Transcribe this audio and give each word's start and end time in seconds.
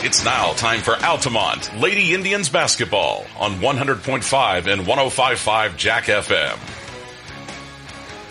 It's 0.00 0.24
now 0.24 0.52
time 0.52 0.80
for 0.80 0.94
Altamont 0.94 1.76
Lady 1.76 2.14
Indians 2.14 2.48
basketball 2.48 3.26
on 3.36 3.54
100.5 3.54 4.66
and 4.72 4.82
105.5 4.82 5.76
Jack 5.76 6.04
FM. 6.04 6.56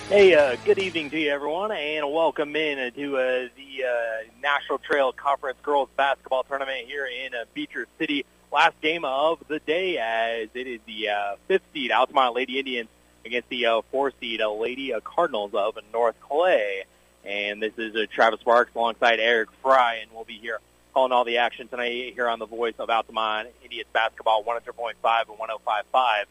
Hey, 0.07 0.33
uh, 0.33 0.55
good 0.63 0.79
evening 0.79 1.09
to 1.09 1.19
you, 1.19 1.29
everyone, 1.29 1.73
and 1.73 2.09
welcome 2.09 2.55
in 2.55 2.93
to 2.93 3.17
uh, 3.17 3.47
the 3.57 3.83
uh, 3.83 4.29
National 4.41 4.77
Trail 4.77 5.11
Conference 5.11 5.57
Girls 5.61 5.89
Basketball 5.97 6.45
Tournament 6.45 6.87
here 6.87 7.05
in 7.05 7.35
uh, 7.35 7.43
Beecher 7.53 7.85
City. 7.99 8.25
Last 8.49 8.79
game 8.79 9.03
of 9.03 9.43
the 9.49 9.59
day, 9.59 9.97
as 9.97 10.47
it 10.53 10.67
is 10.67 10.79
the 10.85 11.09
uh, 11.09 11.35
fifth 11.49 11.63
seed 11.73 11.91
Altamont 11.91 12.33
Lady 12.33 12.59
Indians 12.59 12.87
against 13.25 13.49
the 13.49 13.65
uh, 13.65 13.81
four 13.91 14.13
seed 14.21 14.39
uh, 14.39 14.49
Lady 14.53 14.93
Cardinals 15.03 15.51
of 15.53 15.77
North 15.91 16.15
Clay. 16.21 16.85
And 17.25 17.61
this 17.61 17.73
is 17.77 17.93
Travis 18.07 18.39
Sparks 18.39 18.73
alongside 18.73 19.19
Eric 19.19 19.49
Fry, 19.61 19.95
and 19.95 20.09
we'll 20.13 20.23
be 20.23 20.37
here 20.37 20.61
calling 20.97 21.11
all 21.11 21.25
the 21.25 21.37
action 21.37 21.67
tonight 21.67 22.11
here 22.15 22.27
on 22.27 22.39
the 22.39 22.47
voice 22.47 22.73
of 22.79 22.89
Altamont 22.89 23.49
Indians 23.63 23.87
basketball 23.93 24.43
100.5 24.43 24.93
and 25.29 25.37
105.5 25.37 26.23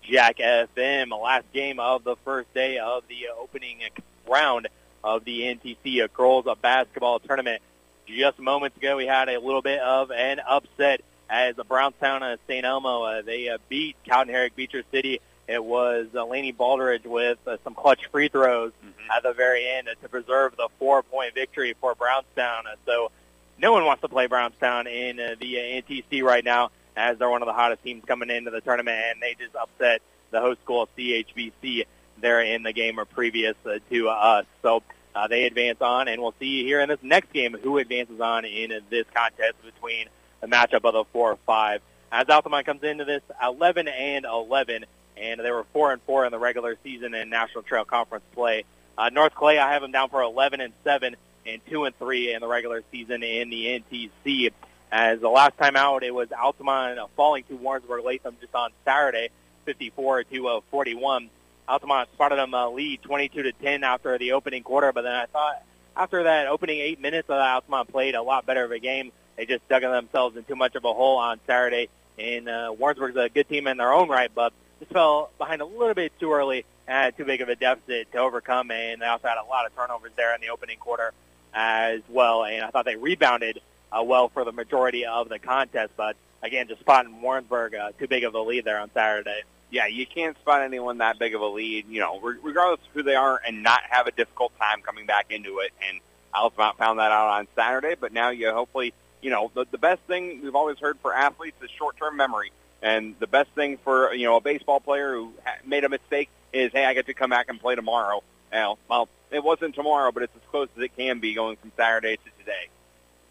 Jack 0.00 0.38
FM. 0.38 1.10
Last 1.22 1.44
game 1.52 1.78
of 1.78 2.04
the 2.04 2.16
first 2.24 2.48
day 2.54 2.78
of 2.78 3.06
the 3.06 3.28
opening 3.38 3.80
round 4.26 4.68
of 5.04 5.26
the 5.26 5.42
NTC 5.42 6.10
Girls 6.14 6.46
Basketball 6.62 7.18
Tournament. 7.18 7.60
Just 8.06 8.38
moments 8.38 8.78
ago, 8.78 8.96
we 8.96 9.06
had 9.06 9.28
a 9.28 9.38
little 9.38 9.60
bit 9.60 9.80
of 9.80 10.10
an 10.10 10.40
upset 10.40 11.02
as 11.28 11.54
Brownstown 11.56 12.22
uh, 12.22 12.38
St. 12.48 12.64
Elmo, 12.64 13.02
uh, 13.02 13.20
they 13.20 13.50
uh, 13.50 13.58
beat 13.68 13.94
Cowden 14.08 14.32
Herrick 14.32 14.56
Beecher 14.56 14.84
City. 14.90 15.20
It 15.46 15.62
was 15.62 16.06
uh, 16.14 16.24
Laney 16.24 16.54
Baldridge 16.54 17.04
with 17.04 17.36
uh, 17.46 17.58
some 17.62 17.74
clutch 17.74 18.06
free 18.06 18.28
throws 18.28 18.72
mm-hmm. 18.82 19.10
at 19.14 19.22
the 19.22 19.34
very 19.34 19.68
end 19.68 19.86
uh, 19.86 19.94
to 20.00 20.08
preserve 20.08 20.56
the 20.56 20.68
four-point 20.78 21.34
victory 21.34 21.74
for 21.78 21.94
Brownstown. 21.94 22.66
Uh, 22.66 22.76
so 22.86 23.10
no 23.58 23.72
one 23.72 23.84
wants 23.84 24.02
to 24.02 24.08
play 24.08 24.26
Brownstown 24.26 24.86
in 24.86 25.20
uh, 25.20 25.34
the 25.40 25.58
uh, 25.58 25.82
NTC 25.82 26.22
right 26.22 26.44
now 26.44 26.70
as 26.96 27.18
they're 27.18 27.28
one 27.28 27.42
of 27.42 27.46
the 27.46 27.52
hottest 27.52 27.82
teams 27.82 28.04
coming 28.04 28.30
into 28.30 28.50
the 28.50 28.60
tournament, 28.60 28.96
and 29.10 29.22
they 29.22 29.34
just 29.34 29.54
upset 29.54 30.00
the 30.30 30.40
host 30.40 30.60
school 30.62 30.88
CHBC 30.96 31.86
there 32.20 32.40
in 32.40 32.62
the 32.62 32.72
game 32.72 32.98
or 32.98 33.04
previous 33.04 33.56
uh, 33.66 33.78
to 33.90 34.08
us. 34.08 34.46
So 34.62 34.82
uh, 35.14 35.28
they 35.28 35.44
advance 35.44 35.80
on, 35.80 36.08
and 36.08 36.20
we'll 36.20 36.34
see 36.38 36.64
here 36.64 36.80
in 36.80 36.88
this 36.88 37.02
next 37.02 37.32
game 37.32 37.56
who 37.60 37.78
advances 37.78 38.20
on 38.20 38.44
in 38.44 38.70
this 38.90 39.06
contest 39.14 39.54
between 39.64 40.08
the 40.40 40.46
matchup 40.46 40.84
of 40.84 40.94
the 40.94 41.04
four 41.12 41.32
or 41.32 41.38
five. 41.46 41.80
As 42.12 42.28
Altamont 42.28 42.66
comes 42.66 42.82
into 42.82 43.04
this 43.04 43.22
11 43.42 43.88
and 43.88 44.24
11, 44.24 44.84
and 45.16 45.40
they 45.40 45.50
were 45.50 45.64
four 45.72 45.92
and 45.92 46.00
four 46.02 46.24
in 46.24 46.32
the 46.32 46.38
regular 46.38 46.76
season 46.82 47.14
in 47.14 47.28
National 47.28 47.62
Trail 47.62 47.84
Conference 47.84 48.24
play. 48.34 48.64
Uh, 48.96 49.08
North 49.08 49.34
Clay, 49.34 49.58
I 49.58 49.72
have 49.72 49.82
them 49.82 49.90
down 49.90 50.08
for 50.10 50.22
11 50.22 50.60
and 50.60 50.72
seven 50.84 51.16
and 51.46 51.60
two 51.70 51.84
and 51.84 51.96
three 51.98 52.32
in 52.32 52.40
the 52.40 52.48
regular 52.48 52.82
season 52.90 53.22
in 53.22 53.50
the 53.50 53.82
NTC. 53.92 54.52
As 54.90 55.20
the 55.20 55.28
last 55.28 55.58
time 55.58 55.76
out, 55.76 56.04
it 56.04 56.14
was 56.14 56.28
Altamont 56.32 56.98
falling 57.16 57.44
to 57.44 57.56
Warrensburg 57.56 58.04
Latham 58.04 58.36
just 58.40 58.54
on 58.54 58.70
Saturday, 58.84 59.30
54 59.64 60.24
to 60.24 60.48
uh, 60.48 60.60
41. 60.70 61.30
Altamont 61.68 62.08
spotted 62.12 62.38
them 62.38 62.54
uh, 62.54 62.68
lead 62.68 63.02
22 63.02 63.42
to 63.42 63.52
10 63.52 63.84
after 63.84 64.18
the 64.18 64.32
opening 64.32 64.62
quarter, 64.62 64.92
but 64.92 65.02
then 65.02 65.14
I 65.14 65.26
thought 65.26 65.62
after 65.96 66.24
that 66.24 66.46
opening 66.46 66.80
eight 66.80 67.00
minutes, 67.00 67.30
uh, 67.30 67.34
Altamont 67.34 67.90
played 67.90 68.14
a 68.14 68.22
lot 68.22 68.46
better 68.46 68.64
of 68.64 68.70
a 68.70 68.78
game. 68.78 69.12
They 69.36 69.46
just 69.46 69.66
dug 69.68 69.82
themselves 69.82 70.36
in 70.36 70.44
too 70.44 70.56
much 70.56 70.74
of 70.76 70.84
a 70.84 70.92
hole 70.92 71.16
on 71.16 71.40
Saturday. 71.46 71.88
And 72.18 72.48
uh, 72.48 72.74
Warrensburg's 72.76 73.16
a 73.16 73.28
good 73.28 73.48
team 73.48 73.66
in 73.66 73.76
their 73.76 73.92
own 73.92 74.08
right, 74.08 74.30
but 74.32 74.52
just 74.78 74.92
fell 74.92 75.30
behind 75.38 75.60
a 75.60 75.64
little 75.64 75.94
bit 75.94 76.12
too 76.20 76.32
early 76.32 76.64
and 76.86 76.96
had 76.96 77.16
too 77.16 77.24
big 77.24 77.40
of 77.40 77.48
a 77.48 77.56
deficit 77.56 78.12
to 78.12 78.18
overcome. 78.18 78.70
And 78.70 79.02
they 79.02 79.06
also 79.06 79.26
had 79.26 79.38
a 79.38 79.48
lot 79.48 79.66
of 79.66 79.74
turnovers 79.74 80.12
there 80.16 80.34
in 80.34 80.40
the 80.40 80.50
opening 80.50 80.78
quarter 80.78 81.12
as 81.54 82.00
well. 82.08 82.44
And 82.44 82.64
I 82.64 82.70
thought 82.70 82.84
they 82.84 82.96
rebounded 82.96 83.60
uh, 83.92 84.02
well 84.02 84.28
for 84.28 84.44
the 84.44 84.52
majority 84.52 85.06
of 85.06 85.28
the 85.28 85.38
contest, 85.38 85.92
but 85.96 86.16
again, 86.42 86.68
just 86.68 86.80
spotting 86.80 87.22
Warrensburg 87.22 87.74
uh, 87.74 87.92
too 87.98 88.08
big 88.08 88.24
of 88.24 88.34
a 88.34 88.40
lead 88.40 88.64
there 88.64 88.78
on 88.78 88.90
Saturday. 88.92 89.42
Yeah, 89.70 89.86
you 89.86 90.06
can't 90.06 90.36
spot 90.38 90.62
anyone 90.62 90.98
that 90.98 91.18
big 91.18 91.34
of 91.34 91.40
a 91.40 91.46
lead, 91.46 91.86
you 91.88 92.00
know, 92.00 92.20
regardless 92.20 92.80
of 92.86 92.92
who 92.92 93.02
they 93.02 93.14
are, 93.14 93.40
and 93.44 93.62
not 93.62 93.80
have 93.88 94.06
a 94.06 94.12
difficult 94.12 94.56
time 94.58 94.82
coming 94.82 95.06
back 95.06 95.26
into 95.30 95.60
it. 95.60 95.72
And 95.88 96.00
Altamont 96.34 96.76
found 96.76 96.98
that 96.98 97.10
out 97.10 97.28
on 97.28 97.48
Saturday, 97.56 97.94
but 97.98 98.12
now 98.12 98.30
you 98.30 98.52
hopefully, 98.52 98.92
you 99.22 99.30
know, 99.30 99.50
the, 99.54 99.64
the 99.70 99.78
best 99.78 100.02
thing 100.02 100.42
we've 100.42 100.54
always 100.54 100.78
heard 100.78 100.98
for 101.00 101.14
athletes 101.14 101.56
is 101.62 101.70
short-term 101.70 102.16
memory. 102.16 102.52
And 102.82 103.16
the 103.18 103.26
best 103.26 103.50
thing 103.50 103.78
for, 103.78 104.12
you 104.12 104.26
know, 104.26 104.36
a 104.36 104.40
baseball 104.40 104.78
player 104.78 105.14
who 105.14 105.32
ha- 105.44 105.56
made 105.64 105.84
a 105.84 105.88
mistake 105.88 106.28
is, 106.52 106.70
hey, 106.72 106.84
I 106.84 106.94
get 106.94 107.06
to 107.06 107.14
come 107.14 107.30
back 107.30 107.46
and 107.48 107.58
play 107.58 107.74
tomorrow. 107.74 108.22
Well, 108.52 108.78
well, 108.88 109.08
it 109.34 109.42
wasn't 109.42 109.74
tomorrow, 109.74 110.12
but 110.12 110.22
it's 110.22 110.36
as 110.36 110.42
close 110.50 110.68
as 110.76 110.82
it 110.82 110.96
can 110.96 111.20
be 111.20 111.34
going 111.34 111.56
from 111.56 111.72
Saturday 111.76 112.16
to 112.16 112.30
today. 112.38 112.68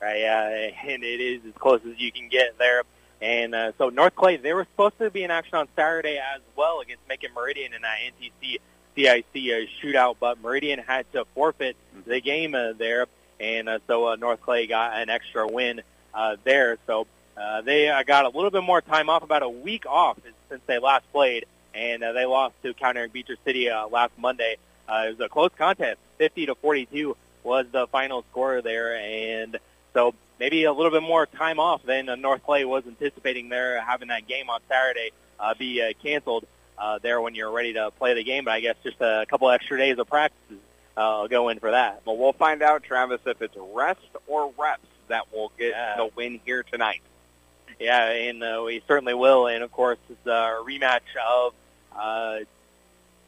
Right, 0.02 0.24
uh, 0.24 0.88
and 0.90 1.04
it 1.04 1.22
is 1.22 1.42
as 1.48 1.54
close 1.60 1.82
as 1.86 2.00
you 2.00 2.12
can 2.12 2.30
get 2.30 2.58
there. 2.58 2.84
And 3.22 3.56
uh, 3.56 3.72
so 3.78 3.90
North 3.90 4.16
Clay, 4.16 4.38
they 4.38 4.54
were 4.54 4.66
supposed 4.66 4.98
to 5.00 5.10
be 5.10 5.24
in 5.24 5.32
action 5.32 5.56
on 5.56 5.68
Saturday 5.76 6.18
as 6.18 6.42
well 6.58 6.82
against 6.82 7.08
Macon 7.08 7.32
Meridian 7.34 7.74
in 7.74 7.82
that 7.84 7.98
NTC 8.00 8.60
CIC 8.96 9.26
uh, 9.34 9.66
shootout, 9.82 10.18
but 10.20 10.42
Meridian 10.42 10.80
had 10.80 11.12
to 11.14 11.26
forfeit 11.34 11.76
the 12.06 12.20
game 12.22 12.54
uh, 12.54 12.74
there, 12.74 13.08
and 13.40 13.70
uh, 13.70 13.80
so 13.88 14.10
uh, 14.10 14.16
North 14.18 14.42
Clay 14.42 14.68
got 14.68 15.02
an 15.02 15.10
extra 15.10 15.48
win 15.48 15.82
uh, 16.14 16.36
there. 16.44 16.78
So 16.86 17.08
uh, 17.36 17.62
they 17.62 17.90
uh, 17.90 18.04
got 18.04 18.26
a 18.26 18.30
little 18.30 18.52
bit 18.52 18.64
more 18.64 18.82
time 18.82 19.10
off, 19.10 19.24
about 19.24 19.44
a 19.44 19.50
week 19.50 19.86
off 19.88 20.18
since 20.50 20.62
they 20.68 20.80
last 20.80 21.10
played, 21.12 21.46
and 21.74 22.04
uh, 22.04 22.12
they 22.12 22.26
lost 22.26 22.56
to 22.64 22.74
Cowden 22.74 23.10
Beecher 23.12 23.38
City 23.44 23.70
uh, 23.70 23.88
last 23.88 24.12
Monday. 24.18 24.58
Uh, 24.88 25.06
it 25.08 25.18
was 25.18 25.26
a 25.26 25.30
close 25.30 25.52
contest, 25.58 26.00
50 26.18 26.48
to 26.48 26.56
42 26.56 27.16
was 27.44 27.66
the 27.72 27.88
final 27.88 28.24
score 28.32 28.62
there, 28.62 28.96
and 28.96 29.58
so 29.94 30.14
maybe 30.40 30.64
a 30.64 30.74
little 30.74 30.92
bit 30.92 31.04
more 31.04 31.26
time 31.26 31.60
off 31.60 31.84
than 31.84 32.10
uh, 32.10 32.16
North 32.16 32.44
Clay 32.44 32.66
was 32.66 32.84
anticipating 32.88 33.50
there, 33.50 33.82
having 33.82 34.08
that 34.10 34.28
game 34.28 34.50
on 34.50 34.60
Saturday 34.68 35.12
uh, 35.40 35.54
be 35.54 35.82
uh, 35.82 35.94
canceled 36.02 36.46
uh, 36.78 37.00
there 37.00 37.22
when 37.22 37.36
you're 37.36 37.52
ready 37.52 37.74
to 37.74 37.92
play 37.92 38.14
the 38.14 38.24
game. 38.24 38.46
But 38.46 38.52
I 38.52 38.60
guess 38.62 38.76
just 38.84 39.00
a 39.02 39.26
couple 39.30 39.50
extra 39.50 39.78
days 39.78 39.98
of 39.98 40.08
practice 40.08 40.58
uh, 40.96 41.28
go 41.28 41.50
in 41.50 41.60
for 41.60 41.72
that. 41.72 42.02
Well, 42.06 42.18
we'll 42.18 42.34
find 42.34 42.62
out, 42.62 42.84
Travis, 42.84 43.22
if 43.26 43.42
it's 43.42 43.56
rest 43.74 44.02
or 44.28 44.54
reps 44.58 44.88
that 45.08 45.32
will 45.34 45.52
get 45.58 45.72
yeah. 45.72 45.98
the 45.98 46.10
win 46.16 46.40
here 46.46 46.64
tonight. 46.64 47.02
Yeah, 47.80 48.10
and 48.10 48.44
uh, 48.44 48.64
we 48.66 48.82
certainly 48.88 49.14
will. 49.14 49.48
And 49.48 49.64
of 49.64 49.72
course, 49.72 49.98
it's 50.10 50.26
a 50.26 50.62
rematch 50.64 51.02
of 51.28 51.54
uh, 51.96 52.40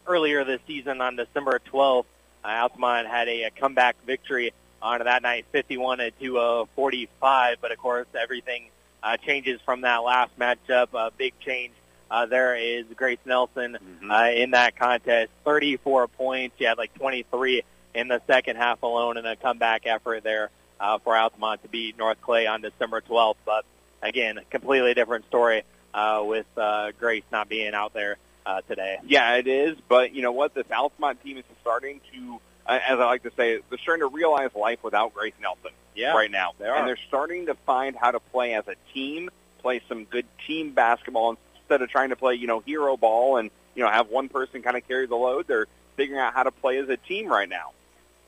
earlier 0.07 0.43
this 0.43 0.61
season 0.67 1.01
on 1.01 1.15
December 1.15 1.59
12th. 1.71 2.05
Uh, 2.43 2.47
Altamont 2.47 3.07
had 3.07 3.27
a, 3.27 3.43
a 3.43 3.51
comeback 3.51 3.95
victory 4.05 4.53
on 4.81 5.03
that 5.03 5.23
night, 5.23 5.45
51 5.51 6.11
to 6.19 6.37
uh, 6.37 6.65
45. 6.75 7.57
But 7.61 7.71
of 7.71 7.77
course, 7.77 8.07
everything 8.19 8.69
uh, 9.01 9.17
changes 9.17 9.59
from 9.65 9.81
that 9.81 9.97
last 9.97 10.37
matchup. 10.39 10.89
A 10.93 11.11
big 11.11 11.33
change 11.39 11.73
uh, 12.09 12.25
there 12.25 12.55
is 12.55 12.85
Grace 12.95 13.19
Nelson 13.25 13.77
mm-hmm. 13.81 14.11
uh, 14.11 14.29
in 14.29 14.51
that 14.51 14.77
contest, 14.77 15.31
34 15.43 16.07
points. 16.07 16.55
She 16.57 16.63
had 16.63 16.77
like 16.77 16.93
23 16.95 17.63
in 17.93 18.07
the 18.07 18.21
second 18.27 18.57
half 18.57 18.83
alone, 18.83 19.17
in 19.17 19.25
a 19.25 19.35
comeback 19.35 19.83
effort 19.85 20.23
there 20.23 20.49
uh, 20.79 20.99
for 20.99 21.15
Altamont 21.15 21.63
to 21.63 21.69
beat 21.69 21.97
North 21.97 22.21
Clay 22.21 22.45
on 22.45 22.61
December 22.61 23.01
12th. 23.01 23.37
But 23.45 23.65
again, 24.01 24.39
completely 24.49 24.93
different 24.93 25.25
story 25.27 25.63
uh, 25.93 26.23
with 26.25 26.45
uh, 26.57 26.91
Grace 26.99 27.23
not 27.31 27.49
being 27.49 27.73
out 27.73 27.93
there 27.93 28.17
uh, 28.45 28.61
today. 28.61 28.99
Yeah, 29.05 29.35
it 29.35 29.47
is. 29.47 29.77
But 29.87 30.13
you 30.13 30.21
know 30.21 30.31
what? 30.31 30.53
This 30.53 30.69
Altamont 30.71 31.23
team 31.23 31.37
is 31.37 31.43
starting 31.61 32.01
to, 32.13 32.39
uh, 32.65 32.79
as 32.87 32.99
I 32.99 33.05
like 33.05 33.23
to 33.23 33.31
say, 33.35 33.59
they're 33.69 33.79
starting 33.79 34.07
to 34.07 34.13
realize 34.13 34.51
life 34.55 34.79
without 34.83 35.13
Grace 35.13 35.33
Nelson. 35.41 35.71
Yeah, 35.95 36.13
right 36.13 36.29
now, 36.29 36.51
they 36.59 36.65
are. 36.65 36.75
and 36.75 36.87
they're 36.87 36.99
starting 37.07 37.45
to 37.45 37.55
find 37.65 37.95
how 37.95 38.11
to 38.11 38.19
play 38.19 38.53
as 38.53 38.67
a 38.67 38.75
team, 38.93 39.29
play 39.59 39.81
some 39.87 40.03
good 40.03 40.25
team 40.45 40.71
basketball 40.71 41.37
instead 41.61 41.81
of 41.81 41.89
trying 41.89 42.09
to 42.09 42.17
play, 42.17 42.35
you 42.35 42.47
know, 42.47 42.59
hero 42.59 42.97
ball 42.97 43.37
and 43.37 43.49
you 43.75 43.83
know 43.83 43.89
have 43.89 44.09
one 44.09 44.27
person 44.27 44.61
kind 44.61 44.75
of 44.75 44.85
carry 44.87 45.07
the 45.07 45.15
load. 45.15 45.47
They're 45.47 45.67
figuring 45.95 46.19
out 46.19 46.33
how 46.33 46.43
to 46.43 46.51
play 46.51 46.77
as 46.79 46.89
a 46.89 46.97
team 46.97 47.27
right 47.27 47.47
now. 47.47 47.71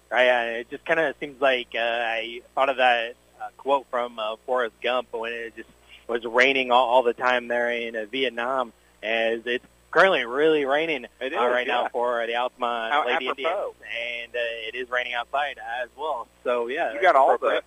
Right. 0.10 0.30
Uh, 0.30 0.60
it 0.60 0.70
just 0.70 0.86
kind 0.86 1.02
of 1.02 1.16
seems 1.20 1.42
like 1.42 1.68
uh, 1.76 1.80
I 1.80 2.42
thought 2.56 2.70
of 2.70 2.78
that 2.78 3.16
uh, 3.42 3.50
quote 3.58 3.88
from 3.92 4.18
uh, 4.18 4.38
Forrest 4.46 4.76
Gump 4.82 5.10
when 5.12 5.34
it 5.34 5.56
just 5.58 5.70
was 6.08 6.24
raining 6.24 6.72
all, 6.72 6.88
all 6.88 7.04
the 7.04 7.14
time 7.14 7.50
there 7.50 7.70
in 7.70 7.96
uh, 7.96 8.06
Vietnam, 8.10 8.72
as 9.04 9.42
it's 9.46 9.66
currently 9.98 10.26
really 10.26 10.66
raining 10.66 11.06
uh, 11.06 11.30
right 11.30 11.66
yeah. 11.66 11.74
now 11.74 11.88
for 11.90 12.26
the 12.28 12.36
Altamont 12.36 12.92
How 12.94 13.06
Lady 13.08 13.28
apropos. 13.28 13.40
Indians, 13.50 13.76
and 13.82 14.36
uh, 14.36 14.68
it 14.68 14.76
is 14.76 14.90
raining 14.90 15.14
outside 15.14 15.58
as 15.82 15.90
well. 15.98 16.28
So 16.44 16.68
yeah, 16.68 16.94
You 16.94 17.02
got 17.02 17.16
all 17.16 17.34
of 17.36 17.44
it. 17.44 17.64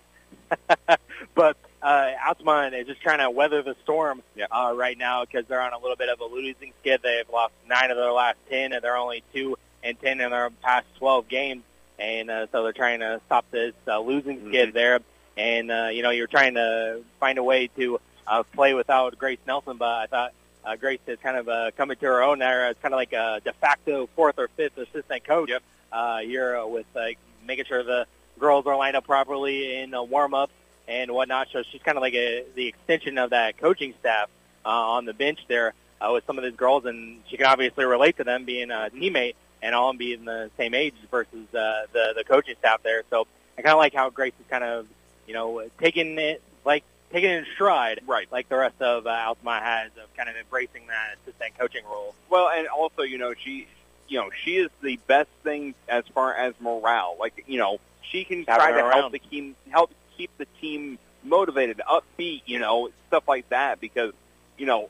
but 1.35 1.57
uh, 1.81 2.11
Altamont 2.25 2.73
is 2.75 2.87
just 2.87 3.01
trying 3.01 3.19
to 3.19 3.29
weather 3.29 3.61
the 3.63 3.75
storm 3.83 4.21
Yeah. 4.35 4.45
uh, 4.51 4.73
right 4.75 4.97
now 4.97 5.25
because 5.25 5.45
they're 5.47 5.61
on 5.61 5.73
a 5.73 5.79
little 5.79 5.95
bit 5.95 6.09
of 6.09 6.19
a 6.21 6.25
losing 6.25 6.73
skid. 6.81 7.01
They've 7.03 7.29
lost 7.31 7.53
nine 7.67 7.91
of 7.91 7.97
their 7.97 8.11
last 8.11 8.37
ten, 8.49 8.73
and 8.73 8.83
they're 8.83 8.97
only 8.97 9.23
two 9.33 9.57
and 9.83 9.99
ten 9.99 10.21
in 10.21 10.31
their 10.31 10.49
past 10.61 10.87
twelve 10.97 11.27
games. 11.27 11.63
And 11.99 12.29
uh, 12.31 12.47
so 12.51 12.63
they're 12.63 12.73
trying 12.73 13.01
to 13.01 13.21
stop 13.25 13.45
this 13.51 13.73
uh, 13.87 13.99
losing 13.99 14.47
skid 14.49 14.69
Mhm. 14.69 14.73
there. 14.73 14.99
And 15.37 15.71
uh, 15.71 15.89
you 15.91 16.01
know, 16.03 16.09
you're 16.11 16.27
trying 16.27 16.53
to 16.55 17.01
find 17.19 17.37
a 17.37 17.43
way 17.43 17.67
to 17.77 17.99
uh, 18.27 18.43
play 18.53 18.73
without 18.73 19.17
Grace 19.17 19.39
Nelson, 19.47 19.77
but 19.77 19.89
I 19.89 20.05
thought 20.07 20.33
uh, 20.65 20.75
Grace 20.75 20.99
has 21.07 21.19
kind 21.19 21.37
of 21.37 21.49
uh, 21.49 21.71
come 21.75 21.91
into 21.91 22.05
her 22.05 22.21
own 22.21 22.39
there. 22.39 22.69
It's 22.69 22.81
kind 22.81 22.93
of 22.93 22.97
like 22.97 23.13
a 23.13 23.41
de 23.43 23.53
facto 23.53 24.07
fourth 24.15 24.37
or 24.37 24.47
fifth 24.49 24.77
assistant 24.77 25.23
coach 25.23 25.51
uh, 25.91 26.19
here 26.19 26.57
uh, 26.57 26.67
with 26.67 26.85
uh, 26.95 27.07
making 27.45 27.65
sure 27.65 27.83
the 27.83 28.05
girls 28.39 28.65
are 28.65 28.75
lined 28.77 28.95
up 28.95 29.05
properly 29.05 29.77
in 29.77 29.93
uh, 29.93 30.03
warm-ups 30.03 30.53
and 30.87 31.11
whatnot. 31.11 31.47
So 31.51 31.63
she's 31.63 31.81
kind 31.81 31.97
of 31.97 32.01
like 32.01 32.13
a, 32.13 32.45
the 32.55 32.67
extension 32.67 33.17
of 33.17 33.31
that 33.31 33.57
coaching 33.57 33.93
staff 33.99 34.29
uh, 34.65 34.69
on 34.69 35.05
the 35.05 35.13
bench 35.13 35.39
there 35.47 35.73
uh, 35.99 36.11
with 36.13 36.25
some 36.25 36.37
of 36.37 36.43
these 36.43 36.55
girls, 36.55 36.85
and 36.85 37.21
she 37.27 37.37
can 37.37 37.45
obviously 37.45 37.85
relate 37.85 38.17
to 38.17 38.23
them 38.23 38.45
being 38.45 38.71
a 38.71 38.89
teammate 38.93 39.35
and 39.61 39.75
all 39.75 39.93
being 39.93 40.25
the 40.25 40.49
same 40.57 40.73
age 40.73 40.95
versus 41.09 41.53
uh, 41.53 41.85
the 41.93 42.13
the 42.15 42.23
coaching 42.23 42.55
staff 42.59 42.81
there. 42.83 43.03
So 43.09 43.27
I 43.57 43.61
kind 43.61 43.73
of 43.73 43.77
like 43.77 43.93
how 43.93 44.09
Grace 44.09 44.33
is 44.39 44.45
kind 44.49 44.63
of 44.63 44.87
you 45.27 45.33
know 45.33 45.63
taking 45.79 46.17
it 46.17 46.41
like 46.65 46.83
taking 47.11 47.29
it 47.29 47.37
in 47.39 47.45
stride, 47.53 48.01
right? 48.07 48.27
Like 48.31 48.49
the 48.49 48.57
rest 48.57 48.81
of 48.81 49.05
uh, 49.07 49.09
Altamont 49.09 49.63
has 49.63 49.91
of 50.01 50.15
kind 50.15 50.29
of 50.29 50.35
embracing 50.35 50.87
that 50.87 51.17
assistant 51.23 51.57
coaching 51.57 51.83
role. 51.85 52.15
Well, 52.29 52.49
and 52.49 52.67
also 52.67 53.01
you 53.03 53.17
know 53.17 53.33
she 53.37 53.67
you 54.07 54.19
know 54.19 54.29
she 54.43 54.57
is 54.57 54.69
the 54.81 54.97
best 55.07 55.29
thing 55.43 55.73
as 55.87 56.03
far 56.13 56.33
as 56.33 56.53
morale. 56.59 57.17
Like 57.19 57.43
you 57.47 57.59
know 57.59 57.79
she 58.01 58.23
can 58.23 58.43
Having 58.47 58.55
try 58.55 58.71
to 58.71 58.77
around. 58.85 58.91
help 58.93 59.11
the 59.11 59.19
team 59.19 59.55
help 59.69 59.91
keep 60.17 60.31
the 60.37 60.47
team 60.59 60.97
motivated, 61.23 61.81
upbeat, 61.87 62.41
you 62.45 62.59
know, 62.59 62.89
stuff 63.07 63.27
like 63.27 63.47
that 63.49 63.79
because 63.79 64.13
you 64.57 64.65
know 64.65 64.89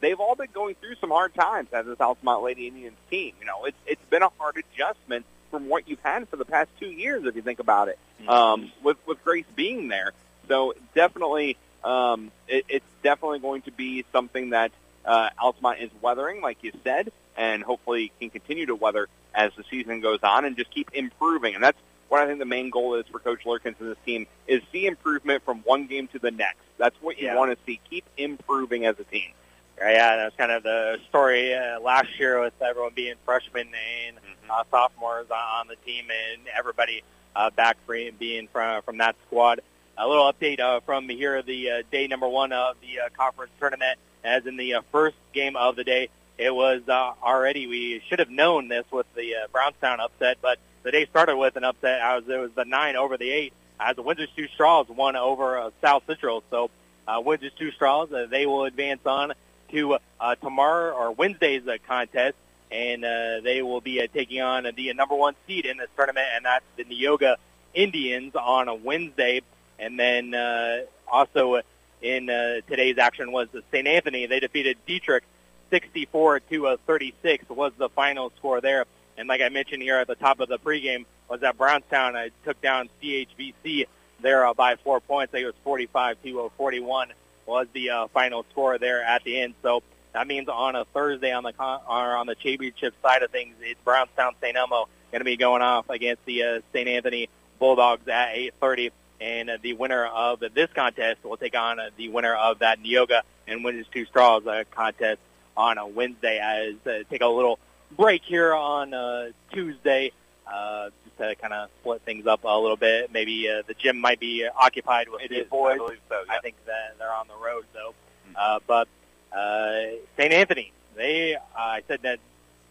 they've 0.00 0.18
all 0.20 0.34
been 0.34 0.50
going 0.52 0.74
through 0.76 0.94
some 1.00 1.10
hard 1.10 1.34
times 1.34 1.68
as 1.72 1.86
this 1.86 2.00
Altamont 2.00 2.42
Lady 2.42 2.66
Indians 2.68 2.96
team. 3.10 3.34
You 3.40 3.46
know, 3.46 3.64
it's 3.64 3.76
it's 3.86 4.04
been 4.10 4.22
a 4.22 4.30
hard 4.38 4.56
adjustment 4.56 5.24
from 5.50 5.68
what 5.68 5.88
you've 5.88 6.02
had 6.02 6.28
for 6.28 6.36
the 6.36 6.44
past 6.44 6.68
two 6.78 6.90
years, 6.90 7.24
if 7.24 7.34
you 7.34 7.42
think 7.42 7.58
about 7.58 7.88
it. 7.88 7.98
Um, 8.28 8.70
with 8.82 8.96
with 9.06 9.22
Grace 9.24 9.46
being 9.56 9.88
there, 9.88 10.12
so 10.48 10.74
definitely, 10.94 11.56
um, 11.84 12.30
it, 12.48 12.64
it's 12.68 12.86
definitely 13.02 13.38
going 13.40 13.62
to 13.62 13.70
be 13.70 14.04
something 14.12 14.50
that 14.50 14.72
uh, 15.04 15.30
Altamont 15.40 15.80
is 15.80 15.90
weathering, 16.02 16.40
like 16.40 16.58
you 16.62 16.72
said, 16.84 17.12
and 17.36 17.62
hopefully 17.62 18.12
can 18.20 18.30
continue 18.30 18.66
to 18.66 18.74
weather 18.74 19.08
as 19.34 19.52
the 19.56 19.64
season 19.70 20.00
goes 20.00 20.18
on 20.22 20.44
and 20.44 20.56
just 20.56 20.70
keep 20.70 20.90
improving. 20.92 21.54
And 21.54 21.62
that's 21.62 21.78
what 22.08 22.20
I 22.22 22.26
think 22.26 22.38
the 22.38 22.44
main 22.46 22.70
goal 22.70 22.94
is 22.94 23.06
for 23.06 23.18
Coach 23.18 23.44
Lurkins 23.44 23.78
and 23.80 23.90
this 23.90 23.98
team 24.04 24.26
is 24.46 24.62
see 24.72 24.86
improvement 24.86 25.42
from 25.44 25.58
one 25.60 25.86
game 25.86 26.08
to 26.08 26.18
the 26.18 26.30
next. 26.30 26.58
That's 26.78 26.96
what 27.02 27.18
you 27.18 27.26
Yeah. 27.26 27.36
want 27.36 27.52
to 27.52 27.58
see. 27.66 27.80
Keep 27.88 28.04
improving 28.16 28.86
as 28.86 28.98
a 28.98 29.04
team. 29.04 29.30
Yeah, 29.78 30.16
that's 30.16 30.34
kind 30.36 30.50
of 30.50 30.64
the 30.64 30.98
story 31.08 31.54
uh, 31.54 31.78
last 31.80 32.18
year 32.18 32.40
with 32.40 32.54
everyone 32.60 32.92
being 32.94 33.14
freshmen 33.24 33.68
and 34.06 34.16
uh, 34.50 34.64
sophomores 34.70 35.26
on, 35.30 35.68
the 35.68 35.76
team, 35.76 36.06
and 36.10 36.42
everybody 36.56 37.02
uh, 37.36 37.50
back 37.50 37.76
free 37.86 38.10
being 38.10 38.48
from 38.48 38.82
from 38.82 38.98
that 38.98 39.14
squad. 39.26 39.60
A 40.00 40.06
little 40.06 40.32
update 40.32 40.60
uh, 40.60 40.78
from 40.78 41.08
here, 41.08 41.42
the 41.42 41.70
uh, 41.70 41.82
day 41.90 42.06
number 42.06 42.28
one 42.28 42.52
of 42.52 42.76
the 42.80 43.00
uh, 43.00 43.08
conference 43.16 43.50
tournament. 43.58 43.98
As 44.22 44.46
in 44.46 44.56
the 44.56 44.74
uh, 44.74 44.82
first 44.92 45.16
game 45.32 45.56
of 45.56 45.74
the 45.74 45.82
day, 45.82 46.08
it 46.38 46.54
was 46.54 46.82
uh, 46.86 47.14
already. 47.20 47.66
We 47.66 48.00
should 48.08 48.20
have 48.20 48.30
known 48.30 48.68
this 48.68 48.84
with 48.92 49.12
the 49.16 49.34
uh, 49.34 49.48
Brownstown 49.50 49.98
upset, 49.98 50.38
but 50.40 50.60
the 50.84 50.92
day 50.92 51.06
started 51.06 51.36
with 51.36 51.56
an 51.56 51.64
upset. 51.64 52.00
As 52.00 52.22
it 52.28 52.38
was 52.38 52.52
the 52.54 52.64
nine 52.64 52.94
over 52.94 53.16
the 53.16 53.28
eight, 53.28 53.52
as 53.80 53.96
the 53.96 54.02
Windsor 54.02 54.28
Stew-Stras 54.34 54.88
won 54.88 55.16
over 55.16 55.58
uh, 55.58 55.70
South 55.82 56.04
Central. 56.06 56.44
So 56.48 56.70
uh, 57.08 57.20
Windsor 57.20 57.50
Stew-Stras, 57.56 58.12
uh, 58.12 58.26
they 58.26 58.46
will 58.46 58.66
advance 58.66 59.04
on 59.04 59.32
to 59.72 59.98
uh, 60.20 60.34
tomorrow 60.36 60.94
or 60.94 61.10
Wednesday's 61.10 61.66
uh, 61.66 61.78
contest, 61.88 62.36
and 62.70 63.04
uh, 63.04 63.40
they 63.42 63.62
will 63.62 63.80
be 63.80 64.00
uh, 64.00 64.06
taking 64.14 64.42
on 64.42 64.64
the 64.76 64.92
number 64.92 65.16
one 65.16 65.34
seed 65.48 65.66
in 65.66 65.76
this 65.76 65.88
tournament, 65.96 66.26
and 66.36 66.44
that's 66.44 66.64
the 66.76 66.84
Neoga 66.84 67.34
Indians 67.74 68.36
on 68.36 68.68
a 68.68 68.76
Wednesday. 68.76 69.42
And 69.78 69.98
then 69.98 70.34
uh, 70.34 70.80
also 71.10 71.62
in 72.02 72.30
uh, 72.30 72.60
today's 72.68 72.98
action 72.98 73.32
was 73.32 73.48
the 73.52 73.62
St. 73.72 73.86
Anthony. 73.86 74.26
They 74.26 74.40
defeated 74.40 74.78
Dieterich 74.86 75.22
64 75.70 76.40
to 76.40 76.66
uh, 76.68 76.76
36 76.86 77.48
was 77.50 77.72
the 77.76 77.88
final 77.90 78.32
score 78.36 78.60
there. 78.60 78.86
And 79.16 79.28
like 79.28 79.40
I 79.40 79.48
mentioned 79.48 79.82
here 79.82 79.96
at 79.96 80.06
the 80.06 80.14
top 80.14 80.40
of 80.40 80.48
the 80.48 80.58
pregame, 80.58 81.04
was 81.28 81.40
that 81.40 81.58
Brownstown 81.58 82.16
uh, 82.16 82.28
took 82.44 82.60
down 82.60 82.88
CHBC 83.02 83.86
there 84.20 84.46
uh, 84.46 84.54
by 84.54 84.76
four 84.76 85.00
points. 85.00 85.32
I 85.32 85.38
think 85.38 85.42
it 85.44 85.46
was 85.46 85.54
45 85.64 86.22
to 86.22 86.40
uh, 86.42 86.48
41 86.56 87.12
was 87.46 87.66
the 87.72 87.90
uh, 87.90 88.08
final 88.08 88.44
score 88.50 88.78
there 88.78 89.02
at 89.02 89.24
the 89.24 89.40
end. 89.40 89.54
So 89.62 89.82
that 90.12 90.26
means 90.26 90.48
on 90.48 90.76
a 90.76 90.84
Thursday 90.86 91.32
on 91.32 91.44
the 91.44 91.52
con- 91.52 91.80
on 91.86 92.26
the 92.26 92.34
championship 92.34 92.94
side 93.02 93.22
of 93.22 93.30
things, 93.30 93.54
it's 93.60 93.80
Brownstown 93.84 94.34
St. 94.40 94.56
Elmo 94.56 94.88
going 95.10 95.20
to 95.20 95.24
be 95.24 95.36
going 95.36 95.62
off 95.62 95.88
against 95.88 96.24
the 96.26 96.42
uh, 96.42 96.60
St. 96.72 96.88
Anthony 96.88 97.28
Bulldogs 97.58 98.06
at 98.08 98.34
8:30, 98.34 98.90
and 99.20 99.50
uh, 99.50 99.58
the 99.60 99.72
winner 99.74 100.06
of 100.06 100.40
this 100.40 100.70
contest 100.74 101.24
will 101.24 101.36
take 101.36 101.56
on 101.56 101.78
uh, 101.78 101.90
the 101.96 102.08
winner 102.08 102.34
of 102.34 102.60
that 102.60 102.82
Neoga 102.82 103.22
and 103.46 103.64
Windsor 103.64 103.84
Stew-Stras 103.90 104.46
uh, 104.46 104.64
contest 104.70 105.20
on 105.56 105.78
a 105.78 105.86
Wednesday. 105.86 106.38
As 106.38 106.74
uh, 106.86 107.04
take 107.10 107.20
a 107.20 107.26
little 107.26 107.58
break 107.96 108.22
here 108.22 108.54
on 108.54 108.94
uh, 108.94 109.30
Tuesday. 109.52 110.12
Uh, 110.46 110.88
just 111.04 111.18
to 111.18 111.34
kind 111.34 111.52
of 111.52 111.68
split 111.80 112.00
things 112.02 112.26
up 112.26 112.42
a 112.44 112.58
little 112.58 112.76
bit. 112.78 113.12
Maybe 113.12 113.50
uh, 113.50 113.62
the 113.66 113.74
gym 113.74 114.00
might 114.00 114.18
be 114.18 114.46
uh, 114.46 114.50
occupied 114.56 115.10
with 115.10 115.20
It 115.20 115.28
the 115.28 115.40
is, 115.42 115.48
boys. 115.48 115.74
I 115.74 115.76
believe 115.76 115.98
so. 116.08 116.24
I 116.26 116.38
think 116.38 116.56
that 116.64 116.96
they're 116.98 117.12
on 117.12 117.28
the 117.28 117.34
road 117.34 117.66
though. 117.74 117.92
Uh, 118.34 118.60
but 118.66 118.88
uh, 119.36 119.96
St. 120.16 120.32
Anthony, 120.32 120.72
they 120.96 121.34
uh, 121.34 121.38
I 121.54 121.82
said 121.86 122.00
that 122.02 122.18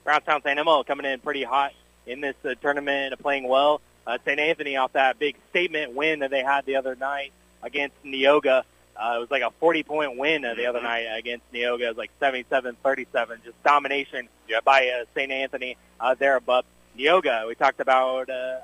Brownstown 0.03 0.41
St. 0.41 0.57
Elmo 0.57 0.83
coming 0.83 1.05
in 1.05 1.19
pretty 1.19 1.43
hot 1.43 1.73
in 2.07 2.21
this 2.21 2.35
uh, 2.45 2.55
tournament, 2.61 3.13
playing 3.19 3.47
well. 3.47 3.81
Uh, 4.07 4.17
St. 4.25 4.39
Anthony 4.39 4.77
off 4.77 4.93
that 4.93 5.19
big 5.19 5.35
statement 5.49 5.93
win 5.93 6.19
that 6.19 6.31
they 6.31 6.41
had 6.41 6.65
the 6.65 6.77
other 6.77 6.95
night 6.95 7.33
against 7.61 8.01
Neoga. 8.05 8.63
Uh, 8.95 9.13
it 9.17 9.19
was 9.19 9.29
like 9.29 9.43
a 9.43 9.51
40-point 9.61 10.17
win 10.17 10.43
uh, 10.45 10.55
the 10.55 10.65
other 10.65 10.79
Mhm. 10.79 10.83
night 10.83 11.05
against 11.17 11.51
Neoga. 11.53 11.81
It 11.81 11.87
was 11.89 11.97
like 11.97 12.11
77-37, 12.19 13.43
just 13.43 13.61
domination 13.63 14.29
by 14.63 14.87
uh, 14.87 15.05
St. 15.13 15.31
Anthony 15.31 15.77
uh, 15.99 16.15
there. 16.15 16.39
But 16.39 16.65
Neoga, 16.97 17.47
we 17.47 17.53
talked 17.55 17.79
about 17.81 18.29
uh, 18.29 18.33
uh, 18.33 18.59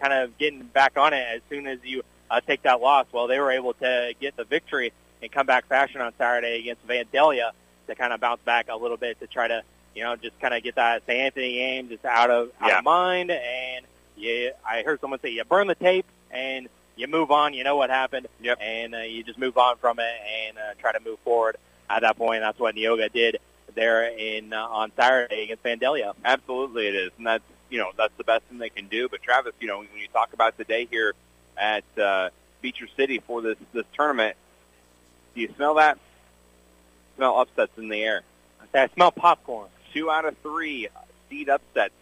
kind 0.00 0.12
of 0.12 0.36
getting 0.38 0.62
back 0.62 0.96
on 0.96 1.12
it 1.12 1.26
as 1.36 1.40
soon 1.50 1.66
as 1.66 1.78
you 1.84 2.02
uh, 2.30 2.40
take 2.40 2.62
that 2.62 2.80
loss. 2.80 3.06
Well, 3.12 3.26
they 3.26 3.38
were 3.38 3.52
able 3.52 3.74
to 3.74 4.14
get 4.20 4.34
the 4.36 4.44
victory 4.44 4.92
in 5.22 5.28
comeback 5.28 5.66
fashion 5.66 6.00
on 6.00 6.12
Saturday 6.18 6.58
against 6.60 6.86
Vandalia 6.86 7.50
to 7.86 7.94
kind 7.94 8.12
of 8.12 8.20
bounce 8.20 8.40
back 8.44 8.66
a 8.68 8.76
little 8.76 8.96
bit 8.96 9.20
to 9.20 9.26
try 9.26 9.46
to, 9.46 9.62
you 9.94 10.02
know, 10.02 10.16
just 10.16 10.38
kind 10.40 10.52
of 10.54 10.62
get 10.62 10.74
that 10.76 11.02
St. 11.06 11.18
Anthony 11.20 11.52
game 11.54 11.88
just 11.90 12.04
out 12.04 12.30
of 12.30 12.50
out 12.60 12.68
Yeah. 12.68 12.78
of 12.78 12.84
mind. 12.84 13.30
And 13.30 13.86
you, 14.16 14.52
I 14.68 14.82
heard 14.82 15.00
someone 15.00 15.20
say 15.20 15.30
you 15.30 15.44
burn 15.44 15.66
the 15.66 15.74
tape 15.74 16.06
and 16.30 16.68
you 16.96 17.06
move 17.08 17.30
on. 17.30 17.54
You 17.54 17.64
know 17.64 17.76
what 17.76 17.90
happened, 17.90 18.28
Yep. 18.40 18.58
and 18.60 18.94
uh, 18.94 18.98
you 18.98 19.22
just 19.22 19.38
move 19.38 19.56
on 19.58 19.76
from 19.76 19.98
it 19.98 20.14
and 20.46 20.56
uh, 20.58 20.74
try 20.80 20.92
to 20.92 21.00
move 21.00 21.18
forward. 21.20 21.56
At 21.88 22.00
that 22.00 22.16
point, 22.16 22.40
that's 22.40 22.58
what 22.58 22.74
Neoga 22.74 23.12
did 23.12 23.38
there 23.74 24.08
in 24.08 24.52
uh, 24.52 24.66
on 24.66 24.90
Saturday 24.96 25.44
against 25.44 25.62
Vandalia. 25.62 26.14
Absolutely, 26.24 26.88
it 26.88 26.94
is, 26.94 27.10
and 27.18 27.26
that's 27.26 27.44
you 27.70 27.78
know 27.78 27.90
that's 27.96 28.14
the 28.16 28.24
best 28.24 28.44
thing 28.44 28.58
they 28.58 28.70
can 28.70 28.88
do. 28.88 29.08
But 29.08 29.22
Travis, 29.22 29.52
you 29.60 29.68
know 29.68 29.78
when 29.78 29.88
you 29.96 30.08
talk 30.08 30.32
about 30.32 30.56
today 30.56 30.86
here 30.90 31.14
at 31.56 31.84
uh, 31.98 32.30
Beecher 32.62 32.88
City 32.96 33.20
for 33.26 33.42
this 33.42 33.56
this 33.72 33.84
tournament, 33.94 34.36
do 35.34 35.40
you 35.42 35.52
smell 35.56 35.74
that? 35.74 35.98
Smell 37.16 37.38
upsets 37.38 37.72
in 37.78 37.88
the 37.88 38.02
air. 38.02 38.22
I 38.74 38.88
smell 38.88 39.10
popcorn. 39.10 39.68
Two 39.94 40.10
out 40.10 40.24
of 40.26 40.36
three 40.42 40.88
seed 41.30 41.48
upsets 41.48 41.94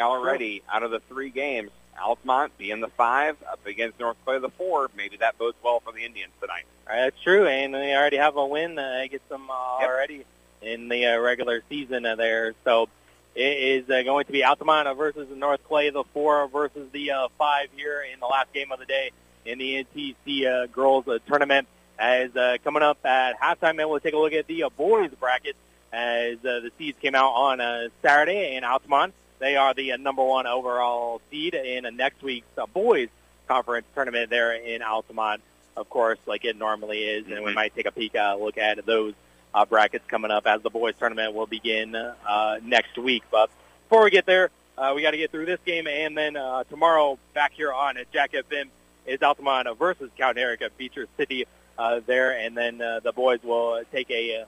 already 0.00 0.62
out 0.72 0.82
of 0.82 0.90
the 0.90 1.00
three 1.00 1.30
games. 1.30 1.70
Altamont 2.00 2.56
being 2.56 2.80
the 2.80 2.88
five 2.88 3.36
up 3.50 3.64
against 3.66 4.00
North 4.00 4.16
Clay 4.24 4.38
the 4.38 4.48
four. 4.50 4.90
Maybe 4.96 5.18
that 5.18 5.36
bodes 5.38 5.56
well 5.62 5.80
for 5.80 5.92
the 5.92 6.04
Indians 6.04 6.32
tonight. 6.40 6.64
Right, 6.88 6.96
that's 7.04 7.20
true, 7.22 7.46
and 7.46 7.74
they 7.74 7.94
already 7.94 8.16
have 8.16 8.36
a 8.36 8.46
win 8.46 8.78
uh, 8.78 9.00
against 9.04 9.28
them 9.28 9.50
uh, 9.50 9.78
Yep. 9.80 9.88
already 9.88 10.24
in 10.62 10.88
the 10.88 11.06
uh, 11.06 11.18
regular 11.20 11.62
season 11.68 12.06
uh, 12.06 12.16
there. 12.16 12.54
So 12.64 12.88
it 13.34 13.40
is 13.84 13.90
uh, 13.90 14.02
going 14.02 14.24
to 14.24 14.32
be 14.32 14.42
Altamont 14.42 14.88
versus 14.96 15.28
the 15.28 15.36
North 15.36 15.60
Clay, 15.68 15.90
the 15.90 16.04
four 16.14 16.48
versus 16.48 16.88
the 16.92 17.10
uh, 17.12 17.28
five 17.38 17.68
here 17.76 18.02
in 18.12 18.18
the 18.20 18.26
last 18.26 18.52
game 18.54 18.72
of 18.72 18.78
the 18.78 18.86
day 18.86 19.10
in 19.44 19.58
the 19.58 19.84
NTC 19.94 20.46
uh, 20.46 20.66
girls 20.68 21.06
uh, 21.08 21.18
tournament. 21.26 21.68
As 21.98 22.34
uh, 22.34 22.56
coming 22.64 22.82
up 22.82 23.04
at 23.04 23.38
halftime, 23.38 23.78
and 23.78 23.88
we'll 23.90 24.00
take 24.00 24.14
a 24.14 24.18
look 24.18 24.32
at 24.32 24.46
the 24.46 24.64
uh, 24.64 24.70
boys 24.70 25.10
bracket 25.20 25.54
as 25.92 26.38
uh, 26.38 26.60
the 26.60 26.70
seeds 26.78 26.98
came 27.00 27.14
out 27.14 27.32
on 27.32 27.60
uh, 27.60 27.88
Saturday 28.00 28.56
in 28.56 28.64
Altamont. 28.64 29.12
They 29.42 29.56
are 29.56 29.74
the 29.74 29.90
uh, 29.90 29.96
number 29.96 30.22
one 30.22 30.46
overall 30.46 31.20
seed 31.28 31.54
in 31.54 31.84
next 31.96 32.22
week's 32.22 32.46
uh, 32.56 32.66
boys 32.66 33.08
conference 33.48 33.86
tournament 33.92 34.30
there 34.30 34.52
in 34.52 34.82
Altamont 34.82 35.42
of 35.76 35.88
course, 35.88 36.18
like 36.26 36.44
it 36.44 36.56
normally 36.58 37.02
is, 37.02 37.26
and 37.26 37.42
we 37.42 37.50
Mhm. 37.50 37.54
might 37.54 37.74
take 37.74 37.86
a 37.86 37.90
peek 37.90 38.14
uh, 38.14 38.36
look 38.38 38.56
at 38.58 38.84
those 38.86 39.14
uh, 39.54 39.64
brackets 39.64 40.04
coming 40.06 40.30
up 40.30 40.46
as 40.46 40.60
the 40.62 40.68
boys 40.70 40.94
tournament 40.98 41.32
will 41.34 41.46
begin 41.46 41.96
uh, 41.96 42.58
next 42.62 42.96
week. 42.98 43.22
But 43.30 43.50
before 43.88 44.04
we 44.04 44.10
get 44.10 44.26
there, 44.26 44.50
uh, 44.78 44.92
we 44.94 45.00
got 45.02 45.10
to 45.12 45.16
get 45.16 45.30
through 45.30 45.46
this 45.46 45.60
game, 45.64 45.86
and 45.88 46.16
then 46.16 46.36
uh, 46.36 46.64
tomorrow 46.64 47.18
back 47.34 47.52
here 47.54 47.72
on 47.72 47.96
at 47.96 48.12
Jack 48.12 48.32
FM 48.32 48.68
is 49.06 49.22
Altamont 49.22 49.66
versus 49.78 50.10
Cowden 50.18 50.40
Herrick 50.42 50.60
at 50.62 50.76
Beecher 50.76 51.06
City 51.16 51.46
uh, 51.78 52.00
there, 52.06 52.32
and 52.38 52.54
then 52.56 52.80
uh, 52.80 53.00
the 53.00 53.12
boys 53.12 53.40
will 53.42 53.82
take 53.90 54.10
a 54.10 54.42
uh, 54.42 54.44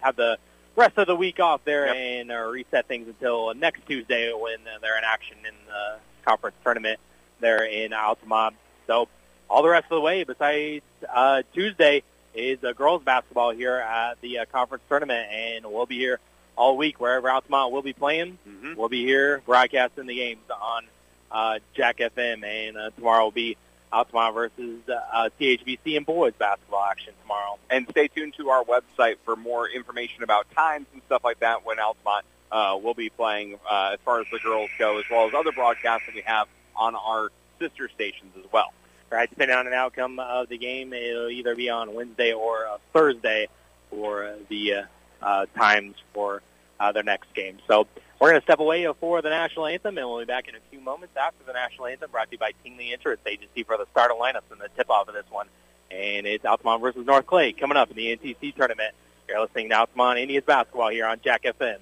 have 0.00 0.16
the 0.16 0.38
rest 0.78 0.96
of 0.96 1.06
the 1.06 1.16
week 1.16 1.40
off 1.40 1.60
there 1.64 1.86
Yep. 1.86 1.96
and 1.96 2.32
uh, 2.32 2.36
reset 2.50 2.86
things 2.86 3.08
until 3.08 3.52
next 3.54 3.86
Tuesday 3.86 4.32
when 4.32 4.58
uh, 4.60 4.78
they're 4.80 4.96
in 4.96 5.04
action 5.04 5.36
in 5.46 5.54
the 5.66 5.96
conference 6.24 6.56
tournament 6.64 7.00
there 7.40 7.64
in 7.64 7.92
Altamont. 7.92 8.54
So 8.86 9.08
all 9.50 9.62
the 9.62 9.68
rest 9.68 9.84
of 9.86 9.96
the 9.96 10.00
way, 10.00 10.24
besides 10.24 10.82
uh, 11.12 11.42
Tuesday, 11.52 12.02
is 12.34 12.62
uh, 12.62 12.72
girls 12.72 13.02
basketball 13.02 13.50
here 13.50 13.74
at 13.76 14.20
the 14.20 14.38
uh, 14.40 14.44
conference 14.46 14.84
tournament, 14.88 15.28
and 15.32 15.66
we'll 15.66 15.86
be 15.86 15.98
here 15.98 16.20
all 16.56 16.76
week 16.76 17.00
wherever 17.00 17.30
Altamont 17.30 17.72
will 17.72 17.82
be 17.82 17.92
playing. 17.92 18.38
Mm-hmm. 18.48 18.74
We'll 18.76 18.88
be 18.88 19.04
here 19.04 19.42
broadcasting 19.46 20.06
the 20.06 20.14
games 20.14 20.42
on 20.50 20.84
uh, 21.30 21.58
Jack 21.74 21.98
FM, 21.98 22.44
and 22.44 22.76
uh, 22.76 22.90
tomorrow 22.90 23.24
will 23.24 23.30
be 23.30 23.56
Altamont 23.92 24.34
versus 24.34 24.80
uh, 24.88 25.30
CHBC 25.40 25.96
and 25.96 26.06
boys 26.06 26.32
basketball 26.38 26.84
action 26.84 27.12
tomorrow. 27.22 27.58
And 27.70 27.86
stay 27.90 28.08
tuned 28.08 28.34
to 28.34 28.50
our 28.50 28.64
website 28.64 29.16
for 29.24 29.36
more 29.36 29.68
information 29.68 30.22
about 30.22 30.50
times 30.54 30.86
and 30.92 31.02
stuff 31.06 31.24
like 31.24 31.40
that 31.40 31.64
when 31.64 31.78
Altamont 31.78 32.24
uh, 32.50 32.78
will 32.82 32.94
be 32.94 33.10
playing 33.10 33.58
uh, 33.70 33.90
as 33.94 33.98
far 34.04 34.20
as 34.20 34.26
the 34.32 34.38
girls 34.38 34.70
go, 34.78 34.98
as 34.98 35.04
well 35.10 35.26
as 35.26 35.34
other 35.34 35.52
broadcasts 35.52 36.06
that 36.06 36.14
we 36.14 36.22
have 36.22 36.48
on 36.76 36.94
our 36.94 37.30
sister 37.58 37.88
stations 37.94 38.32
as 38.38 38.50
well. 38.52 38.72
Right, 39.10 39.28
depending 39.28 39.56
on 39.56 39.64
the 39.64 39.72
outcome 39.72 40.18
of 40.18 40.50
the 40.50 40.58
game, 40.58 40.92
it'll 40.92 41.30
either 41.30 41.56
be 41.56 41.70
on 41.70 41.94
Wednesday 41.94 42.34
or 42.34 42.66
uh, 42.66 42.76
Thursday 42.92 43.48
for 43.88 44.34
the 44.50 44.74
uh, 44.74 44.82
uh, 45.22 45.46
times 45.56 45.94
for 46.12 46.42
uh, 46.78 46.92
their 46.92 47.02
next 47.02 47.32
game. 47.32 47.58
So 47.66 47.86
we're 48.18 48.30
going 48.30 48.40
to 48.40 48.44
step 48.44 48.58
away 48.58 48.86
for 49.00 49.22
the 49.22 49.30
national 49.30 49.66
anthem, 49.66 49.96
and 49.96 50.08
we'll 50.08 50.18
be 50.18 50.24
back 50.24 50.48
in 50.48 50.54
a 50.54 50.58
few 50.70 50.80
moments 50.80 51.16
after 51.16 51.44
the 51.46 51.52
national 51.52 51.86
anthem, 51.86 52.10
brought 52.10 52.26
to 52.26 52.32
you 52.32 52.38
by 52.38 52.52
Tingley 52.64 52.92
Insurance 52.92 53.20
Agency 53.26 53.62
for 53.62 53.76
the 53.76 53.86
start 53.92 54.10
of 54.10 54.18
lineups 54.18 54.50
and 54.50 54.60
the 54.60 54.68
tip-off 54.76 55.08
of 55.08 55.14
this 55.14 55.26
one. 55.30 55.46
And 55.90 56.26
it's 56.26 56.44
Altamont 56.44 56.82
versus 56.82 57.06
North 57.06 57.26
Clay 57.26 57.52
coming 57.52 57.76
up 57.76 57.90
in 57.90 57.96
the 57.96 58.16
NTC 58.16 58.54
tournament. 58.54 58.94
You're 59.28 59.40
listening 59.40 59.68
to 59.70 59.76
Altamont 59.76 60.18
Indians 60.18 60.44
basketball 60.44 60.88
here 60.88 61.06
on 61.06 61.20
Jack 61.22 61.44
FM. 61.44 61.78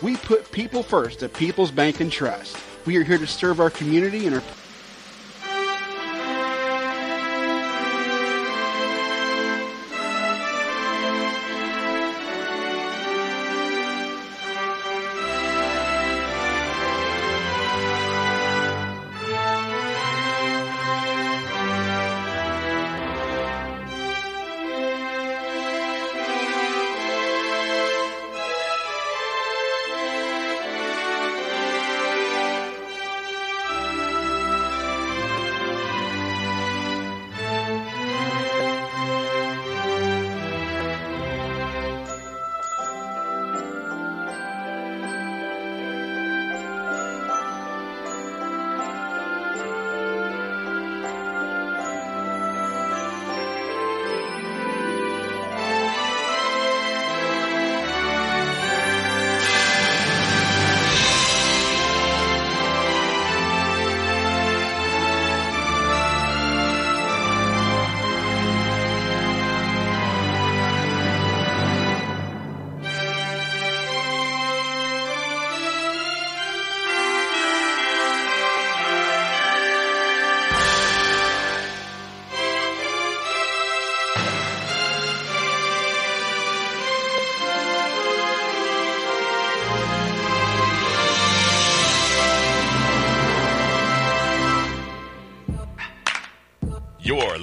We 0.00 0.16
put 0.16 0.50
people 0.52 0.82
first 0.82 1.22
at 1.22 1.32
People's 1.32 1.70
Bank 1.70 2.00
and 2.00 2.10
Trust. 2.10 2.56
We 2.86 2.96
are 2.96 3.04
here 3.04 3.18
to 3.18 3.26
serve 3.26 3.60
our 3.60 3.70
community 3.70 4.26
and 4.26 4.36
are 4.36 4.42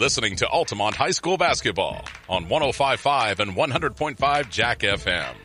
listening 0.10 0.36
to 0.36 0.48
Altamont 0.48 0.96
High 0.96 1.12
School 1.12 1.38
basketball 1.38 2.04
on 2.28 2.48
105.5 2.48 3.38
and 3.38 3.56
100.5 3.56 4.50
Jack 4.50 4.80
FM. 4.80 5.36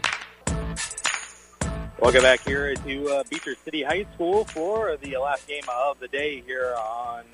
Welcome 2.01 2.23
back 2.23 2.41
here 2.41 2.75
to 2.75 3.11
uh, 3.11 3.25
Beecher 3.29 3.57
City 3.57 3.83
High 3.83 4.07
School 4.15 4.47
for 4.47 4.97
the 4.97 5.19
last 5.19 5.47
game 5.47 5.65
of 5.71 6.01
the 6.01 6.09
day 6.09 6.41
here 6.41 6.75
on 6.79 7.25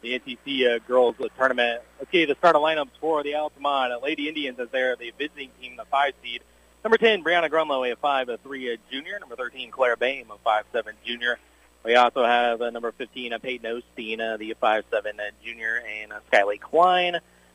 the 0.00 0.16
NTC 0.20 0.76
uh, 0.76 0.78
Girls 0.86 1.16
Tournament. 1.36 1.82
Let's 1.98 2.12
the 2.12 2.36
start 2.38 2.54
of 2.54 2.62
lineups 2.62 3.00
for 3.00 3.24
the 3.24 3.34
Altamont 3.34 4.00
Lady 4.04 4.28
Indians 4.28 4.60
as 4.60 4.68
they're 4.70 4.94
the 4.94 5.12
visiting 5.18 5.50
team, 5.60 5.74
the 5.76 5.86
five 5.86 6.12
seed. 6.22 6.40
Number 6.84 6.98
10, 6.98 7.24
Brianna 7.24 7.50
Grunlow, 7.50 7.92
a 7.92 7.96
5'3 7.96 8.78
junior. 8.92 9.18
Number 9.18 9.34
13, 9.34 9.72
Claire 9.72 9.96
Bame, 9.96 10.30
a 10.30 10.36
5'7 10.48 10.92
junior. 11.04 11.40
We 11.86 11.94
also 11.94 12.24
have 12.24 12.60
uh, 12.60 12.70
number 12.70 12.90
15, 12.90 13.32
uh, 13.32 13.38
Peyton 13.38 13.80
Osteen, 13.80 14.18
uh, 14.18 14.36
the 14.38 14.56
5'7 14.60 14.82
uh, 14.92 15.30
junior, 15.44 15.80
and 16.02 16.12
uh, 16.12 16.18
Skyly 16.32 16.60
Klein, 16.60 17.14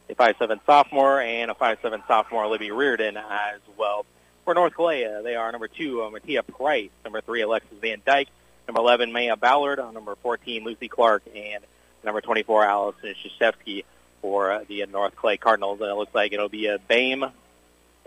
a 0.10 0.16
5'7 0.16 0.62
sophomore, 0.66 1.20
and 1.20 1.52
a 1.52 1.54
5'7 1.54 2.08
sophomore, 2.08 2.48
Libby 2.48 2.72
Reardon 2.72 3.18
as 3.18 3.60
well. 3.76 4.06
For 4.46 4.54
North 4.54 4.74
Clay, 4.74 5.04
uh, 5.04 5.22
they 5.22 5.36
are 5.36 5.52
number 5.52 5.68
2, 5.68 6.04
uh, 6.04 6.10
Mattia 6.12 6.44
Price, 6.44 6.92
number 7.04 7.20
3, 7.20 7.42
Alexis 7.42 7.78
Van 7.82 8.02
Dyke, 8.06 8.30
number 8.70 8.80
11, 8.80 9.12
Maya 9.12 9.36
Ballard, 9.36 9.82
uh, 9.82 9.92
number 9.92 10.16
14, 10.16 10.64
Lucy 10.64 10.88
Clark, 10.88 11.24
and 11.36 11.62
number 12.06 12.22
24, 12.22 12.64
Allison 12.64 13.14
Shashevsky 13.26 13.84
for 14.22 14.50
uh, 14.54 14.64
the 14.66 14.84
uh, 14.84 14.86
North 14.86 15.18
Clay 15.18 15.36
Cardinals. 15.36 15.82
And 15.82 15.90
it 15.90 15.96
looks 15.96 16.16
like 16.16 16.32
it'll 16.32 16.48
be 16.48 16.68
a 16.68 16.80
BAME, 16.80 17.20
going 17.20 17.32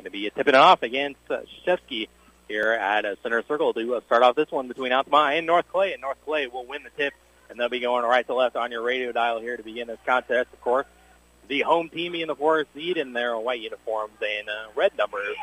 to 0.04 0.10
be 0.10 0.30
tipping 0.34 0.54
off 0.54 0.82
against 0.82 1.20
uh, 1.28 1.40
Shashevsky 1.66 2.08
here 2.48 2.72
at 2.72 3.04
a 3.04 3.16
center 3.22 3.42
circle 3.46 3.72
to 3.74 3.96
uh, 3.96 4.00
start 4.06 4.22
off 4.22 4.36
this 4.36 4.50
one 4.50 4.68
between 4.68 4.92
Altamont 4.92 5.34
and 5.34 5.46
North 5.46 5.66
Clay. 5.70 5.92
And 5.92 6.02
North 6.02 6.18
Clay 6.24 6.46
will 6.46 6.66
win 6.66 6.82
the 6.82 6.90
tip, 6.90 7.14
and 7.48 7.58
they'll 7.58 7.68
be 7.68 7.80
going 7.80 8.04
right 8.04 8.26
to 8.26 8.34
left 8.34 8.56
on 8.56 8.70
your 8.70 8.82
radio 8.82 9.12
dial 9.12 9.40
here 9.40 9.56
to 9.56 9.62
begin 9.62 9.86
this 9.86 9.98
contest. 10.04 10.48
Of 10.52 10.60
course, 10.60 10.86
the 11.48 11.60
home 11.60 11.88
team 11.88 12.12
being 12.12 12.26
the 12.26 12.36
fourth 12.36 12.68
seed 12.74 12.96
in 12.96 13.12
their 13.12 13.38
white 13.38 13.60
uniforms 13.60 14.14
and 14.20 14.48
uh, 14.48 14.68
red 14.74 14.96
numbers. 14.96 15.36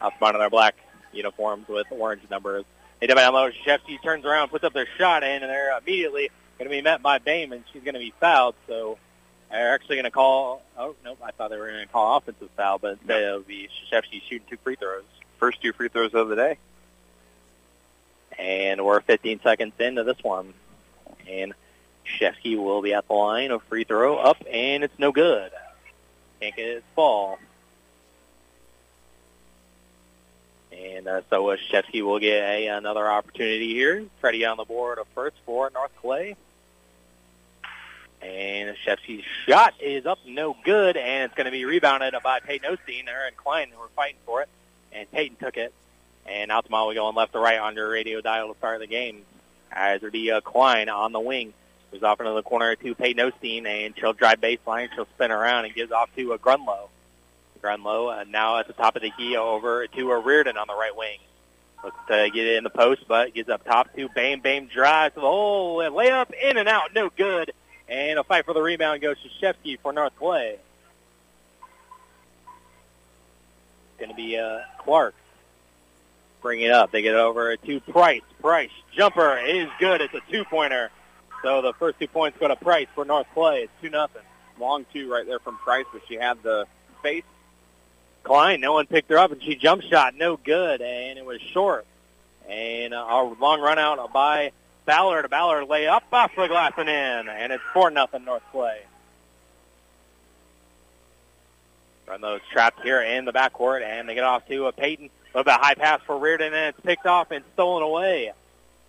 Altamont 0.00 0.36
in 0.36 0.40
their 0.40 0.50
black 0.50 0.76
uniforms 1.12 1.66
with 1.68 1.86
orange 1.90 2.22
numbers. 2.30 2.64
They 3.00 3.06
dip 3.06 3.16
down 3.16 3.34
low. 3.34 3.50
Shefsky 3.66 4.02
turns 4.02 4.24
around, 4.24 4.48
puts 4.48 4.64
up 4.64 4.72
their 4.72 4.88
shot, 4.96 5.22
in, 5.22 5.42
and 5.42 5.50
they're 5.50 5.76
immediately 5.78 6.30
going 6.58 6.68
to 6.68 6.76
be 6.76 6.82
met 6.82 7.02
by 7.02 7.18
Bame, 7.18 7.52
and 7.52 7.64
she's 7.72 7.82
going 7.82 7.94
to 7.94 8.00
be 8.00 8.12
fouled. 8.20 8.54
So 8.66 8.98
they're 9.50 9.74
actually 9.74 9.96
going 9.96 10.04
to 10.04 10.10
call. 10.10 10.62
Oh 10.76 10.94
nope, 11.04 11.18
I 11.22 11.30
thought 11.30 11.50
they 11.50 11.56
were 11.56 11.68
going 11.68 11.86
to 11.86 11.92
call 11.92 12.16
offensive 12.16 12.50
foul, 12.56 12.78
but 12.78 12.98
instead 12.98 13.22
it'll 13.22 13.40
be 13.40 13.68
Shefsky 13.90 14.20
shooting 14.28 14.46
two 14.48 14.58
free 14.62 14.76
throws 14.76 15.04
first 15.38 15.62
two 15.62 15.72
free 15.72 15.88
throws 15.88 16.14
of 16.14 16.28
the 16.28 16.36
day. 16.36 16.58
And 18.38 18.84
we're 18.84 19.00
15 19.00 19.40
seconds 19.42 19.72
into 19.78 20.04
this 20.04 20.22
one. 20.22 20.54
And 21.28 21.54
Shefsky 22.20 22.56
will 22.56 22.82
be 22.82 22.94
at 22.94 23.06
the 23.08 23.14
line. 23.14 23.50
A 23.50 23.58
free 23.58 23.84
throw 23.84 24.16
up, 24.16 24.38
and 24.50 24.84
it's 24.84 24.98
no 24.98 25.12
good. 25.12 25.50
Can't 26.40 26.54
get 26.54 26.66
it 26.68 26.84
ball. 26.94 27.38
And 30.72 31.08
uh, 31.08 31.22
so 31.30 31.50
uh, 31.50 31.56
Shefsky 31.70 32.02
will 32.02 32.20
get 32.20 32.42
a, 32.42 32.66
another 32.68 33.08
opportunity 33.08 33.74
here. 33.74 34.04
Get 34.22 34.44
on 34.44 34.56
the 34.56 34.64
board 34.64 34.98
of 34.98 35.06
first 35.14 35.36
for 35.44 35.70
North 35.70 35.90
Clay. 36.00 36.36
And 38.20 38.76
Shefsky's 38.86 39.24
shot 39.46 39.74
is 39.80 40.06
up, 40.06 40.18
no 40.26 40.56
good, 40.64 40.96
and 40.96 41.24
it's 41.24 41.34
going 41.34 41.46
to 41.46 41.50
be 41.50 41.64
rebounded 41.64 42.14
by 42.22 42.40
Peyton 42.40 42.76
Osteen. 42.76 43.06
There 43.06 43.26
and 43.26 43.36
Klein 43.36 43.70
who 43.72 43.80
are 43.80 43.88
fighting 43.96 44.18
for 44.26 44.42
it 44.42 44.48
and 44.92 45.10
Peyton 45.10 45.36
took 45.36 45.56
it. 45.56 45.72
And 46.26 46.50
out 46.50 46.64
Altamont 46.64 46.88
will 46.88 46.94
go 46.94 47.18
left 47.18 47.32
to 47.32 47.38
right 47.38 47.58
on 47.58 47.74
your 47.74 47.88
radio 47.90 48.20
dial 48.20 48.52
to 48.52 48.58
start 48.58 48.80
the 48.80 48.86
game. 48.86 49.22
As 49.72 49.96
it'll 49.96 50.10
be 50.10 50.30
uh, 50.30 50.40
Klein 50.40 50.88
on 50.88 51.12
the 51.12 51.20
wing. 51.20 51.52
Goes 51.92 52.02
off 52.02 52.20
into 52.20 52.32
the 52.32 52.42
corner 52.42 52.74
to 52.76 52.94
Peyton 52.94 53.30
Osteen, 53.30 53.66
and 53.66 53.94
she'll 53.98 54.12
drive 54.12 54.40
baseline. 54.40 54.88
She'll 54.94 55.08
spin 55.14 55.30
around 55.30 55.64
and 55.64 55.74
gives 55.74 55.90
off 55.90 56.14
to 56.16 56.32
a 56.32 56.38
Grunlow. 56.38 56.88
Grunlow 57.62 58.20
uh, 58.20 58.24
now 58.24 58.58
at 58.58 58.66
the 58.66 58.72
top 58.74 58.96
of 58.96 59.02
the 59.02 59.10
key 59.10 59.36
over 59.36 59.86
to 59.86 60.10
a 60.10 60.18
Reardon 60.18 60.56
on 60.56 60.66
the 60.66 60.74
right 60.74 60.94
wing. 60.94 61.18
Looks 61.82 61.96
to 62.08 62.30
get 62.30 62.46
it 62.46 62.56
in 62.56 62.64
the 62.64 62.70
post, 62.70 63.04
but 63.06 63.34
gets 63.34 63.48
up 63.48 63.64
top 63.64 63.94
to 63.94 64.08
Bame. 64.08 64.40
Bame 64.40 64.66
drives 64.66 65.14
to 65.14 65.20
the 65.20 65.26
hole 65.26 65.80
and 65.80 65.94
layup 65.94 66.32
in 66.32 66.56
and 66.56 66.68
out, 66.68 66.92
no 66.94 67.10
good. 67.16 67.52
And 67.88 68.18
a 68.18 68.24
fight 68.24 68.44
for 68.44 68.52
the 68.52 68.60
rebound 68.60 69.00
goes 69.00 69.16
to 69.22 69.28
Shefsky 69.40 69.78
for 69.80 69.92
North 69.92 70.12
Clay. 70.18 70.58
Going 73.98 74.10
to 74.10 74.16
be 74.16 74.38
uh, 74.38 74.60
Clark. 74.78 75.14
Bring 76.40 76.60
it 76.60 76.70
up. 76.70 76.92
They 76.92 77.02
get 77.02 77.14
over 77.14 77.56
to 77.56 77.80
Price. 77.80 78.22
Price 78.40 78.70
jumper 78.94 79.38
is 79.38 79.68
good. 79.78 80.00
It's 80.00 80.14
a 80.14 80.20
two-pointer. 80.30 80.90
So 81.42 81.62
the 81.62 81.72
first 81.74 81.98
two 81.98 82.08
points 82.08 82.38
go 82.38 82.48
to 82.48 82.56
Price 82.56 82.88
for 82.94 83.04
North 83.04 83.26
Clay. 83.34 83.62
It's 83.62 83.72
two 83.80 83.90
nothing. 83.90 84.22
Long 84.58 84.84
two 84.92 85.10
right 85.10 85.26
there 85.26 85.38
from 85.38 85.56
Price, 85.58 85.86
but 85.92 86.02
she 86.08 86.14
had 86.14 86.42
the 86.42 86.66
face. 87.02 87.24
Klein, 88.24 88.60
no 88.60 88.72
one 88.72 88.86
picked 88.86 89.10
her 89.10 89.18
up, 89.18 89.32
and 89.32 89.42
she 89.42 89.54
jump 89.54 89.82
shot, 89.82 90.14
no 90.14 90.36
good, 90.36 90.82
and 90.82 91.18
it 91.18 91.24
was 91.24 91.40
short. 91.40 91.86
And 92.48 92.92
a 92.92 93.04
long 93.40 93.60
run 93.60 93.78
out 93.78 94.12
by 94.12 94.52
Ballard. 94.84 95.28
Ballard 95.30 95.68
lay 95.68 95.86
up 95.86 96.04
off 96.12 96.32
the 96.36 96.46
glass 96.46 96.72
and 96.76 96.88
in, 96.88 97.28
and 97.28 97.52
it's 97.52 97.62
4 97.72 97.90
nothing 97.90 98.24
North 98.24 98.42
Clay. 98.52 98.80
Grunlow's 102.08 102.40
trapped 102.50 102.80
here 102.82 103.02
in 103.02 103.24
the 103.24 103.32
backcourt, 103.32 103.82
and 103.82 104.08
they 104.08 104.14
get 104.14 104.24
off 104.24 104.46
to 104.48 104.66
a 104.66 104.72
Peyton. 104.72 105.06
A 105.06 105.38
little 105.38 105.44
bit 105.44 105.60
high 105.60 105.74
pass 105.74 106.00
for 106.06 106.18
Reardon, 106.18 106.54
and 106.54 106.74
it's 106.74 106.80
picked 106.80 107.06
off 107.06 107.30
and 107.30 107.44
stolen 107.52 107.82
away 107.82 108.32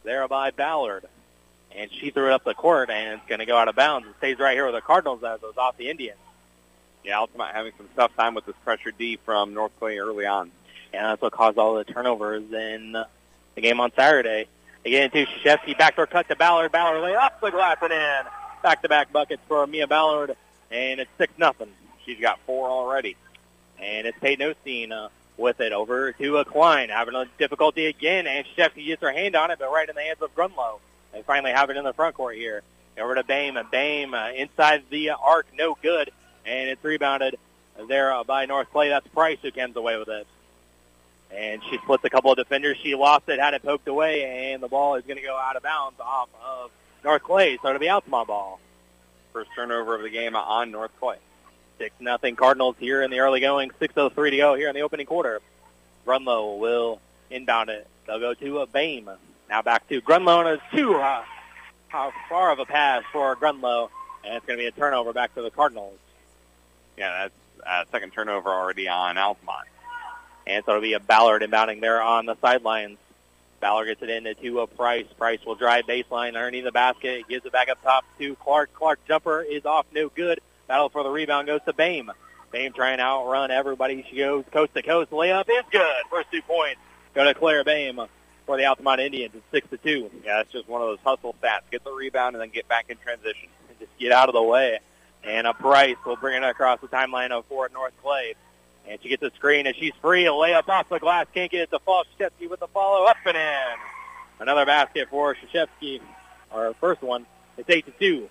there 0.03 0.27
by 0.27 0.51
Ballard. 0.51 1.05
And 1.75 1.91
she 1.91 2.11
threw 2.11 2.27
it 2.27 2.31
up 2.31 2.43
the 2.43 2.53
court, 2.53 2.89
and 2.89 3.19
it's 3.19 3.27
going 3.27 3.39
to 3.39 3.45
go 3.45 3.57
out 3.57 3.67
of 3.67 3.75
bounds. 3.75 4.07
It 4.07 4.15
stays 4.17 4.39
right 4.39 4.55
here 4.55 4.65
with 4.65 4.75
the 4.75 4.81
Cardinals 4.81 5.23
as 5.23 5.41
it 5.43 5.45
was 5.45 5.57
off 5.57 5.77
the 5.77 5.89
Indians. 5.89 6.17
Yeah, 7.03 7.19
Altamont 7.19 7.53
having 7.53 7.73
some 7.77 7.89
tough 7.95 8.15
time 8.15 8.35
with 8.35 8.45
this 8.45 8.55
pressure 8.63 8.91
D 8.91 9.17
from 9.17 9.53
North 9.53 9.71
Clay 9.79 9.97
early 9.97 10.25
on. 10.25 10.51
And 10.93 11.05
that's 11.05 11.21
what 11.21 11.33
caused 11.33 11.57
all 11.57 11.75
the 11.75 11.83
turnovers 11.83 12.51
in 12.51 12.93
the 12.93 13.61
game 13.61 13.79
on 13.79 13.91
Saturday. 13.95 14.47
Get 14.83 15.13
into 15.13 15.31
Shashevsky, 15.31 15.77
backdoor 15.77 16.07
cut 16.07 16.27
to 16.29 16.35
Ballard. 16.35 16.71
Ballard 16.71 17.03
lay 17.03 17.15
up 17.15 17.39
the 17.41 17.51
glass 17.51 17.77
and 17.81 17.93
in. 17.93 18.21
Back-to-back 18.63 19.13
buckets 19.13 19.41
for 19.47 19.65
Mia 19.67 19.87
Ballard, 19.87 20.35
and 20.71 20.99
it's 20.99 21.11
6 21.17 21.31
nothing. 21.37 21.69
She's 22.09 22.19
got 22.19 22.39
four 22.47 22.67
already. 22.67 23.15
And 23.79 24.07
it's 24.07 24.17
Peyton 24.19 24.55
Osteen 24.55 24.91
uh, 24.91 25.09
with 25.37 25.59
it 25.61 25.71
over 25.71 26.11
to 26.13 26.37
a 26.37 26.45
Klein, 26.45 26.89
having 26.89 27.13
a 27.13 27.25
difficulty 27.37 27.85
again, 27.85 28.25
and 28.25 28.45
Shashevsky 28.47 28.87
gets 28.87 29.01
her 29.03 29.11
hand 29.11 29.35
on 29.35 29.51
it, 29.51 29.59
but 29.59 29.71
right 29.71 29.87
in 29.87 29.95
the 29.95 30.01
hands 30.01 30.21
of 30.21 30.33
Grunlow. 30.35 30.79
They 31.13 31.21
finally 31.21 31.51
have 31.51 31.69
it 31.69 31.77
in 31.77 31.83
the 31.83 31.93
front 31.93 32.15
court 32.15 32.35
here. 32.35 32.63
Over 32.99 33.13
to 33.15 33.23
Bame, 33.23 33.57
and 33.57 33.69
Bame 33.69 34.13
uh, 34.13 34.31
inside 34.31 34.83
the 34.89 35.11
arc, 35.11 35.45
no 35.55 35.77
good, 35.81 36.11
and 36.45 36.69
it's 36.69 36.83
rebounded 36.83 37.37
there 37.87 38.11
uh, 38.11 38.23
by 38.23 38.45
North 38.47 38.71
Clay. 38.71 38.89
That's 38.89 39.07
Price 39.09 39.37
who 39.41 39.51
comes 39.51 39.75
away 39.75 39.97
with 39.97 40.09
it. 40.09 40.27
And 41.31 41.61
she 41.69 41.77
splits 41.77 42.03
a 42.03 42.09
couple 42.09 42.31
of 42.31 42.37
defenders. 42.37 42.77
She 42.81 42.95
lost 42.95 43.29
it, 43.29 43.39
had 43.39 43.53
it 43.53 43.61
poked 43.61 43.87
away, 43.87 44.51
and 44.51 44.63
the 44.63 44.67
ball 44.67 44.95
is 44.95 45.05
going 45.05 45.17
to 45.17 45.23
go 45.23 45.37
out 45.37 45.55
of 45.55 45.61
bounds 45.61 45.99
off 45.99 46.29
of 46.43 46.71
North 47.03 47.21
Clay. 47.21 47.59
So 47.61 47.69
it'll 47.69 47.79
be 47.79 47.87
Altamont 47.87 48.27
ball. 48.27 48.59
First 49.31 49.51
turnover 49.55 49.95
of 49.95 50.01
the 50.01 50.09
game 50.09 50.35
on 50.35 50.71
North 50.71 50.91
Clay. 50.99 51.17
Six 51.79 51.95
nothing 51.99 52.35
Cardinals 52.35 52.75
here 52.77 53.01
in 53.01 53.09
the 53.09 53.21
early 53.21 53.39
going. 53.39 53.71
Six 53.79 53.93
oh 53.97 54.09
three 54.09 54.29
to 54.31 54.37
go 54.37 54.53
here 54.53 54.67
in 54.67 54.75
the 54.75 54.81
opening 54.81 55.07
quarter. 55.07 55.39
Grunlow 56.05 56.59
will 56.59 56.99
inbound 57.31 57.69
it. 57.69 57.87
They'll 58.05 58.19
go 58.19 58.33
to 58.33 58.59
a 58.59 58.67
Bame. 58.67 59.09
Now 59.49 59.61
back 59.61 59.87
to 59.87 60.01
Grunlow, 60.01 60.41
and 60.41 60.49
it's 60.49 60.75
too 60.75 60.95
uh, 60.95 61.23
how 61.87 62.11
far 62.27 62.51
of 62.51 62.59
a 62.59 62.65
pass 62.65 63.03
for 63.13 63.35
Grunlow, 63.37 63.89
and 64.25 64.35
it's 64.35 64.45
going 64.45 64.59
to 64.59 64.61
be 64.61 64.67
a 64.67 64.71
turnover 64.71 65.13
back 65.13 65.33
to 65.35 65.41
the 65.41 65.49
Cardinals. 65.49 65.97
Yeah, 66.97 67.29
that's 67.29 67.33
uh, 67.65 67.85
second 67.91 68.11
turnover 68.11 68.49
already 68.49 68.89
on 68.89 69.17
Altamont. 69.17 69.67
And 70.45 70.65
so 70.65 70.71
it'll 70.71 70.81
be 70.81 70.93
a 70.93 70.99
Ballard 70.99 71.43
inbounding 71.43 71.79
there 71.79 72.01
on 72.01 72.25
the 72.25 72.35
sidelines. 72.41 72.97
Ballard 73.61 73.87
gets 73.87 74.01
it 74.01 74.09
into 74.09 74.33
to 74.33 74.59
a 74.61 74.67
Price. 74.67 75.05
Price 75.17 75.39
will 75.45 75.55
drive 75.55 75.85
baseline 75.85 76.29
underneath 76.29 76.65
the 76.65 76.71
basket. 76.71 77.27
Gives 77.29 77.45
it 77.45 77.51
back 77.51 77.69
up 77.69 77.81
top 77.83 78.03
to 78.17 78.35
Clark. 78.35 78.73
Clark 78.73 78.99
jumper 79.07 79.41
is 79.41 79.65
off, 79.65 79.85
no 79.93 80.09
good. 80.09 80.39
Battle 80.69 80.89
for 80.89 81.01
the 81.01 81.09
rebound 81.09 81.47
goes 81.47 81.61
to 81.65 81.73
Bame. 81.73 82.11
Bame 82.51 82.73
trying 82.73 82.99
to 82.99 83.03
outrun 83.03 83.49
everybody. 83.49 84.05
She 84.07 84.17
goes 84.17 84.45
coast 84.51 84.75
to 84.75 84.83
coast. 84.83 85.09
Layup 85.09 85.49
is 85.49 85.63
good. 85.71 85.95
First 86.11 86.31
two 86.31 86.43
points 86.43 86.79
go 87.15 87.23
to 87.23 87.33
Claire 87.33 87.63
Bame 87.63 87.99
for 88.45 88.55
the 88.55 88.65
Altamont 88.65 89.01
Indians. 89.01 89.33
It's 89.33 89.45
six 89.51 89.67
to 89.71 89.77
two. 89.77 90.11
Yeah, 90.23 90.41
it's 90.41 90.51
just 90.51 90.69
one 90.69 90.83
of 90.83 90.87
those 90.87 90.99
hustle 91.03 91.35
stats. 91.41 91.61
Get 91.71 91.83
the 91.83 91.91
rebound 91.91 92.35
and 92.35 92.41
then 92.43 92.49
get 92.49 92.67
back 92.67 92.85
in 92.89 92.97
transition. 92.97 93.49
And 93.67 93.79
just 93.79 93.89
get 93.97 94.11
out 94.11 94.29
of 94.29 94.35
the 94.35 94.43
way. 94.43 94.77
And 95.23 95.47
a 95.47 95.55
Price 95.55 95.95
will 96.05 96.17
bring 96.17 96.35
it 96.35 96.45
across 96.45 96.79
the 96.81 96.87
timeline 96.87 97.31
of 97.31 97.45
Fort 97.47 97.73
North 97.73 97.93
Clay. 98.03 98.35
And 98.87 99.01
she 99.01 99.09
gets 99.09 99.23
a 99.23 99.31
screen 99.31 99.65
and 99.65 99.75
she's 99.75 99.93
free. 100.03 100.27
A 100.27 100.31
layup 100.31 100.69
off 100.69 100.87
the 100.87 100.99
glass. 100.99 101.25
Can't 101.33 101.51
get 101.51 101.61
it 101.61 101.71
to 101.71 101.79
fall. 101.79 102.03
Shashevsky 102.19 102.47
with 102.47 102.59
the 102.59 102.67
follow 102.67 103.07
up 103.07 103.17
and 103.25 103.35
in. 103.35 103.77
Another 104.39 104.67
basket 104.67 105.07
for 105.09 105.35
Shashevsky. 105.35 105.99
Our 106.51 106.75
first 106.75 107.01
one. 107.01 107.25
It's 107.57 107.67
eight 107.71 107.87
to 107.87 107.91
two. 107.99 108.29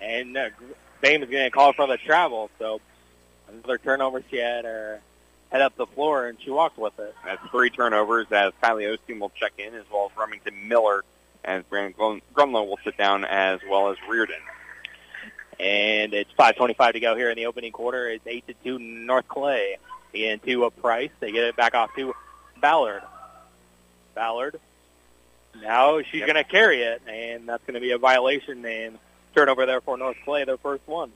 And 0.00 0.36
uh, 0.36 0.50
Bame 1.00 1.22
is 1.22 1.30
going 1.30 1.44
to 1.44 1.50
call 1.50 1.72
for 1.72 1.86
the 1.86 1.96
travel. 1.96 2.50
So 2.58 2.80
another 3.48 3.78
turnover. 3.78 4.22
She 4.30 4.36
had 4.36 4.64
her 4.64 5.00
head 5.50 5.62
up 5.62 5.76
the 5.76 5.86
floor 5.86 6.26
and 6.26 6.38
she 6.40 6.50
walked 6.50 6.78
with 6.78 6.98
it. 6.98 7.14
That's 7.24 7.40
three 7.50 7.70
turnovers 7.70 8.26
as 8.30 8.52
Kylie 8.62 8.96
Osteen 8.96 9.20
will 9.20 9.30
check 9.38 9.52
in 9.58 9.74
as 9.74 9.84
well 9.92 10.10
as 10.10 10.16
Remington 10.18 10.68
Miller 10.68 11.04
as 11.44 11.62
Brianna 11.70 12.20
Grunlow 12.34 12.66
will 12.66 12.78
sit 12.84 12.96
down 12.96 13.24
as 13.24 13.60
well 13.68 13.90
as 13.90 13.96
Reardon. 14.08 14.34
And 15.58 16.12
it's 16.12 16.30
5.25 16.38 16.94
to 16.94 17.00
go 17.00 17.16
here 17.16 17.30
in 17.30 17.36
the 17.36 17.46
opening 17.46 17.72
quarter. 17.72 18.08
It's 18.10 18.26
8 18.26 18.46
to 18.48 18.54
2 18.64 18.78
North 18.78 19.26
Clay. 19.28 19.78
They 20.12 20.18
get 20.18 20.32
into 20.44 20.64
a 20.64 20.70
Price. 20.70 21.10
They 21.20 21.32
get 21.32 21.44
it 21.44 21.56
back 21.56 21.74
off 21.74 21.94
to 21.96 22.12
Ballard. 22.60 23.02
Ballard. 24.14 24.60
Now 25.62 26.02
she's 26.02 26.20
Yep. 26.20 26.26
going 26.26 26.44
to 26.44 26.50
carry 26.50 26.82
it, 26.82 27.00
and 27.08 27.48
that's 27.48 27.64
going 27.64 27.74
to 27.74 27.80
be 27.80 27.92
a 27.92 27.98
violation 27.98 28.64
and 28.66 28.98
turnover 29.36 29.66
there 29.66 29.82
for 29.82 29.98
North 29.98 30.16
Clay, 30.24 30.44
their 30.44 30.56
first 30.56 30.82
one. 30.86 31.12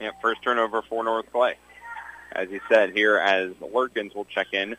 Yeah, 0.00 0.10
first 0.22 0.42
turnover 0.42 0.82
for 0.82 1.04
North 1.04 1.30
Clay. 1.30 1.56
As 2.32 2.50
you 2.50 2.60
said 2.68 2.90
here, 2.90 3.18
as 3.18 3.52
Lurkins 3.60 4.14
will 4.14 4.24
check 4.24 4.48
in, 4.52 4.76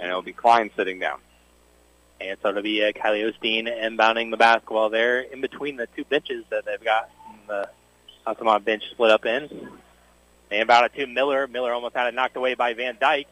and 0.00 0.08
it'll 0.08 0.22
be 0.22 0.32
Klein 0.32 0.70
sitting 0.76 0.98
down. 0.98 1.18
And 2.20 2.38
so 2.42 2.48
it'll 2.48 2.62
be 2.62 2.82
uh, 2.82 2.92
Kylie 2.92 3.30
Osteen 3.30 3.68
inbounding 3.68 4.30
the 4.30 4.38
basketball 4.38 4.88
there 4.88 5.20
in 5.20 5.42
between 5.42 5.76
the 5.76 5.86
two 5.94 6.04
benches 6.04 6.44
that 6.48 6.64
they've 6.64 6.82
got. 6.82 7.10
The 7.46 7.68
Altamont 8.26 8.64
bench 8.64 8.82
split 8.90 9.10
up 9.10 9.26
in. 9.26 9.68
They 10.48 10.60
inbound 10.60 10.86
it 10.86 10.94
to 10.94 11.06
Miller. 11.06 11.46
Miller 11.46 11.72
almost 11.72 11.94
had 11.94 12.08
it 12.08 12.14
knocked 12.14 12.36
away 12.36 12.54
by 12.54 12.72
Van 12.72 12.96
Dyke. 12.98 13.28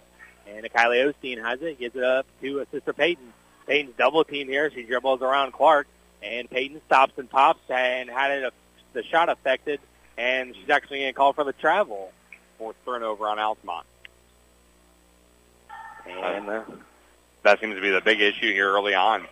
And 0.46 0.64
Kylie 0.66 1.10
Osteen 1.10 1.42
has 1.42 1.62
it, 1.62 1.78
gives 1.78 1.96
it 1.96 2.04
up 2.04 2.26
to 2.42 2.66
Sister 2.70 2.92
Peyton. 2.92 3.32
Peyton's 3.66 3.96
double 3.96 4.24
team 4.24 4.46
here. 4.48 4.70
She 4.70 4.82
dribbles 4.82 5.22
around 5.22 5.52
Clark. 5.52 5.88
And 6.24 6.48
Peyton 6.50 6.80
stops 6.86 7.12
and 7.18 7.28
pops 7.28 7.60
and 7.68 8.08
had 8.08 8.30
it, 8.30 8.44
uh, 8.44 8.50
the 8.94 9.02
shot 9.02 9.28
affected. 9.28 9.80
And 10.16 10.54
she's 10.56 10.70
actually 10.70 11.00
going 11.00 11.10
to 11.10 11.16
call 11.16 11.32
for 11.32 11.44
the 11.44 11.52
travel. 11.52 12.12
Fourth 12.58 12.76
turnover 12.84 13.26
on 13.26 13.38
Altamont. 13.38 13.86
And 16.08 16.48
uh, 16.48 16.62
That 17.42 17.60
seems 17.60 17.74
to 17.74 17.80
be 17.80 17.90
the 17.90 18.00
big 18.00 18.20
issue 18.20 18.52
here 18.52 18.72
early 18.72 18.94
on. 18.94 19.26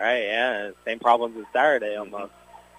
Right, 0.00 0.22
yeah, 0.22 0.70
same 0.84 1.00
problems 1.00 1.36
as 1.36 1.44
Saturday 1.52 1.96
almost. 1.96 2.32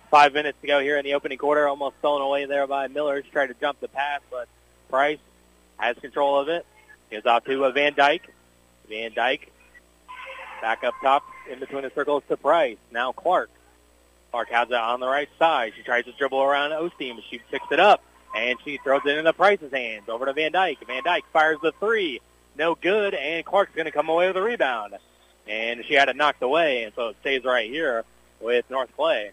Five 0.10 0.34
minutes 0.34 0.58
to 0.62 0.68
go 0.68 0.80
here 0.80 0.98
in 0.98 1.04
the 1.04 1.14
opening 1.14 1.38
quarter, 1.38 1.68
almost 1.68 1.98
stolen 2.00 2.22
away 2.22 2.46
there 2.46 2.66
by 2.66 2.88
Miller. 2.88 3.22
She 3.22 3.30
tried 3.30 3.48
to 3.48 3.54
jump 3.54 3.80
the 3.82 3.90
pass, 3.90 4.22
but 4.32 4.48
Price 4.90 5.20
has 5.78 5.98
control 5.98 6.40
of 6.40 6.48
it. 6.48 6.66
Gives 7.12 7.26
off 7.26 7.44
to 7.46 7.72
Van 7.72 7.94
Dyke. 7.94 8.34
Van 8.88 9.14
Dyke 9.14 9.52
back 10.62 10.84
up 10.84 10.94
top 11.02 11.24
in 11.52 11.60
between 11.60 11.84
the 11.84 11.92
circles 11.94 12.24
to 12.30 12.38
Price. 12.38 12.78
Now 12.92 13.12
Clark. 13.12 13.50
Clark 14.32 14.50
has 14.50 14.70
it 14.70 14.76
on 14.76 15.00
the 15.00 15.08
right 15.08 15.30
side. 15.40 15.74
She 15.76 15.84
tries 15.84 16.06
to 16.06 16.12
dribble 16.12 16.42
around 16.42 16.72
Osteen, 16.72 17.16
but 17.16 17.24
she 17.30 17.40
picks 17.52 17.66
it 17.72 17.80
up, 17.80 18.04
and 18.36 18.58
she 18.64 18.78
throws 18.84 19.02
it 19.06 19.18
into 19.18 19.34
Price's 19.34 19.72
hands. 19.72 20.08
Over 20.08 20.26
to 20.26 20.34
Van 20.34 20.52
Dyke. 20.52 20.86
Van 20.86 21.04
Dyke 21.04 21.26
fires 21.34 21.58
the 21.62 21.72
three. 21.80 22.22
No 22.58 22.76
good, 22.76 23.14
and 23.14 23.46
Clark's 23.46 23.74
going 23.74 23.86
to 23.86 23.92
come 23.92 24.10
away 24.10 24.28
with 24.28 24.38
a 24.38 24.42
rebound. 24.42 24.96
And 25.48 25.84
she 25.86 25.96
had 25.96 26.10
it 26.10 26.16
knocked 26.16 26.44
away, 26.44 26.84
and 26.84 26.94
so 26.96 27.10
it 27.10 27.18
stays 27.22 27.44
right 27.44 27.70
here 27.70 28.04
with 28.40 28.70
North 28.70 28.90
Clay. 28.96 29.32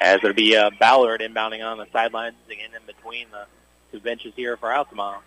As 0.00 0.16
it'll 0.16 0.32
be 0.32 0.56
uh, 0.56 0.70
Ballard 0.78 1.20
inbounding 1.20 1.62
on 1.62 1.76
the 1.76 1.86
sidelines 1.92 2.36
again 2.50 2.70
in 2.74 2.86
between 2.86 3.26
the 3.30 3.44
two 3.92 4.00
benches 4.02 4.32
here 4.34 4.56
for 4.56 4.72
Altamont. 4.72 5.22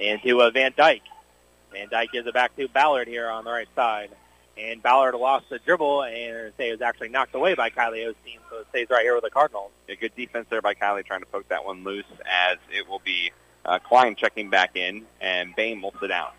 And 0.00 0.22
to 0.22 0.40
uh, 0.40 0.50
Van 0.50 0.72
Dyke. 0.74 1.02
Van 1.72 1.88
Dyke 1.88 2.12
gives 2.12 2.26
it 2.26 2.34
back 2.34 2.56
to 2.56 2.68
Ballard 2.68 3.08
here 3.08 3.28
on 3.28 3.44
the 3.44 3.50
right 3.50 3.68
side. 3.74 4.10
And 4.58 4.82
Ballard 4.82 5.14
lost 5.14 5.48
the 5.48 5.58
dribble 5.58 6.02
and 6.02 6.52
say 6.56 6.68
it 6.68 6.72
was 6.72 6.82
actually 6.82 7.08
knocked 7.08 7.34
away 7.34 7.54
by 7.54 7.70
Kylie 7.70 8.06
Osteen, 8.06 8.38
so 8.50 8.58
it 8.58 8.66
stays 8.70 8.88
right 8.90 9.02
here 9.02 9.14
with 9.14 9.24
the 9.24 9.30
Cardinals. 9.30 9.70
A 9.88 9.96
good 9.96 10.14
defense 10.14 10.46
there 10.50 10.60
by 10.60 10.74
Kylie 10.74 11.04
trying 11.04 11.20
to 11.20 11.26
poke 11.26 11.48
that 11.48 11.64
one 11.64 11.82
loose 11.84 12.04
as 12.26 12.58
it 12.70 12.88
will 12.88 13.00
be 13.04 13.32
uh, 13.64 13.78
Klein 13.78 14.16
checking 14.16 14.50
back 14.50 14.76
in 14.76 15.06
and 15.20 15.54
Bame 15.56 15.80
will 15.80 15.94
sit 16.00 16.10
out. 16.10 16.34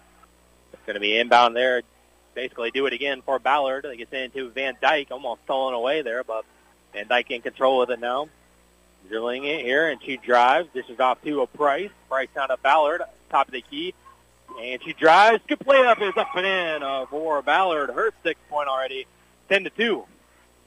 It's 0.73 0.85
going 0.85 0.95
to 0.95 0.99
be 0.99 1.17
inbound 1.17 1.55
there. 1.55 1.81
Basically 2.33 2.71
do 2.71 2.85
it 2.85 2.93
again 2.93 3.21
for 3.23 3.39
Ballard. 3.39 3.85
It 3.85 3.97
gets 3.97 4.13
into 4.13 4.49
Van 4.51 4.77
Dyke, 4.81 5.09
almost 5.11 5.43
stolen 5.43 5.73
away 5.73 6.01
there, 6.01 6.23
but 6.23 6.45
Van 6.93 7.07
Dyke 7.07 7.31
in 7.31 7.41
control 7.41 7.79
with 7.79 7.89
it 7.91 7.99
now. 7.99 8.29
Drilling 9.09 9.45
it 9.45 9.65
here, 9.65 9.89
and 9.89 10.01
she 10.01 10.17
drives. 10.17 10.69
This 10.73 10.87
is 10.87 10.99
off 10.99 11.21
to 11.23 11.41
a 11.41 11.47
Price. 11.47 11.89
Price 12.07 12.29
down 12.35 12.49
to 12.49 12.57
Ballard, 12.57 13.01
top 13.29 13.47
of 13.47 13.53
the 13.53 13.61
key. 13.61 13.93
And 14.59 14.81
she 14.83 14.93
drives. 14.93 15.41
Good 15.47 15.59
play 15.59 15.85
up 15.85 16.01
is 16.01 16.15
up 16.17 16.35
and 16.35 16.45
in 16.45 16.83
uh, 16.83 17.05
for 17.07 17.41
Ballard. 17.41 17.89
Her 17.89 18.11
sixth 18.23 18.41
point 18.49 18.67
already. 18.67 19.05
10 19.49 19.65
to 19.65 19.69
2. 19.69 20.03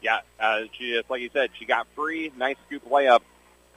Yeah, 0.02 0.20
uh, 0.38 0.60
she 0.72 0.92
just 0.92 1.08
like 1.08 1.22
you 1.22 1.30
said, 1.32 1.50
she 1.58 1.64
got 1.64 1.86
free, 1.94 2.30
nice 2.36 2.56
scoop 2.66 2.88
layup, 2.90 3.20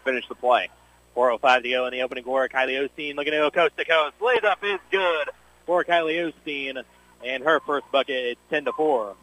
Finish 0.04 0.28
the 0.28 0.36
play. 0.36 0.70
4.05 1.16 1.64
to 1.64 1.70
go 1.70 1.86
in 1.88 1.92
the 1.94 2.02
opening 2.02 2.24
quarter. 2.24 2.54
Kylie 2.54 2.88
Osteen 2.88 3.16
looking 3.16 3.32
to 3.32 3.40
go 3.40 3.52
coast 3.52 3.76
to 3.78 3.86
coast. 3.86 4.14
Lays 4.22 4.44
up 4.44 4.64
is 4.64 4.80
good 4.92 5.30
for 5.66 5.84
Kylie 5.84 6.32
Osteen. 6.32 6.82
And 7.26 7.44
her 7.44 7.60
first 7.62 7.86
bucket, 7.92 8.16
it's 8.16 8.42
10 8.50 8.66
to 8.66 8.74
4. 8.74 9.16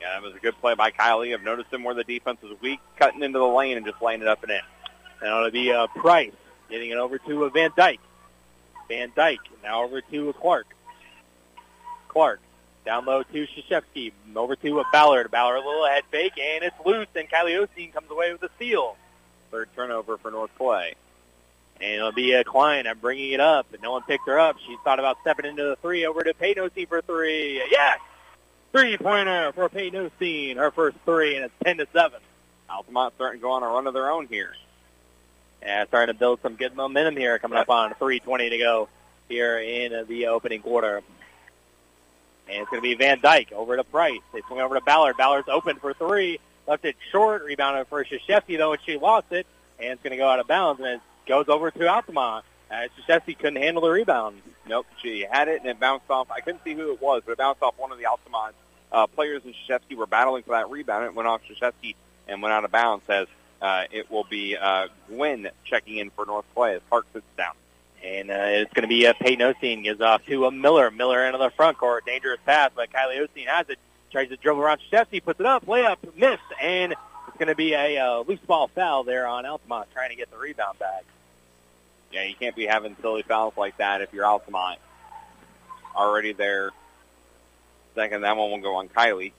Yeah, 0.00 0.12
that 0.12 0.22
was 0.22 0.34
a 0.34 0.38
good 0.38 0.58
play 0.60 0.74
by 0.74 0.90
Kylie. 0.90 1.34
I've 1.34 1.42
noticed 1.42 1.72
him 1.72 1.84
where 1.84 1.94
the 1.94 2.04
defense 2.04 2.38
is 2.42 2.50
weak, 2.60 2.80
cutting 2.96 3.22
into 3.22 3.38
the 3.38 3.46
lane 3.46 3.76
and 3.76 3.86
just 3.86 4.00
laying 4.02 4.20
it 4.20 4.28
up 4.28 4.42
and 4.42 4.52
in. 4.52 4.60
And 5.20 5.28
it'll 5.28 5.50
be 5.50 5.72
uh, 5.72 5.86
Price 5.88 6.32
getting 6.68 6.90
it 6.90 6.96
over 6.96 7.18
to 7.18 7.50
Van 7.50 7.70
Dyke. 7.76 8.00
Van 8.90 9.12
Dyke. 9.14 9.38
Now 9.62 9.84
over 9.84 10.00
to 10.00 10.32
Clark. 10.34 10.66
Clark. 12.08 12.40
Down 12.84 13.06
low 13.06 13.22
to 13.22 13.46
Shashevsky. 13.46 14.12
Over 14.34 14.56
to 14.56 14.82
Ballard. 14.92 15.30
Ballard 15.30 15.62
a 15.62 15.66
little 15.66 15.86
head 15.86 16.02
fake, 16.10 16.32
and 16.38 16.64
it's 16.64 16.76
loose, 16.84 17.06
and 17.14 17.30
Kylie 17.30 17.64
Osteen 17.64 17.92
comes 17.92 18.10
away 18.10 18.32
with 18.32 18.42
a 18.42 18.50
steal. 18.56 18.96
Third 19.52 19.68
turnover 19.76 20.18
for 20.18 20.32
North 20.32 20.50
Clay. 20.58 20.94
And 21.80 21.94
it'll 21.94 22.12
be 22.12 22.32
a 22.32 22.42
Klein. 22.42 22.88
I'm 22.88 22.98
bringing 22.98 23.30
it 23.30 23.40
up, 23.40 23.72
and 23.72 23.80
no 23.80 23.92
one 23.92 24.02
picked 24.02 24.26
her 24.26 24.40
up. 24.40 24.56
She 24.66 24.76
thought 24.82 24.98
about 24.98 25.18
stepping 25.20 25.46
into 25.46 25.62
the 25.62 25.76
three. 25.76 26.04
Over 26.04 26.24
to 26.24 26.34
Peyton 26.34 26.68
Osteen 26.68 26.88
for 26.88 27.00
three. 27.00 27.62
Yes! 27.70 28.00
Three-pointer 28.72 29.52
for 29.52 29.68
Peyton 29.68 30.10
Osteen. 30.10 30.56
Her 30.56 30.72
first 30.72 30.96
three, 31.04 31.36
and 31.36 31.44
it's 31.44 31.54
10 31.64 31.78
to 31.78 31.86
7. 31.92 32.20
Altamont 32.68 33.14
starting 33.14 33.40
to 33.40 33.42
go 33.42 33.52
on 33.52 33.62
a 33.62 33.66
run 33.66 33.86
of 33.86 33.94
their 33.94 34.10
own 34.10 34.26
here. 34.26 34.52
Yeah, 35.62 35.84
starting 35.86 36.14
to 36.14 36.18
build 36.18 36.40
some 36.42 36.54
good 36.54 36.74
momentum 36.74 37.16
here 37.16 37.38
coming 37.38 37.58
up 37.58 37.68
on 37.68 37.92
3.20 37.94 38.50
to 38.50 38.58
go 38.58 38.88
here 39.28 39.58
in 39.58 40.06
the 40.08 40.28
opening 40.28 40.62
quarter. 40.62 41.02
And 42.48 42.62
it's 42.62 42.70
going 42.70 42.82
to 42.82 42.88
be 42.88 42.94
Van 42.94 43.20
Dyke 43.20 43.52
over 43.52 43.76
to 43.76 43.84
Price. 43.84 44.20
They 44.32 44.40
swing 44.48 44.60
over 44.60 44.74
to 44.74 44.80
Ballard. 44.80 45.16
Ballard's 45.16 45.48
open 45.48 45.76
for 45.76 45.94
three. 45.94 46.40
Left 46.66 46.84
it 46.84 46.96
short. 47.12 47.44
Rebounded 47.44 47.86
for 47.88 48.04
Shashevsky, 48.04 48.58
though, 48.58 48.72
and 48.72 48.82
she 48.84 48.96
lost 48.96 49.32
it. 49.32 49.46
And 49.78 49.90
it's 49.92 50.02
going 50.02 50.12
to 50.12 50.16
go 50.16 50.28
out 50.28 50.40
of 50.40 50.48
bounds, 50.48 50.80
and 50.80 50.88
it 50.88 51.00
goes 51.26 51.48
over 51.48 51.70
to 51.70 51.86
Altamont. 51.88 52.44
Uh, 52.70 52.88
Shashevsky 52.98 53.38
couldn't 53.38 53.62
handle 53.62 53.82
the 53.82 53.90
rebound. 53.90 54.40
Nope, 54.66 54.86
she 55.02 55.26
had 55.30 55.48
it, 55.48 55.60
and 55.60 55.70
it 55.70 55.80
bounced 55.80 56.10
off. 56.10 56.30
I 56.30 56.40
couldn't 56.40 56.62
see 56.64 56.74
who 56.74 56.92
it 56.92 57.00
was, 57.00 57.22
but 57.24 57.32
it 57.32 57.38
bounced 57.38 57.62
off 57.62 57.74
one 57.76 57.92
of 57.92 57.98
the 57.98 58.06
Altamont 58.06 58.54
uh, 58.92 59.06
players, 59.06 59.42
and 59.44 59.54
Shashevsky 59.54 59.96
were 59.96 60.06
battling 60.06 60.42
for 60.42 60.50
that 60.50 60.70
rebound. 60.70 61.04
It 61.04 61.14
went 61.14 61.28
off 61.28 61.42
Shashevsky 61.48 61.94
and 62.28 62.42
went 62.42 62.52
out 62.52 62.64
of 62.64 62.70
bounds 62.70 63.04
as 63.08 63.26
uh, 63.60 63.84
it 63.90 64.10
will 64.10 64.24
be 64.24 64.56
uh, 64.56 64.88
Gwynn 65.08 65.48
checking 65.64 65.98
in 65.98 66.10
for 66.10 66.26
North 66.26 66.46
Clay 66.54 66.74
as 66.76 66.82
Park 66.88 67.06
sits 67.12 67.26
down. 67.36 67.54
And 68.02 68.30
uh, 68.30 68.34
it's 68.34 68.72
going 68.72 68.82
to 68.82 68.88
be 68.88 69.06
uh, 69.06 69.12
Peyton 69.20 69.46
Osteen 69.46 69.84
gives 69.84 70.00
off 70.00 70.24
to 70.26 70.46
a 70.46 70.50
Miller. 70.50 70.90
Miller 70.90 71.24
into 71.26 71.38
the 71.38 71.50
front 71.50 71.76
court. 71.76 72.06
Dangerous 72.06 72.40
pass, 72.46 72.70
but 72.74 72.90
Kylie 72.90 73.26
Osteen 73.26 73.46
has 73.46 73.68
it. 73.68 73.78
Tries 74.10 74.28
to 74.30 74.36
dribble 74.36 74.60
around 74.60 74.80
Shevsky, 74.90 75.22
puts 75.22 75.38
it 75.38 75.46
up, 75.46 75.66
layup, 75.66 75.98
missed, 76.16 76.42
and 76.60 76.92
it's 77.28 77.36
going 77.38 77.48
to 77.48 77.54
be 77.54 77.74
a 77.74 77.98
uh, 77.98 78.24
loose 78.26 78.40
ball 78.40 78.66
foul 78.68 79.04
there 79.04 79.26
on 79.26 79.46
Altamont 79.46 79.86
trying 79.92 80.10
to 80.10 80.16
get 80.16 80.30
the 80.32 80.36
rebound 80.36 80.80
back. 80.80 81.04
Yeah, 82.10 82.24
you 82.24 82.34
can't 82.34 82.56
be 82.56 82.66
having 82.66 82.96
silly 83.00 83.22
fouls 83.22 83.54
like 83.56 83.76
that 83.76 84.00
if 84.00 84.12
you're 84.12 84.26
Altamont. 84.26 84.80
Already 85.94 86.32
there. 86.32 86.70
Second, 87.94 88.22
that 88.22 88.36
one 88.36 88.50
will 88.50 88.58
go 88.58 88.76
on 88.76 88.88
Kylie. 88.88 89.32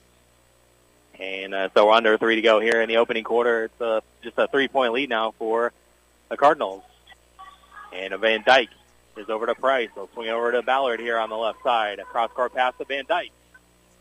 And 1.18 1.54
uh, 1.54 1.68
so 1.74 1.86
we're 1.86 1.92
under 1.92 2.18
three 2.18 2.36
to 2.36 2.42
go 2.42 2.60
here 2.60 2.80
in 2.80 2.88
the 2.88 2.96
opening 2.96 3.24
quarter. 3.24 3.64
It's 3.64 3.80
uh, 3.80 4.00
just 4.22 4.38
a 4.38 4.48
three-point 4.48 4.92
lead 4.92 5.08
now 5.08 5.32
for 5.38 5.72
the 6.28 6.36
Cardinals. 6.36 6.82
And 7.92 8.14
Van 8.14 8.42
Dyke 8.44 8.70
is 9.16 9.28
over 9.28 9.46
to 9.46 9.54
Price. 9.54 9.90
They'll 9.94 10.08
swing 10.14 10.30
over 10.30 10.52
to 10.52 10.62
Ballard 10.62 11.00
here 11.00 11.18
on 11.18 11.28
the 11.28 11.36
left 11.36 11.62
side. 11.62 11.98
A 11.98 12.04
cross-court 12.04 12.54
pass 12.54 12.74
to 12.78 12.84
Van 12.84 13.04
Dyke. 13.06 13.32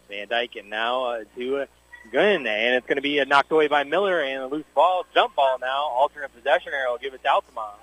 Van 0.10 0.28
Dyke 0.28 0.56
and 0.56 0.70
now 0.70 1.04
uh, 1.06 1.24
to 1.36 1.66
Gunn. 2.12 2.48
And 2.48 2.76
it's 2.76 2.88
going 2.88 2.96
to 2.96 3.02
be 3.02 3.20
uh, 3.20 3.26
knocked 3.26 3.52
away 3.52 3.68
by 3.68 3.84
Miller. 3.84 4.22
And 4.22 4.44
a 4.44 4.48
loose 4.48 4.66
ball, 4.74 5.06
jump 5.14 5.36
ball 5.36 5.58
now. 5.60 5.84
Alternate 5.84 6.34
possession 6.34 6.72
arrow. 6.74 6.98
Give 6.98 7.14
it 7.14 7.22
to 7.24 7.30
Altamont. 7.30 7.74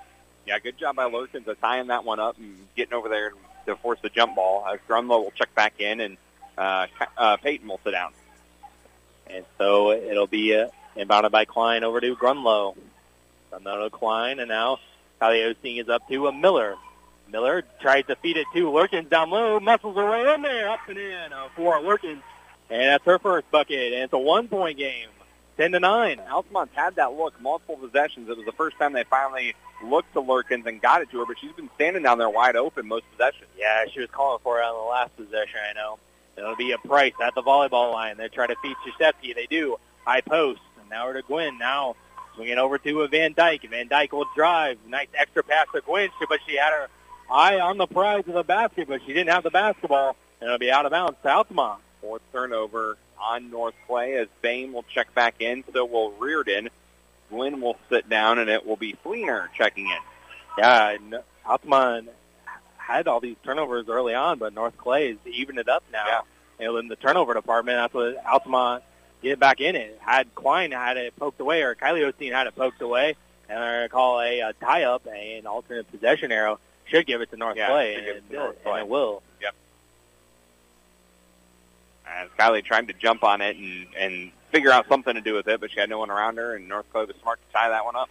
Yeah, 0.46 0.58
good 0.58 0.78
job 0.78 0.96
by 0.96 1.10
Lurkins 1.10 1.46
of 1.46 1.60
tying 1.60 1.88
that 1.88 2.04
one 2.04 2.18
up 2.18 2.38
and 2.38 2.56
getting 2.74 2.94
over 2.94 3.10
there 3.10 3.32
to 3.66 3.76
force 3.76 3.98
the 4.00 4.08
jump 4.08 4.34
ball. 4.34 4.64
Uh, 4.66 4.78
Grunlow 4.88 5.22
will 5.22 5.32
check 5.32 5.54
back 5.54 5.78
in, 5.78 6.00
and 6.00 6.16
uh, 6.56 6.86
uh, 7.18 7.36
Peyton 7.36 7.68
will 7.68 7.80
sit 7.84 7.90
down. 7.90 8.12
And 9.30 9.44
so 9.58 9.92
it'll 9.92 10.26
be 10.26 10.54
uh, 10.56 10.68
inbounded 10.96 11.30
by 11.30 11.44
Klein 11.44 11.84
over 11.84 12.00
to 12.00 12.16
Grunlow. 12.16 12.76
Grunlow 13.52 13.84
to 13.84 13.90
Klein, 13.90 14.40
and 14.40 14.48
now 14.48 14.78
Kylie 15.20 15.54
Osteen 15.54 15.80
is 15.80 15.88
up 15.88 16.06
to 16.08 16.26
a 16.26 16.32
Miller. 16.32 16.76
Miller 17.30 17.62
tries 17.80 18.06
to 18.06 18.16
feed 18.16 18.36
it 18.36 18.46
to 18.54 18.66
Lurkins 18.70 19.10
down 19.10 19.30
low, 19.30 19.60
muscles 19.60 19.96
her 19.96 20.10
way 20.10 20.34
in 20.34 20.42
there, 20.42 20.70
up 20.70 20.80
and 20.88 20.98
in 20.98 21.32
uh, 21.32 21.48
for 21.54 21.74
Lurkins. 21.80 22.22
And 22.70 22.82
that's 22.82 23.04
her 23.04 23.18
first 23.18 23.50
bucket, 23.50 23.92
and 23.92 24.02
it's 24.04 24.12
a 24.12 24.18
one-point 24.18 24.78
game, 24.78 25.08
10 25.56 25.72
to 25.72 25.80
9. 25.80 26.20
Altamont's 26.30 26.74
had 26.74 26.96
that 26.96 27.14
look 27.14 27.40
multiple 27.40 27.76
possessions. 27.76 28.28
It 28.28 28.36
was 28.36 28.46
the 28.46 28.52
first 28.52 28.78
time 28.78 28.92
they 28.92 29.04
finally 29.04 29.54
looked 29.84 30.12
to 30.14 30.20
Lurkins 30.20 30.66
and 30.66 30.80
got 30.80 31.02
it 31.02 31.10
to 31.10 31.20
her, 31.20 31.26
but 31.26 31.38
she's 31.38 31.52
been 31.52 31.70
standing 31.74 32.02
down 32.02 32.18
there 32.18 32.28
wide 32.28 32.56
open 32.56 32.86
most 32.86 33.04
possessions. 33.12 33.48
Yeah, 33.58 33.84
she 33.92 34.00
was 34.00 34.10
calling 34.10 34.40
for 34.42 34.60
it 34.60 34.64
on 34.64 34.74
the 34.74 34.90
last 34.90 35.16
possession, 35.16 35.60
I 35.70 35.74
know. 35.74 35.98
It'll 36.38 36.56
be 36.56 36.72
a 36.72 36.78
Price 36.78 37.14
at 37.22 37.34
the 37.34 37.42
volleyball 37.42 37.92
line. 37.92 38.16
They 38.16 38.28
try 38.28 38.46
to 38.46 38.56
feed 38.62 38.76
Shashevsky. 38.86 39.34
They 39.34 39.46
do. 39.46 39.76
High 40.04 40.20
post. 40.20 40.60
And 40.80 40.88
now 40.88 41.12
to 41.12 41.22
Gwynn. 41.22 41.58
Now 41.58 41.96
swinging 42.34 42.58
over 42.58 42.78
to 42.78 43.00
a 43.02 43.08
Van 43.08 43.34
Dyke. 43.34 43.68
Van 43.68 43.88
Dyke 43.88 44.12
will 44.12 44.28
drive. 44.34 44.78
Nice 44.86 45.08
extra 45.14 45.42
pass 45.42 45.66
to 45.74 45.80
Gwynn, 45.80 46.10
but 46.28 46.38
she 46.46 46.56
had 46.56 46.70
her 46.70 46.88
eye 47.30 47.58
on 47.58 47.76
the 47.76 47.86
prize 47.86 48.24
of 48.28 48.34
the 48.34 48.44
basket, 48.44 48.88
but 48.88 49.00
she 49.02 49.08
didn't 49.08 49.30
have 49.30 49.42
the 49.42 49.50
basketball. 49.50 50.16
And 50.40 50.46
it'll 50.46 50.58
be 50.58 50.70
out 50.70 50.86
of 50.86 50.92
bounds 50.92 51.18
to. 51.22 51.78
Fourth 52.00 52.22
turnover 52.32 52.96
on 53.20 53.50
North 53.50 53.74
Clay 53.88 54.14
as 54.14 54.28
Bame 54.40 54.72
will 54.72 54.84
check 54.84 55.12
back 55.14 55.40
in. 55.40 55.64
So 55.72 55.84
will 55.84 56.12
Reardon. 56.12 56.70
Gwynn 57.30 57.60
will 57.60 57.76
sit 57.90 58.08
down, 58.08 58.38
and 58.38 58.48
it 58.48 58.64
will 58.64 58.76
be 58.76 58.96
Fleener 59.04 59.48
checking 59.56 59.86
in. 59.86 59.98
Yeah, 60.56 60.96
Altamont 61.44 62.08
had 62.88 63.06
all 63.06 63.20
these 63.20 63.36
turnovers 63.44 63.86
early 63.88 64.14
on, 64.14 64.38
but 64.38 64.54
North 64.54 64.76
Clay 64.78 65.10
is 65.10 65.18
evened 65.26 65.58
it 65.58 65.68
up 65.68 65.84
now. 65.92 66.06
Yeah. 66.06 66.20
You 66.58 66.64
know, 66.64 66.76
in 66.78 66.88
the 66.88 66.96
turnover 66.96 67.34
department, 67.34 67.76
that's 67.76 67.94
what 67.94 68.16
Altamont 68.26 68.82
get 69.22 69.38
back 69.38 69.60
in 69.60 69.76
it. 69.76 69.98
Had 70.00 70.34
Klein 70.34 70.72
had 70.72 70.96
it 70.96 71.14
poked 71.16 71.38
away, 71.38 71.62
or 71.62 71.74
Kylie 71.74 72.10
Osteen 72.10 72.32
had 72.32 72.46
it 72.46 72.56
poked 72.56 72.80
away, 72.80 73.14
and 73.48 73.60
they're 73.60 73.78
going 73.78 73.82
to 73.82 73.88
call 73.90 74.20
a, 74.20 74.40
a 74.40 74.52
tie-up, 74.54 75.06
an 75.06 75.46
alternate 75.46 75.90
possession 75.90 76.32
arrow. 76.32 76.58
Should 76.86 77.06
give 77.06 77.20
it 77.20 77.30
to 77.30 77.36
North 77.36 77.58
yeah, 77.58 77.68
Clay, 77.68 77.94
and, 77.96 78.06
and, 78.06 78.30
to 78.30 78.34
North 78.34 78.56
and 78.64 78.78
it 78.78 78.88
will. 78.88 79.22
Yep. 79.42 79.54
And 82.10 82.30
Kylie 82.38 82.64
tried 82.64 82.88
to 82.88 82.94
jump 82.94 83.22
on 83.22 83.42
it 83.42 83.58
and, 83.58 83.86
and 83.94 84.32
figure 84.50 84.70
out 84.70 84.88
something 84.88 85.14
to 85.14 85.20
do 85.20 85.34
with 85.34 85.46
it, 85.46 85.60
but 85.60 85.70
she 85.70 85.78
had 85.78 85.90
no 85.90 85.98
one 85.98 86.10
around 86.10 86.38
her, 86.38 86.56
and 86.56 86.66
North 86.66 86.90
Clay 86.90 87.04
was 87.04 87.14
smart 87.20 87.38
to 87.46 87.52
tie 87.52 87.68
that 87.68 87.84
one 87.84 87.96
up. 87.96 88.08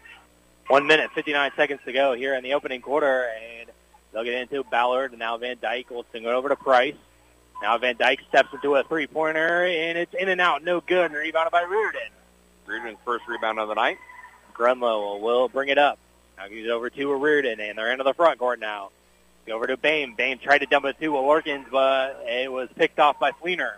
One 0.68 0.86
minute, 0.86 1.10
59 1.16 1.52
seconds 1.56 1.80
to 1.86 1.92
go 1.92 2.14
here 2.14 2.36
in 2.36 2.44
the 2.44 2.54
opening 2.54 2.82
quarter, 2.82 3.28
and 3.28 3.70
they'll 4.18 4.24
get 4.24 4.34
into 4.34 4.64
Ballard, 4.64 5.12
and 5.12 5.20
now 5.20 5.38
Van 5.38 5.58
Dyke 5.62 5.92
will 5.92 6.04
swing 6.10 6.24
it 6.24 6.30
over 6.30 6.50
to 6.50 6.56
Price. 6.56 6.96
Now 7.62 7.78
Van 7.78 7.96
Dyke 7.98 8.22
steps 8.28 8.50
into 8.52 8.76
a 8.76 8.84
three-pointer, 8.84 9.66
and 9.66 9.96
it's 9.96 10.14
in 10.16 10.28
and 10.28 10.42
out, 10.42 10.64
no 10.64 10.82
good, 10.82 11.12
and 11.12 11.14
rebounded 11.14 11.52
by 11.52 11.62
Reardon. 11.62 12.10
Reardon's 12.66 12.98
first 13.06 13.28
rebound 13.28 13.60
of 13.60 13.68
the 13.68 13.76
night. 13.76 14.00
Grunlow 14.56 15.22
will 15.22 15.50
bring 15.50 15.70
it 15.70 15.78
up. 15.78 16.00
Now 16.36 16.48
he's 16.48 16.68
over 16.68 16.90
to 16.90 17.12
a 17.12 17.16
Reardon, 17.16 17.60
and 17.60 17.78
they're 17.78 17.92
into 17.92 18.04
the 18.04 18.16
front 18.16 18.40
court 18.40 18.60
now. 18.60 18.90
Go 19.46 19.56
over 19.56 19.68
to 19.68 19.78
Bame. 19.78 20.16
Bame 20.16 20.40
tried 20.40 20.60
to 20.60 20.66
dump 20.66 20.86
it 20.86 21.00
to 21.00 21.12
Lurkins, 21.12 21.70
but 21.70 22.24
it 22.28 22.52
was 22.52 22.70
picked 22.76 23.00
off 23.00 23.20
by 23.20 23.32
Fleener. 23.34 23.74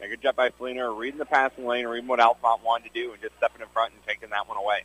Yeah, 0.00 0.08
good 0.08 0.20
job 0.20 0.36
by 0.36 0.50
Fleener, 0.50 0.94
reading 0.96 1.18
the 1.18 1.24
passing 1.24 1.64
lane, 1.64 1.86
reading 1.86 2.08
what 2.08 2.20
Altamont 2.20 2.62
wanted 2.62 2.92
to 2.92 2.94
do, 2.94 3.12
and 3.12 3.22
just 3.22 3.36
stepping 3.38 3.62
in 3.62 3.68
front 3.68 3.94
and 3.94 4.06
taking 4.06 4.28
that 4.30 4.46
one 4.46 4.58
away. 4.58 4.84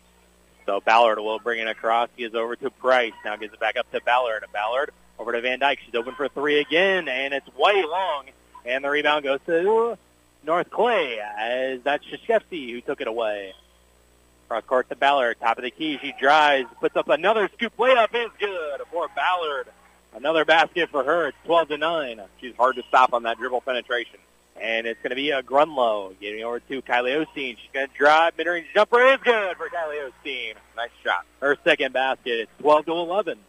So 0.70 0.80
Ballard 0.82 1.18
will 1.18 1.40
bring 1.40 1.60
it 1.60 1.68
across. 1.68 2.10
He 2.16 2.24
is 2.24 2.36
over 2.36 2.56
to 2.58 2.70
Price. 2.70 3.14
Now 3.26 3.36
gives 3.38 3.52
it 3.52 3.60
back 3.60 3.76
up 3.76 3.92
to 3.92 4.00
Ballard. 4.02 4.46
Ballard 4.54 4.92
over 5.18 5.32
to 5.32 5.42
Van 5.42 5.58
Dyke. 5.58 5.80
She's 5.84 5.96
open 5.96 6.14
for 6.14 6.28
three 6.28 6.60
again, 6.60 7.08
and 7.08 7.34
it's 7.34 7.48
way 7.58 7.84
long. 7.84 8.26
And 8.66 8.84
the 8.84 8.90
rebound 8.92 9.24
goes 9.24 9.40
to 9.48 9.98
North 10.46 10.70
Clay 10.70 11.20
as 11.20 11.82
that's 11.82 12.06
Shashevsky 12.06 12.72
who 12.72 12.82
took 12.82 13.02
it 13.02 13.08
away. 13.08 13.56
Cross 14.48 14.66
court 14.66 14.90
to 14.90 14.96
Ballard. 14.96 15.40
Top 15.40 15.58
of 15.58 15.64
the 15.64 15.72
key. 15.72 15.98
She 16.04 16.14
drives, 16.20 16.70
puts 16.80 16.96
up 16.96 17.10
another 17.10 17.50
scoop 17.56 17.76
layup. 17.78 18.14
Is 18.14 18.30
good 18.40 18.82
for 18.92 19.08
Ballard. 19.16 19.70
Another 20.14 20.46
basket 20.46 20.92
for 20.92 21.04
her. 21.04 21.30
It's 21.30 21.38
12 21.46 21.70
to 21.70 21.78
9. 21.80 22.22
She's 22.40 22.56
hard 22.56 22.76
to 22.76 22.84
stop 22.88 23.14
on 23.14 23.24
that 23.24 23.40
dribble 23.40 23.62
penetration. 23.62 24.20
And 24.62 24.86
it's 24.86 25.02
going 25.02 25.12
to 25.12 25.16
be 25.16 25.32
a 25.32 25.42
Grunlow 25.42 26.20
getting 26.20 26.44
over 26.44 26.60
to 26.60 26.82
Kylie 26.82 27.26
Osteen. 27.26 27.58
She's 27.58 27.70
going 27.74 27.88
to 27.88 27.94
drive. 27.94 28.38
Mid-range 28.38 28.68
jumper 28.74 29.02
is 29.02 29.20
good 29.24 29.56
for 29.58 29.70
Kylie 29.70 30.10
Osteen. 30.10 30.56
Nice 30.76 30.90
shot. 31.04 31.26
Her 31.40 31.58
second 31.64 31.94
basket. 31.94 32.42
It's 32.42 32.52
12 32.60 32.86
to 32.88 32.92
11. 32.92 33.40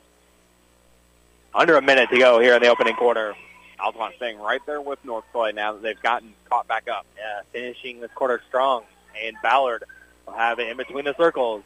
Under 1.53 1.77
a 1.77 1.83
minute 1.83 2.11
to 2.11 2.19
go 2.19 2.39
here 2.39 2.55
in 2.55 2.63
the 2.63 2.69
opening 2.69 2.95
quarter. 2.95 3.35
Altamont 3.81 4.15
staying 4.17 4.39
right 4.39 4.61
there 4.67 4.81
with 4.81 5.05
North 5.05 5.25
Clay 5.33 5.53
now 5.53 5.73
that 5.73 5.83
they've 5.83 6.01
gotten 6.03 6.33
caught 6.49 6.69
back 6.69 6.89
up. 6.89 7.07
Yeah, 7.17 7.41
finishing 7.53 8.01
this 8.01 8.11
quarter 8.15 8.41
strong. 8.49 8.85
And 9.21 9.37
Ballard 9.43 9.85
will 10.27 10.35
have 10.35 10.59
it 10.61 10.69
in 10.69 10.77
between 10.77 11.07
the 11.07 11.15
circles. 11.17 11.63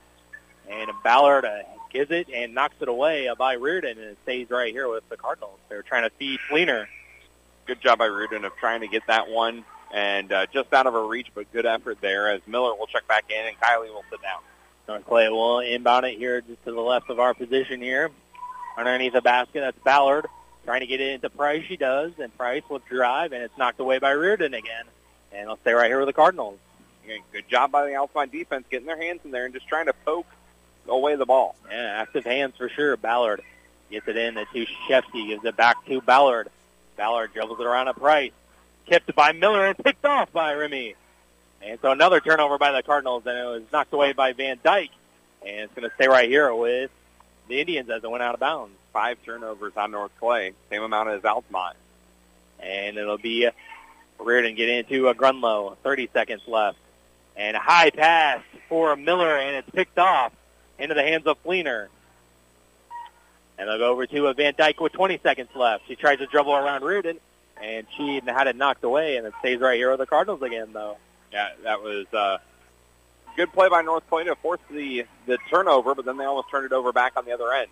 And 0.71 0.91
Ballard 1.03 1.45
uh, 1.45 1.59
gives 1.93 2.11
it 2.11 2.29
and 2.33 2.55
knocks 2.55 2.77
it 2.81 2.89
away 2.89 3.29
by 3.39 3.55
Reardon, 3.55 3.99
and 3.99 4.11
it 4.11 4.19
stays 4.23 4.49
right 4.49 4.73
here 4.73 4.89
with 4.89 5.07
the 5.09 5.17
Cardinals. 5.17 5.59
They're 5.69 5.83
trying 5.83 6.05
to 6.05 6.11
feed 6.11 6.41
Fleener. 6.51 6.87
Good 7.67 7.81
job 7.81 7.99
by 7.99 8.07
Reardon 8.07 8.45
of 8.45 8.55
trying 8.57 8.81
to 8.83 8.89
get 8.89 9.07
that 9.07 9.29
one, 9.29 9.65
and 9.93 10.31
uh, 10.33 10.47
just 10.53 10.73
out 10.73 10.87
of 10.87 10.93
her 10.93 11.07
reach, 11.07 11.29
but 11.35 11.51
good 11.53 11.67
effort 11.67 11.99
there 12.01 12.31
as 12.31 12.41
Miller 12.47 12.75
will 12.75 12.87
check 12.87 13.07
back 13.09 13.31
in 13.31 13.47
and 13.47 13.57
Kylie 13.59 13.89
will 13.89 14.05
sit 14.11 14.21
down. 14.21 14.41
North 14.87 15.07
Clay 15.07 15.29
will 15.31 15.61
inbound 15.61 16.05
it 16.05 16.19
here 16.19 16.43
just 16.43 16.63
to 16.65 16.73
the 16.73 16.81
left 16.81 17.09
of 17.09 17.19
our 17.19 17.33
position 17.33 17.81
here. 17.81 18.11
Underneath 18.77 19.15
the 19.15 19.23
basket, 19.23 19.61
that's 19.61 19.79
Ballard. 19.85 20.27
Trying 20.65 20.81
to 20.81 20.87
get 20.87 21.01
it 21.01 21.13
into 21.13 21.31
Price, 21.31 21.65
she 21.67 21.77
does, 21.77 22.13
and 22.19 22.37
Price 22.37 22.63
will 22.69 22.81
drive, 22.91 23.33
and 23.33 23.43
it's 23.43 23.57
knocked 23.57 23.81
away 23.81 23.99
by 23.99 24.11
Reardon 24.11 24.53
again. 24.53 24.85
And 25.33 25.43
it'll 25.43 25.57
stay 25.59 25.73
right 25.73 25.89
here 25.89 25.99
with 25.99 26.09
the 26.09 26.13
Cardinals. 26.13 26.59
Again, 27.05 27.21
good 27.33 27.49
job 27.49 27.71
by 27.71 27.87
the 27.87 27.95
Altamont 27.97 28.33
defense 28.33 28.67
getting 28.71 28.87
their 28.87 29.01
hands 29.01 29.21
in 29.25 29.31
there 29.31 29.45
and 29.45 29.55
just 29.55 29.69
trying 29.69 29.87
to 29.87 29.95
poke 30.05 30.27
away 30.87 31.17
the 31.17 31.27
ball. 31.27 31.57
Yeah, 31.71 32.03
active 32.03 32.25
hands 32.25 32.55
for 32.57 32.69
sure. 32.69 32.97
Ballard 32.97 33.43
Gets 33.91 34.09
it 34.09 34.17
in 34.17 34.35
to 34.35 34.45
Shefsky. 34.89 35.29
Gives 35.29 35.45
it 35.45 35.57
back 35.57 35.85
to 35.87 36.01
Ballard. 36.01 36.49
Ballard 36.97 37.33
dribbles 37.33 37.61
it 37.61 37.67
around 37.67 37.89
a 37.89 37.95
Price. 37.95 38.33
Tipped 38.87 39.15
by 39.15 39.33
Miller 39.33 39.67
and 39.67 39.79
picked 39.79 40.05
off 40.05 40.33
by 40.33 40.55
Remy. 40.55 40.95
And 41.63 41.79
so 41.81 41.91
another 41.91 42.21
turnover 42.21 42.59
by 42.59 42.73
the 42.73 42.83
Cardinals, 42.83 43.23
and 43.27 43.39
it 43.39 43.45
was 43.45 43.63
knocked 43.73 43.93
away 43.95 44.13
by 44.13 44.33
Van 44.33 44.59
Dyke. 44.63 44.91
And 45.47 45.61
it's 45.61 45.75
going 45.75 45.89
to 45.89 45.95
stay 45.95 46.09
right 46.09 46.29
here 46.29 46.55
with 46.55 46.91
the 47.49 47.61
Indians 47.61 47.89
as 47.89 48.05
it 48.05 48.11
went 48.11 48.23
out 48.23 48.35
of 48.35 48.41
bounds. 48.41 48.75
Five 48.93 49.19
turnovers 49.25 49.73
on 49.77 49.91
North 49.91 50.13
Clay, 50.21 50.53
same 50.71 50.83
amount 50.83 51.09
as 51.09 51.25
Altamont. 51.25 51.77
And 52.61 52.97
it'll 52.97 53.19
be 53.19 53.47
uh, 53.47 53.53
Reardon 54.19 54.55
get 54.55 54.69
into 54.69 55.09
a 55.09 55.15
Grunlow. 55.15 55.77
30 55.83 56.11
seconds 56.13 56.43
left. 56.47 56.79
And 57.37 57.57
a 57.57 57.61
high 57.61 57.91
pass 57.91 58.43
for 58.69 58.95
Miller, 58.97 59.37
and 59.37 59.57
it's 59.57 59.71
picked 59.71 59.99
off 59.99 60.33
into 60.79 60.95
the 60.95 61.03
hands 61.03 61.27
of 61.27 61.43
Fleener. 61.43 61.89
And 63.59 63.69
they'll 63.69 63.79
go 63.79 63.91
over 63.91 64.07
to 64.07 64.35
Van 64.35 64.55
Dyke 64.57 64.81
with 64.81 64.93
20 64.93 65.21
seconds 65.23 65.51
left. 65.55 65.87
She 65.87 65.95
tries 65.95 66.19
to 66.19 66.27
dribble 66.27 66.55
around 66.55 66.83
Reardon, 66.83 67.21
and 67.63 67.87
she 67.97 68.21
had 68.27 68.47
it 68.47 68.57
knocked 68.57 68.83
away, 68.85 69.17
and 69.17 69.27
it 69.27 69.33
stays 69.41 69.61
right 69.61 69.77
here 69.77 69.91
with 69.91 70.01
the 70.01 70.07
Cardinals 70.07 70.43
again, 70.43 70.73
though. 70.73 70.97
Yeah, 71.33 71.51
that 71.63 71.83
was 71.83 72.07
uh, 72.13 72.39
good 73.37 73.53
play 73.53 73.69
by 73.69 73.83
North 73.83 74.09
Clay 74.09 74.25
to 74.25 74.37
force 74.37 74.61
the, 74.71 75.05
the 75.27 75.39
turnover, 75.51 75.95
but 75.95 76.05
then 76.05 76.17
they 76.17 76.25
almost 76.25 76.51
turned 76.51 76.67
it 76.67 76.73
over 76.73 76.93
back 76.93 77.13
on 77.17 77.25
the 77.25 77.33
other 77.33 77.53
end. 77.53 77.69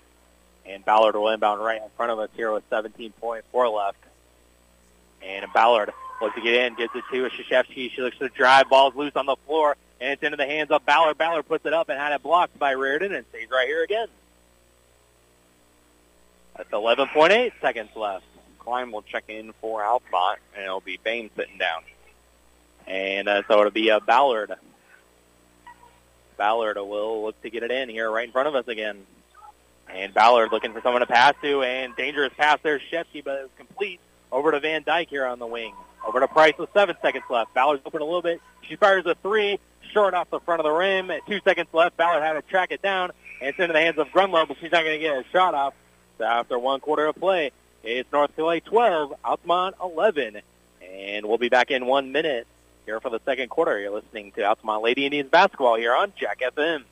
And 0.64 0.84
Ballard 0.84 1.16
will 1.16 1.28
inbound 1.28 1.60
right 1.60 1.82
in 1.82 1.88
front 1.96 2.12
of 2.12 2.18
us 2.18 2.30
here 2.36 2.52
with 2.52 2.68
17.4 2.70 3.76
left. 3.76 3.98
And 5.22 5.46
Ballard 5.52 5.92
looks 6.20 6.34
to 6.36 6.40
get 6.40 6.54
in, 6.54 6.74
gets 6.74 6.94
it 6.94 7.04
to 7.10 7.28
Shashevsky. 7.28 7.90
She 7.90 8.02
looks 8.02 8.18
to 8.18 8.28
drive, 8.28 8.68
ball's 8.68 8.94
loose 8.94 9.16
on 9.16 9.26
the 9.26 9.36
floor, 9.46 9.76
and 10.00 10.12
it's 10.12 10.22
into 10.22 10.36
the 10.36 10.46
hands 10.46 10.70
of 10.70 10.84
Ballard. 10.86 11.18
Ballard 11.18 11.46
puts 11.46 11.66
it 11.66 11.72
up 11.72 11.88
and 11.88 11.98
had 11.98 12.12
it 12.12 12.22
blocked 12.22 12.58
by 12.58 12.72
Reardon 12.72 13.12
and 13.12 13.24
stays 13.30 13.48
right 13.50 13.66
here 13.66 13.82
again. 13.82 14.08
That's 16.56 16.70
11.8 16.70 17.52
seconds 17.60 17.90
left. 17.96 18.24
Klein 18.58 18.92
will 18.92 19.02
check 19.02 19.24
in 19.28 19.52
for 19.60 19.82
Altamont, 19.82 20.38
and 20.54 20.64
it'll 20.64 20.80
be 20.80 20.98
Bame 21.02 21.30
sitting 21.36 21.58
down. 21.58 21.82
And 22.86 23.28
uh, 23.28 23.42
so 23.48 23.58
it'll 23.60 23.70
be 23.70 23.90
uh, 23.90 24.00
Ballard. 24.00 24.52
Ballard 26.36 26.76
will 26.76 27.24
look 27.24 27.40
to 27.42 27.50
get 27.50 27.62
it 27.62 27.70
in 27.70 27.88
here 27.88 28.10
right 28.10 28.26
in 28.26 28.32
front 28.32 28.48
of 28.48 28.54
us 28.54 28.68
again. 28.68 28.98
And 29.88 30.14
Ballard 30.14 30.52
looking 30.52 30.72
for 30.72 30.80
someone 30.80 31.00
to 31.00 31.06
pass 31.06 31.34
to, 31.42 31.62
and 31.62 31.94
dangerous 31.96 32.32
pass 32.36 32.58
there, 32.62 32.80
Shefsky, 32.92 33.22
but 33.24 33.38
it 33.38 33.42
was 33.42 33.50
complete 33.56 34.00
over 34.30 34.50
to 34.50 34.60
Van 34.60 34.82
Dyke 34.84 35.08
here 35.10 35.26
on 35.26 35.38
the 35.38 35.46
wing. 35.46 35.74
Over 36.06 36.20
to 36.20 36.28
Price 36.28 36.54
with 36.58 36.70
seven 36.72 36.96
seconds 37.02 37.24
left. 37.30 37.54
Ballard's 37.54 37.82
open 37.84 38.00
a 38.00 38.04
little 38.04 38.22
bit. 38.22 38.40
She 38.62 38.76
fires 38.76 39.06
a 39.06 39.14
three, 39.16 39.58
short 39.92 40.14
off 40.14 40.30
the 40.30 40.40
front 40.40 40.60
of 40.60 40.64
the 40.64 40.72
rim. 40.72 41.10
At 41.10 41.26
two 41.26 41.40
seconds 41.44 41.68
left, 41.72 41.96
Ballard 41.96 42.22
had 42.22 42.32
to 42.32 42.42
track 42.42 42.72
it 42.72 42.82
down, 42.82 43.10
and 43.40 43.50
it's 43.50 43.58
into 43.58 43.72
the 43.72 43.80
hands 43.80 43.98
of 43.98 44.08
Grunlow, 44.08 44.48
but 44.48 44.56
she's 44.60 44.72
not 44.72 44.84
going 44.84 44.98
to 44.98 44.98
get 44.98 45.16
a 45.16 45.24
shot 45.30 45.54
off. 45.54 45.74
After 46.20 46.58
one 46.58 46.80
quarter 46.80 47.06
of 47.06 47.16
play, 47.16 47.52
it's 47.82 48.10
North 48.12 48.34
Clay 48.36 48.60
12, 48.60 49.14
Altamont 49.24 49.76
11. 49.82 50.40
And 50.82 51.26
we'll 51.26 51.38
be 51.38 51.48
back 51.48 51.70
in 51.70 51.86
one 51.86 52.12
minute 52.12 52.46
here 52.84 53.00
for 53.00 53.10
the 53.10 53.20
second 53.24 53.48
quarter. 53.48 53.78
You're 53.78 53.90
listening 53.92 54.32
to 54.32 54.44
Altamont 54.44 54.82
Lady 54.82 55.04
Indians 55.04 55.30
basketball 55.30 55.76
here 55.76 55.94
on 55.94 56.12
Jack 56.16 56.40
FM. 56.40 56.84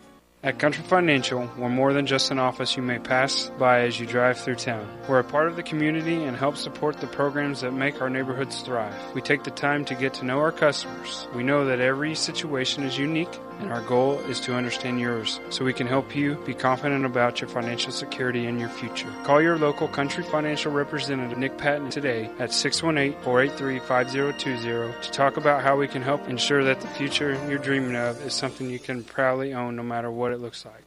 At 0.42 0.58
Country 0.58 0.84
Financial, 0.84 1.50
we're 1.56 1.70
more 1.70 1.94
than 1.94 2.04
just 2.04 2.30
an 2.30 2.38
office 2.38 2.76
you 2.76 2.82
may 2.82 2.98
pass 2.98 3.50
by 3.58 3.80
as 3.80 3.98
you 3.98 4.04
drive 4.04 4.38
through 4.38 4.56
town. 4.56 4.86
We're 5.08 5.20
a 5.20 5.24
part 5.24 5.48
of 5.48 5.56
the 5.56 5.62
community 5.62 6.22
and 6.22 6.36
help 6.36 6.58
support 6.58 6.98
the 6.98 7.06
programs 7.06 7.62
that 7.62 7.72
make 7.72 8.02
our 8.02 8.10
neighborhoods 8.10 8.60
thrive. 8.60 8.94
We 9.14 9.22
take 9.22 9.44
the 9.44 9.50
time 9.50 9.86
to 9.86 9.94
get 9.94 10.12
to 10.14 10.26
know 10.26 10.40
our 10.40 10.52
customers. 10.52 11.26
We 11.34 11.44
know 11.44 11.64
that 11.64 11.80
every 11.80 12.14
situation 12.14 12.82
is 12.82 12.98
unique 12.98 13.32
and 13.58 13.72
our 13.72 13.80
goal 13.82 14.20
is 14.20 14.38
to 14.40 14.54
understand 14.54 14.98
yours 15.00 15.40
so 15.50 15.64
we 15.64 15.72
can 15.72 15.86
help 15.86 16.14
you 16.14 16.34
be 16.46 16.54
confident 16.54 17.04
about 17.04 17.40
your 17.40 17.48
financial 17.48 17.90
security 17.92 18.46
and 18.46 18.60
your 18.60 18.68
future. 18.68 19.12
Call 19.24 19.42
your 19.42 19.58
local 19.58 19.88
Country 19.88 20.22
Financial 20.24 20.70
representative 20.72 21.38
Nick 21.38 21.58
Patton 21.58 21.90
today 21.90 22.30
at 22.38 22.50
618-483-5020 22.50 25.02
to 25.02 25.10
talk 25.10 25.36
about 25.36 25.62
how 25.62 25.76
we 25.76 25.88
can 25.88 26.02
help 26.02 26.28
ensure 26.28 26.62
that 26.64 26.80
the 26.80 26.88
future 26.88 27.38
you're 27.48 27.58
dreaming 27.58 27.96
of 27.96 28.24
is 28.24 28.34
something 28.34 28.70
you 28.70 28.78
can 28.78 29.02
proudly 29.04 29.54
own 29.54 29.76
no 29.76 29.82
matter 29.82 30.10
what 30.10 30.32
it 30.32 30.40
looks 30.40 30.64
like. 30.64 30.84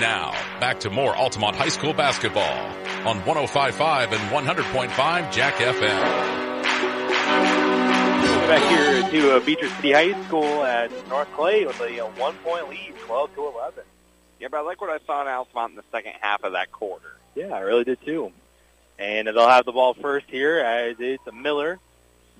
Now, 0.00 0.32
back 0.60 0.80
to 0.80 0.90
more 0.90 1.16
Altamont 1.16 1.56
High 1.56 1.70
School 1.70 1.94
basketball 1.94 2.58
on 3.08 3.22
105.5 3.22 4.12
and 4.12 4.12
100.5 4.12 5.32
Jack 5.32 5.54
FM. 5.54 6.45
Back 8.46 8.62
here 8.70 9.10
to 9.10 9.36
uh, 9.36 9.40
Beecher 9.40 9.68
City 9.68 9.90
High 9.90 10.24
School 10.26 10.62
at 10.62 10.92
North 11.08 11.26
Clay 11.32 11.66
with 11.66 11.80
a 11.80 11.98
uh, 11.98 12.06
one-point 12.10 12.68
lead, 12.68 12.94
12 13.00 13.34
to 13.34 13.46
11. 13.48 13.82
Yeah, 14.38 14.46
but 14.48 14.58
I 14.58 14.60
like 14.60 14.80
what 14.80 14.88
I 14.88 15.04
saw 15.04 15.22
in 15.22 15.28
Altamont 15.28 15.70
in 15.70 15.76
the 15.76 15.84
second 15.90 16.12
half 16.20 16.44
of 16.44 16.52
that 16.52 16.70
quarter. 16.70 17.16
Yeah, 17.34 17.48
I 17.48 17.60
really 17.60 17.82
did 17.82 18.00
too. 18.04 18.30
And 19.00 19.26
they'll 19.26 19.48
have 19.48 19.64
the 19.64 19.72
ball 19.72 19.94
first 19.94 20.26
here 20.28 20.60
as 20.60 20.94
it's 21.00 21.24
Miller 21.34 21.80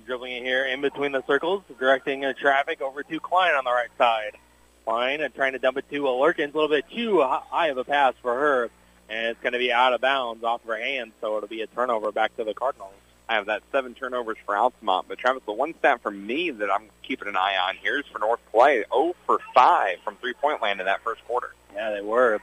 dribbling 0.05 0.31
it 0.37 0.43
here 0.43 0.65
in 0.65 0.79
between 0.79 1.11
the 1.11 1.23
circles, 1.27 1.61
directing 1.77 2.23
uh, 2.23 2.31
traffic 2.31 2.81
over 2.81 3.03
to 3.03 3.19
Klein 3.19 3.53
on 3.53 3.65
the 3.65 3.71
right 3.71 3.89
side. 3.97 4.37
Klein 4.85 5.19
and 5.19 5.35
trying 5.35 5.51
to 5.51 5.59
dump 5.59 5.77
it 5.77 5.89
to 5.91 6.03
Lurkins, 6.03 6.53
a 6.53 6.57
little 6.57 6.69
bit 6.69 6.85
too 6.89 7.21
high 7.21 7.67
of 7.67 7.77
a 7.77 7.83
pass 7.83 8.13
for 8.21 8.33
her, 8.33 8.69
and 9.09 9.27
it's 9.27 9.41
going 9.41 9.51
to 9.51 9.59
be 9.59 9.73
out 9.73 9.91
of 9.91 9.99
bounds 9.99 10.45
off 10.45 10.63
of 10.63 10.69
her 10.69 10.81
hand, 10.81 11.11
so 11.19 11.35
it'll 11.35 11.49
be 11.49 11.61
a 11.61 11.67
turnover 11.67 12.13
back 12.13 12.35
to 12.37 12.45
the 12.45 12.53
Cardinals. 12.53 12.93
I 13.29 13.35
have 13.35 13.47
that 13.47 13.63
seven 13.71 13.93
turnovers 13.93 14.37
for 14.45 14.55
Altamont. 14.55 15.07
But 15.07 15.17
Travis, 15.17 15.43
the 15.45 15.51
one 15.51 15.73
stat 15.79 16.01
for 16.01 16.11
me 16.11 16.49
that 16.51 16.71
I'm 16.71 16.89
keeping 17.03 17.27
an 17.27 17.35
eye 17.35 17.57
on 17.67 17.75
here 17.77 17.99
is 17.99 18.05
for 18.11 18.19
North 18.19 18.39
Clay, 18.51 18.85
0 18.93 19.15
for 19.25 19.39
5 19.53 19.99
from 20.03 20.15
three-point 20.17 20.61
land 20.61 20.79
in 20.79 20.85
that 20.85 21.01
first 21.01 21.25
quarter. 21.25 21.53
Yeah, 21.73 21.91
they 21.91 22.01
were. 22.01 22.39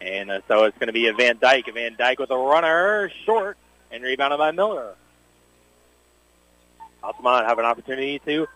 And 0.00 0.30
uh, 0.30 0.40
so 0.48 0.64
it's 0.64 0.76
going 0.78 0.88
to 0.88 0.92
be 0.92 1.06
a 1.06 1.14
Van 1.14 1.38
Dyke. 1.40 1.68
A 1.68 1.72
Van 1.72 1.94
Dyke 1.96 2.18
with 2.18 2.30
a 2.30 2.36
runner 2.36 3.10
short 3.24 3.56
and 3.92 4.02
rebounded 4.02 4.38
by 4.38 4.50
Miller. 4.50 4.94
Altamont 7.02 7.46
have 7.46 7.58
an 7.58 7.64
opportunity 7.64 8.18
to 8.20 8.48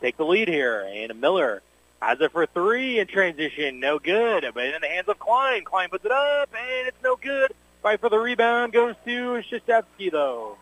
take 0.00 0.16
the 0.16 0.24
lead 0.24 0.48
here. 0.48 0.86
And 0.92 1.18
Miller 1.20 1.62
has 2.02 2.20
it 2.20 2.30
for 2.32 2.44
three 2.46 2.98
in 2.98 3.06
transition. 3.06 3.80
No 3.80 3.98
good. 3.98 4.44
But 4.52 4.64
in 4.66 4.80
the 4.82 4.88
hands 4.88 5.08
of 5.08 5.18
Klein. 5.18 5.64
Klein 5.64 5.88
puts 5.88 6.04
it 6.04 6.12
up, 6.12 6.50
and 6.54 6.88
it's 6.88 7.02
no 7.02 7.16
good. 7.16 7.52
Fight 7.80 8.00
for 8.00 8.10
the 8.10 8.18
rebound 8.18 8.72
goes 8.72 8.94
to 9.06 9.42
Shashevsky, 9.50 10.12
though. 10.12 10.58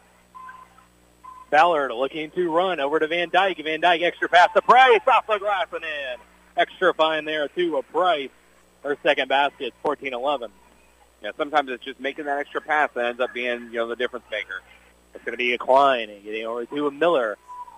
Ballard 1.51 1.93
looking 1.93 2.31
to 2.33 2.51
run 2.51 2.81
over 2.81 2.99
to 2.99 3.07
Van 3.07 3.29
Dyke. 3.29 3.63
Van 3.63 3.81
Dyke 3.81 4.03
extra 4.03 4.29
pass 4.29 4.49
to 4.55 4.63
Price 4.63 5.01
off 5.07 5.27
the 5.27 5.39
glass 5.39 5.67
and 5.73 5.85
in. 5.85 6.17
Extra 6.57 6.95
fine 6.95 7.25
there 7.25 7.49
to 7.49 7.77
a 7.79 7.83
Price. 7.83 8.31
Her 8.83 8.97
second 9.03 9.29
basket, 9.29 9.75
14-11. 9.85 10.51
Yeah, 11.23 11.33
sometimes 11.37 11.69
it's 11.71 11.85
just 11.85 12.01
making 12.01 12.25
that 12.25 12.39
extra 12.39 12.63
pass 12.63 12.91
that 12.95 13.05
ends 13.05 13.21
up 13.21 13.35
being, 13.35 13.65
you 13.65 13.75
know, 13.75 13.89
the 13.89 13.97
difference 13.97 14.25
maker. 14.31 14.63
It's 15.15 15.25
going 15.25 15.35
to 15.35 15.39
be 15.39 15.53
a 15.53 15.59
Klein 15.59 16.09
and 16.09 16.23
getting 16.25 16.47
over 16.47 16.65
to 16.65 16.87
a 16.87 16.91
Miller. 16.91 17.37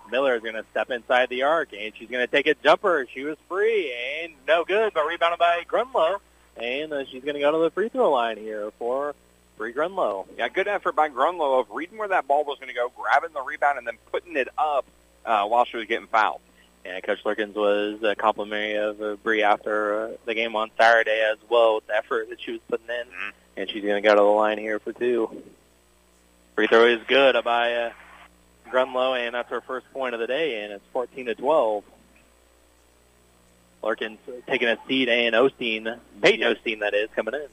Miller 0.09 0.35
is 0.35 0.41
going 0.41 0.55
to 0.55 0.65
step 0.71 0.91
inside 0.91 1.29
the 1.29 1.43
arc, 1.43 1.73
and 1.73 1.93
she's 1.95 2.09
going 2.09 2.25
to 2.25 2.31
take 2.31 2.47
a 2.47 2.53
jumper. 2.63 3.05
She 3.13 3.23
was 3.23 3.37
free, 3.49 3.93
and 4.21 4.33
no 4.47 4.63
good, 4.63 4.93
but 4.93 5.05
rebounded 5.07 5.39
by 5.39 5.63
Grunlow. 5.67 6.19
And 6.55 6.93
uh, 6.93 7.05
she's 7.05 7.23
going 7.23 7.33
to 7.33 7.41
go 7.41 7.51
to 7.51 7.57
the 7.57 7.71
free 7.71 7.89
throw 7.89 8.11
line 8.11 8.37
here 8.37 8.71
for 8.77 9.15
Bree 9.57 9.73
Grunlow. 9.73 10.27
Yeah, 10.37 10.49
good 10.49 10.67
effort 10.67 10.95
by 10.95 11.09
Grunlow 11.09 11.61
of 11.61 11.69
reading 11.71 11.97
where 11.97 12.07
that 12.09 12.27
ball 12.27 12.43
was 12.43 12.57
going 12.59 12.69
to 12.69 12.73
go, 12.73 12.91
grabbing 12.95 13.33
the 13.33 13.41
rebound, 13.41 13.77
and 13.77 13.87
then 13.87 13.97
putting 14.11 14.35
it 14.35 14.49
up 14.57 14.85
uh, 15.25 15.45
while 15.45 15.65
she 15.65 15.77
was 15.77 15.85
getting 15.85 16.07
fouled. 16.07 16.41
And 16.85 17.01
Coach 17.03 17.23
Lurkins 17.23 17.53
was 17.55 18.03
uh, 18.03 18.13
complimentary 18.17 18.75
of 18.75 19.01
uh, 19.01 19.15
Bree 19.15 19.43
after 19.43 19.99
uh, 19.99 20.11
the 20.25 20.33
game 20.33 20.55
on 20.55 20.69
Saturday 20.77 21.27
as 21.31 21.37
well 21.49 21.75
with 21.75 21.87
the 21.87 21.95
effort 21.95 22.29
that 22.29 22.41
she 22.41 22.51
was 22.51 22.61
putting 22.69 22.89
in. 22.89 23.05
Mm-hmm. 23.05 23.29
And 23.55 23.69
she's 23.69 23.83
going 23.83 24.01
to 24.01 24.07
go 24.07 24.15
to 24.15 24.21
the 24.21 24.23
line 24.23 24.57
here 24.57 24.79
for 24.79 24.91
two. 24.91 25.43
Free 26.55 26.67
throw 26.67 26.85
is 26.85 26.99
good 27.07 27.41
by 27.43 27.73
uh, 27.73 27.91
Grunlow, 28.69 29.17
and 29.17 29.35
that's 29.35 29.49
her 29.49 29.61
first 29.61 29.91
point 29.93 30.13
of 30.13 30.19
the 30.19 30.27
day, 30.27 30.63
and 30.63 30.73
it's 30.73 30.83
14 30.91 31.27
to 31.27 31.35
12. 31.35 31.83
Lurkins 33.83 34.17
taking 34.47 34.67
a 34.67 34.77
seat, 34.87 35.09
and 35.09 35.35
Osteen, 35.35 35.99
Peyton 36.21 36.55
Osteen, 36.55 36.79
that 36.79 36.93
is, 36.93 37.09
coming 37.15 37.33
in. 37.35 37.47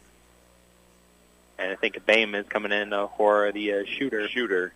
And 1.61 1.71
I 1.73 1.77
think 1.77 2.05
Bame 2.07 2.35
is 2.35 2.47
coming 2.49 2.73
in 2.73 2.93
uh, 2.93 3.09
for 3.19 3.53
the 3.53 3.73
uh, 3.75 3.85
shooter. 3.87 4.27
Shooter. 4.29 4.73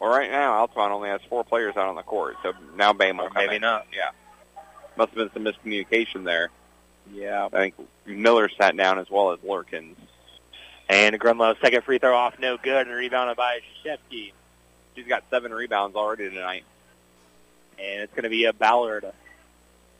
Well, 0.00 0.10
right 0.10 0.30
now, 0.30 0.54
Altamont 0.54 0.92
only 0.92 1.08
has 1.08 1.20
four 1.28 1.42
players 1.44 1.76
out 1.76 1.88
on 1.88 1.96
the 1.96 2.02
court, 2.02 2.36
so 2.42 2.52
now 2.76 2.92
Bame 2.92 3.16
will 3.16 3.28
come 3.28 3.44
maybe 3.44 3.56
in. 3.56 3.62
not. 3.62 3.86
Yeah. 3.94 4.10
Must 4.96 5.12
have 5.12 5.32
been 5.32 5.32
some 5.32 5.52
miscommunication 5.52 6.24
there. 6.24 6.50
Yeah, 7.12 7.46
I 7.52 7.56
think 7.56 7.74
Miller 8.06 8.48
sat 8.48 8.76
down 8.76 8.98
as 8.98 9.10
well 9.10 9.32
as 9.32 9.40
Lurkins. 9.40 9.96
And 10.88 11.18
Grunlow's 11.18 11.56
second 11.60 11.82
free 11.82 11.98
throw 11.98 12.14
off, 12.14 12.38
no 12.38 12.56
good, 12.56 12.86
and 12.86 12.96
rebounded 12.96 13.36
by 13.36 13.60
Shevsky. 13.84 14.32
She's 14.94 15.06
got 15.06 15.24
seven 15.30 15.52
rebounds 15.52 15.96
already 15.96 16.28
tonight. 16.30 16.64
And 17.78 18.02
it's 18.02 18.12
going 18.12 18.24
to 18.24 18.30
be 18.30 18.44
a 18.44 18.52
Ballard. 18.52 19.06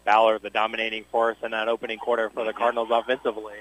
Ballard, 0.05 0.43
the 0.43 0.51
dominating 0.51 1.05
force 1.05 1.37
in 1.43 1.51
that 1.51 1.69
opening 1.69 1.99
quarter 1.99 2.31
for 2.31 2.45
the 2.45 2.53
Cardinals 2.53 2.91
offensively. 2.93 3.55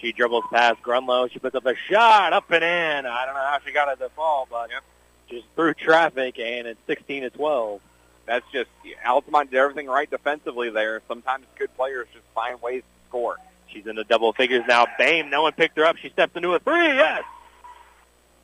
She 0.00 0.12
dribbles 0.12 0.44
past 0.50 0.82
Grunlow. 0.82 1.30
She 1.30 1.38
puts 1.38 1.54
up 1.54 1.66
a 1.66 1.74
shot, 1.74 2.32
up 2.32 2.50
and 2.50 2.64
in. 2.64 3.06
I 3.06 3.26
don't 3.26 3.34
know 3.34 3.40
how 3.40 3.58
she 3.64 3.72
got 3.72 3.88
it 3.88 3.98
to 4.02 4.08
fall, 4.10 4.48
but 4.50 4.70
yep. 4.70 4.82
just 5.28 5.46
through 5.54 5.74
traffic, 5.74 6.38
and 6.38 6.66
it's 6.66 6.80
16 6.86 7.22
to 7.22 7.30
12. 7.30 7.80
That's 8.26 8.44
just 8.52 8.70
Altamont 9.04 9.50
did 9.50 9.58
everything 9.58 9.86
right 9.86 10.08
defensively 10.08 10.70
there. 10.70 11.02
Sometimes 11.08 11.44
good 11.58 11.74
players 11.76 12.06
just 12.12 12.24
find 12.34 12.60
ways 12.62 12.82
to 12.82 13.08
score. 13.08 13.36
She's 13.68 13.86
in 13.86 13.96
the 13.96 14.04
double 14.04 14.32
figures 14.32 14.64
now. 14.66 14.86
Bame, 14.98 15.30
no 15.30 15.42
one 15.42 15.52
picked 15.52 15.76
her 15.76 15.84
up. 15.84 15.96
She 15.96 16.10
steps 16.10 16.34
into 16.36 16.54
a 16.54 16.58
three. 16.58 16.86
Yes. 16.86 17.24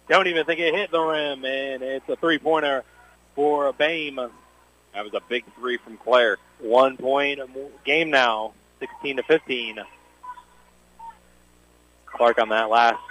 Don't 0.09 0.27
even 0.27 0.45
think 0.45 0.61
it 0.61 0.75
hit 0.75 0.91
the 0.91 1.01
rim, 1.01 1.45
and 1.45 1.83
it's 1.83 2.09
a 2.09 2.17
three-pointer 2.17 2.85
for 3.35 3.73
Bame. 3.73 4.17
That 4.17 5.05
was 5.05 5.15
a 5.15 5.21
big 5.29 5.45
three 5.59 5.79
from 5.79 5.97
Claire. 5.99 6.39
One 6.59 6.97
point 6.97 7.41
game 7.85 8.11
now, 8.11 8.53
16 8.81 9.17
to 9.17 9.23
15. 9.25 9.79
Clark 12.17 12.39
on 12.39 12.49
that 12.51 12.71
last 12.71 13.03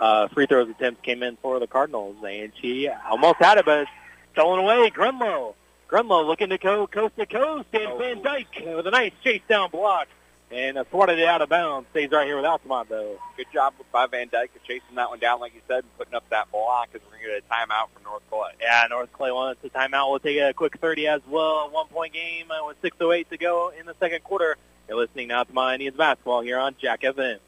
uh, 0.00 0.28
free 0.28 0.46
throws 0.46 0.68
attempt 0.68 1.02
came 1.02 1.22
in 1.22 1.36
for 1.36 1.58
the 1.58 1.66
Cardinals, 1.66 2.16
and 2.26 2.52
she 2.60 2.88
almost 2.88 3.36
had 3.38 3.58
it, 3.58 3.64
but 3.64 3.86
stolen 4.32 4.60
away. 4.60 4.90
Grunlow. 4.90 5.54
Grunlow 5.88 6.26
looking 6.26 6.48
to 6.48 6.58
go 6.58 6.86
coast 6.86 7.16
to 7.16 7.26
coast, 7.26 7.68
and 7.72 7.86
oh. 7.86 7.98
Van 7.98 8.22
Dyke 8.22 8.62
with 8.64 8.86
a 8.86 8.90
nice 8.90 9.12
chase 9.22 9.42
down 9.48 9.70
block 9.70 10.08
and 10.50 10.78
swatted 10.90 11.18
it 11.18 11.26
out 11.26 11.42
of 11.42 11.48
bounds. 11.48 11.88
Stays 11.90 12.10
right 12.10 12.26
here 12.26 12.36
with 12.36 12.44
Altamont, 12.44 12.88
though. 12.88 13.18
Good 13.36 13.46
job 13.52 13.74
by 13.92 14.06
Van 14.06 14.28
Dyke 14.30 14.50
of 14.54 14.62
chasing 14.64 14.94
that 14.94 15.08
one 15.08 15.18
down, 15.18 15.40
like 15.40 15.54
you 15.54 15.60
said, 15.66 15.78
and 15.78 15.98
putting 15.98 16.14
up 16.14 16.28
that 16.30 16.50
block 16.52 16.88
as 16.94 17.00
we're 17.04 17.18
going 17.18 17.22
to 17.22 17.40
get 17.40 17.44
a 17.44 17.52
timeout 17.52 17.88
from 17.92 18.04
North 18.04 18.22
Clay. 18.30 18.50
Yeah, 18.60 18.86
North 18.90 19.12
Clay 19.12 19.32
wants 19.32 19.64
a 19.64 19.68
timeout. 19.70 20.10
We'll 20.10 20.20
take 20.20 20.38
a 20.38 20.52
quick 20.52 20.78
30 20.80 21.08
as 21.08 21.20
well. 21.28 21.70
One-point 21.70 22.12
game 22.12 22.50
uh, 22.50 22.66
with 22.66 22.80
6.08 22.82 23.28
to 23.30 23.38
go 23.38 23.72
in 23.78 23.86
the 23.86 23.94
second 23.98 24.22
quarter. 24.22 24.56
You're 24.88 24.98
listening 24.98 25.28
now 25.28 25.42
to 25.42 25.52
my 25.52 25.74
Indians 25.74 25.96
basketball 25.96 26.42
here 26.42 26.58
on 26.58 26.76
Jack 26.80 27.02
FM. 27.02 27.38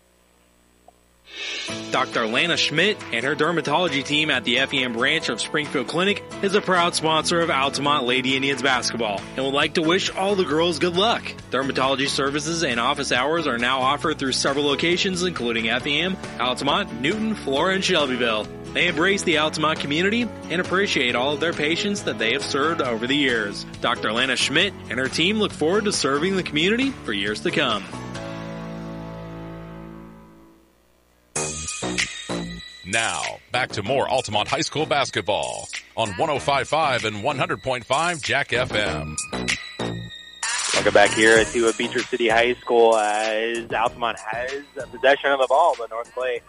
Dr. 1.90 2.26
Lana 2.26 2.56
Schmidt 2.56 2.98
and 3.12 3.24
her 3.24 3.34
dermatology 3.34 4.04
team 4.04 4.30
at 4.30 4.44
the 4.44 4.56
FEM 4.56 4.92
branch 4.92 5.28
of 5.28 5.40
Springfield 5.40 5.88
Clinic 5.88 6.22
is 6.42 6.54
a 6.54 6.60
proud 6.60 6.94
sponsor 6.94 7.40
of 7.40 7.50
Altamont 7.50 8.04
Lady 8.04 8.36
Indians 8.36 8.62
basketball 8.62 9.20
and 9.36 9.44
would 9.44 9.54
like 9.54 9.74
to 9.74 9.82
wish 9.82 10.10
all 10.10 10.34
the 10.34 10.44
girls 10.44 10.78
good 10.78 10.96
luck. 10.96 11.22
Dermatology 11.50 12.08
services 12.08 12.62
and 12.62 12.78
office 12.78 13.12
hours 13.12 13.46
are 13.46 13.58
now 13.58 13.80
offered 13.80 14.18
through 14.18 14.32
several 14.32 14.66
locations 14.66 15.22
including 15.22 15.64
FEM, 15.80 16.16
Altamont, 16.38 17.00
Newton, 17.00 17.34
Flora, 17.34 17.74
and 17.74 17.84
Shelbyville. 17.84 18.46
They 18.74 18.88
embrace 18.88 19.22
the 19.22 19.38
Altamont 19.38 19.80
community 19.80 20.28
and 20.50 20.60
appreciate 20.60 21.16
all 21.16 21.32
of 21.32 21.40
their 21.40 21.54
patients 21.54 22.02
that 22.02 22.18
they 22.18 22.34
have 22.34 22.44
served 22.44 22.82
over 22.82 23.06
the 23.06 23.16
years. 23.16 23.64
Dr. 23.80 24.12
Lana 24.12 24.36
Schmidt 24.36 24.74
and 24.90 24.98
her 24.98 25.08
team 25.08 25.38
look 25.38 25.52
forward 25.52 25.86
to 25.86 25.92
serving 25.92 26.36
the 26.36 26.42
community 26.42 26.90
for 26.90 27.12
years 27.14 27.40
to 27.40 27.50
come. 27.50 27.82
Now, 32.86 33.22
back 33.52 33.70
to 33.70 33.82
more 33.82 34.08
Altamont 34.08 34.48
High 34.48 34.62
School 34.62 34.86
basketball 34.86 35.68
on 35.96 36.08
105.5 36.12 37.04
and 37.04 37.16
100.5 37.18 38.22
Jack 38.22 38.48
FM. 38.48 39.16
Welcome 40.72 40.94
back 40.94 41.10
here 41.10 41.44
to 41.44 41.72
Beecher 41.74 41.98
City 41.98 42.28
High 42.28 42.54
School 42.54 42.96
as 42.96 43.70
Altamont 43.72 44.18
has 44.18 44.62
possession 44.90 45.32
of 45.32 45.40
the 45.40 45.46
ball, 45.48 45.74
but 45.76 45.90
North 45.90 46.14
Clay 46.14 46.40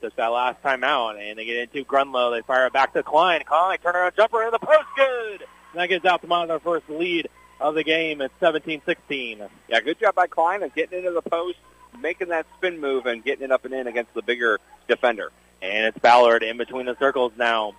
took 0.00 0.16
that 0.16 0.28
last 0.28 0.60
time 0.62 0.82
out, 0.82 1.16
and 1.16 1.38
they 1.38 1.44
get 1.44 1.56
into 1.58 1.84
Grunlow. 1.84 2.36
They 2.36 2.42
fire 2.42 2.66
it 2.66 2.72
back 2.72 2.92
to 2.94 3.02
Klein. 3.02 3.42
Klein, 3.46 3.78
turnaround 3.78 4.16
jumper 4.16 4.42
in 4.42 4.50
the 4.50 4.58
post, 4.58 4.86
good! 4.96 5.44
And 5.72 5.80
that 5.80 5.88
gives 5.88 6.04
Altamont 6.04 6.48
their 6.48 6.60
first 6.60 6.88
lead 6.88 7.28
of 7.60 7.74
the 7.74 7.84
game 7.84 8.20
at 8.20 8.30
17-16. 8.40 9.48
Yeah, 9.68 9.80
good 9.80 10.00
job 10.00 10.14
by 10.14 10.26
Klein 10.26 10.62
of 10.62 10.74
getting 10.74 10.98
into 10.98 11.12
the 11.12 11.22
post, 11.22 11.58
making 12.00 12.28
that 12.28 12.46
spin 12.56 12.80
move, 12.80 13.06
and 13.06 13.24
getting 13.24 13.44
it 13.44 13.50
up 13.50 13.64
and 13.64 13.74
in 13.74 13.86
against 13.86 14.14
the 14.14 14.22
bigger 14.22 14.58
defender. 14.88 15.30
And 15.62 15.86
it's 15.86 15.98
Ballard 15.98 16.42
in 16.42 16.56
between 16.58 16.86
the 16.86 16.96
circles 16.98 17.32
now. 17.38 17.74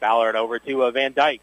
Ballard 0.00 0.36
over 0.36 0.58
to 0.58 0.84
uh, 0.84 0.90
Van 0.90 1.12
Dyke. 1.12 1.40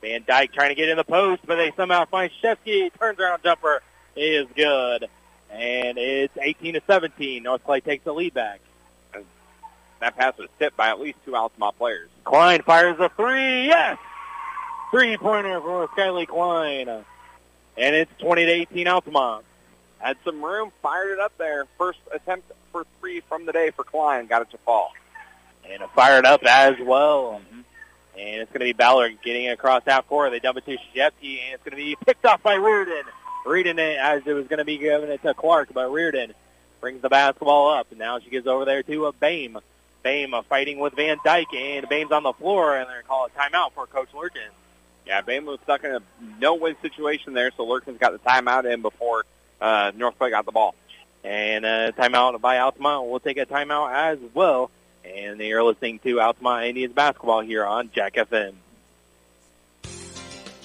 Van 0.00 0.22
Dyke 0.26 0.52
trying 0.52 0.68
to 0.70 0.74
get 0.74 0.88
in 0.88 0.96
the 0.96 1.04
post, 1.04 1.42
but 1.46 1.56
they 1.56 1.72
somehow 1.76 2.04
find 2.06 2.30
Shevsky. 2.42 2.90
Turns 2.98 3.18
around 3.18 3.42
jumper 3.42 3.82
is 4.14 4.46
good. 4.54 5.08
And 5.50 5.98
it's 5.98 6.36
18 6.40 6.74
to 6.74 6.82
17. 6.86 7.42
North 7.42 7.64
Clay 7.64 7.80
takes 7.80 8.04
the 8.04 8.12
lead 8.12 8.34
back. 8.34 8.60
That 10.00 10.16
pass 10.16 10.36
was 10.38 10.48
tipped 10.58 10.76
by 10.76 10.88
at 10.88 11.00
least 11.00 11.18
two 11.24 11.34
Altamont 11.34 11.76
players. 11.78 12.10
Klein 12.24 12.62
fires 12.62 12.96
a 13.00 13.08
three. 13.10 13.66
Yes! 13.66 13.98
Three-pointer 14.90 15.60
for 15.60 15.88
Skyly 15.88 16.28
Klein. 16.28 16.88
And 16.88 17.96
it's 17.96 18.10
20 18.18 18.44
to 18.44 18.50
18 18.50 18.88
Altamont. 18.88 19.44
Had 19.98 20.16
some 20.24 20.44
room, 20.44 20.72
fired 20.82 21.12
it 21.12 21.20
up 21.20 21.32
there. 21.38 21.66
First 21.78 21.98
attempt 22.12 22.50
for 22.70 22.84
three 23.00 23.20
from 23.20 23.46
the 23.46 23.52
day 23.52 23.70
for 23.70 23.82
Klein, 23.82 24.26
got 24.26 24.42
it 24.42 24.50
to 24.50 24.58
fall. 24.58 24.92
And 25.64 25.82
it 25.82 25.90
fired 25.94 26.26
up 26.26 26.44
as 26.44 26.76
well. 26.80 27.40
And 28.18 28.40
it's 28.40 28.50
going 28.50 28.60
to 28.60 28.66
be 28.66 28.72
Ballard 28.72 29.18
getting 29.22 29.44
it 29.44 29.50
across 29.50 29.82
half 29.86 30.06
court. 30.08 30.30
They 30.30 30.38
dump 30.38 30.58
it 30.58 30.66
to 30.66 30.76
Shevsky, 30.94 31.40
and 31.40 31.54
it's 31.54 31.62
going 31.64 31.72
to 31.72 31.76
be 31.76 31.96
picked 32.04 32.24
off 32.24 32.42
by 32.42 32.54
Reardon. 32.54 33.04
Reardon, 33.44 33.78
as 33.78 34.22
it 34.26 34.32
was 34.32 34.46
going 34.46 34.58
to 34.58 34.64
be 34.64 34.78
given 34.78 35.10
it 35.10 35.22
to 35.22 35.34
Clark, 35.34 35.70
but 35.72 35.90
Reardon 35.90 36.34
brings 36.80 37.02
the 37.02 37.08
basketball 37.08 37.70
up. 37.70 37.88
And 37.90 37.98
now 37.98 38.18
she 38.18 38.30
gets 38.30 38.46
over 38.46 38.64
there 38.64 38.82
to 38.82 39.06
a 39.06 39.12
Bame. 39.12 39.58
Bame 40.02 40.34
fighting 40.48 40.78
with 40.78 40.94
Van 40.94 41.18
Dyke, 41.24 41.52
and 41.54 41.88
Bame's 41.88 42.12
on 42.12 42.22
the 42.22 42.32
floor, 42.32 42.76
and 42.76 42.88
they're 42.88 43.02
going 43.02 43.02
to 43.02 43.08
call 43.08 43.26
a 43.26 43.30
timeout 43.30 43.72
for 43.72 43.86
Coach 43.86 44.08
Lurkin. 44.14 44.50
Yeah, 45.06 45.20
Bame 45.20 45.46
was 45.46 45.58
stuck 45.64 45.82
in 45.84 45.90
a 45.90 46.00
no-win 46.40 46.76
situation 46.80 47.32
there, 47.32 47.50
so 47.56 47.66
Lurkin's 47.66 47.98
got 47.98 48.12
the 48.12 48.18
timeout 48.18 48.72
in 48.72 48.82
before 48.82 49.24
uh, 49.60 49.92
North 49.96 50.18
Clay 50.18 50.30
got 50.30 50.44
the 50.44 50.52
ball. 50.52 50.74
And 51.24 51.64
a 51.64 51.92
timeout 51.92 52.40
by 52.40 52.58
Altamont. 52.58 53.08
We'll 53.08 53.20
take 53.20 53.38
a 53.38 53.46
timeout 53.46 53.92
as 53.92 54.18
well. 54.32 54.70
And 55.04 55.40
you're 55.40 55.62
listening 55.62 55.98
to 56.00 56.20
Altamont 56.20 56.66
Indians 56.66 56.94
basketball 56.94 57.40
here 57.40 57.64
on 57.64 57.90
Jack 57.92 58.14
FM. 58.14 58.54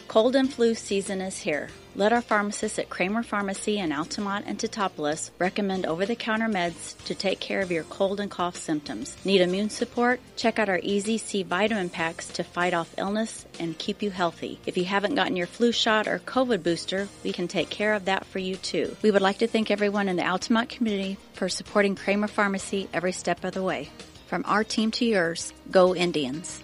Cold 0.07 0.35
and 0.35 0.53
flu 0.53 0.75
season 0.75 1.21
is 1.21 1.37
here. 1.37 1.69
Let 1.93 2.13
our 2.13 2.21
pharmacists 2.21 2.79
at 2.79 2.89
Kramer 2.89 3.21
Pharmacy 3.21 3.77
in 3.77 3.91
Altamont 3.91 4.45
and 4.47 4.57
Teutopolis 4.57 5.29
recommend 5.39 5.85
over-the-counter 5.85 6.47
meds 6.47 6.95
to 7.03 7.13
take 7.13 7.41
care 7.41 7.59
of 7.59 7.69
your 7.69 7.83
cold 7.83 8.21
and 8.21 8.31
cough 8.31 8.55
symptoms. 8.55 9.17
Need 9.25 9.41
immune 9.41 9.69
support? 9.69 10.21
Check 10.37 10.57
out 10.57 10.69
our 10.69 10.79
Easy 10.81 11.17
C 11.17 11.43
vitamin 11.43 11.89
packs 11.89 12.29
to 12.29 12.45
fight 12.45 12.73
off 12.73 12.95
illness 12.97 13.45
and 13.59 13.77
keep 13.77 14.01
you 14.01 14.09
healthy. 14.09 14.57
If 14.65 14.77
you 14.77 14.85
haven't 14.85 15.15
gotten 15.15 15.35
your 15.35 15.47
flu 15.47 15.73
shot 15.73 16.07
or 16.07 16.19
COVID 16.19 16.63
booster, 16.63 17.09
we 17.25 17.33
can 17.33 17.49
take 17.49 17.69
care 17.69 17.93
of 17.93 18.05
that 18.05 18.25
for 18.25 18.39
you 18.39 18.55
too. 18.55 18.95
We 19.01 19.11
would 19.11 19.21
like 19.21 19.39
to 19.39 19.47
thank 19.47 19.69
everyone 19.69 20.07
in 20.07 20.15
the 20.15 20.25
Altamont 20.25 20.69
community 20.69 21.17
for 21.33 21.49
supporting 21.49 21.95
Kramer 21.95 22.29
Pharmacy 22.29 22.87
every 22.93 23.11
step 23.11 23.43
of 23.43 23.53
the 23.53 23.63
way. 23.63 23.89
From 24.27 24.45
our 24.47 24.63
team 24.63 24.91
to 24.91 25.05
yours, 25.05 25.51
go 25.69 25.93
Indians. 25.93 26.61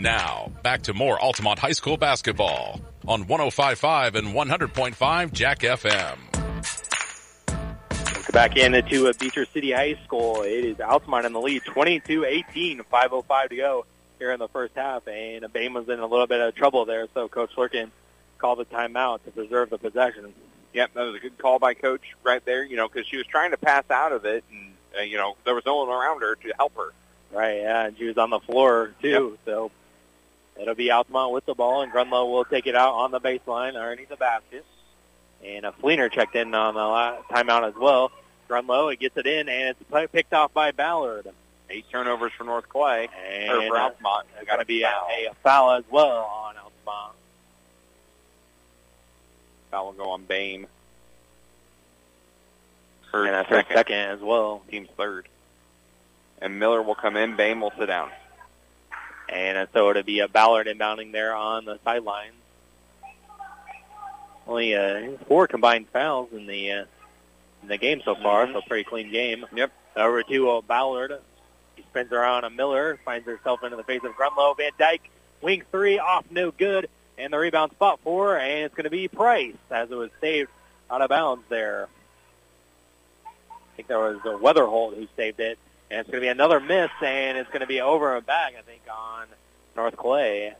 Now, 0.00 0.50
back 0.62 0.80
to 0.84 0.94
more 0.94 1.20
Altamont 1.20 1.58
High 1.58 1.72
School 1.72 1.98
basketball 1.98 2.80
on 3.06 3.26
105.5 3.26 4.14
and 4.14 4.28
100.5 4.28 5.32
Jack 5.34 5.58
FM. 5.58 6.16
Welcome 7.90 8.32
back 8.32 8.56
into 8.56 9.08
a 9.08 9.14
Beecher 9.14 9.44
City 9.44 9.72
High 9.72 9.98
School. 10.04 10.40
It 10.40 10.64
is 10.64 10.80
Altamont 10.80 11.26
in 11.26 11.34
the 11.34 11.40
lead, 11.40 11.64
22-18, 11.64 12.80
5.05 12.90 13.48
to 13.50 13.56
go 13.56 13.84
here 14.18 14.32
in 14.32 14.38
the 14.38 14.48
first 14.48 14.74
half. 14.74 15.06
And 15.06 15.44
Bama's 15.44 15.90
in 15.90 15.98
a 15.98 16.06
little 16.06 16.26
bit 16.26 16.40
of 16.40 16.54
trouble 16.54 16.86
there, 16.86 17.06
so 17.12 17.28
Coach 17.28 17.50
Lurkin 17.54 17.90
called 18.38 18.60
a 18.60 18.64
timeout 18.64 19.22
to 19.24 19.30
preserve 19.32 19.68
the 19.68 19.76
possession. 19.76 20.32
Yep, 20.72 20.94
that 20.94 21.02
was 21.02 21.16
a 21.16 21.18
good 21.18 21.36
call 21.36 21.58
by 21.58 21.74
Coach 21.74 22.16
right 22.22 22.42
there, 22.46 22.64
you 22.64 22.76
know, 22.76 22.88
because 22.88 23.06
she 23.06 23.18
was 23.18 23.26
trying 23.26 23.50
to 23.50 23.58
pass 23.58 23.84
out 23.90 24.12
of 24.12 24.24
it, 24.24 24.44
and, 24.50 24.72
uh, 24.98 25.02
you 25.02 25.18
know, 25.18 25.36
there 25.44 25.54
was 25.54 25.66
no 25.66 25.84
one 25.84 25.90
around 25.90 26.22
her 26.22 26.36
to 26.36 26.54
help 26.56 26.74
her. 26.76 26.94
Right, 27.32 27.58
yeah, 27.58 27.84
and 27.84 27.98
she 27.98 28.06
was 28.06 28.16
on 28.16 28.30
the 28.30 28.40
floor, 28.40 28.94
too, 29.02 29.08
yep. 29.08 29.38
so 29.44 29.70
It'll 30.60 30.74
be 30.74 30.90
Altamont 30.90 31.32
with 31.32 31.46
the 31.46 31.54
ball, 31.54 31.82
and 31.82 31.90
Grunlow 31.90 32.30
will 32.30 32.44
take 32.44 32.66
it 32.66 32.74
out 32.74 32.94
on 32.94 33.10
the 33.10 33.20
baseline 33.20 33.76
underneath 33.76 34.10
the 34.10 34.16
basket. 34.16 34.64
And 35.44 35.64
a 35.64 35.72
Fleener 35.72 36.12
checked 36.12 36.36
in 36.36 36.54
on 36.54 36.74
the 36.74 37.34
timeout 37.34 37.66
as 37.66 37.74
well. 37.74 38.12
Grunlow, 38.48 38.92
it 38.92 39.00
gets 39.00 39.16
it 39.16 39.26
in, 39.26 39.48
and 39.48 39.74
it's 39.74 40.12
picked 40.12 40.34
off 40.34 40.52
by 40.52 40.72
Ballard. 40.72 41.28
Eight 41.70 41.86
turnovers 41.90 42.32
for 42.36 42.44
North 42.44 42.68
Clay. 42.68 43.08
And 43.32 43.52
or 43.52 43.68
for 43.68 43.78
Altamont. 43.78 44.26
It's 44.38 44.46
got 44.46 44.56
to 44.56 44.64
be 44.66 44.82
a, 44.82 44.88
a, 44.88 45.34
foul 45.42 45.70
as 45.72 45.84
well 45.90 46.24
on 46.24 46.56
Altamont. 46.56 47.16
Foul 49.70 49.86
will 49.86 49.92
go 49.92 50.10
on 50.10 50.24
Bame. 50.24 50.66
Her 53.12 53.24
and 53.24 53.34
that's 53.34 53.48
second. 53.48 53.74
second 53.74 53.96
as 53.96 54.20
well. 54.20 54.62
Team's 54.70 54.88
third. 54.96 55.26
And 56.42 56.58
Miller 56.58 56.82
will 56.82 56.94
come 56.96 57.16
in. 57.16 57.36
Bame 57.36 57.60
will 57.60 57.72
sit 57.78 57.86
down. 57.86 58.10
And 59.30 59.68
so 59.72 59.90
it'll 59.90 60.02
be 60.02 60.20
a 60.20 60.28
Ballard 60.28 60.66
inbounding 60.66 61.12
there 61.12 61.34
on 61.34 61.64
the 61.64 61.78
sidelines. 61.84 62.34
only 64.46 64.74
uh, 64.74 65.12
four 65.28 65.46
combined 65.46 65.86
fouls 65.92 66.28
in 66.32 66.46
the 66.46 66.72
uh, 66.72 66.84
in 67.62 67.68
the 67.68 67.76
game 67.78 68.02
so 68.04 68.14
far, 68.16 68.46
Mhm. 68.46 68.54
so 68.54 68.60
pretty 68.62 68.84
clean 68.84 69.10
game. 69.12 69.46
Yep. 69.54 69.70
Over 69.96 70.22
to 70.24 70.50
uh, 70.50 70.60
Ballard. 70.62 71.20
He 71.76 71.82
spins 71.82 72.10
around 72.12 72.44
a 72.44 72.50
Miller, 72.50 72.98
finds 73.04 73.26
herself 73.26 73.62
into 73.62 73.76
the 73.76 73.84
face 73.84 74.02
of 74.02 74.12
Grunlow. 74.16 74.56
Van 74.56 74.72
Dyke, 74.78 75.08
wing 75.40 75.62
three, 75.70 75.98
off 75.98 76.24
no 76.30 76.50
good, 76.50 76.88
and 77.18 77.32
the 77.32 77.38
rebound 77.38 77.70
spot 77.72 78.00
four, 78.02 78.36
and 78.36 78.64
it's 78.64 78.74
going 78.74 78.84
to 78.84 78.90
be 78.90 79.06
Price 79.08 79.54
as 79.70 79.90
it 79.90 79.94
was 79.94 80.10
saved 80.20 80.50
out 80.90 81.02
of 81.02 81.10
bounds 81.10 81.44
there. 81.48 81.88
I 83.26 83.76
think 83.76 83.88
there 83.88 83.98
was 84.00 84.16
a 84.24 84.36
Weatherholt 84.42 84.96
who 84.96 85.06
saved 85.16 85.38
it, 85.38 85.58
and 85.90 86.00
it's 86.00 86.08
going 86.08 86.20
to 86.20 86.24
be 86.24 86.28
another 86.28 86.60
miss, 86.60 86.90
and 87.02 87.36
it's 87.36 87.48
going 87.50 87.60
to 87.60 87.66
be 87.66 87.80
over 87.80 88.16
and 88.16 88.24
back, 88.24 88.54
I 88.58 88.62
think, 88.62 88.82
on 88.90 89.26
North 89.76 89.96
Clay. 89.96 90.54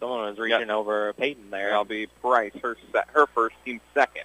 Someone 0.00 0.20
was 0.30 0.38
reaching 0.38 0.70
over 0.70 1.12
Peyton 1.14 1.50
there. 1.50 1.70
That'll 1.70 1.84
be 1.84 2.06
Price, 2.06 2.52
her 2.62 2.76
se- 2.92 3.02
her 3.12 3.26
first, 3.26 3.56
team 3.64 3.80
second. 3.94 4.24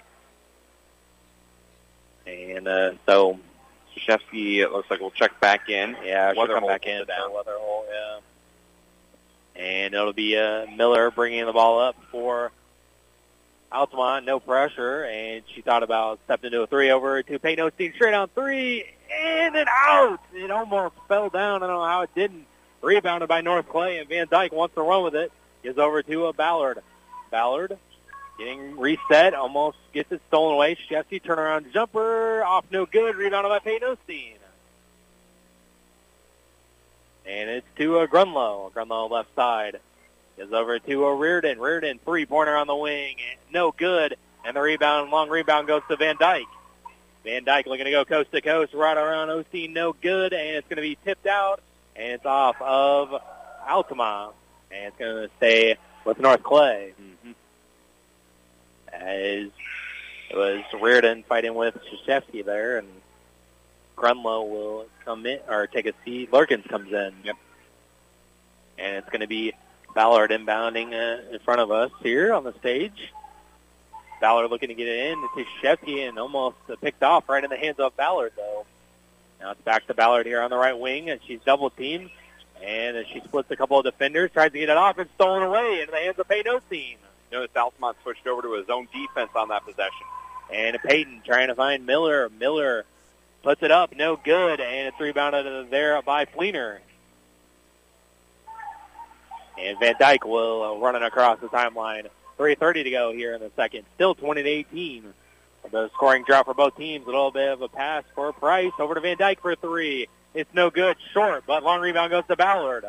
And 2.26 2.68
uh, 2.68 2.92
so, 3.06 3.38
Shefsky, 3.96 4.58
it 4.58 4.70
looks 4.70 4.90
like 4.90 5.00
we'll 5.00 5.10
check 5.10 5.40
back 5.40 5.68
in. 5.68 5.96
yeah, 6.04 6.32
she'll 6.32 6.46
come 6.46 6.66
back 6.66 6.86
in 6.86 7.04
down. 7.06 7.30
Weatherholt, 7.30 7.84
yeah. 7.90 8.18
And 9.54 9.94
it'll 9.94 10.12
be 10.12 10.36
uh, 10.36 10.66
Miller 10.76 11.10
bringing 11.10 11.44
the 11.44 11.52
ball 11.52 11.80
up 11.80 11.96
for 12.10 12.52
Altamont, 13.70 14.24
no 14.26 14.40
pressure, 14.40 15.04
and 15.04 15.42
she 15.54 15.62
thought 15.62 15.82
about 15.82 16.20
stepping 16.24 16.48
into 16.48 16.62
a 16.62 16.66
three 16.66 16.90
over 16.90 17.22
to 17.22 17.38
Peyton 17.38 17.66
Osteen, 17.70 17.94
straight 17.94 18.14
on 18.14 18.28
three, 18.28 18.86
in 19.20 19.56
and 19.56 19.68
out. 19.68 20.20
It 20.34 20.50
almost 20.50 20.94
fell 21.08 21.28
down. 21.28 21.62
I 21.62 21.66
don't 21.66 21.76
know 21.76 21.84
how 21.84 22.02
it 22.02 22.14
didn't. 22.14 22.46
Rebounded 22.80 23.28
by 23.28 23.40
North 23.42 23.68
Clay, 23.68 23.98
and 23.98 24.08
Van 24.08 24.26
Dyke 24.28 24.52
wants 24.52 24.74
to 24.74 24.82
run 24.82 25.04
with 25.04 25.14
it. 25.14 25.30
Gives 25.62 25.78
over 25.78 26.02
to 26.02 26.26
a 26.26 26.32
Ballard. 26.32 26.82
Ballard 27.30 27.78
getting 28.38 28.78
reset, 28.78 29.34
almost 29.34 29.76
gets 29.92 30.10
it 30.10 30.20
stolen 30.28 30.54
away. 30.54 30.76
Shefsky 30.90 31.22
turnaround 31.22 31.72
jumper, 31.72 32.42
off 32.44 32.64
no 32.70 32.86
good. 32.86 33.16
Rebounded 33.16 33.50
by 33.50 33.58
Peyton 33.60 33.96
Osteen. 33.96 34.34
And 37.26 37.50
it's 37.50 37.66
to 37.76 38.00
a 38.00 38.08
Grunlow. 38.08 38.72
Grunlow 38.72 39.10
left 39.10 39.34
side. 39.36 39.78
Is 40.38 40.52
over 40.52 40.78
to 40.78 41.04
a 41.04 41.14
Reardon. 41.14 41.60
Reardon 41.60 42.00
three-pointer 42.04 42.56
on 42.56 42.66
the 42.66 42.74
wing. 42.74 43.16
No 43.52 43.70
good. 43.70 44.16
And 44.44 44.56
the 44.56 44.60
rebound, 44.60 45.10
long 45.10 45.28
rebound 45.28 45.68
goes 45.68 45.82
to 45.88 45.96
Van 45.96 46.16
Dyke. 46.18 46.46
Van 47.24 47.44
Dyke 47.44 47.66
looking 47.66 47.84
to 47.84 47.90
go 47.90 48.04
coast 48.04 48.32
to 48.32 48.40
coast, 48.40 48.74
right 48.74 48.96
around 48.96 49.30
OC, 49.30 49.70
no 49.70 49.92
good, 49.92 50.32
and 50.32 50.56
it's 50.56 50.68
going 50.68 50.76
to 50.76 50.82
be 50.82 50.98
tipped 51.04 51.26
out, 51.26 51.60
and 51.94 52.12
it's 52.12 52.26
off 52.26 52.60
of 52.60 53.14
Altamont, 53.68 54.34
and 54.70 54.86
it's 54.86 54.98
going 54.98 55.28
to 55.28 55.30
stay 55.36 55.76
with 56.04 56.18
North 56.18 56.42
Clay. 56.42 56.94
Mm-hmm. 57.00 57.32
As 58.92 59.50
it 60.30 60.36
was 60.36 60.64
Reardon 60.80 61.24
fighting 61.28 61.54
with 61.54 61.76
Shashevsky 62.06 62.44
there, 62.44 62.78
and 62.78 62.88
Grunlow 63.96 64.48
will 64.48 64.86
come 65.04 65.26
in 65.26 65.40
or 65.48 65.66
take 65.66 65.86
a 65.86 65.92
seat. 66.04 66.30
Lurkins 66.30 66.68
comes 66.68 66.92
in. 66.92 67.14
Yep. 67.24 67.36
And 68.78 68.96
it's 68.96 69.08
going 69.10 69.20
to 69.20 69.26
be 69.26 69.52
Ballard 69.94 70.30
inbounding 70.30 70.92
uh, 70.92 71.34
in 71.34 71.38
front 71.40 71.60
of 71.60 71.70
us 71.70 71.90
here 72.02 72.32
on 72.32 72.44
the 72.44 72.54
stage. 72.58 73.12
Ballard 74.22 74.50
looking 74.50 74.68
to 74.68 74.74
get 74.74 74.88
it 74.88 75.12
in 75.12 75.20
to 75.20 75.44
Shefsky 75.62 76.08
and 76.08 76.18
almost 76.18 76.56
picked 76.80 77.02
off 77.02 77.28
right 77.28 77.44
in 77.44 77.50
the 77.50 77.56
hands 77.56 77.78
of 77.78 77.94
Ballard 77.96 78.32
though. 78.36 78.64
Now 79.40 79.50
it's 79.50 79.60
back 79.60 79.86
to 79.88 79.94
Ballard 79.94 80.24
here 80.24 80.40
on 80.40 80.48
the 80.48 80.56
right 80.56 80.78
wing 80.78 81.10
and 81.10 81.20
she's 81.26 81.40
double 81.44 81.68
teamed 81.68 82.10
and 82.62 82.96
as 82.96 83.06
she 83.08 83.20
splits 83.20 83.50
a 83.50 83.56
couple 83.56 83.78
of 83.78 83.84
defenders, 83.84 84.30
tries 84.30 84.52
to 84.52 84.58
get 84.58 84.68
it 84.68 84.76
off 84.76 84.96
and 84.98 85.10
stolen 85.16 85.42
away 85.42 85.80
into 85.80 85.90
the 85.90 85.98
hands 85.98 86.18
of 86.18 86.28
Osteen. 86.28 86.96
Notice 87.32 87.50
Altamont 87.56 87.96
switched 88.02 88.26
over 88.26 88.42
to 88.42 88.52
his 88.54 88.68
own 88.68 88.86
defense 88.92 89.30
on 89.34 89.48
that 89.48 89.64
possession. 89.64 90.06
And 90.52 90.78
Peyton 90.84 91.22
trying 91.24 91.48
to 91.48 91.54
find 91.54 91.86
Miller. 91.86 92.28
Miller 92.38 92.84
puts 93.42 93.62
it 93.62 93.72
up, 93.72 93.96
no 93.96 94.16
good, 94.16 94.60
and 94.60 94.88
it's 94.88 95.00
rebounded 95.00 95.70
there 95.70 96.00
by 96.02 96.26
Fleener. 96.26 96.78
And 99.58 99.78
Van 99.80 99.96
Dyke 99.98 100.24
will 100.24 100.78
run 100.78 100.94
it 100.94 101.02
across 101.02 101.40
the 101.40 101.48
timeline. 101.48 102.08
3.30 102.42 102.84
to 102.84 102.90
go 102.90 103.12
here 103.12 103.34
in 103.34 103.40
the 103.40 103.52
second. 103.54 103.84
Still 103.94 104.16
20-18. 104.16 105.04
The 105.70 105.90
scoring 105.94 106.24
drop 106.24 106.46
for 106.46 106.54
both 106.54 106.76
teams. 106.76 107.04
A 107.04 107.06
little 107.06 107.30
bit 107.30 107.52
of 107.52 107.62
a 107.62 107.68
pass 107.68 108.02
for 108.16 108.32
Price 108.32 108.72
over 108.80 108.94
to 108.94 109.00
Van 109.00 109.16
Dyke 109.16 109.40
for 109.40 109.54
three. 109.54 110.08
It's 110.34 110.52
no 110.52 110.68
good, 110.68 110.96
short, 111.12 111.44
but 111.46 111.62
long 111.62 111.80
rebound 111.80 112.10
goes 112.10 112.24
to 112.26 112.34
Ballard. 112.34 112.84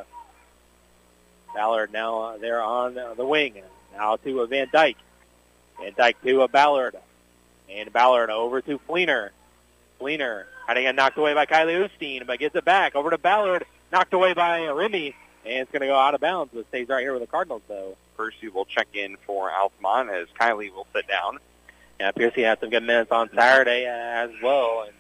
Ballard 1.54 1.94
now 1.94 2.22
uh, 2.22 2.38
there 2.40 2.64
on 2.64 2.98
uh, 2.98 3.14
the 3.14 3.26
wing. 3.26 3.62
Now 3.96 4.16
to 4.16 4.48
Van 4.48 4.70
Dyke. 4.74 4.98
Van 5.80 5.94
Dyke 5.96 6.20
to 6.24 6.42
a 6.42 6.48
Ballard. 6.48 6.96
And 7.70 7.94
Ballard 7.94 8.32
over 8.32 8.60
to 8.62 8.80
Fleener. 8.90 9.30
Fleener 10.02 10.46
had 10.66 10.74
to 10.74 10.82
get 10.82 10.96
knocked 10.96 11.20
away 11.20 11.36
by 11.36 11.46
Kylie 11.46 11.88
Osteen, 11.88 12.26
but 12.26 12.40
gets 12.40 12.56
it 12.56 12.66
back 12.66 12.96
over 12.96 13.12
to 13.12 13.20
Ballard. 13.20 13.66
Knocked 13.92 14.14
away 14.14 14.34
by 14.34 14.66
uh, 14.66 14.74
Remy. 14.74 15.16
And 15.46 15.60
it's 15.60 15.72
going 15.72 15.82
to 15.82 15.88
go 15.88 15.96
out 15.96 16.16
of 16.16 16.22
bounds, 16.22 16.52
but 16.56 16.68
stays 16.70 16.88
right 16.88 17.02
here 17.02 17.14
with 17.14 17.22
the 17.22 17.28
Cardinals, 17.28 17.62
though. 17.68 17.98
Percy 18.16 18.50
will 18.50 18.66
check 18.66 18.88
in 18.94 19.18
for 19.26 19.52
Altamont 19.52 20.10
as 20.10 20.28
Kylie 20.40 20.74
will 20.74 20.88
sit 20.94 21.08
down. 21.08 21.40
Yeah, 22.00 22.12
Piercy 22.12 22.42
had 22.42 22.60
some 22.60 22.70
good 22.70 22.84
minutes 22.84 23.12
on 23.12 23.30
Saturday 23.34 23.86
uh, 23.86 24.26
as 24.26 24.32
well, 24.42 24.84
and 24.88 24.94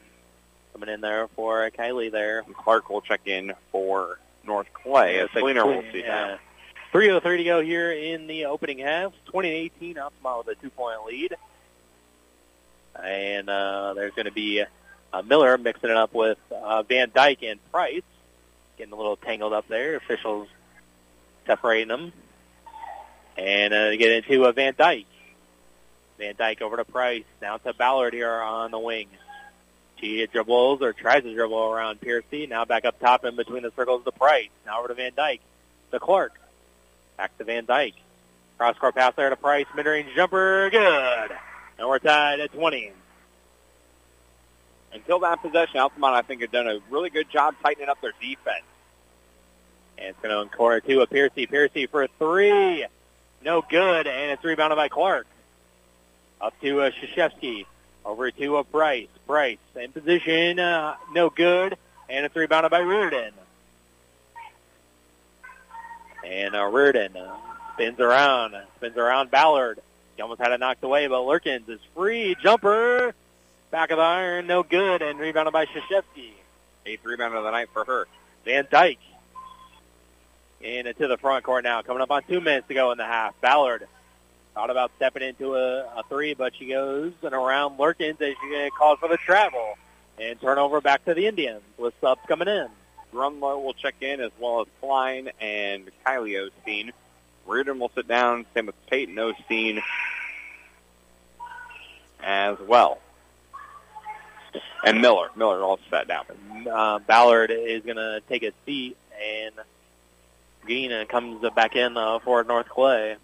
coming 0.74 0.89
in 0.89 1.01
there 1.01 1.28
for 1.36 1.70
Kylie 1.72 2.11
there. 2.11 2.43
Clark 2.53 2.89
will 2.89 3.01
check 3.01 3.22
in 3.26 3.53
for 3.72 4.20
North 4.45 4.68
Clay 4.74 5.20
as 5.20 5.30
Fleener 5.30 5.66
will 5.66 5.84
sit 5.91 6.05
down. 6.05 6.38
3.03 6.93 7.38
to 7.38 7.43
go 7.43 7.61
here 7.61 7.91
in 7.91 8.28
the 8.28 8.45
opening 8.45 8.78
half. 8.78 9.14
20-18, 9.34 9.97
Altamont 9.97 10.45
with 10.45 10.57
a 10.57 10.61
two-point 10.61 11.05
lead. 11.07 11.36
And 13.03 13.49
uh, 13.49 13.95
there's 13.95 14.14
going 14.14 14.28
to 14.28 14.32
be 14.32 14.64
uh, 15.11 15.22
Miller 15.24 15.57
mixing 15.57 15.89
it 15.89 15.97
up 15.97 16.14
with 16.14 16.38
uh, 16.51 16.84
Van 16.84 17.11
Dyke 17.14 17.41
and 17.43 17.59
Price. 17.72 18.03
Getting 18.78 18.93
a 18.93 18.95
little 18.95 19.16
tangled 19.16 19.53
up 19.53 19.68
there. 19.68 19.95
Officials 19.95 20.47
separating 21.47 21.88
them. 21.88 22.14
And 23.38 23.74
uh, 23.74 23.96
get 23.96 24.12
into 24.12 24.46
uh, 24.46 24.52
Van 24.52 24.74
Dyke. 24.78 25.08
Van 26.18 26.36
Dyke 26.38 26.62
over 26.62 26.78
to 26.78 26.86
Price. 26.86 27.24
Now 27.42 27.58
to 27.58 27.74
Ballard 27.74 28.14
here 28.14 28.32
on 28.32 28.72
the 28.72 28.80
wing. 28.80 29.08
She 30.00 30.26
dribbles 30.28 30.82
or 30.82 30.94
tries 30.94 31.24
to 31.24 31.34
dribble 31.34 31.58
around 31.58 32.02
Piercy. 32.02 32.46
Now 32.46 32.66
back 32.66 32.86
up 32.86 33.00
top 33.00 33.26
in 33.26 33.36
between 33.36 33.64
the 33.64 33.72
circles 33.76 34.04
to 34.04 34.12
Price. 34.12 34.50
Now 34.66 34.80
over 34.80 34.90
to 34.90 34.94
Van 34.94 35.14
Dyke. 35.16 35.42
To 35.92 36.00
Clark. 36.00 36.40
Back 37.18 37.38
to 37.38 37.44
Van 37.44 37.66
Dyke. 37.66 37.96
Cross-court 38.58 38.96
pass 38.96 39.14
there 39.16 39.30
to 39.30 39.36
Price. 39.36 39.66
Mid-range 39.76 40.10
jumper. 40.16 40.70
Good. 40.70 41.32
And 41.80 41.88
we're 41.88 42.00
tied 42.00 42.40
at 42.40 42.54
20. 42.54 42.92
Until 44.94 45.20
that 45.20 45.42
possession, 45.42 45.80
Altamont, 45.80 46.16
I 46.16 46.22
think, 46.22 46.42
had 46.42 46.52
done 46.52 46.68
a 46.68 46.80
really 46.90 47.10
good 47.10 47.30
job 47.30 47.56
tightening 47.64 47.90
up 47.90 48.00
their 48.02 48.14
defense. 48.22 48.64
And 49.98 50.10
it's 50.10 50.20
going 50.20 50.30
to 50.30 50.38
encore 50.38 50.82
to 50.82 51.02
a 51.02 51.08
Piercy. 51.08 51.48
Piercy 51.48 51.88
for 51.88 52.08
three. 52.20 52.86
No 53.44 53.62
good. 53.62 54.08
And 54.08 54.32
it's 54.32 54.44
rebounded 54.44 54.78
by 54.78 54.89
Clark. 54.89 55.28
Up 56.41 56.60
to 56.62 56.82
uh, 56.82 56.91
Shashevsky. 56.91 57.66
Over 58.06 58.32
to 58.32 58.58
a 58.58 58.64
Price. 58.64 59.08
Price 59.28 59.58
in 59.76 59.91
position. 59.91 60.60
Uh, 60.60 60.96
no 61.14 61.30
good. 61.30 61.78
And 62.10 62.26
it's 62.26 62.36
rebounded 62.36 62.72
by 62.72 62.80
Reardon. 62.80 63.32
And 66.26 66.56
uh, 66.56 66.66
Reardon 66.66 67.16
uh, 67.16 67.36
spins 67.74 68.00
around. 68.00 68.56
Spins 68.78 68.98
around 68.98 69.32
Ballard. 69.32 69.80
He 70.16 70.22
almost 70.22 70.41
had 70.41 70.52
it 70.52 70.60
knocked 70.60 70.84
away, 70.84 71.08
but 71.08 71.22
Lurkins 71.22 71.68
is 71.70 71.80
free. 71.96 72.36
Jumper. 72.41 73.14
Back 73.72 73.91
of 73.91 73.98
the 73.98 74.04
iron. 74.04 74.48
No 74.48 74.64
good. 74.64 75.02
And 75.02 75.20
rebounded 75.20 75.54
by 75.54 75.66
Shashevsky. 75.66 76.32
Eighth 76.86 77.06
rebound 77.06 77.36
of 77.36 77.44
the 77.44 77.52
night 77.52 77.70
for 77.74 77.86
her. 77.86 78.08
Van 78.46 78.68
Dyke. 78.70 79.00
And 80.64 80.88
into 80.88 81.07
the 81.07 81.18
front 81.18 81.43
court 81.43 81.64
now. 81.64 81.82
Coming 81.82 82.01
up 82.01 82.11
on 82.11 82.24
two 82.24 82.39
minutes 82.39 82.68
to 82.70 82.74
go 82.74 82.91
in 82.91 82.97
the 82.97 83.05
half. 83.05 83.39
Ballard 83.41 83.88
thought 84.53 84.70
about 84.70 84.91
stepping 84.95 85.24
into 85.24 85.55
a, 85.55 85.82
a 85.82 86.03
three, 86.07 86.34
but 86.34 86.55
she 86.55 86.68
goes 86.68 87.11
and 87.22 87.34
around 87.34 87.78
Lurkins 87.78 88.22
as 88.22 88.36
she 88.41 88.70
calls 88.78 88.99
for 88.99 89.09
the 89.09 89.18
travel. 89.18 89.76
And 90.20 90.39
turnover 90.39 90.80
back 90.80 91.05
to 91.05 91.14
the 91.14 91.26
Indians 91.28 91.61
with 91.78 91.93
subs 91.99 92.22
coming 92.28 92.47
in. 92.47 92.68
Grunlow 93.14 93.64
will 93.64 93.74
check 93.74 93.95
in 94.01 94.22
as 94.22 94.32
well 94.39 94.61
as 94.61 94.68
Klein 94.80 95.32
and 95.41 95.89
Kylie 96.05 96.49
Osteen. 96.49 96.91
Reardon 97.45 97.80
will 97.80 97.91
sit 97.93 98.07
down. 98.07 98.45
Same 98.53 98.68
with 98.68 98.76
Peyton 98.88 99.16
Osteen 99.16 99.82
as 102.22 102.57
well. 102.59 102.99
And 104.86 105.01
Miller. 105.01 105.30
Miller 105.36 105.61
also 105.61 105.84
sat 105.89 106.07
down. 106.07 106.26
Uh, 106.72 106.99
Ballard 106.99 107.51
is 107.51 107.84
going 107.84 107.97
to 107.97 108.22
take 108.30 108.43
a 108.43 108.51
seat, 108.66 108.97
and 109.22 109.53
Geena 110.68 111.07
comes 111.07 111.43
back 111.55 111.76
in 111.76 111.97
uh, 111.97 112.20
for 112.20 112.43
North 112.43 112.70
Clay. 112.70 113.18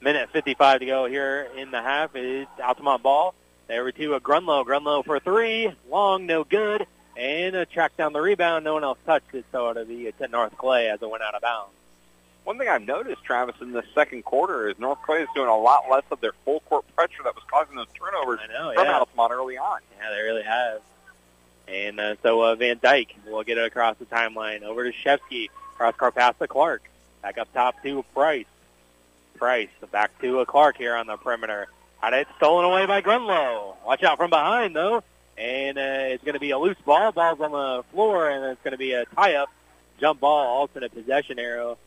Minute 0.00 0.30
55 0.32 0.80
to 0.80 0.86
go 0.86 1.06
here 1.06 1.48
in 1.56 1.70
the 1.70 1.80
half. 1.80 2.16
It's 2.16 2.50
Altamont 2.60 3.02
ball. 3.02 3.34
There 3.68 3.90
to 3.90 4.14
a 4.14 4.20
Grunlow. 4.20 4.66
Grunlow 4.66 5.04
for 5.04 5.20
three. 5.20 5.72
Long, 5.88 6.26
no 6.26 6.44
good. 6.44 6.86
And 7.16 7.54
a 7.54 7.66
track 7.66 7.96
down 7.96 8.12
the 8.12 8.20
rebound. 8.20 8.64
No 8.64 8.74
one 8.74 8.84
else 8.84 8.98
touched 9.06 9.34
it, 9.34 9.44
so 9.52 9.70
it'll 9.70 9.84
be 9.84 10.10
to 10.10 10.28
North 10.28 10.56
Clay 10.58 10.88
as 10.88 11.00
it 11.00 11.08
went 11.08 11.22
out 11.22 11.34
of 11.34 11.42
bounds. 11.42 11.72
one 12.44 12.58
thing 12.58 12.68
I've 12.68 12.82
noticed, 12.82 13.22
Travis, 13.22 13.54
in 13.60 13.72
the 13.72 13.84
second 13.94 14.24
quarter 14.24 14.68
is 14.68 14.78
North 14.78 15.00
Clay 15.02 15.22
is 15.22 15.28
doing 15.34 15.48
a 15.48 15.56
lot 15.56 15.84
less 15.90 16.04
of 16.10 16.20
their 16.20 16.32
full 16.44 16.60
court 16.60 16.84
pressure 16.96 17.22
that 17.22 17.34
was 17.34 17.44
causing 17.48 17.76
those 17.76 17.86
turnovers 17.94 18.40
I 18.42 18.52
know, 18.52 18.72
from 18.74 18.86
yeah. 18.86 18.98
Altamont 18.98 19.30
early 19.32 19.58
on. 19.58 19.80
Yeah, 20.00 20.10
they 20.10 20.22
really 20.22 20.42
have. 20.42 20.80
And 21.72 21.98
uh, 21.98 22.16
so 22.22 22.42
uh, 22.42 22.54
Van 22.54 22.78
Dyke 22.82 23.14
will 23.26 23.42
get 23.42 23.56
it 23.56 23.64
across 23.64 23.96
the 23.96 24.04
timeline 24.04 24.62
over 24.62 24.90
to 24.90 24.96
Shevsky. 24.96 25.48
Cross 25.76 25.96
car 25.96 26.12
pass 26.12 26.34
to 26.38 26.46
Clark. 26.46 26.82
Back 27.22 27.38
up 27.38 27.52
top 27.54 27.82
to 27.82 28.04
Price. 28.14 28.46
Price 29.36 29.70
back 29.90 30.20
to 30.20 30.40
a 30.40 30.46
Clark 30.46 30.76
here 30.76 30.94
on 30.94 31.06
the 31.06 31.16
perimeter. 31.16 31.68
Had 32.00 32.12
it 32.12 32.28
stolen 32.36 32.64
away 32.64 32.84
by 32.86 33.00
Grunlow. 33.00 33.76
Watch 33.86 34.02
out 34.02 34.18
from 34.18 34.30
behind 34.30 34.76
though. 34.76 35.02
And 35.38 35.78
uh, 35.78 36.12
it's 36.12 36.22
going 36.22 36.34
to 36.34 36.40
be 36.40 36.50
a 36.50 36.58
loose 36.58 36.76
ball. 36.84 37.10
Ball's 37.10 37.40
on 37.40 37.52
the 37.52 37.84
floor, 37.90 38.28
and 38.28 38.44
it's 38.44 38.62
going 38.62 38.72
to 38.72 38.78
be 38.78 38.92
a 38.92 39.06
tie-up 39.06 39.48
jump 39.98 40.20
ball, 40.20 40.46
alternate 40.46 40.92
possession 40.92 41.38
arrow 41.38 41.78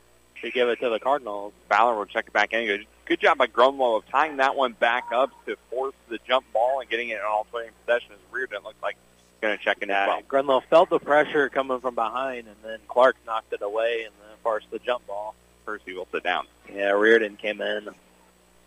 to 0.41 0.49
give 0.49 0.67
it 0.67 0.79
to 0.79 0.89
the 0.89 0.99
Cardinals. 0.99 1.53
Ballard 1.69 1.97
will 1.97 2.05
check 2.05 2.25
it 2.27 2.33
back 2.33 2.53
in. 2.53 2.85
Good, 3.05 3.19
job 3.19 3.37
by 3.37 3.45
Grunlow 3.47 3.97
of 3.97 4.09
tying 4.09 4.37
that 4.37 4.55
one 4.55 4.73
back 4.73 5.05
up 5.13 5.29
to 5.45 5.55
force 5.69 5.93
the 6.09 6.17
jump 6.27 6.51
ball 6.53 6.79
and 6.79 6.89
getting 6.89 7.09
it 7.09 7.19
in 7.19 7.25
alternating 7.25 7.73
possession. 7.85 8.13
As 8.13 8.33
Reardon 8.33 8.63
looks 8.63 8.81
like 8.81 8.97
going 9.45 9.57
to 9.57 9.63
check 9.63 9.77
in 9.81 9.89
as 9.89 9.93
Yeah, 9.93 10.07
well. 10.07 10.21
Grunlow 10.23 10.63
felt 10.69 10.89
the 10.89 10.99
pressure 10.99 11.49
coming 11.49 11.79
from 11.79 11.95
behind, 11.95 12.47
and 12.47 12.55
then 12.63 12.79
Clark 12.87 13.15
knocked 13.25 13.53
it 13.53 13.61
away 13.61 14.03
and 14.05 14.13
then 14.21 14.37
forced 14.43 14.69
the 14.71 14.79
jump 14.79 15.05
ball. 15.07 15.35
Percy 15.65 15.93
will 15.93 16.07
sit 16.11 16.23
down. 16.23 16.45
Yeah, 16.73 16.91
Reardon 16.91 17.35
came 17.37 17.61
in. 17.61 17.89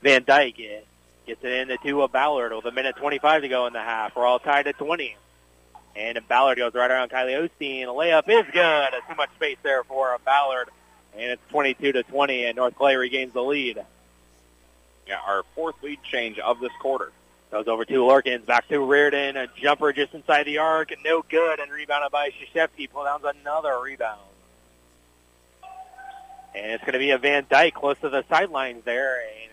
Van 0.03 0.25
Dyke 0.25 0.57
gets 1.27 1.45
it 1.45 1.53
into 1.53 1.77
to 1.79 2.03
a 2.03 2.09
Ballard 2.09 2.53
with 2.53 2.65
a 2.65 2.73
minute 2.73 2.97
25 2.97 3.43
to 3.43 3.49
go 3.49 3.67
in 3.67 3.73
the 3.73 3.81
half. 3.81 4.17
We're 4.17 4.27
all 4.27 4.39
tied 4.39 4.67
at 4.67 4.79
20. 4.79 5.17
And 5.97 6.19
Ballard 6.29 6.59
goes 6.59 6.75
right 6.75 6.91
around 6.91 7.11
Kylie 7.11 7.49
Osteen. 7.49 7.85
A 7.85 7.87
layup 7.87 8.29
is 8.29 8.45
good. 8.53 8.89
Too 9.09 9.15
much 9.17 9.31
space 9.35 9.59
there 9.63 9.83
for 9.85 10.15
a 10.15 10.19
Ballard. 10.21 10.69
And 11.15 11.33
it's 11.33 11.43
22 11.51 11.93
to 11.93 12.03
20, 12.05 12.45
and 12.45 12.57
North 12.57 12.77
Clay 12.77 12.97
regains 12.97 13.33
the 13.33 13.43
lead. 13.43 13.85
Yeah, 15.09 15.19
our 15.27 15.43
fourth 15.55 15.75
lead 15.83 15.99
change 16.03 16.39
of 16.39 16.61
this 16.61 16.71
quarter. 16.81 17.11
Goes 17.51 17.67
over 17.67 17.85
to 17.87 17.95
Lurkins, 17.95 18.45
back 18.45 18.69
to 18.69 18.79
Reardon. 18.79 19.37
A 19.39 19.47
jumper 19.57 19.93
just 19.93 20.13
inside 20.13 20.45
the 20.45 20.59
arc, 20.59 20.93
no 21.03 21.23
good, 21.23 21.61
and 21.61 21.71
rebounded 21.73 22.13
by 22.13 22.31
Shashevsky. 22.31 22.91
Pull 22.91 23.05
down 23.05 23.21
another 23.41 23.79
rebound. 23.81 24.21
And 26.55 26.73
it's 26.73 26.83
going 26.83 26.93
to 26.95 26.99
be 26.99 27.11
a 27.11 27.19
Van 27.19 27.47
Dyke 27.49 27.75
close 27.75 27.99
to 28.01 28.11
the 28.11 28.25
sidelines 28.29 28.85
there, 28.85 29.21
and 29.21 29.51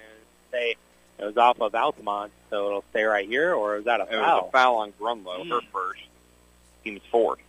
say 0.52 0.76
it 1.20 1.24
was 1.26 1.38
off 1.38 1.62
of 1.62 1.74
Altamont, 1.74 2.32
so 2.50 2.68
it'll 2.68 2.84
stay 2.90 3.04
right 3.04 3.28
here, 3.28 3.54
or 3.54 3.78
is 3.78 3.86
that 3.86 4.02
a 4.02 4.06
foul? 4.06 4.14
It 4.14 4.18
was 4.22 4.46
a 4.48 4.52
foul 4.52 4.76
on 4.78 4.92
Grunlow, 5.00 5.48
her 5.48 5.62
Mm. 5.62 5.68
first. 5.72 6.02
Team's 6.84 7.02
fourth. 7.10 7.40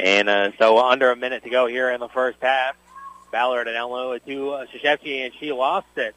And 0.00 0.28
uh, 0.28 0.52
so 0.58 0.78
under 0.78 1.10
a 1.10 1.16
minute 1.16 1.42
to 1.44 1.50
go 1.50 1.66
here 1.66 1.90
in 1.90 2.00
the 2.00 2.08
first 2.08 2.38
half. 2.40 2.74
Ballard 3.30 3.68
and 3.68 3.76
Elmo 3.76 4.16
to 4.16 4.50
uh, 4.52 4.66
Shashevsky, 4.66 5.24
and 5.26 5.34
she 5.38 5.52
lost 5.52 5.86
it. 5.96 6.14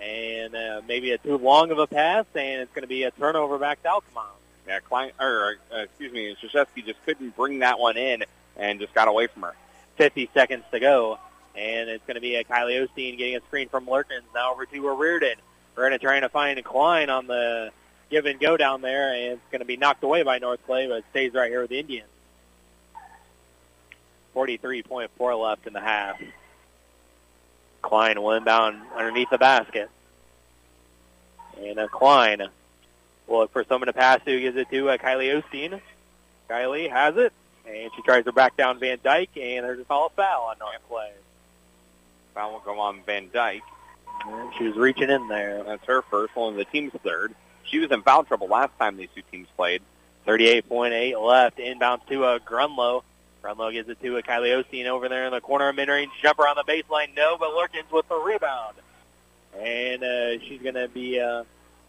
And 0.00 0.54
uh, 0.54 0.82
maybe 0.86 1.12
a 1.12 1.18
too 1.18 1.38
long 1.38 1.70
of 1.70 1.78
a 1.78 1.86
pass, 1.86 2.26
and 2.34 2.62
it's 2.62 2.72
going 2.72 2.82
to 2.82 2.88
be 2.88 3.04
a 3.04 3.10
turnover 3.12 3.58
back 3.58 3.82
to 3.82 3.90
Altamont. 3.90 4.28
Yeah, 4.66 4.80
Klein, 4.80 5.12
or 5.20 5.56
uh, 5.72 5.78
excuse 5.78 6.12
me, 6.12 6.36
Shashevsky 6.42 6.84
just 6.84 7.04
couldn't 7.04 7.36
bring 7.36 7.60
that 7.60 7.78
one 7.78 7.96
in 7.96 8.24
and 8.56 8.80
just 8.80 8.94
got 8.94 9.08
away 9.08 9.26
from 9.26 9.42
her. 9.42 9.54
50 9.96 10.30
seconds 10.34 10.64
to 10.72 10.80
go. 10.80 11.18
And 11.54 11.90
it's 11.90 12.04
going 12.06 12.14
to 12.14 12.20
be 12.20 12.36
a 12.36 12.44
Kylie 12.44 12.86
Osteen 12.86 13.18
getting 13.18 13.36
a 13.36 13.40
screen 13.40 13.68
from 13.68 13.86
Lurkins. 13.86 14.22
Now 14.34 14.52
over 14.52 14.64
to 14.66 14.88
Reardon. 14.88 15.36
Reardon 15.76 16.00
trying 16.00 16.22
to 16.22 16.28
find 16.28 16.62
Klein 16.64 17.10
on 17.10 17.26
the 17.26 17.70
give 18.10 18.26
and 18.26 18.38
go 18.38 18.56
down 18.56 18.82
there, 18.82 19.12
and 19.12 19.32
it's 19.32 19.50
going 19.50 19.60
to 19.60 19.66
be 19.66 19.76
knocked 19.76 20.04
away 20.04 20.22
by 20.22 20.38
North 20.38 20.60
Clay, 20.66 20.86
but 20.86 21.02
stays 21.10 21.32
right 21.32 21.50
here 21.50 21.62
with 21.62 21.70
the 21.70 21.78
Indians. 21.78 22.08
43.4 24.34 25.42
left 25.42 25.66
in 25.66 25.72
the 25.72 25.80
half. 25.80 26.20
Klein 27.82 28.22
will 28.22 28.32
inbound 28.32 28.80
underneath 28.96 29.30
the 29.30 29.38
basket. 29.38 29.90
And 31.58 31.78
a 31.78 31.88
Klein 31.88 32.48
will 33.26 33.40
look 33.40 33.52
for 33.52 33.64
someone 33.64 33.86
to 33.86 33.92
pass 33.92 34.20
to, 34.24 34.40
gives 34.40 34.56
it 34.56 34.70
to 34.70 34.90
uh, 34.90 34.96
Kylie 34.96 35.42
Osteen. 35.42 35.80
Kylie 36.48 36.90
has 36.90 37.16
it, 37.16 37.32
and 37.66 37.90
she 37.94 38.02
tries 38.02 38.24
to 38.24 38.32
back 38.32 38.56
down 38.56 38.78
Van 38.78 38.98
Dyke, 39.02 39.36
and 39.36 39.64
there's 39.64 39.80
a 39.80 39.84
call 39.84 40.06
of 40.06 40.12
foul 40.12 40.44
on 40.44 40.58
North 40.58 40.76
Clay. 40.88 41.12
Foul 42.34 42.52
will 42.52 42.60
go 42.60 42.78
on 42.80 43.02
Van 43.04 43.28
Dyke. 43.32 43.62
And 44.26 44.52
she 44.56 44.64
was 44.64 44.76
reaching 44.76 45.10
in 45.10 45.28
there. 45.28 45.62
That's 45.64 45.84
her 45.86 46.02
first, 46.02 46.32
only 46.36 46.64
the 46.64 46.70
team's 46.70 46.92
third. 47.02 47.34
She 47.64 47.78
was 47.78 47.90
in 47.90 48.02
foul 48.02 48.24
trouble 48.24 48.48
last 48.48 48.72
time 48.78 48.96
these 48.96 49.08
two 49.14 49.22
teams 49.30 49.48
played. 49.56 49.82
38.8 50.26 51.20
left. 51.20 51.58
Inbounds 51.58 52.06
to 52.08 52.24
uh, 52.24 52.38
Grunlow. 52.38 53.02
Grunlow 53.42 53.72
gives 53.72 53.88
it 53.88 54.00
to 54.02 54.18
uh, 54.18 54.22
Kylie 54.22 54.62
Osteen 54.62 54.86
over 54.86 55.08
there 55.08 55.26
in 55.26 55.32
the 55.32 55.40
corner. 55.40 55.68
Of 55.68 55.76
mid-range 55.76 56.12
jumper 56.22 56.46
on 56.46 56.54
the 56.56 56.64
baseline. 56.64 57.14
No, 57.16 57.36
but 57.38 57.50
Lurkins 57.50 57.90
with 57.90 58.08
the 58.08 58.16
rebound. 58.16 58.76
And 59.60 60.02
uh, 60.04 60.38
she's 60.46 60.62
going 60.62 60.76
to 60.76 60.88
be 60.88 61.20
uh, 61.20 61.44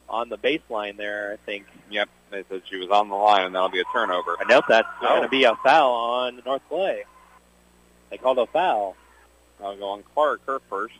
on 0.09 0.29
the 0.29 0.37
baseline 0.37 0.97
there, 0.97 1.33
I 1.33 1.45
think. 1.45 1.65
Yep, 1.91 2.09
they 2.31 2.43
said 2.49 2.63
she 2.69 2.77
was 2.77 2.89
on 2.89 3.09
the 3.09 3.15
line, 3.15 3.45
and 3.45 3.53
that'll 3.55 3.69
be 3.69 3.79
a 3.81 3.85
turnover. 3.93 4.35
I 4.39 4.45
nope, 4.49 4.65
that's 4.67 4.87
Oh. 5.01 5.07
going 5.07 5.21
to 5.23 5.29
be 5.29 5.43
a 5.43 5.55
foul 5.57 5.91
on 5.93 6.41
North 6.45 6.61
Clay. 6.69 7.03
They 8.09 8.17
called 8.17 8.39
a 8.39 8.47
foul. 8.47 8.95
I'll 9.63 9.77
go 9.77 9.89
on 9.89 10.03
Clark, 10.13 10.41
her 10.47 10.59
first. 10.69 10.95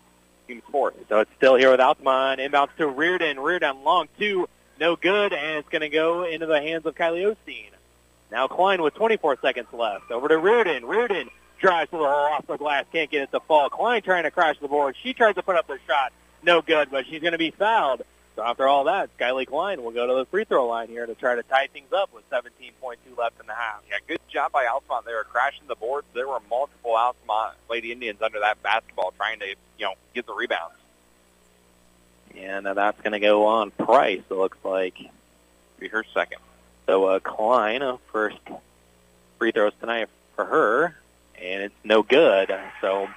Team's 0.48 0.64
fourth. 0.72 0.94
So 1.10 1.20
it's 1.22 1.32
still 1.38 1.56
here 1.56 1.72
with 1.72 1.80
Altamont. 1.80 2.40
Inbounds 2.40 2.76
to 2.78 2.88
Reardon. 2.88 3.40
Reardon 3.40 3.84
long 3.84 4.08
two. 4.20 4.48
No 4.80 4.96
good, 4.96 5.32
and 5.34 5.58
it's 5.58 5.70
going 5.70 5.82
to 5.82 5.90
go 5.90 6.24
into 6.24 6.46
the 6.46 6.60
hands 6.62 6.86
of 6.86 6.96
Kylie 6.96 7.24
Osteen. 7.36 7.70
Now 8.34 8.48
Klein 8.48 8.82
with 8.82 8.96
24 8.96 9.38
seconds 9.44 9.68
left. 9.72 10.10
Over 10.10 10.28
to 10.28 10.40
Reardon. 10.40 10.86
Reardon 10.86 11.30
drives 11.60 11.92
the 11.92 11.98
hole 11.98 12.08
off 12.08 12.48
the 12.48 12.58
glass. 12.58 12.86
Can't 12.92 13.10
get 13.12 13.22
it 13.22 13.32
to 13.32 13.40
fall. 13.42 13.70
Klein 13.70 14.02
trying 14.02 14.24
to 14.24 14.32
crash 14.32 14.56
the 14.60 14.68
board. 14.68 14.96
She 15.04 15.14
tries 15.14 15.36
to 15.36 15.44
put 15.44 15.56
up 15.56 15.68
the 15.68 15.78
shot. 15.88 16.12
No 16.42 16.64
good, 16.64 16.90
but 16.90 17.06
she's 17.06 17.22
going 17.22 17.34
to 17.34 17.38
be 17.38 17.52
fouled. 17.52 18.02
So 18.36 18.44
after 18.44 18.68
all 18.68 18.86
that, 18.86 19.16
Skyly 19.20 19.46
Klein 19.46 19.84
will 19.84 19.92
go 19.92 20.08
to 20.08 20.16
the 20.16 20.26
free 20.26 20.46
throw 20.46 20.68
line 20.68 20.88
here 20.88 21.06
to 21.06 21.14
try 21.14 21.36
to 21.36 21.44
tie 21.44 21.68
things 21.68 21.94
up 21.94 22.12
with 22.12 22.28
17.2 22.32 22.72
left 23.16 23.40
in 23.40 23.46
the 23.46 23.54
half. 23.54 23.84
Yeah, 23.88 23.98
good 24.08 24.20
job 24.28 24.52
by 24.52 24.66
Altamont. 24.66 25.06
They 25.06 25.14
were 25.14 25.26
crashing 25.26 25.68
the 25.68 25.76
boards. 25.76 26.08
There 26.16 26.28
were 26.28 26.40
multiple 26.50 26.96
Altamont 26.96 27.56
Lady 27.70 27.92
Indians 27.92 28.20
under 28.24 28.40
that 28.40 28.64
basketball 28.64 29.14
trying 29.16 29.42
to, 29.42 29.46
you 29.78 29.86
know, 29.86 29.94
get 30.16 30.26
the 30.26 30.34
rebounds. 30.34 30.76
And 32.36 32.66
uh, 32.66 32.74
that's 32.74 33.00
going 33.02 33.14
to 33.14 33.20
go 33.20 33.46
on 33.46 33.70
Price, 33.70 34.24
it 34.28 34.34
looks 34.34 34.58
like. 34.64 34.98
Be 35.80 35.88
her 35.90 36.04
second. 36.16 36.40
So 36.86 37.06
uh, 37.06 37.20
Klein, 37.20 37.82
uh, 37.82 37.98
first 38.12 38.38
free 39.38 39.52
throws 39.52 39.74
tonight 39.80 40.10
for 40.36 40.46
her, 40.46 40.96
and 41.42 41.64
it's 41.64 41.76
no 41.84 42.04
good. 42.04 42.54
So 42.82 43.08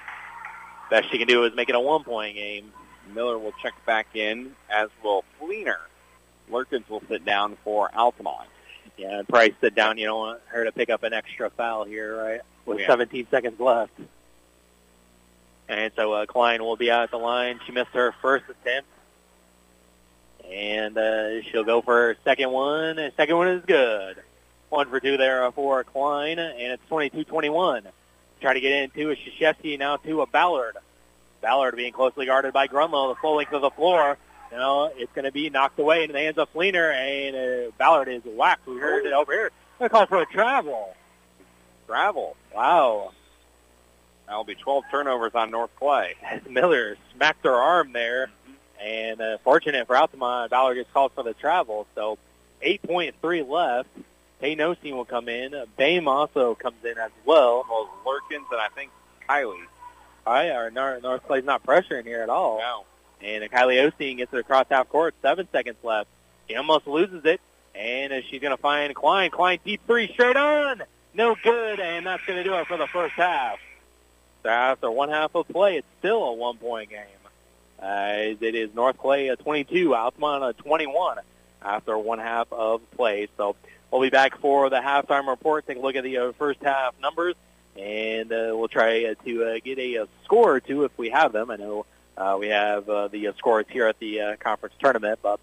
best 0.89 1.11
she 1.11 1.17
can 1.17 1.27
do 1.27 1.43
is 1.45 1.53
make 1.55 1.69
it 1.69 1.75
a 1.75 1.79
one-point 1.79 2.35
game. 2.35 2.71
Miller 3.13 3.37
will 3.37 3.53
check 3.61 3.73
back 3.85 4.07
in, 4.15 4.53
as 4.69 4.89
will 5.03 5.23
Fleener. 5.39 5.77
Lurkins 6.51 6.87
will 6.89 7.03
sit 7.09 7.25
down 7.25 7.57
for 7.63 7.89
Altamont. 7.95 8.47
Yeah, 8.97 9.19
and 9.19 9.27
Price 9.27 9.53
sit 9.61 9.75
down. 9.75 9.97
You 9.97 10.05
don't 10.07 10.19
want 10.19 10.41
her 10.47 10.63
to 10.65 10.71
pick 10.71 10.89
up 10.89 11.03
an 11.03 11.13
extra 11.13 11.49
foul 11.49 11.83
here, 11.85 12.15
right? 12.17 12.41
With 12.65 12.79
Yeah. 12.79 12.87
17 12.87 13.27
seconds 13.29 13.59
left. 13.59 13.91
And 15.69 15.91
so 15.95 16.13
uh, 16.13 16.25
Klein 16.25 16.63
will 16.63 16.77
be 16.77 16.89
out 16.89 17.03
at 17.03 17.11
the 17.11 17.17
line. 17.17 17.59
She 17.65 17.73
missed 17.73 17.91
her 17.91 18.13
first 18.21 18.45
attempt. 18.49 18.89
And 20.51 20.97
uh, 20.97 21.41
she'll 21.43 21.63
go 21.63 21.81
for 21.81 21.93
her 21.93 22.17
second 22.23 22.51
one. 22.51 22.99
And 22.99 23.13
second 23.15 23.37
one 23.37 23.47
is 23.49 23.65
good. 23.65 24.17
One 24.69 24.89
for 24.89 24.99
two 24.99 25.17
there 25.17 25.49
for 25.51 25.83
Klein, 25.83 26.39
and 26.39 26.73
it's 26.73 26.83
22-21. 26.89 27.83
Try 28.41 28.53
to 28.53 28.59
get 28.59 28.71
into 28.83 29.11
a 29.11 29.15
Shashevsky 29.15 29.79
now 29.79 29.97
to 29.97 30.21
a 30.21 30.27
Ballard. 30.27 30.75
Ballard 31.41 31.75
being 31.75 31.93
closely 31.93 32.25
guarded 32.25 32.53
by 32.53 32.67
Grunlow, 32.67 33.13
the 33.13 33.19
full 33.21 33.37
length 33.37 33.53
of 33.53 33.61
the 33.61 33.69
floor. 33.71 34.17
You 34.51 34.57
know, 34.57 34.91
it's 34.95 35.11
going 35.13 35.25
to 35.25 35.31
be 35.31 35.49
knocked 35.49 35.79
away 35.79 36.03
into 36.03 36.13
the 36.13 36.19
hands 36.19 36.37
of 36.37 36.51
Fleener, 36.53 36.93
and 36.93 37.35
uh, 37.35 37.71
Ballard 37.77 38.07
is 38.09 38.23
whacked. 38.25 38.67
We 38.67 38.77
heard 38.77 39.05
it 39.05 39.13
over 39.13 39.31
here. 39.31 39.51
They're 39.79 39.89
calling 39.89 40.07
for 40.07 40.21
a 40.21 40.25
travel. 40.25 40.95
Travel. 41.85 42.35
Wow. 42.53 43.11
That'll 44.25 44.43
be 44.43 44.55
12 44.55 44.83
turnovers 44.91 45.33
on 45.35 45.51
North 45.51 45.71
Clay. 45.77 46.15
Miller 46.49 46.97
smacked 47.15 47.45
her 47.45 47.55
arm 47.55 47.93
there, 47.93 48.29
and 48.83 49.19
uh, 49.19 49.37
fortunate 49.43 49.87
for 49.87 49.95
Altamont, 49.95 50.51
Ballard 50.51 50.75
gets 50.75 50.91
called 50.91 51.11
for 51.13 51.23
the 51.23 51.33
travel. 51.33 51.87
So 51.95 52.17
8.3 52.63 53.47
left. 53.47 53.89
Payne 54.39 54.59
Osteen 54.59 54.93
will 54.93 55.05
come 55.05 55.29
in. 55.29 55.55
Bame 55.77 56.07
also 56.07 56.55
comes 56.55 56.83
in 56.83 56.97
as 56.97 57.11
well. 57.25 57.65
Well, 57.69 57.89
Lurkins 58.05 58.45
and 58.51 58.61
I 58.61 58.67
think 58.69 58.91
Kylie. 59.27 59.55
All 60.25 60.33
right, 60.33 60.51
our 60.51 60.69
North, 60.69 61.01
North 61.01 61.25
Clay's 61.25 61.45
not 61.45 61.63
pressuring 61.63 62.03
here 62.03 62.21
at 62.21 62.29
all. 62.29 62.59
No. 62.59 62.83
And 63.21 63.43
uh, 63.43 63.47
Kylie 63.47 63.91
Osteen 63.91 64.17
gets 64.17 64.33
it 64.33 64.39
across 64.39 64.67
half 64.69 64.89
court. 64.89 65.15
Seven 65.21 65.47
seconds 65.51 65.77
left. 65.83 66.09
She 66.47 66.55
almost 66.55 66.85
loses 66.85 67.25
it. 67.25 67.41
And 67.73 68.13
uh, 68.13 68.21
she's 68.29 68.41
going 68.41 68.55
to 68.55 68.61
find 68.61 68.93
Klein. 68.93 69.31
Klein 69.31 69.59
deep 69.65 69.81
three 69.87 70.11
straight 70.13 70.35
on. 70.35 70.83
No 71.13 71.35
good. 71.41 71.79
And 71.79 72.05
that's 72.05 72.23
going 72.25 72.37
to 72.37 72.43
do 72.43 72.53
it 72.55 72.67
for 72.67 72.77
the 72.77 72.87
first 72.87 73.13
half. 73.13 73.57
So 74.43 74.49
after 74.49 74.91
one 74.91 75.09
half 75.09 75.33
of 75.33 75.47
play, 75.47 75.77
it's 75.77 75.87
still 75.99 76.23
a 76.23 76.33
one-point 76.33 76.89
game. 76.89 77.05
Uh, 77.81 78.35
it 78.41 78.55
is 78.55 78.73
North 78.73 78.97
Clay 78.97 79.29
a 79.29 79.35
22, 79.35 79.93
Altamont 79.93 80.43
a 80.43 80.53
21 80.63 81.19
after 81.61 81.97
one 81.97 82.19
half 82.19 82.51
of 82.51 82.81
play. 82.91 83.27
So 83.37 83.55
we'll 83.91 84.01
be 84.01 84.09
back 84.09 84.39
for 84.39 84.69
the 84.69 84.77
halftime 84.77 85.27
report. 85.27 85.67
Take 85.67 85.77
a 85.77 85.81
look 85.81 85.95
at 85.95 86.03
the 86.03 86.17
uh, 86.17 86.31
first 86.33 86.61
half 86.63 86.99
numbers. 86.99 87.35
and 87.77 88.31
uh, 88.31 88.51
we'll 88.53 88.67
try 88.67 89.05
uh, 89.05 89.15
to 89.25 89.43
uh, 89.43 89.59
get 89.63 89.77
a, 89.77 89.95
a 89.95 90.07
score 90.23 90.55
or 90.55 90.59
two 90.59 90.83
if 90.83 90.97
we 90.97 91.09
have 91.09 91.31
them. 91.31 91.51
I 91.51 91.57
know 91.57 91.85
uh, 92.17 92.37
we 92.39 92.47
have 92.47 92.87
the 92.87 93.33
scores 93.37 93.65
here 93.69 93.85
at 93.87 93.99
the 93.99 94.37
conference 94.39 94.75
tournament, 94.79 95.19
but 95.21 95.39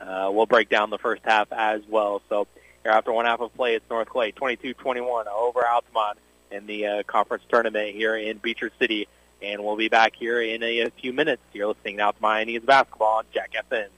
we'll 0.00 0.46
break 0.46 0.68
down 0.68 0.90
the 0.90 0.98
first 0.98 1.22
half 1.24 1.50
as 1.52 1.80
well. 1.88 2.22
So 2.28 2.46
here 2.82 2.92
after 2.92 3.12
one 3.12 3.24
half 3.24 3.40
of 3.40 3.54
play, 3.54 3.74
it's 3.74 3.88
North 3.88 4.08
Clay 4.08 4.32
22-21 4.32 5.26
over 5.26 5.66
Altamont 5.66 6.18
in 6.50 6.66
the 6.66 7.02
conference 7.06 7.44
tournament 7.48 7.94
here 7.94 8.14
in 8.16 8.36
Beecher 8.38 8.70
City. 8.78 9.08
And 9.40 9.64
we'll 9.64 9.76
be 9.76 9.88
back 9.88 10.16
here 10.16 10.42
in 10.42 10.62
a, 10.62 10.80
a 10.80 10.90
few 10.90 11.12
minutes. 11.12 11.42
You're 11.52 11.68
listening 11.68 11.96
now 11.96 12.10
to 12.10 12.16
Miami 12.20 12.54
Indians 12.54 12.66
basketball 12.66 13.18
on 13.18 13.24
Jack 13.32 13.52
FM. 13.70 13.88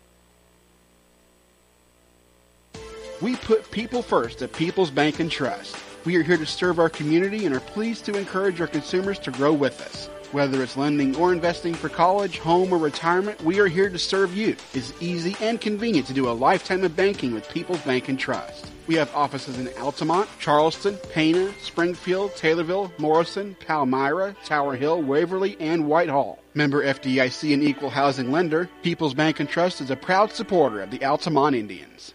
We 3.23 3.37
put 3.37 3.71
people 3.71 4.03
first 4.03 4.43
at 4.43 4.53
People's 4.53 4.91
Bank 4.91 5.21
and 5.21 5.31
Trust. 5.31 5.77
We 6.05 6.17
are 6.17 6.23
here 6.23 6.39
to 6.39 6.47
serve 6.47 6.79
our 6.79 6.89
community 6.89 7.45
and 7.45 7.55
are 7.55 7.61
pleased 7.61 8.07
to 8.07 8.17
encourage 8.17 8.61
our 8.61 8.67
consumers 8.67 9.19
to 9.21 9.31
grow 9.31 9.53
with 9.53 9.81
us. 9.83 10.09
Whether 10.33 10.63
it's 10.63 10.77
lending 10.77 11.17
or 11.17 11.33
investing 11.33 11.75
for 11.75 11.89
college, 11.89 12.39
home, 12.39 12.73
or 12.73 12.79
retirement, 12.79 13.43
we 13.43 13.59
are 13.59 13.67
here 13.67 13.91
to 13.91 13.99
serve 13.99 14.33
you. 14.33 14.55
It's 14.75 14.93
easy 15.01 15.37
and 15.41 15.61
convenient 15.61 16.07
to 16.07 16.13
do 16.13 16.31
a 16.31 16.31
lifetime 16.31 16.85
of 16.85 16.95
banking 16.95 17.35
with 17.35 17.49
People's 17.49 17.81
Bank 17.81 18.09
and 18.09 18.17
Trust. 18.17 18.71
We 18.87 18.95
have 18.95 19.13
offices 19.13 19.59
in 19.59 19.69
Altamont, 19.79 20.29
Charleston, 20.39 20.99
Pana, 21.13 21.53
Springfield, 21.61 22.31
Taylorville, 22.37 22.93
Morrison, 22.97 23.57
Palmyra, 23.59 24.37
Tower 24.45 24.77
Hill, 24.77 25.03
Waverly, 25.03 25.57
and 25.59 25.89
Whitehall. 25.89 26.39
Member 26.55 26.85
FDIC 26.85 27.53
and 27.53 27.65
equal 27.65 27.91
housing 27.91 28.31
lender, 28.31 28.69
People's 28.85 29.15
Bank 29.15 29.41
and 29.41 29.49
Trust 29.49 29.81
is 29.81 29.91
a 29.91 29.97
proud 29.97 30.33
supporter 30.33 30.81
of 30.81 30.93
the 30.93 31.05
Altamont 31.05 31.57
Indians. 31.57 32.15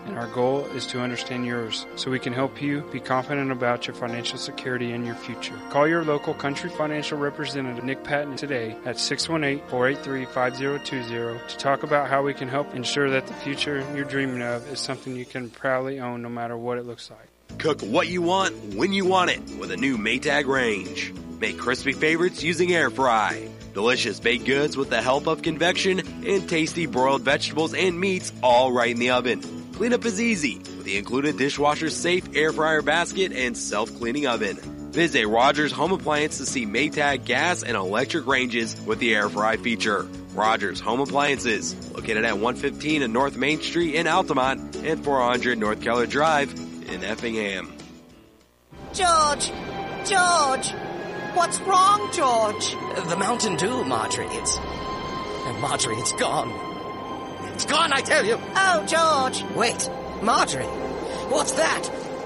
and 0.05 0.17
our 0.17 0.27
goal 0.27 0.65
is 0.75 0.85
to 0.87 0.99
understand 0.99 1.45
yours 1.45 1.85
so 1.95 2.11
we 2.11 2.19
can 2.19 2.33
help 2.33 2.61
you 2.61 2.81
be 2.91 2.99
confident 2.99 3.51
about 3.51 3.87
your 3.87 3.95
financial 3.95 4.37
security 4.37 4.91
and 4.91 5.05
your 5.05 5.15
future. 5.15 5.57
Call 5.69 5.87
your 5.87 6.03
local 6.03 6.33
Country 6.33 6.69
Financial 6.69 7.17
representative 7.17 7.83
Nick 7.83 8.03
Patton 8.03 8.35
today 8.35 8.75
at 8.85 8.95
618-483-5020 8.95 11.47
to 11.47 11.57
talk 11.57 11.83
about 11.83 12.09
how 12.09 12.23
we 12.23 12.33
can 12.33 12.47
help 12.47 12.73
ensure 12.73 13.09
that 13.09 13.27
the 13.27 13.33
future 13.33 13.85
you're 13.95 14.05
dreaming 14.05 14.41
of 14.41 14.67
is 14.71 14.79
something 14.79 15.15
you 15.15 15.25
can 15.25 15.49
proudly 15.49 15.99
own 15.99 16.21
no 16.21 16.29
matter 16.29 16.57
what 16.57 16.77
it 16.77 16.85
looks 16.85 17.09
like. 17.09 17.59
Cook 17.59 17.81
what 17.81 18.07
you 18.07 18.21
want 18.21 18.55
when 18.75 18.93
you 18.93 19.05
want 19.05 19.31
it 19.31 19.41
with 19.59 19.71
a 19.71 19.77
new 19.77 19.97
Maytag 19.97 20.47
range. 20.47 21.13
Make 21.39 21.57
crispy 21.57 21.93
favorites 21.93 22.43
using 22.43 22.73
air 22.73 22.89
fry. 22.89 23.47
Delicious 23.73 24.19
baked 24.19 24.45
goods 24.45 24.75
with 24.75 24.89
the 24.89 25.01
help 25.01 25.27
of 25.27 25.41
convection 25.41 25.99
and 26.25 26.49
tasty 26.49 26.85
broiled 26.85 27.21
vegetables 27.21 27.73
and 27.73 27.99
meats 27.99 28.33
all 28.43 28.71
right 28.71 28.91
in 28.91 28.99
the 28.99 29.11
oven. 29.11 29.60
Cleanup 29.81 30.05
is 30.05 30.21
easy 30.21 30.59
with 30.59 30.83
the 30.83 30.95
included 30.95 31.37
dishwasher 31.37 31.89
safe 31.89 32.35
air 32.35 32.53
fryer 32.53 32.83
basket 32.83 33.31
and 33.31 33.57
self-cleaning 33.57 34.27
oven. 34.27 34.57
Visit 34.91 35.25
Rogers 35.25 35.71
Home 35.71 35.91
Appliance 35.91 36.37
to 36.37 36.45
see 36.45 36.67
Maytag 36.67 37.25
gas 37.25 37.63
and 37.63 37.75
electric 37.75 38.27
ranges 38.27 38.79
with 38.81 38.99
the 38.99 39.15
air 39.15 39.27
fry 39.27 39.57
feature. 39.57 40.07
Rogers 40.35 40.79
Home 40.81 40.99
Appliances, 40.99 41.73
located 41.95 42.25
at 42.25 42.33
115 42.33 43.01
and 43.01 43.11
North 43.11 43.35
Main 43.35 43.59
Street 43.63 43.95
in 43.95 44.05
Altamont 44.05 44.75
and 44.75 45.03
400 45.03 45.57
North 45.57 45.81
Keller 45.81 46.05
Drive 46.05 46.53
in 46.87 47.03
Effingham. 47.03 47.73
George! 48.93 49.51
George! 50.05 50.73
What's 51.33 51.59
wrong, 51.61 52.07
George? 52.13 52.75
The 53.09 53.17
Mountain 53.17 53.55
Dew, 53.55 53.83
Marjorie. 53.83 54.27
It's. 54.27 54.59
Marjorie, 55.59 55.95
it's 55.95 56.11
gone. 56.11 56.70
It's 57.61 57.71
gone, 57.71 57.93
I 57.93 58.01
tell 58.01 58.25
you! 58.25 58.39
Oh, 58.55 58.83
George! 58.87 59.43
Wait, 59.55 59.87
Marjorie! 60.23 60.65
What's 61.29 61.51
that? 61.51 61.83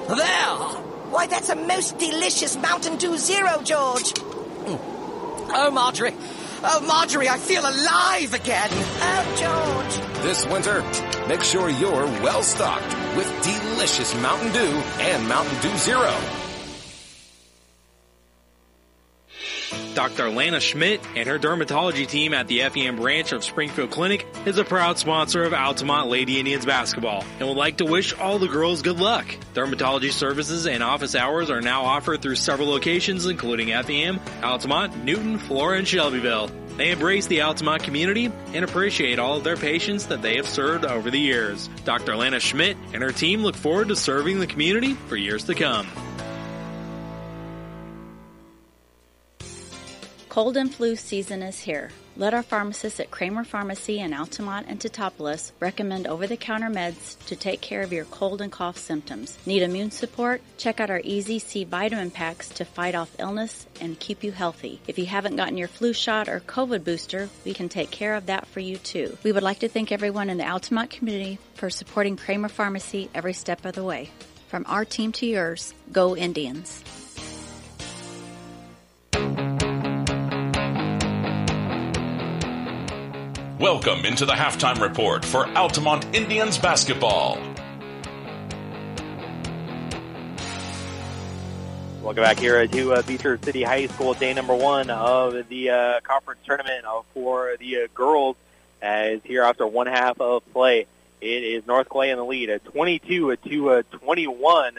There! 0.08 0.82
Why, 1.12 1.28
that's 1.28 1.50
a 1.50 1.58
most 1.58 1.98
delicious 1.98 2.56
Mountain 2.56 2.96
Dew 2.96 3.18
Zero, 3.18 3.62
George! 3.62 4.18
Hmm. 4.18 5.52
Oh, 5.54 5.72
Marjorie! 5.72 6.16
Oh, 6.64 6.80
Marjorie, 6.88 7.28
I 7.28 7.38
feel 7.38 7.64
alive 7.64 8.34
again! 8.34 8.70
Oh, 8.72 9.36
George! 9.36 10.24
This 10.24 10.46
winter, 10.46 10.82
make 11.28 11.44
sure 11.44 11.70
you're 11.70 12.06
well 12.24 12.42
stocked 12.42 12.96
with 13.18 13.28
delicious 13.44 14.16
Mountain 14.22 14.54
Dew 14.54 14.72
and 15.02 15.28
Mountain 15.28 15.60
Dew 15.60 15.78
Zero. 15.80 16.45
Dr. 19.96 20.30
Lana 20.30 20.60
Schmidt 20.60 21.02
and 21.16 21.28
her 21.28 21.40
dermatology 21.40 22.08
team 22.08 22.34
at 22.34 22.48
the 22.48 22.60
FEM 22.62 22.98
branch 22.98 23.32
of 23.32 23.44
Springfield 23.44 23.92
Clinic 23.92 24.28
is 24.46 24.58
a 24.58 24.66
proud 24.66 24.98
sponsor 24.98 25.44
of 25.44 25.54
Altamont 25.54 26.10
Lady 26.10 26.38
Indians 26.38 26.66
basketball 26.66 27.24
and 27.40 27.48
would 27.48 27.58
like 27.58 27.78
to 27.78 27.86
wish 27.86 28.14
all 28.14 28.38
the 28.38 28.48
girls 28.48 28.82
good 28.82 29.00
luck. 29.00 29.26
Dermatology 29.54 30.12
services 30.12 30.68
and 30.68 30.84
office 30.84 31.16
hours 31.16 31.50
are 31.50 31.62
now 31.62 31.84
offered 31.84 32.22
through 32.22 32.36
several 32.36 32.68
locations 32.68 33.26
including 33.26 33.70
FEM, 33.70 34.20
Altamont, 34.44 35.04
Newton, 35.04 35.38
Flora, 35.40 35.78
and 35.78 35.88
Shelbyville. 35.88 36.52
They 36.78 36.92
embrace 36.92 37.28
the 37.28 37.42
Altamont 37.42 37.84
community 37.84 38.32
and 38.54 38.66
appreciate 38.66 39.18
all 39.18 39.38
of 39.38 39.46
their 39.46 39.56
patients 39.56 40.08
that 40.08 40.22
they 40.22 40.36
have 40.36 40.48
served 40.48 40.84
over 40.84 41.10
the 41.10 41.20
years. 41.20 41.70
Dr. 41.86 42.18
Lana 42.18 42.42
Schmidt 42.42 42.76
and 42.94 43.02
her 43.02 43.12
team 43.12 43.44
look 43.44 43.56
forward 43.56 43.88
to 43.88 43.96
serving 43.96 44.40
the 44.40 44.48
community 44.48 44.94
for 44.94 45.16
years 45.16 45.46
to 45.46 45.56
come. 45.56 45.88
Cold 50.36 50.58
and 50.58 50.76
flu 50.76 50.98
season 50.98 51.42
is 51.42 51.62
here. 51.62 51.92
Let 52.18 52.34
our 52.34 52.44
pharmacists 52.44 53.00
at 53.00 53.10
Kramer 53.10 53.46
Pharmacy 53.46 54.02
in 54.02 54.14
Altamont 54.14 54.68
and 54.68 54.78
Teutopolis 54.78 55.54
recommend 55.62 56.08
over 56.08 56.28
the 56.28 56.36
counter 56.36 56.68
meds 56.68 57.18
to 57.28 57.38
take 57.38 57.62
care 57.62 57.84
of 57.84 57.94
your 57.94 58.04
cold 58.04 58.42
and 58.42 58.52
cough 58.52 58.78
symptoms. 58.78 59.38
Need 59.46 59.64
immune 59.64 59.92
support? 59.92 60.42
Check 60.58 60.82
out 60.82 60.90
our 60.90 61.00
Easy 61.06 61.40
C 61.40 61.64
vitamin 61.64 62.12
packs 62.12 62.50
to 62.50 62.66
fight 62.66 62.96
off 62.96 63.16
illness 63.18 63.66
and 63.80 63.98
keep 63.98 64.26
you 64.26 64.34
healthy. 64.34 64.82
If 64.88 65.00
you 65.00 65.06
haven't 65.06 65.38
gotten 65.38 65.58
your 65.58 65.70
flu 65.70 65.94
shot 65.94 66.28
or 66.28 66.42
COVID 66.42 66.84
booster, 66.84 67.30
we 67.46 67.54
can 67.54 67.70
take 67.70 67.92
care 67.92 68.16
of 68.16 68.26
that 68.26 68.46
for 68.46 68.60
you 68.60 68.76
too. 68.76 69.18
We 69.24 69.32
would 69.32 69.42
like 69.42 69.60
to 69.60 69.70
thank 69.70 69.94
everyone 69.94 70.30
in 70.30 70.38
the 70.38 70.50
Altamont 70.50 70.90
community 70.90 71.40
for 71.54 71.70
supporting 71.70 72.18
Kramer 72.18 72.50
Pharmacy 72.50 73.10
every 73.16 73.32
step 73.32 73.64
of 73.64 73.74
the 73.74 73.86
way. 73.86 74.10
From 74.50 74.66
our 74.68 74.84
team 74.84 75.14
to 75.14 75.26
yours, 75.26 75.74
go 75.94 76.14
Indians. 76.14 76.84
Welcome 83.60 84.04
into 84.04 84.26
the 84.26 84.34
halftime 84.34 84.82
report 84.82 85.24
for 85.24 85.48
Altamont 85.48 86.14
Indians 86.14 86.58
basketball. 86.58 87.40
Welcome 92.02 92.22
back 92.22 92.38
here 92.38 92.68
to 92.68 92.94
uh, 92.96 93.02
Beecher 93.04 93.40
City 93.42 93.64
High 93.64 93.88
School, 93.88 94.14
day 94.14 94.34
number 94.34 94.54
one 94.54 94.90
of 94.90 95.48
the 95.48 95.70
uh, 95.70 96.02
conference 96.02 96.42
tournament 96.46 96.84
uh, 96.86 97.04
for 97.14 97.56
the 97.58 97.84
uh, 97.84 97.88
girls. 97.94 98.36
As 98.82 99.22
here 99.24 99.44
after 99.44 99.66
one 99.66 99.88
half 99.88 100.20
of 100.20 100.44
play, 100.52 100.86
it 101.22 101.44
is 101.44 101.66
North 101.66 101.88
Clay 101.88 102.10
in 102.10 102.18
the 102.18 102.26
lead 102.26 102.50
at 102.50 102.66
22 102.66 103.38
to 103.38 103.70
uh, 103.72 103.84
21. 103.90 104.76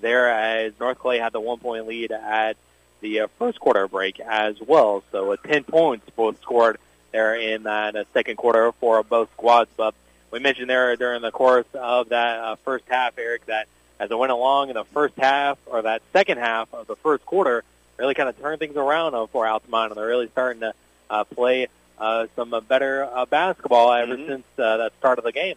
There, 0.00 0.30
as 0.30 0.72
North 0.80 0.98
Clay 0.98 1.18
had 1.18 1.34
the 1.34 1.40
one 1.40 1.58
point 1.58 1.86
lead 1.86 2.10
at 2.10 2.56
the 3.02 3.20
uh, 3.20 3.26
first 3.38 3.60
quarter 3.60 3.86
break 3.86 4.18
as 4.18 4.58
well. 4.62 5.04
So, 5.12 5.32
uh, 5.32 5.36
10 5.36 5.64
points 5.64 6.08
both 6.16 6.40
scored 6.40 6.78
there 7.14 7.36
in 7.36 7.62
that 7.62 7.94
uh, 7.94 8.04
second 8.12 8.36
quarter 8.36 8.72
for 8.72 9.02
both 9.04 9.30
squads. 9.34 9.70
But 9.76 9.94
we 10.32 10.40
mentioned 10.40 10.68
there 10.68 10.94
during 10.96 11.22
the 11.22 11.30
course 11.30 11.66
of 11.72 12.08
that 12.08 12.38
uh, 12.40 12.56
first 12.56 12.84
half, 12.88 13.16
Eric, 13.16 13.46
that 13.46 13.68
as 14.00 14.10
it 14.10 14.18
went 14.18 14.32
along 14.32 14.68
in 14.70 14.74
the 14.74 14.84
first 14.84 15.14
half 15.16 15.56
or 15.66 15.82
that 15.82 16.02
second 16.12 16.38
half 16.38 16.74
of 16.74 16.88
the 16.88 16.96
first 16.96 17.24
quarter, 17.24 17.62
really 17.96 18.14
kind 18.14 18.28
of 18.28 18.36
turned 18.40 18.58
things 18.58 18.76
around 18.76 19.12
for 19.28 19.46
Altamont, 19.46 19.92
and 19.92 19.98
they're 19.98 20.08
really 20.08 20.28
starting 20.28 20.60
to 20.60 20.74
uh, 21.08 21.22
play 21.24 21.68
uh, 21.98 22.26
some 22.34 22.52
uh, 22.52 22.60
better 22.60 23.04
uh, 23.04 23.24
basketball 23.26 23.92
ever 23.92 24.16
Mhm. 24.16 24.26
since 24.26 24.44
uh, 24.58 24.76
that 24.78 24.92
start 24.98 25.18
of 25.18 25.24
the 25.24 25.30
game. 25.30 25.54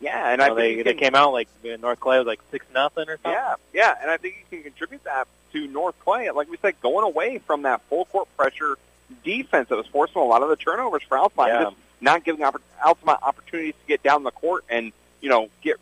Yeah, 0.00 0.28
and 0.30 0.40
I 0.40 0.46
think 0.46 0.56
they 0.58 0.70
you 0.74 0.84
they 0.84 0.92
can- 0.92 1.00
came 1.00 1.14
out 1.16 1.32
like 1.32 1.48
North 1.80 1.98
Clay 1.98 2.18
was 2.18 2.26
like 2.28 2.40
six 2.52 2.64
nothing 2.72 3.08
or 3.08 3.16
something. 3.16 3.32
Yeah, 3.32 3.54
yeah, 3.72 3.94
and 4.00 4.08
I 4.10 4.18
think 4.18 4.36
you 4.52 4.58
can 4.58 4.70
contribute 4.70 5.02
that 5.04 5.26
to 5.54 5.66
North 5.66 5.98
Clay. 6.04 6.30
Like 6.30 6.48
we 6.48 6.58
said, 6.58 6.80
going 6.80 7.02
away 7.04 7.38
from 7.38 7.62
that 7.62 7.80
full 7.88 8.04
court 8.04 8.28
pressure 8.36 8.76
defense 9.24 9.68
that 9.68 9.76
was 9.76 9.86
forcing 9.86 10.20
a 10.20 10.24
lot 10.24 10.42
of 10.42 10.48
the 10.48 10.56
turnovers 10.56 11.02
for 11.02 11.18
Altamont, 11.18 11.50
Yeah. 11.52 11.62
just 11.64 11.76
not 12.00 12.24
giving 12.24 12.44
Altamont 12.44 13.20
opportunities 13.22 13.74
to 13.74 13.86
get 13.88 14.02
down 14.02 14.22
the 14.22 14.30
court 14.30 14.64
and 14.68 14.92
you 15.20 15.28
know 15.28 15.48
get 15.62 15.76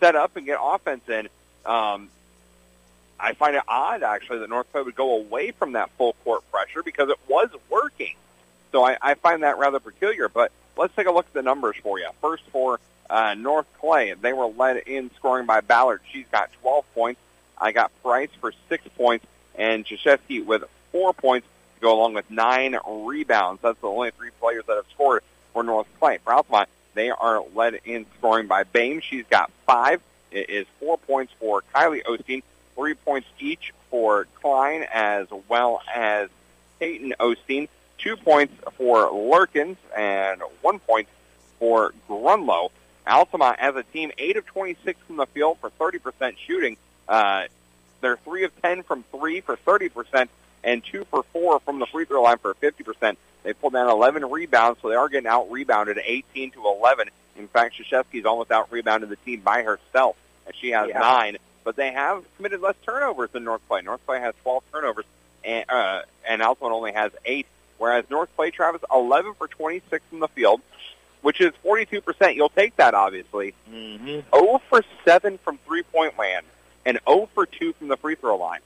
set 0.00 0.16
up 0.16 0.36
and 0.36 0.46
get 0.46 0.58
offense 0.60 1.08
in. 1.08 1.28
Um, 1.64 2.08
I 3.20 3.34
find 3.34 3.54
it 3.54 3.62
odd 3.68 4.02
actually 4.02 4.40
that 4.40 4.48
North 4.50 4.70
Clay 4.72 4.82
would 4.82 4.96
go 4.96 5.16
away 5.18 5.52
from 5.52 5.72
that 5.72 5.90
full 5.90 6.14
court 6.24 6.42
pressure 6.50 6.82
because 6.82 7.08
it 7.08 7.18
was 7.28 7.50
working. 7.70 8.16
So 8.72 8.84
I, 8.84 8.96
I 9.00 9.14
find 9.14 9.42
that 9.44 9.58
rather 9.58 9.78
peculiar. 9.78 10.28
But 10.28 10.50
let's 10.76 10.94
take 10.96 11.06
a 11.06 11.12
look 11.12 11.26
at 11.26 11.32
the 11.32 11.42
numbers 11.42 11.76
for 11.82 11.98
you. 12.00 12.08
First 12.20 12.42
for 12.50 12.80
uh, 13.08 13.34
North 13.34 13.66
Clay, 13.78 14.14
they 14.14 14.32
were 14.32 14.46
led 14.46 14.78
in 14.78 15.10
scoring 15.14 15.46
by 15.46 15.60
Ballard. 15.60 16.00
She's 16.10 16.26
got 16.32 16.50
12 16.62 16.84
points. 16.94 17.20
I 17.56 17.70
got 17.70 17.92
Price 18.02 18.30
for 18.40 18.52
six 18.68 18.82
points, 18.96 19.24
and 19.54 19.84
Shashevsky 19.86 20.44
with 20.44 20.64
four 20.90 21.12
points 21.12 21.46
go 21.82 21.92
along 21.98 22.14
with 22.14 22.30
nine 22.30 22.78
rebounds. 22.86 23.60
That's 23.60 23.78
the 23.80 23.88
only 23.88 24.12
three 24.12 24.30
players 24.40 24.64
that 24.66 24.76
have 24.76 24.86
scored 24.94 25.22
for 25.52 25.62
North 25.62 25.88
Clay. 26.00 26.18
For 26.24 26.32
Altamont, 26.32 26.68
they 26.94 27.10
are 27.10 27.42
led 27.54 27.80
in 27.84 28.06
scoring 28.18 28.46
by 28.46 28.64
Bame. 28.64 29.00
She's 29.00 29.26
got 29.28 29.50
five. 29.66 30.00
It 30.30 30.48
is 30.48 30.66
four 30.80 30.96
points 30.96 31.32
for 31.38 31.62
Kylie 31.74 32.02
Osteen, 32.04 32.42
three 32.74 32.94
points 32.94 33.28
each 33.38 33.72
for 33.90 34.26
Klein, 34.40 34.86
as 34.90 35.26
well 35.48 35.82
as 35.92 36.30
Peyton 36.78 37.14
Osteen, 37.20 37.68
two 37.98 38.16
points 38.16 38.54
for 38.78 39.10
Lurkins, 39.10 39.76
and 39.96 40.40
one 40.62 40.78
point 40.78 41.08
for 41.58 41.92
Grunlow. 42.08 42.70
Altamont, 43.06 43.56
as 43.58 43.74
a 43.76 43.82
team, 43.82 44.12
8 44.16 44.36
of 44.36 44.46
26 44.46 44.98
from 45.06 45.16
the 45.16 45.26
field 45.26 45.58
for 45.60 45.70
30% 45.70 46.36
shooting. 46.38 46.76
Uh, 47.08 47.44
they're 48.00 48.16
3 48.16 48.44
of 48.44 48.62
10 48.62 48.84
from 48.84 49.04
3 49.10 49.40
for 49.40 49.56
30%, 49.56 50.28
and 50.64 50.84
2 50.84 51.04
for 51.10 51.22
4 51.32 51.60
from 51.60 51.78
the 51.78 51.86
free 51.86 52.04
throw 52.04 52.22
line 52.22 52.38
for 52.38 52.54
50%. 52.54 53.16
They 53.42 53.52
pulled 53.52 53.72
down 53.72 53.88
11 53.88 54.30
rebounds, 54.30 54.80
so 54.80 54.88
they 54.88 54.94
are 54.94 55.08
getting 55.08 55.26
out-rebounded 55.26 55.98
18 56.04 56.52
to 56.52 56.66
11. 56.66 57.08
In 57.36 57.48
fact, 57.48 57.74
Shashevsky's 57.76 58.24
almost 58.24 58.50
out-rebounded 58.52 59.08
the 59.08 59.16
team 59.16 59.40
by 59.40 59.62
herself, 59.62 60.16
and 60.46 60.54
she 60.54 60.70
has 60.70 60.88
Yeah. 60.88 61.00
9. 61.00 61.38
But 61.64 61.76
they 61.76 61.92
have 61.92 62.24
committed 62.36 62.60
less 62.60 62.74
turnovers 62.84 63.30
than 63.30 63.44
North 63.44 63.62
Clay. 63.68 63.82
North 63.82 64.00
Clay 64.06 64.20
has 64.20 64.34
12 64.42 64.64
turnovers, 64.72 65.04
and, 65.44 65.64
uh, 65.68 66.02
and 66.26 66.42
Altamont 66.42 66.74
only 66.74 66.92
has 66.92 67.12
8, 67.24 67.46
whereas 67.78 68.04
North 68.10 68.28
Clay, 68.36 68.50
Travis, 68.50 68.82
11 68.92 69.34
for 69.34 69.48
26 69.48 70.04
from 70.10 70.20
the 70.20 70.28
field, 70.28 70.60
which 71.22 71.40
is 71.40 71.52
42%. 71.64 72.34
You'll 72.36 72.48
take 72.48 72.76
that, 72.76 72.94
obviously. 72.94 73.54
Mm-hmm. 73.70 74.20
0 74.36 74.62
for 74.68 74.84
7 75.04 75.38
from 75.38 75.58
three-point 75.58 76.18
land 76.18 76.46
and 76.84 76.98
0 77.08 77.28
for 77.34 77.46
2 77.46 77.72
from 77.74 77.88
the 77.88 77.96
free 77.96 78.14
throw 78.16 78.36
line. 78.36 78.60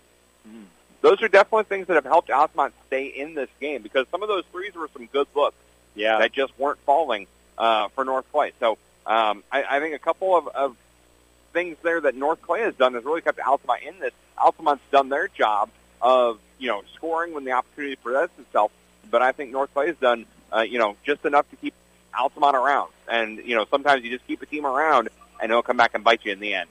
Those 1.07 1.23
are 1.23 1.29
definitely 1.29 1.65
things 1.67 1.87
that 1.87 1.95
have 1.95 2.05
helped 2.05 2.31
Altamont 2.31 2.75
stay 2.89 3.07
in 3.07 3.35
this 3.35 3.49
game 3.61 3.81
because 3.81 4.09
some 4.11 4.23
of 4.25 4.29
those 4.29 4.43
threes 4.51 4.75
were 4.75 4.89
some 4.93 5.07
good 5.07 5.29
looks 5.37 5.55
Yeah. 5.95 6.19
that 6.19 6.33
just 6.33 6.53
weren't 6.59 6.81
falling 6.81 7.29
uh, 7.57 7.87
for 7.95 8.05
North 8.05 8.25
Clay. 8.33 8.51
So 8.59 8.73
um, 9.07 9.45
I, 9.53 9.63
I 9.71 9.79
think 9.79 9.95
a 9.95 10.01
couple 10.01 10.37
of, 10.37 10.49
of 10.49 10.77
things 11.53 11.77
there 11.85 12.01
that 12.01 12.17
North 12.17 12.43
Clay 12.43 12.63
has 12.63 12.75
done 12.75 12.95
has 12.95 13.05
really 13.05 13.21
kept 13.21 13.39
Altamont 13.39 13.85
in 13.85 14.01
this. 14.01 14.11
Altamont's 14.37 14.83
done 14.91 15.09
their 15.09 15.29
job 15.29 15.71
of 16.03 16.41
you 16.59 16.67
know 16.67 16.83
scoring 16.97 17.35
when 17.35 17.45
the 17.45 17.53
opportunity 17.53 17.95
presents 17.95 18.37
itself, 18.41 18.73
but 19.09 19.23
I 19.23 19.31
think 19.31 19.53
North 19.53 19.73
Clay 19.75 19.87
has 19.87 19.97
done 19.99 20.27
uh, 20.53 20.63
you 20.63 20.81
know 20.81 20.97
just 21.05 21.25
enough 21.25 21.49
to 21.51 21.57
keep 21.57 21.75
Altamont 22.19 22.57
around. 22.57 22.91
And 23.07 23.39
you 23.39 23.55
know 23.55 23.65
sometimes 23.71 24.03
you 24.03 24.11
just 24.11 24.27
keep 24.27 24.43
a 24.43 24.47
team 24.47 24.67
around 24.67 25.09
and 25.41 25.53
it'll 25.53 25.63
come 25.63 25.77
back 25.77 25.93
and 25.95 26.03
bite 26.03 26.25
you 26.25 26.33
in 26.33 26.41
the 26.41 26.55
end. 26.55 26.69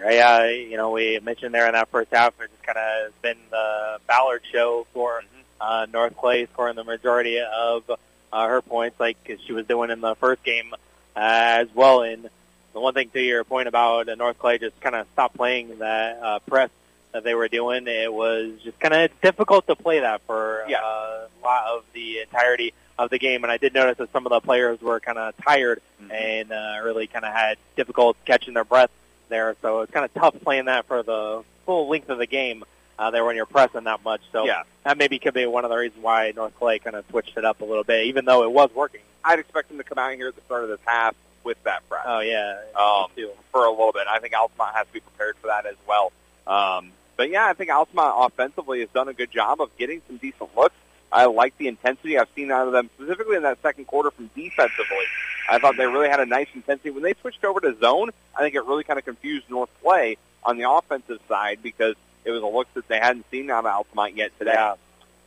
Right, 0.00 0.18
uh, 0.18 0.44
you 0.48 0.76
know, 0.76 0.90
we 0.90 1.18
mentioned 1.20 1.54
there 1.54 1.66
in 1.66 1.72
that 1.72 1.88
first 1.88 2.12
half, 2.12 2.34
it's 2.40 2.52
just 2.52 2.62
kind 2.64 2.78
of 2.78 3.22
been 3.22 3.38
the 3.50 3.98
Ballard 4.08 4.42
show 4.52 4.86
for 4.92 5.22
uh, 5.60 5.86
North 5.92 6.16
Clay, 6.16 6.46
scoring 6.46 6.74
the 6.76 6.84
majority 6.84 7.40
of 7.40 7.84
uh, 8.32 8.48
her 8.48 8.60
points, 8.60 8.98
like 8.98 9.16
she 9.46 9.52
was 9.52 9.66
doing 9.66 9.90
in 9.90 10.00
the 10.00 10.14
first 10.16 10.42
game 10.42 10.74
uh, 10.74 10.78
as 11.16 11.68
well. 11.74 12.02
And 12.02 12.28
the 12.72 12.80
one 12.80 12.92
thing 12.92 13.08
to 13.10 13.20
your 13.20 13.44
point 13.44 13.68
about 13.68 14.08
uh, 14.08 14.14
North 14.16 14.38
Clay 14.38 14.58
just 14.58 14.78
kind 14.80 14.96
of 14.96 15.06
stopped 15.12 15.36
playing 15.36 15.78
that 15.78 16.18
uh, 16.20 16.38
press 16.40 16.70
that 17.12 17.22
they 17.22 17.36
were 17.36 17.46
doing, 17.48 17.86
it 17.86 18.12
was 18.12 18.50
just 18.64 18.78
kind 18.80 18.92
of 18.92 19.20
difficult 19.22 19.68
to 19.68 19.76
play 19.76 20.00
that 20.00 20.20
for 20.26 20.64
Yeah. 20.68 20.80
uh, 20.82 21.28
a 21.40 21.44
lot 21.44 21.66
of 21.68 21.84
the 21.94 22.18
entirety 22.18 22.74
of 22.98 23.10
the 23.10 23.18
game. 23.18 23.44
And 23.44 23.52
I 23.52 23.56
did 23.58 23.72
notice 23.72 23.98
that 23.98 24.10
some 24.12 24.26
of 24.26 24.30
the 24.30 24.40
players 24.40 24.80
were 24.82 24.98
kind 24.98 25.18
of 25.18 25.34
tired 25.36 25.80
and 26.10 26.50
uh, 26.50 26.80
really 26.82 27.06
kind 27.06 27.24
of 27.24 27.32
had 27.32 27.56
difficult 27.76 28.16
catching 28.24 28.54
their 28.54 28.64
breath 28.64 28.90
there. 29.28 29.56
So 29.62 29.80
it's 29.80 29.92
kind 29.92 30.04
of 30.04 30.14
tough 30.14 30.34
playing 30.42 30.66
that 30.66 30.86
for 30.86 31.02
the 31.02 31.42
full 31.66 31.88
length 31.88 32.08
of 32.10 32.18
the 32.18 32.26
game 32.26 32.64
uh, 32.98 33.10
there 33.10 33.24
when 33.24 33.36
you're 33.36 33.46
pressing 33.46 33.84
that 33.84 34.04
much. 34.04 34.20
So 34.32 34.44
Yeah. 34.46 34.62
that 34.84 34.98
maybe 34.98 35.18
could 35.18 35.34
be 35.34 35.46
one 35.46 35.64
of 35.64 35.70
the 35.70 35.76
reasons 35.76 36.02
why 36.02 36.32
North 36.34 36.54
Clay 36.58 36.78
kind 36.78 36.94
of 36.96 37.04
switched 37.10 37.36
it 37.36 37.44
up 37.44 37.60
a 37.60 37.64
little 37.64 37.84
bit, 37.84 38.06
even 38.06 38.24
though 38.24 38.42
it 38.44 38.50
was 38.52 38.70
working. 38.74 39.00
I'd 39.24 39.38
expect 39.38 39.68
them 39.68 39.78
to 39.78 39.84
come 39.84 39.98
out 39.98 40.12
here 40.14 40.28
at 40.28 40.34
the 40.36 40.42
start 40.42 40.64
of 40.64 40.68
this 40.68 40.80
half 40.84 41.14
with 41.44 41.62
that 41.64 41.86
press. 41.88 42.04
Oh 42.06 42.20
yeah, 42.20 42.58
um, 42.78 43.06
for 43.50 43.64
a 43.64 43.70
little 43.70 43.92
bit. 43.92 44.06
I 44.08 44.18
think 44.18 44.34
Altamont 44.34 44.74
has 44.74 44.86
to 44.86 44.92
be 44.92 45.00
prepared 45.00 45.36
for 45.38 45.46
that 45.48 45.66
as 45.66 45.76
well. 45.88 46.12
Um, 46.46 46.90
but 47.16 47.30
yeah, 47.30 47.46
I 47.46 47.52
think 47.54 47.70
Altamont 47.70 48.14
offensively 48.16 48.80
has 48.80 48.88
done 48.90 49.08
a 49.08 49.14
good 49.14 49.30
job 49.30 49.60
of 49.60 49.74
getting 49.76 50.02
some 50.06 50.16
decent 50.18 50.54
looks. 50.56 50.74
I 51.14 51.26
like 51.26 51.56
the 51.58 51.68
intensity 51.68 52.18
I've 52.18 52.28
seen 52.34 52.50
out 52.50 52.66
of 52.66 52.72
them, 52.72 52.90
specifically 52.96 53.36
in 53.36 53.44
that 53.44 53.62
second 53.62 53.86
quarter 53.86 54.10
from 54.10 54.28
defensively. 54.34 55.06
I 55.48 55.58
thought 55.60 55.76
they 55.76 55.86
really 55.86 56.08
had 56.08 56.18
a 56.18 56.26
nice 56.26 56.48
intensity. 56.54 56.90
When 56.90 57.04
they 57.04 57.14
switched 57.20 57.44
over 57.44 57.60
to 57.60 57.76
zone, 57.78 58.10
I 58.36 58.40
think 58.40 58.56
it 58.56 58.64
really 58.64 58.82
kind 58.82 58.98
of 58.98 59.04
confused 59.04 59.48
North 59.48 59.70
Clay 59.80 60.16
on 60.42 60.58
the 60.58 60.68
offensive 60.68 61.20
side 61.28 61.60
because 61.62 61.94
it 62.24 62.32
was 62.32 62.42
a 62.42 62.46
look 62.46 62.66
that 62.74 62.88
they 62.88 62.98
hadn't 62.98 63.26
seen 63.30 63.48
out 63.48 63.60
of 63.64 63.66
Altamont 63.66 64.16
yet 64.16 64.36
today. 64.38 64.54
Yeah, 64.54 64.74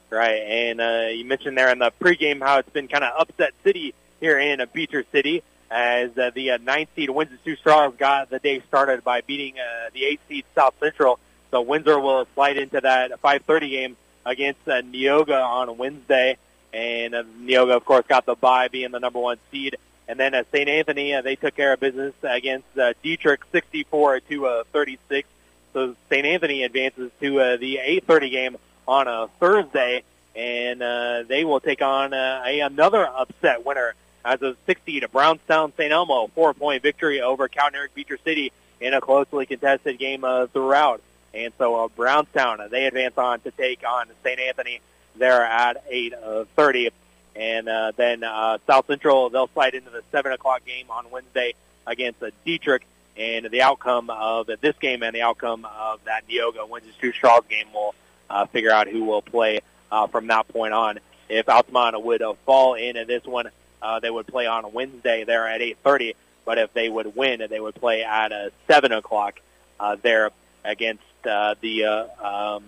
right. 0.09 0.41
And 0.41 0.81
uh, 0.81 1.07
you 1.13 1.23
mentioned 1.23 1.57
there 1.57 1.71
in 1.71 1.79
the 1.79 1.93
pregame 2.01 2.41
how 2.41 2.57
it's 2.57 2.69
been 2.69 2.89
kind 2.89 3.05
of 3.05 3.13
upset 3.17 3.53
city 3.63 3.93
here 4.19 4.37
in 4.37 4.59
uh, 4.59 4.65
Beecher 4.73 5.05
City 5.13 5.41
as 5.71 6.17
uh, 6.17 6.31
the 6.33 6.51
uh, 6.51 6.57
ninth 6.57 6.89
seed 6.95 7.09
Windsor 7.09 7.37
Stew-Stras 7.41 7.97
got 7.97 8.29
the 8.29 8.39
day 8.39 8.61
started 8.67 9.03
by 9.03 9.21
beating 9.21 9.55
uh, 9.59 9.89
the 9.93 10.03
eighth 10.03 10.21
seed 10.27 10.43
South 10.53 10.73
Central. 10.81 11.19
So 11.51 11.61
Windsor 11.61 11.99
will 11.99 12.27
slide 12.33 12.57
into 12.57 12.81
that 12.81 13.21
5:30 13.21 13.69
game 13.69 13.97
against 14.27 14.67
uh, 14.67 14.81
Neoga 14.81 15.43
on 15.43 15.77
Wednesday, 15.77 16.37
and 16.73 17.15
uh, 17.15 17.23
Neoga, 17.41 17.75
of 17.75 17.85
course, 17.85 18.05
got 18.07 18.25
the 18.25 18.35
bye, 18.35 18.67
being 18.67 18.91
the 18.91 18.99
number 18.99 19.19
one 19.19 19.37
seed. 19.51 19.77
And 20.07 20.19
then 20.19 20.35
uh, 20.35 20.43
St. 20.51 20.69
Anthony, 20.69 21.13
uh, 21.13 21.21
they 21.21 21.35
took 21.35 21.55
care 21.55 21.73
of 21.73 21.79
business 21.79 22.13
against 22.23 22.67
uh, 22.77 22.93
Dieterich, 23.03 23.39
64 23.51 24.19
to 24.21 24.45
uh, 24.45 24.63
36. 24.71 25.27
So 25.73 25.95
St. 26.09 26.25
Anthony 26.25 26.63
advances 26.63 27.11
to 27.21 27.39
uh, 27.39 27.57
the 27.57 27.79
8:30 28.07 28.31
game 28.31 28.57
on 28.87 29.07
a 29.07 29.27
Thursday, 29.39 30.03
and 30.35 30.81
uh, 30.81 31.23
they 31.27 31.43
will 31.43 31.59
take 31.59 31.81
on 31.81 32.13
uh, 32.13 32.43
a, 32.45 32.61
another 32.61 33.05
upset 33.05 33.65
winner 33.65 33.93
as 34.23 34.41
a 34.41 34.55
60 34.65 35.01
to 35.01 35.07
Brownstown 35.07 35.73
St. 35.77 35.91
Elmo, 35.91 36.27
four-point 36.35 36.83
victory 36.83 37.21
over 37.21 37.49
Herrick 37.53 37.93
Beecher 37.93 38.17
City 38.23 38.51
in 38.79 38.93
a 38.93 39.01
closely 39.01 39.45
contested 39.45 39.97
game 39.97 40.23
uh, 40.23 40.47
throughout. 40.47 41.01
And 41.37 41.53
so 41.59 41.85
uh, 41.85 41.87
Brownstown, 41.89 42.67
they 42.71 42.85
advance 42.87 43.15
on 43.17 43.39
to 43.41 43.51
take 43.51 43.87
on 43.87 44.07
St. 44.23 44.39
Anthony 44.39 44.81
there 45.15 45.43
at 45.43 45.87
8:30. 45.89 46.91
And 47.35 47.69
uh, 47.69 47.91
then 47.95 48.23
uh, 48.23 48.57
South 48.65 48.87
Central, 48.87 49.29
they'll 49.29 49.49
slide 49.49 49.75
into 49.75 49.91
the 49.91 50.03
7 50.11 50.31
o'clock 50.31 50.65
game 50.65 50.87
on 50.89 51.11
Wednesday 51.11 51.53
against 51.85 52.23
uh, 52.23 52.31
Dieterich. 52.45 52.81
And 53.15 53.45
the 53.45 53.61
outcome 53.61 54.09
of 54.09 54.49
this 54.61 54.75
game 54.79 55.03
and 55.03 55.13
the 55.13 55.21
outcome 55.21 55.65
of 55.65 56.03
that 56.05 56.27
Neoga 56.27 56.67
Windsor 56.67 56.91
Stew-Stras 56.97 57.47
game 57.47 57.67
will 57.73 57.93
uh, 58.29 58.45
figure 58.47 58.71
out 58.71 58.87
who 58.87 59.03
will 59.03 59.21
play 59.21 59.61
uh, 59.91 60.07
from 60.07 60.27
that 60.27 60.47
point 60.47 60.73
on. 60.73 60.99
If 61.29 61.49
Altamont 61.49 62.01
would 62.03 62.21
uh, 62.21 62.33
fall 62.45 62.73
in 62.75 62.95
this 63.07 63.23
one, 63.25 63.49
uh, 63.81 63.99
they 63.99 64.09
would 64.09 64.27
play 64.27 64.47
on 64.47 64.71
Wednesday 64.71 65.23
there 65.23 65.47
at 65.47 65.61
8.30. 65.61 66.15
But 66.45 66.57
if 66.57 66.73
they 66.73 66.89
would 66.89 67.15
win, 67.15 67.45
they 67.49 67.59
would 67.59 67.75
play 67.75 68.03
at 68.03 68.31
uh, 68.31 68.49
7 68.67 68.91
o'clock 68.91 69.39
uh, 69.79 69.97
there 70.01 70.31
against 70.63 71.03
the 71.23 71.85
uh, 72.21 72.55
um, 72.55 72.63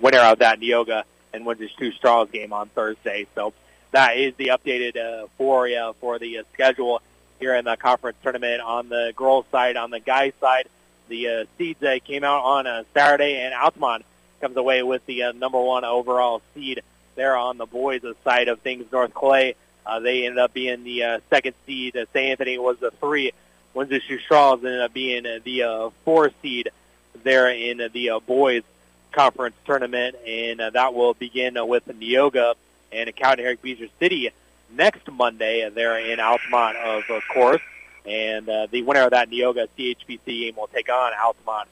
winner 0.00 0.20
of 0.20 0.38
that 0.40 0.60
Neoga 0.60 1.04
and 1.32 1.46
Windsor 1.46 1.68
Stew-Stras 1.68 2.30
game 2.32 2.52
on 2.52 2.68
Thursday. 2.68 3.26
So 3.34 3.52
that 3.92 4.16
is 4.16 4.34
the 4.36 4.48
updated 4.48 4.96
uh, 4.96 5.26
for 5.38 5.68
uh, 5.68 5.92
for 5.94 6.18
the 6.18 6.38
uh, 6.38 6.42
schedule 6.52 7.02
here 7.38 7.54
in 7.54 7.64
the 7.64 7.76
conference 7.76 8.18
tournament 8.22 8.60
on 8.60 8.88
the 8.88 9.12
girls' 9.16 9.46
side. 9.50 9.76
On 9.76 9.90
the 9.90 10.00
guys' 10.00 10.32
side, 10.40 10.68
the 11.08 11.28
uh, 11.28 11.44
seeds 11.58 11.82
uh, 11.82 11.98
came 12.04 12.24
out 12.24 12.44
on 12.44 12.66
a 12.66 12.84
Saturday, 12.94 13.36
and 13.36 13.54
Altamont 13.54 14.04
comes 14.40 14.56
away 14.56 14.82
with 14.82 15.04
the 15.06 15.24
uh, 15.24 15.32
number 15.32 15.60
one 15.60 15.84
overall 15.84 16.42
seed 16.54 16.82
there 17.16 17.36
on 17.36 17.58
the 17.58 17.66
boys' 17.66 18.02
side 18.24 18.48
of 18.48 18.60
things. 18.60 18.90
North 18.92 19.12
Clay, 19.12 19.54
uh, 19.84 20.00
they 20.00 20.26
ended 20.26 20.38
up 20.38 20.54
being 20.54 20.84
the 20.84 21.04
uh, 21.04 21.20
second 21.28 21.54
seed. 21.66 21.96
Uh, 21.96 22.06
St. 22.12 22.30
Anthony 22.30 22.58
was 22.58 22.78
the 22.78 22.90
three. 22.92 23.32
Windsor 23.74 24.00
Straws 24.24 24.58
ended 24.64 24.80
up 24.80 24.92
being 24.92 25.26
uh, 25.26 25.38
the 25.44 25.62
uh, 25.62 25.90
four 26.04 26.30
seed 26.42 26.70
there 27.22 27.50
in 27.50 27.90
the 27.92 28.10
uh, 28.10 28.20
boys' 28.20 28.62
conference 29.12 29.56
tournament, 29.64 30.16
and 30.26 30.60
uh, 30.60 30.70
that 30.70 30.94
will 30.94 31.14
begin 31.14 31.56
uh, 31.56 31.64
with 31.64 31.86
Neoga 31.86 32.54
and 32.92 33.14
Cowden 33.14 33.44
Herrick 33.44 33.62
Beecher 33.62 33.88
City 33.98 34.30
next 34.72 35.10
Monday. 35.10 35.64
Uh, 35.64 35.70
there 35.70 35.98
in 35.98 36.20
Altamont, 36.20 36.76
of 36.76 37.04
uh, 37.10 37.20
course, 37.32 37.62
and 38.06 38.48
uh, 38.48 38.66
the 38.70 38.82
winner 38.82 39.02
of 39.02 39.10
that 39.10 39.30
Neoga 39.30 39.68
CHBC 39.78 40.24
game 40.24 40.56
will 40.56 40.68
take 40.68 40.88
on 40.88 41.12
Altamont 41.12 41.68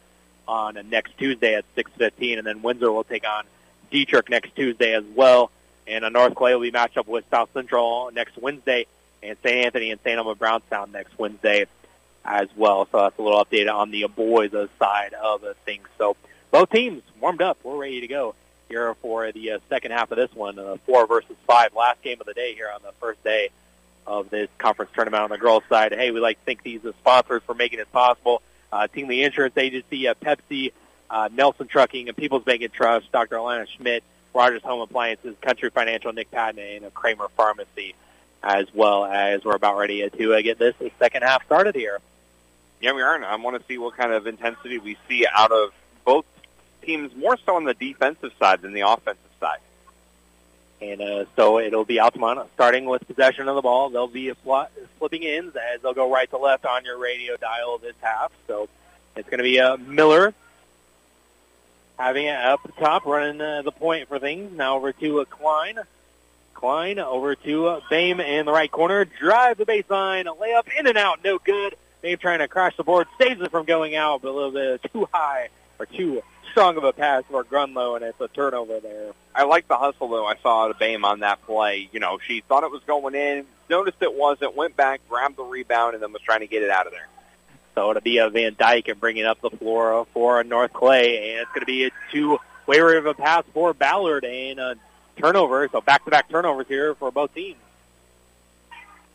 on 0.46 0.76
uh, 0.76 0.82
next 0.82 1.16
Tuesday 1.18 1.54
at 1.54 1.64
6:15, 1.76 2.38
and 2.38 2.46
then 2.46 2.62
Windsor 2.62 2.90
will 2.90 3.04
take 3.04 3.26
on 3.26 3.44
Dieterich 3.92 4.28
next 4.28 4.54
Tuesday 4.54 4.94
as 4.94 5.04
well. 5.14 5.50
And 5.86 6.04
uh, 6.04 6.10
North 6.10 6.34
Clay 6.34 6.54
will 6.54 6.62
be 6.62 6.70
matched 6.70 6.98
up 6.98 7.08
with 7.08 7.24
South 7.30 7.50
Central 7.54 8.10
next 8.12 8.36
Wednesday, 8.36 8.86
and 9.22 9.36
St. 9.42 9.66
Anthony 9.66 9.90
and 9.90 10.00
St. 10.00 10.18
Elmo 10.18 10.34
Brownstown 10.34 10.92
next 10.92 11.18
Wednesday 11.18 11.66
as 12.24 12.48
well. 12.56 12.86
So 12.90 12.98
that's 12.98 13.18
a 13.18 13.22
little 13.22 13.44
update 13.44 13.72
on 13.72 13.90
the 13.90 14.06
boys' 14.06 14.52
side 14.78 15.14
of 15.14 15.44
things. 15.64 15.88
So 15.96 16.16
both 16.50 16.70
teams 16.70 17.02
warmed 17.20 17.42
up. 17.42 17.58
We're 17.62 17.76
ready 17.76 18.00
to 18.00 18.06
go 18.06 18.34
here 18.68 18.94
for 18.94 19.32
the 19.32 19.52
uh, 19.52 19.58
second 19.68 19.92
half 19.92 20.10
of 20.10 20.16
this 20.16 20.34
one, 20.34 20.58
uh, 20.58 20.76
four 20.86 21.06
versus 21.06 21.36
five, 21.46 21.74
last 21.74 22.02
game 22.02 22.20
of 22.20 22.26
the 22.26 22.34
day 22.34 22.54
here 22.54 22.70
on 22.74 22.82
the 22.82 22.92
first 23.00 23.22
day 23.24 23.50
of 24.06 24.30
this 24.30 24.48
conference 24.58 24.90
tournament 24.94 25.22
on 25.22 25.30
the 25.30 25.38
girls' 25.38 25.62
side. 25.68 25.92
Hey, 25.92 26.10
we 26.10 26.20
like 26.20 26.38
to 26.38 26.44
thank 26.44 26.62
these 26.62 26.84
uh, 26.84 26.92
sponsors 27.00 27.42
for 27.44 27.54
making 27.54 27.78
it 27.78 27.90
possible. 27.92 28.42
Uh, 28.72 28.86
Tingley 28.86 29.22
Insurance 29.22 29.56
Agency, 29.56 30.08
uh, 30.08 30.14
Pepsi, 30.14 30.72
uh, 31.10 31.28
Nelson 31.32 31.66
Trucking, 31.66 32.08
and 32.08 32.16
People's 32.16 32.44
Bank 32.44 32.62
and 32.62 32.72
Trust, 32.72 33.10
Dr. 33.12 33.36
Alana 33.36 33.66
Schmidt, 33.66 34.04
Rogers 34.34 34.62
Home 34.62 34.80
Appliances, 34.80 35.34
Country 35.40 35.70
Financial, 35.70 36.12
Nick 36.12 36.30
Patton, 36.30 36.58
and 36.58 36.94
Kramer 36.94 37.28
Pharmacy, 37.36 37.94
as 38.42 38.66
well 38.72 39.04
as 39.04 39.44
we're 39.44 39.56
about 39.56 39.76
ready 39.76 40.08
to 40.08 40.42
get 40.42 40.58
this 40.58 40.74
second 40.98 41.22
half 41.22 41.44
started 41.46 41.74
here. 41.74 41.98
Yeah, 42.80 42.92
we 42.92 43.02
are. 43.02 43.14
And 43.14 43.24
I 43.24 43.36
want 43.36 43.60
to 43.60 43.66
see 43.66 43.78
what 43.78 43.96
kind 43.96 44.12
of 44.12 44.26
intensity 44.26 44.78
we 44.78 44.96
see 45.08 45.26
out 45.30 45.50
of 45.50 45.72
both 46.04 46.24
teams, 46.82 47.14
more 47.16 47.36
so 47.44 47.56
on 47.56 47.64
the 47.64 47.74
defensive 47.74 48.32
side 48.38 48.62
than 48.62 48.72
the 48.72 48.82
offensive 48.82 49.22
side. 49.40 49.58
And 50.80 51.00
uh, 51.00 51.24
so 51.34 51.58
it'll 51.58 51.84
be 51.84 51.98
Altamont 51.98 52.48
starting 52.54 52.84
with 52.84 53.06
possession 53.06 53.48
of 53.48 53.56
the 53.56 53.62
ball. 53.62 53.90
They'll 53.90 54.06
be 54.06 54.30
fl- 54.30 54.70
flipping 54.98 55.24
ends 55.24 55.56
as 55.56 55.82
they'll 55.82 55.92
go 55.94 56.12
right 56.12 56.30
to 56.30 56.38
left 56.38 56.64
on 56.64 56.84
your 56.84 56.98
radio 56.98 57.36
dial 57.36 57.78
this 57.78 57.96
half. 58.00 58.30
So 58.46 58.68
it's 59.16 59.28
going 59.28 59.38
to 59.38 59.44
be 59.44 59.58
uh, 59.58 59.76
Miller 59.76 60.32
having 61.98 62.26
it 62.26 62.36
up 62.36 62.60
top, 62.78 63.06
running 63.06 63.40
uh, 63.40 63.62
the 63.62 63.72
point 63.72 64.06
for 64.06 64.20
things. 64.20 64.56
Now 64.56 64.76
over 64.76 64.92
to 64.92 65.20
uh, 65.20 65.24
Klein. 65.24 65.80
Klein 66.58 66.98
over 66.98 67.36
to 67.36 67.66
uh, 67.68 67.80
Bame 67.88 68.20
in 68.20 68.46
the 68.46 68.52
right 68.52 68.70
corner. 68.70 69.04
Drive 69.04 69.58
the 69.58 69.64
baseline. 69.64 70.24
Layup 70.24 70.66
in 70.76 70.88
and 70.88 70.98
out. 70.98 71.22
No 71.22 71.38
good. 71.38 71.76
Bame 72.02 72.18
trying 72.18 72.40
to 72.40 72.48
crash 72.48 72.76
the 72.76 72.82
board. 72.82 73.06
Saves 73.16 73.40
it 73.40 73.52
from 73.52 73.64
going 73.64 73.94
out, 73.94 74.22
but 74.22 74.30
a 74.30 74.32
little 74.32 74.50
bit 74.50 74.82
too 74.92 75.08
high 75.12 75.50
or 75.78 75.86
too 75.86 76.22
strong 76.50 76.76
of 76.76 76.82
a 76.82 76.92
pass 76.92 77.22
for 77.30 77.44
Grunlow, 77.44 77.94
and 77.94 78.04
it's 78.04 78.20
a 78.20 78.26
turnover 78.26 78.80
there. 78.80 79.12
I 79.34 79.44
like 79.44 79.68
the 79.68 79.76
hustle, 79.76 80.08
though, 80.08 80.26
I 80.26 80.34
saw 80.42 80.64
out 80.64 80.72
of 80.72 80.78
Bame 80.80 81.04
on 81.04 81.20
that 81.20 81.44
play. 81.46 81.88
You 81.92 82.00
know, 82.00 82.18
she 82.26 82.40
thought 82.40 82.64
it 82.64 82.72
was 82.72 82.82
going 82.86 83.14
in, 83.14 83.46
noticed 83.70 83.98
it 84.00 84.14
wasn't, 84.14 84.56
went 84.56 84.76
back, 84.76 85.00
grabbed 85.08 85.36
the 85.36 85.44
rebound, 85.44 85.94
and 85.94 86.02
then 86.02 86.12
was 86.12 86.22
trying 86.22 86.40
to 86.40 86.48
get 86.48 86.62
it 86.62 86.70
out 86.70 86.86
of 86.86 86.92
there. 86.92 87.06
So 87.76 87.90
it'll 87.90 88.02
be 88.02 88.18
a 88.18 88.28
Van 88.28 88.56
Dyke 88.58 88.88
and 88.88 88.98
bringing 88.98 89.24
up 89.24 89.40
the 89.40 89.50
floor 89.50 90.04
for 90.12 90.42
North 90.42 90.72
Clay, 90.72 91.30
and 91.30 91.42
it's 91.42 91.50
going 91.50 91.60
to 91.60 91.66
be 91.66 91.84
a 91.84 91.90
two-way 92.10 92.96
of 92.96 93.06
a 93.06 93.14
pass 93.14 93.44
for 93.54 93.72
Ballard 93.72 94.24
and 94.24 94.58
a 94.58 94.74
turnover. 95.18 95.68
So 95.70 95.80
back-to-back 95.80 96.30
turnovers 96.30 96.66
here 96.68 96.94
for 96.94 97.10
both 97.10 97.34
teams. 97.34 97.58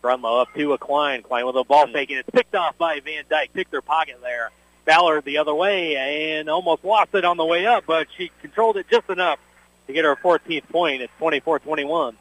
Grunlow 0.03 0.41
up 0.41 0.53
to 0.55 0.73
a 0.73 0.77
Klein. 0.77 1.23
Klein 1.23 1.45
with 1.45 1.55
a 1.55 1.63
ball 1.63 1.87
fake, 1.87 2.09
and 2.09 2.19
it's 2.19 2.29
picked 2.29 2.55
off 2.55 2.77
by 2.77 2.99
Van 2.99 3.23
Dyke. 3.29 3.53
Picked 3.53 3.71
their 3.71 3.81
pocket 3.81 4.19
there. 4.21 4.51
Ballard 4.85 5.23
the 5.23 5.37
other 5.37 5.55
way 5.55 5.95
and 5.95 6.49
almost 6.49 6.83
lost 6.83 7.15
it 7.15 7.23
on 7.23 7.37
the 7.37 7.45
way 7.45 7.65
up, 7.65 7.85
but 7.87 8.07
she 8.17 8.31
controlled 8.41 8.75
it 8.75 8.85
just 8.89 9.09
enough 9.09 9.39
to 9.87 9.93
get 9.93 10.03
her 10.03 10.15
14th 10.17 10.67
point. 10.67 11.01
It's 11.01 11.13
24-21. 11.21 12.15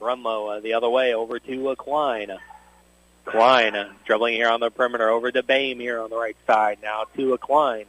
Grunlow 0.00 0.56
uh, 0.56 0.60
the 0.60 0.74
other 0.74 0.88
way 0.88 1.14
over 1.14 1.38
to 1.38 1.68
uh, 1.68 1.74
Klein. 1.76 2.32
Klein 3.24 3.76
uh, 3.76 3.92
dribbling 4.04 4.34
here 4.34 4.48
on 4.48 4.58
the 4.58 4.70
perimeter 4.70 5.08
over 5.08 5.30
to 5.30 5.44
Bame 5.44 5.78
here 5.78 6.00
on 6.00 6.10
the 6.10 6.16
right 6.16 6.36
side. 6.44 6.78
Now 6.82 7.04
to 7.16 7.34
a 7.34 7.38
Klein. 7.38 7.86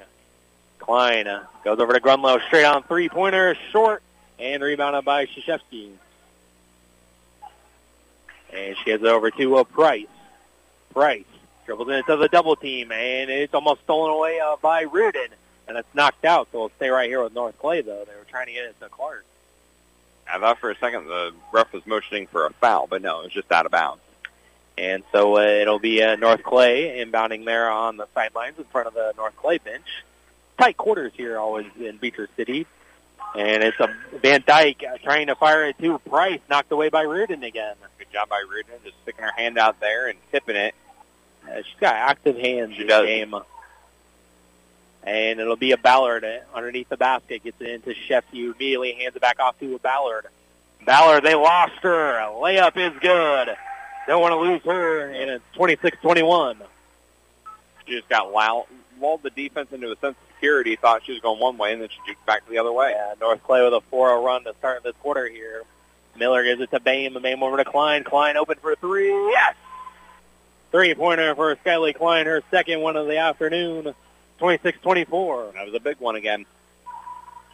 Klein 0.84 1.28
uh, 1.28 1.46
goes 1.64 1.80
over 1.80 1.94
to 1.94 2.02
Grunlow 2.02 2.46
straight 2.48 2.66
on 2.66 2.84
three-pointer, 2.84 3.56
short, 3.72 4.04
and 4.38 4.62
rebounded 4.62 5.06
by 5.06 5.26
Shashevsky. 5.26 5.92
And 8.54 8.78
she 8.78 8.84
gets 8.84 9.02
it 9.02 9.08
over 9.08 9.32
to 9.32 9.56
uh, 9.56 9.64
Price. 9.64 10.08
Price 10.92 11.24
dribbles 11.66 11.88
in 11.88 11.96
into 11.96 12.18
the 12.18 12.28
double 12.28 12.58
team, 12.58 12.92
and 12.92 13.30
it's 13.32 13.54
almost 13.54 13.82
stolen 13.84 14.12
away 14.12 14.42
uh, 14.42 14.58
by 14.62 14.82
Reardon, 14.82 15.30
and 15.70 15.78
it's 15.78 15.88
knocked 15.94 16.26
out. 16.26 16.50
So 16.52 16.60
we'll 16.60 16.72
stay 16.76 16.90
right 16.90 17.10
here 17.10 17.24
with 17.24 17.34
North 17.34 17.58
Clay, 17.58 17.82
though. 17.82 18.04
They 18.06 18.16
were 18.16 18.26
trying 18.30 18.48
to 18.48 18.54
get 18.54 18.66
it 18.66 18.80
to 18.82 18.90
Clark. 18.90 19.26
I 20.30 20.38
thought 20.40 20.60
for 20.60 20.70
a 20.70 20.78
second 20.78 21.08
the 21.08 21.32
ref 21.54 21.72
was 21.72 21.86
motioning 21.88 22.28
for 22.28 22.46
a 22.46 22.52
foul, 22.52 22.88
but 22.88 23.02
no, 23.02 23.22
it 23.22 23.24
was 23.24 23.34
just 23.34 23.52
out 23.52 23.66
of 23.66 23.72
bounds. 23.72 24.02
And 24.78 25.04
so 25.12 25.38
uh, 25.38 25.42
it'll 25.42 25.80
be 25.80 26.04
uh, 26.04 26.16
North 26.18 26.44
Clay 26.44 27.04
inbounding 27.06 27.46
there 27.46 27.70
on 27.70 27.98
the 27.98 28.08
sidelines 28.14 28.58
in 28.58 28.66
front 28.66 28.88
of 28.88 28.94
the 28.94 29.14
North 29.16 29.36
Clay 29.38 29.60
bench. 29.60 30.04
Tight 30.58 30.78
quarters 30.78 31.12
here 31.16 31.38
always 31.38 31.68
in 31.80 31.97
Beecher 31.97 32.30
City. 32.36 32.66
And 33.36 33.64
it's 33.64 33.80
a 33.80 33.89
Van 34.22 34.43
Dyke 34.45 34.84
trying 35.04 35.28
to 35.28 35.36
fire 35.36 35.66
it 35.66 35.78
to 35.80 35.97
Price, 35.99 36.39
knocked 36.49 36.72
away 36.72 36.89
by 36.89 37.01
Reardon 37.01 37.43
again. 37.43 37.76
Good 37.97 38.12
job 38.14 38.30
by 38.30 38.43
Reardon, 38.47 38.76
just 38.84 38.95
sticking 39.01 39.24
her 39.24 39.32
hand 39.36 39.58
out 39.58 39.80
there 39.80 40.08
and 40.08 40.20
tipping 40.32 40.56
it. 40.56 40.76
Uh, 41.49 41.58
she's 41.58 41.80
got 41.80 41.95
active 41.95 42.38
hands 42.38 42.76
she 42.76 42.82
in 42.82 42.88
does. 42.88 43.06
game. 43.06 43.34
And 45.06 45.39
it'll 45.39 45.56
be 45.58 45.72
a 45.72 45.78
Ballard 45.78 46.26
underneath 46.54 46.89
the 46.89 46.97
basket. 46.97 47.43
Gets 47.43 47.60
it 47.60 47.70
into 47.70 47.93
Sheffield. 47.93 48.56
Immediately 48.56 48.93
hands 48.93 49.16
it 49.16 49.22
back 49.22 49.39
off 49.39 49.60
to 49.60 49.76
a 49.76 49.80
Ballard. 49.80 50.28
Ballard, 50.86 51.24
they 51.24 51.36
lost 51.36 51.74
her. 51.82 52.20
A 52.20 52.28
layup 52.28 52.78
is 52.78 52.97
good. 52.99 53.49
Don't 54.08 54.22
want 54.22 54.32
to 54.34 54.38
lose 54.38 54.62
her. 54.64 55.10
And 55.10 55.30
it's 55.32 55.43
26-21. 55.56 56.58
She 57.86 57.95
just 57.95 58.08
got 58.08 58.32
lulled, 58.32 58.68
lulled 59.01 59.24
the 59.24 59.30
defense 59.32 59.72
into 59.74 59.91
a 59.91 59.95
sense 59.97 60.16
of 60.16 60.33
thought 60.76 61.04
she 61.06 61.12
was 61.14 61.22
going 61.22 61.39
one 61.39 61.58
way, 61.58 61.74
and 61.74 61.82
then 61.82 61.89
she 61.89 62.12
juked 62.12 62.26
back 62.26 62.48
the 62.50 62.58
other 62.58 62.72
way. 62.72 62.91
Yeah, 62.96 63.14
North 63.20 63.41
Clay 63.44 63.64
with 63.64 63.74
a 63.74 63.82
4-0 63.96 64.24
run 64.24 64.44
to 64.44 64.54
start 64.60 64.84
this 64.84 64.96
quarter 65.02 65.28
here. 65.28 65.64
Miller 66.18 66.44
gives 66.44 66.62
it 66.62 66.72
to 66.72 66.80
Bame. 66.80 67.18
Bame 67.22 67.41
over 67.41 67.58
to 67.58 67.66
Klein. 67.66 68.04
Klein 68.04 68.38
open 68.38 68.58
for 68.62 68.76
three. 68.76 69.10
Yes! 69.10 69.56
Three-pointer 70.72 71.36
for 71.36 71.56
Skyly 71.58 71.96
Klein, 71.96 72.26
her 72.26 72.44
second 72.52 72.82
one 72.82 72.96
of 72.96 73.08
the 73.08 73.18
afternoon. 73.18 73.94
26-24. 74.39 75.54
That 75.54 75.66
was 75.66 75.74
a 75.74 75.80
big 75.80 76.00
one 76.00 76.16
again. 76.16 76.46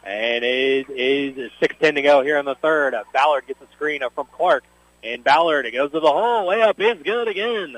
And 0.02 0.44
it 0.44 0.88
is 0.88 1.50
6.10 1.60 1.94
to 1.94 2.02
go 2.02 2.22
here 2.22 2.38
in 2.38 2.46
the 2.46 2.54
third. 2.54 2.94
Ballard 3.12 3.46
gets 3.46 3.60
a 3.62 3.66
screen 3.74 4.02
up 4.02 4.14
from 4.14 4.26
Clark. 4.32 4.64
And 5.04 5.22
Ballard, 5.22 5.66
it 5.66 5.72
goes 5.72 5.92
to 5.92 6.00
the 6.00 6.10
hole. 6.10 6.48
Layup 6.48 6.80
is 6.80 7.02
good 7.02 7.28
again. 7.28 7.76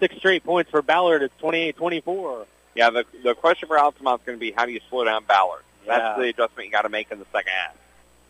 Six 0.00 0.16
straight 0.16 0.44
points 0.44 0.70
for 0.70 0.82
Ballard. 0.82 1.22
It's 1.22 1.34
28-24. 1.40 2.46
Yeah, 2.74 2.90
the 2.90 3.04
the 3.22 3.34
question 3.34 3.68
for 3.68 3.78
Altamont's 3.78 4.24
going 4.24 4.38
to 4.38 4.40
be 4.40 4.50
how 4.52 4.64
do 4.66 4.72
you 4.72 4.80
slow 4.88 5.04
down 5.04 5.24
Ballard? 5.24 5.62
That's 5.86 6.00
Yeah. 6.00 6.22
the 6.22 6.28
adjustment 6.28 6.66
you 6.66 6.72
got 6.72 6.82
to 6.82 6.88
make 6.88 7.10
in 7.10 7.18
the 7.18 7.26
second 7.32 7.52
half. 7.52 7.76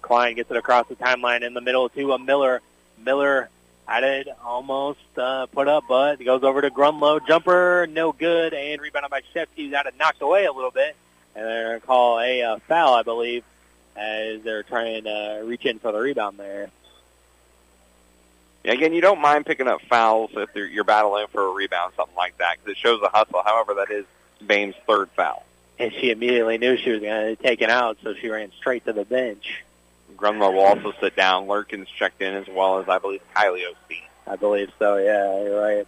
Klein 0.01 0.34
gets 0.34 0.51
it 0.51 0.57
across 0.57 0.88
the 0.88 0.97
timeline 0.97 1.43
in 1.43 1.55
the 1.55 1.61
middle 1.61 1.88
to 1.90 2.12
a 2.12 2.18
Miller. 2.18 2.61
Miller 2.99 3.49
had 3.86 4.05
it 4.05 4.28
almost 4.45 5.01
uh, 5.16 5.47
put 5.47 5.68
up, 5.68 5.84
but 5.88 6.20
it 6.20 6.24
goes 6.24 6.43
over 6.43 6.61
to 6.61 6.70
Grunlow. 6.70 7.24
Jumper, 7.26 7.86
no 7.88 8.12
good, 8.12 8.55
and 8.55 8.80
rebounded 8.80 9.11
by 9.11 9.22
who's 9.57 9.72
had 9.72 9.86
it 9.86 9.95
knocked 9.99 10.22
away 10.22 10.47
a 10.47 10.53
little 10.53 10.70
bit. 10.70 10.97
And 11.34 11.45
they're 11.47 11.68
going 11.68 11.80
to 11.80 11.86
call 11.86 12.20
a 12.20 12.43
uh, 12.43 12.59
foul, 12.68 12.95
I 12.95 13.03
believe, 13.03 13.45
as 13.97 14.43
they're 14.43 14.62
trying 14.62 15.05
to 15.05 15.43
reach 15.45 15.64
in 15.64 15.78
for 15.78 15.93
the 15.93 15.99
rebound 15.99 16.38
there. 16.38 16.70
Yeah, 18.64 18.72
again, 18.72 18.93
you 18.93 19.01
don't 19.01 19.20
mind 19.20 19.47
picking 19.47 19.66
up 19.66 19.80
fouls 19.82 20.30
if 20.34 20.51
you're, 20.55 20.66
you're 20.66 20.84
battling 20.84 21.26
for 21.28 21.47
a 21.47 21.51
rebound, 21.53 21.95
something 21.97 22.16
like 22.16 22.38
that, 22.38 22.57
because 22.59 22.72
it 22.72 22.78
shows 22.78 23.01
a 23.03 23.09
hustle. 23.09 23.43
However, 23.45 23.74
that 23.74 23.90
is 23.90 24.05
Bame's 24.47 24.74
third 24.86 25.11
foul. 25.11 25.45
And 25.78 25.93
she 25.93 26.11
immediately 26.11 26.59
knew 26.59 26.76
she 26.76 26.90
was 26.90 27.01
going 27.01 27.36
to 27.36 27.43
take 27.43 27.62
it 27.62 27.70
out, 27.70 27.99
so 28.03 28.14
she 28.14 28.28
ran 28.28 28.53
straight 28.59 28.84
to 28.84 28.93
the 28.93 29.05
bench. 29.05 29.64
Grunlow 30.16 30.53
will 30.53 30.61
also 30.61 30.93
sit 31.01 31.16
down. 31.16 31.47
Lurkins 31.47 31.86
checked 31.86 32.22
in 32.22 32.34
as 32.34 32.47
well 32.49 32.78
as, 32.78 32.88
I 32.88 32.99
believe, 32.99 33.22
Kylie 33.34 33.64
Osteen. 33.64 34.03
I 34.26 34.36
believe 34.36 34.70
so. 34.78 34.97
Yeah, 34.99 35.43
you're 35.43 35.61
right. 35.61 35.86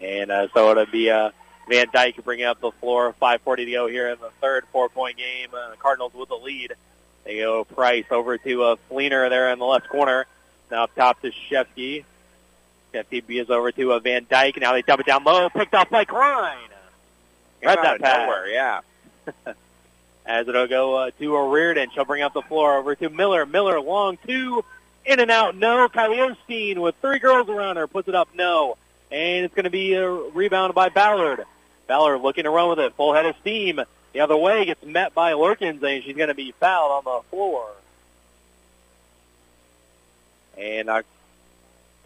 And 0.00 0.30
uh, 0.30 0.48
so 0.54 0.70
it'll 0.70 0.86
be 0.86 1.10
uh, 1.10 1.30
Van 1.68 1.86
Dyke 1.92 2.22
bringing 2.24 2.46
up 2.46 2.60
the 2.60 2.70
floor. 2.72 3.14
5:40 3.20 3.56
to 3.56 3.70
go 3.72 3.86
here 3.88 4.08
in 4.08 4.18
the 4.20 4.30
third 4.40 4.64
four-point 4.72 5.18
game. 5.18 5.48
Uh, 5.52 5.70
the 5.70 5.76
Cardinals 5.76 6.14
with 6.14 6.28
the 6.28 6.36
lead. 6.36 6.74
They 7.24 7.38
go 7.38 7.64
Price 7.64 8.04
over 8.10 8.38
to 8.38 8.62
uh, 8.62 8.76
Fleener 8.90 9.28
there 9.28 9.50
in 9.52 9.58
the 9.58 9.64
left 9.64 9.88
corner. 9.88 10.26
Now 10.70 10.84
up 10.84 10.94
top 10.94 11.20
to 11.22 11.32
Shefke. 11.50 12.04
Shefke 12.94 13.24
is 13.28 13.50
over 13.50 13.72
to 13.72 13.92
uh, 13.92 13.98
Van 13.98 14.26
Dyke. 14.28 14.58
Now 14.58 14.72
they 14.72 14.82
dump 14.82 15.00
it 15.00 15.06
down 15.06 15.24
low. 15.24 15.48
Picked 15.50 15.74
off 15.74 15.90
by 15.90 16.04
Klein. 16.04 16.56
Read 17.62 17.78
out 17.78 17.82
that 17.82 18.00
pass. 18.00 18.18
nowhere, 18.18 18.48
yeah. 18.48 18.80
As 20.26 20.48
it'll 20.48 20.66
go 20.66 20.96
uh, 20.96 21.10
to 21.20 21.36
a 21.36 21.48
Reardon. 21.48 21.90
She'll 21.94 22.04
bring 22.04 22.22
up 22.22 22.32
the 22.32 22.42
floor 22.42 22.78
over 22.78 22.94
to 22.96 23.08
Miller. 23.08 23.46
Miller 23.46 23.80
long 23.80 24.18
two. 24.26 24.64
In 25.04 25.20
and 25.20 25.30
out. 25.30 25.56
No. 25.56 25.88
Kylie 25.88 26.34
Osteen 26.34 26.78
with 26.78 26.96
three 27.00 27.20
girls 27.20 27.48
around 27.48 27.76
her. 27.76 27.86
Puts 27.86 28.08
it 28.08 28.14
up. 28.14 28.28
No. 28.34 28.76
And 29.12 29.44
it's 29.44 29.54
going 29.54 29.64
to 29.64 29.70
be 29.70 29.94
a 29.94 30.08
rebound 30.08 30.74
by 30.74 30.88
Ballard. 30.88 31.44
Ballard 31.86 32.20
looking 32.22 32.44
to 32.44 32.50
run 32.50 32.68
with 32.68 32.80
it. 32.80 32.92
Full 32.94 33.14
head 33.14 33.24
of 33.24 33.36
steam. 33.40 33.80
The 34.12 34.20
other 34.20 34.36
way 34.36 34.64
gets 34.64 34.84
met 34.84 35.14
by 35.14 35.32
Lurkins 35.32 35.82
and 35.82 36.02
she's 36.02 36.16
going 36.16 36.28
to 36.28 36.34
be 36.34 36.52
fouled 36.52 36.90
on 36.90 37.04
the 37.04 37.22
floor. 37.30 37.68
And 40.56 40.88
uh, 40.88 41.02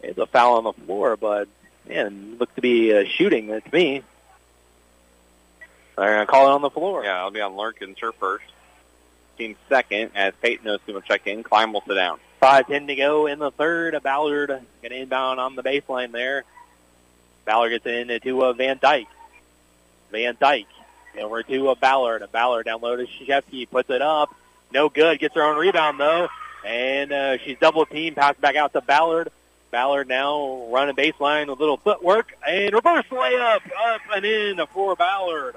it's 0.03 0.17
a 0.17 0.25
foul 0.25 0.57
on 0.57 0.63
the 0.65 0.73
floor, 0.73 1.15
but 1.15 1.47
man, 1.87 2.35
looked 2.37 2.55
to 2.55 2.61
be 2.61 2.93
uh, 2.93 3.05
shooting 3.05 3.47
to 3.47 3.61
me. 3.71 4.03
They're 5.97 6.15
going 6.15 6.25
to 6.25 6.31
call 6.31 6.47
it 6.47 6.51
on 6.51 6.61
the 6.61 6.69
floor. 6.69 7.03
Yeah, 7.03 7.19
I'll 7.19 7.31
be 7.31 7.41
on 7.41 7.53
Lurkins, 7.53 7.99
her 7.99 8.11
first. 8.11 8.45
Team 9.37 9.55
second, 9.69 10.11
as 10.15 10.33
Peyton 10.41 10.65
knows 10.65 10.79
to 10.85 11.01
check 11.01 11.25
in. 11.27 11.43
Klein 11.43 11.71
will 11.73 11.83
sit 11.87 11.95
down. 11.95 12.19
Five 12.39 12.67
ten 12.67 12.87
to 12.87 12.95
go 12.95 13.27
in 13.27 13.39
the 13.39 13.51
third. 13.51 14.01
Ballard 14.03 14.49
going 14.49 14.65
to 14.83 14.95
inbound 14.95 15.39
on 15.39 15.55
the 15.55 15.63
baseline 15.63 16.11
there. 16.11 16.43
Ballard 17.45 17.71
gets 17.71 17.85
it 17.85 18.09
into 18.09 18.43
uh, 18.43 18.53
Van 18.53 18.77
Dyke. 18.81 19.07
Van 20.11 20.35
Dyke 20.39 20.67
over 21.19 21.43
to 21.43 21.69
a 21.69 21.75
Ballard. 21.75 22.21
A 22.21 22.27
Ballard 22.27 22.65
down 22.65 22.81
low 22.81 22.95
to 22.95 23.05
Shefke. 23.05 23.69
Puts 23.69 23.89
it 23.89 24.01
up. 24.01 24.35
No 24.73 24.89
good. 24.89 25.19
Gets 25.19 25.35
her 25.35 25.43
own 25.43 25.57
rebound 25.57 25.99
though. 25.99 26.27
And 26.65 27.11
uh, 27.11 27.37
she's 27.37 27.57
double 27.59 27.85
teamed. 27.85 28.15
Pass 28.15 28.35
back 28.37 28.55
out 28.55 28.73
to 28.73 28.81
Ballard. 28.81 29.31
Ballard 29.71 30.07
now 30.07 30.67
running 30.69 30.95
baseline 30.95 31.47
with 31.47 31.57
a 31.57 31.61
little 31.61 31.77
footwork. 31.77 32.33
And 32.47 32.73
reverse 32.73 33.05
layup 33.09 33.61
up 33.77 34.01
and 34.13 34.25
in 34.25 34.65
for 34.67 34.95
Ballard. 34.95 35.55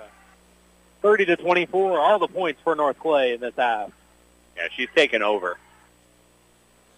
30 1.04 1.26
to 1.26 1.36
24. 1.36 2.00
All 2.00 2.18
the 2.18 2.26
points 2.26 2.62
for 2.64 2.74
North 2.74 2.98
Clay 2.98 3.34
in 3.34 3.40
this 3.40 3.52
half. 3.58 3.92
Yeah, 4.56 4.68
she's 4.74 4.88
taken 4.96 5.22
over. 5.22 5.58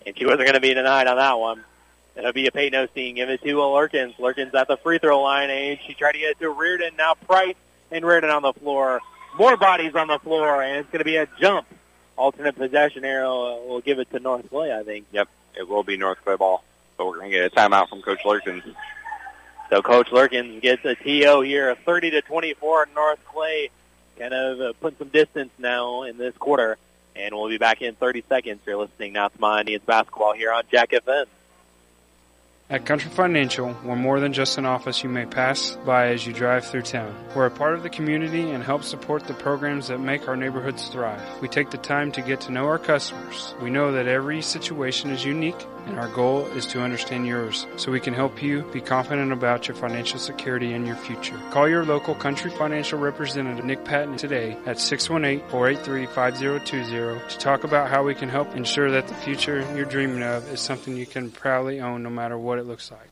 And 0.07 0.17
she 0.17 0.25
wasn't 0.25 0.43
going 0.43 0.55
to 0.55 0.61
be 0.61 0.73
denied 0.73 1.09
on 1.09 1.17
that 1.17 1.37
one. 1.41 1.65
It'll 2.15 2.33
be 2.33 2.47
a 2.47 2.53
Peyton 2.53 2.87
Osteen. 2.87 3.17
Give 3.17 3.29
it 3.29 3.43
to 3.43 3.61
uh, 3.61 3.65
Lurkins. 3.65 4.15
Lurkins 4.17 4.55
at 4.55 4.69
the 4.69 4.77
free 4.77 4.99
throw 4.99 5.21
line, 5.23 5.51
and 5.51 5.79
she 5.85 5.93
tried 5.93 6.13
to 6.13 6.19
get 6.19 6.31
it 6.31 6.39
to 6.39 6.51
Reardon. 6.51 6.95
Now 6.97 7.15
Price 7.15 7.57
and 7.91 8.05
Reardon 8.05 8.31
on 8.31 8.43
the 8.43 8.53
floor. 8.53 9.01
More 9.37 9.57
bodies 9.57 9.97
on 9.97 10.07
the 10.07 10.21
floor, 10.21 10.63
and 10.63 10.79
it's 10.79 10.91
going 10.91 11.01
to 11.01 11.05
be 11.05 11.17
a 11.17 11.27
jump. 11.41 11.67
Alternate 12.17 12.55
possession 12.55 13.05
arrow 13.05 13.61
we'll 13.67 13.81
give 13.81 13.99
it 13.99 14.09
to 14.13 14.21
North 14.21 14.49
Clay, 14.49 14.73
I 14.73 14.85
think. 14.85 15.07
Yep, 15.11 15.29
it 15.59 15.69
will 15.69 15.83
be 15.83 15.97
North 15.97 16.19
Clay 16.25 16.37
ball. 16.37 16.63
But 16.97 17.07
we're 17.07 17.19
going 17.19 17.33
to 17.33 17.37
get 17.37 17.53
a 17.53 17.55
timeout 17.55 17.89
from 17.89 18.03
Coach 18.03 18.21
Lurkins. 18.25 18.63
So 19.69 19.83
Coach 19.83 20.11
Lurkins 20.11 20.63
gets 20.63 20.85
a 20.85 20.95
TO 20.95 21.41
here, 21.41 21.75
30 21.75 22.13
to 22.13 22.23
24. 22.23 22.89
North 22.95 23.19
Clay 23.27 23.71
kind 24.19 24.35
of 24.35 24.61
uh, 24.61 24.73
putting 24.81 24.99
some 24.99 25.09
distance 25.09 25.51
now 25.59 26.03
in 26.03 26.19
this 26.19 26.37
quarter. 26.37 26.79
And 27.15 27.35
we'll 27.35 27.49
be 27.49 27.59
back 27.59 27.81
in 27.81 27.95
30 27.95 28.25
seconds. 28.29 28.61
You're 28.67 28.77
listening 28.77 29.15
now 29.15 29.29
to 29.29 29.41
my 29.41 29.61
Indians 29.61 29.85
basketball 29.87 30.35
here 30.35 30.53
on 30.53 30.65
Jack 30.71 30.91
FM. 30.91 31.27
At 32.69 32.85
Country 32.85 33.13
Financial, 33.13 33.77
we're 33.85 33.95
more 33.95 34.19
than 34.19 34.33
just 34.33 34.59
an 34.59 34.67
office 34.67 35.05
you 35.05 35.09
may 35.09 35.25
pass 35.25 35.79
by 35.87 36.09
as 36.09 36.27
you 36.27 36.33
drive 36.33 36.67
through 36.67 36.83
town. 36.83 37.15
We're 37.37 37.47
a 37.47 37.51
part 37.51 37.75
of 37.75 37.85
the 37.85 37.89
community 37.89 38.51
and 38.51 38.61
help 38.61 38.83
support 38.83 39.29
the 39.29 39.35
programs 39.35 39.87
that 39.87 40.01
make 40.01 40.27
our 40.27 40.37
neighborhoods 40.37 40.89
thrive. 40.89 41.23
We 41.41 41.47
take 41.47 41.71
the 41.71 41.79
time 41.79 42.11
to 42.11 42.23
get 42.23 42.41
to 42.41 42.51
know 42.51 42.67
our 42.67 42.81
customers. 42.81 43.55
We 43.63 43.71
know 43.71 43.93
that 43.93 44.09
every 44.09 44.43
situation 44.43 45.11
is 45.11 45.25
unique, 45.25 45.65
and 45.87 46.01
our 46.01 46.09
goal 46.09 46.47
is 46.57 46.67
to 46.67 46.83
understand 46.83 47.29
yours 47.29 47.69
so 47.77 47.93
we 47.93 48.01
can 48.01 48.15
help 48.15 48.43
you 48.43 48.63
be 48.73 48.81
confident 48.81 49.33
about 49.33 49.69
your 49.69 49.77
financial 49.77 50.19
security 50.19 50.73
and 50.73 50.89
your 50.89 50.97
future. 50.97 51.41
Call 51.53 51.69
your 51.69 51.85
local 51.85 52.17
Country 52.17 52.51
Financial 52.51 52.99
representative, 52.99 53.65
Nick 53.65 53.85
Patton, 53.85 54.17
today 54.17 54.59
at 54.67 54.79
618-483-5020 54.79 57.29
to 57.29 57.39
talk 57.39 57.63
about 57.63 57.89
how 57.89 58.03
we 58.03 58.17
can 58.17 58.29
help 58.29 58.57
ensure 58.57 58.91
that 58.91 59.07
the 59.07 59.15
future 59.15 59.65
you're 59.77 59.85
dreaming 59.85 60.25
of 60.25 60.49
is 60.49 60.61
something 60.61 60.97
you 60.97 61.07
can 61.07 61.31
proudly 61.31 61.81
own 61.81 62.03
no 62.03 62.11
matter 62.11 62.37
what 62.37 62.56
it 62.59 62.67
looks 62.67 62.91
like. 62.91 63.11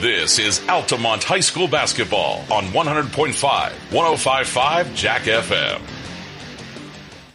This 0.00 0.38
is 0.38 0.60
Altamont 0.68 1.22
High 1.22 1.40
School 1.40 1.68
basketball 1.68 2.44
on 2.50 2.64
100.5, 2.66 3.70
105.5 3.90 4.94
Jack 4.96 5.22
FM. 5.22 5.80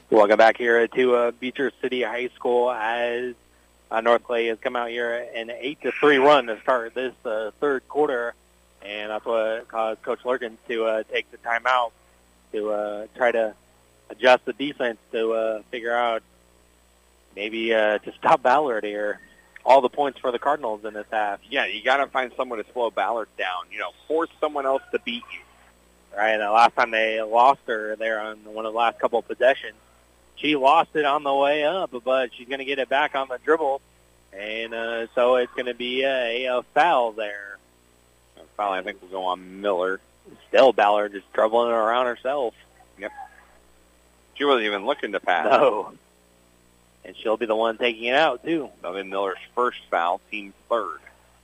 Welcome 0.10 0.38
back 0.38 0.58
here 0.58 0.88
to 0.88 1.16
uh, 1.16 1.32
Beecher 1.32 1.72
City 1.82 2.02
High 2.02 2.30
School 2.30 2.72
as 2.72 3.36
uh, 3.90 4.02
North 4.02 4.24
Clay 4.24 4.48
has 4.48 4.58
come 4.60 4.76
out 4.76 4.90
here 4.90 5.28
an 5.34 5.50
eight 5.50 5.82
to 5.82 5.92
three 5.92 6.18
run 6.18 6.48
to 6.48 6.60
start 6.62 6.94
this 6.94 7.14
uh, 7.24 7.52
third 7.60 7.88
quarter, 7.88 8.34
and 8.82 9.12
that's 9.12 9.26
what 9.26 9.68
caused 9.68 10.02
Coach 10.02 10.20
Lurkins 10.24 10.58
to 10.68 10.86
uh, 10.86 11.04
take 11.12 11.30
the 11.32 11.38
timeout 11.38 11.92
to 12.52 12.70
uh, 12.72 13.08
try 13.16 13.32
to 13.32 13.54
adjust 14.10 14.46
the 14.46 14.54
defense 14.54 14.98
to 15.12 15.32
uh, 15.32 15.62
figure 15.72 15.96
out 15.96 16.24
maybe 17.36 17.74
uh, 17.74 18.00
to 18.00 18.12
stop 18.14 18.42
Ballard 18.44 18.84
here. 18.84 19.20
All 19.68 19.82
the 19.82 19.90
points 19.90 20.18
for 20.18 20.32
the 20.32 20.40
Cardinals 20.40 20.86
in 20.86 20.94
this 20.94 21.06
half. 21.12 21.42
Yeah, 21.50 21.66
you 21.66 21.84
got 21.84 21.98
to 21.98 22.08
find 22.08 22.32
someone 22.38 22.58
to 22.58 22.66
slow 22.72 22.90
Ballard 22.90 23.28
down. 23.38 23.66
You 23.70 23.80
know, 23.80 23.92
force 24.08 24.30
someone 24.40 24.66
else 24.66 24.82
to 24.94 25.00
beat 25.00 25.24
you. 25.34 25.42
Right. 26.18 26.32
And 26.32 26.42
the 26.42 26.50
last 26.50 26.74
time 26.74 26.90
they 26.90 27.22
lost 27.22 27.60
her 27.68 27.96
there 27.98 28.20
on 28.20 28.38
one 28.46 28.66
of 28.66 28.72
the 28.72 28.78
last 28.80 28.98
couple 28.98 29.20
of 29.20 29.28
possessions, 29.28 29.76
she 30.38 30.56
lost 30.56 30.96
it 30.96 31.04
on 31.04 31.24
the 31.24 31.34
way 31.34 31.66
up, 31.66 31.92
but 32.04 32.34
she's 32.34 32.48
going 32.48 32.60
to 32.60 32.66
get 32.66 32.80
it 32.80 32.88
back 32.88 33.14
on 33.14 33.28
the 33.28 33.40
dribble, 33.44 33.82
and 34.32 34.74
uh, 34.74 35.08
so 35.16 35.36
it's 35.36 35.52
going 35.54 35.66
to 35.66 35.74
be 35.74 36.04
a, 36.04 36.46
a 36.46 36.64
foul 36.74 37.12
there. 37.12 37.58
A 38.38 38.44
foul, 38.56 38.72
I 38.72 38.84
think, 38.84 39.02
will 39.02 39.10
go 39.10 39.26
on 39.26 39.62
Miller. 39.62 40.00
Still, 40.48 40.74
Ballard 40.74 41.14
just 41.14 41.32
dribbling 41.34 41.72
around 41.72 42.06
herself. 42.06 42.54
Yep. 43.00 43.12
She 44.36 44.46
wasn't 44.46 44.66
even 44.66 44.86
looking 44.86 45.12
to 45.12 45.20
pass. 45.20 45.46
No. 45.46 45.94
And 47.08 47.16
she'll 47.16 47.38
be 47.38 47.46
the 47.46 47.56
one 47.56 47.78
taking 47.78 48.04
it 48.04 48.16
out, 48.16 48.44
too. 48.44 48.70
That'll 48.82 49.02
Miller's 49.04 49.38
first 49.56 49.80
foul, 49.90 50.20
team 50.30 50.54
third 50.70 51.00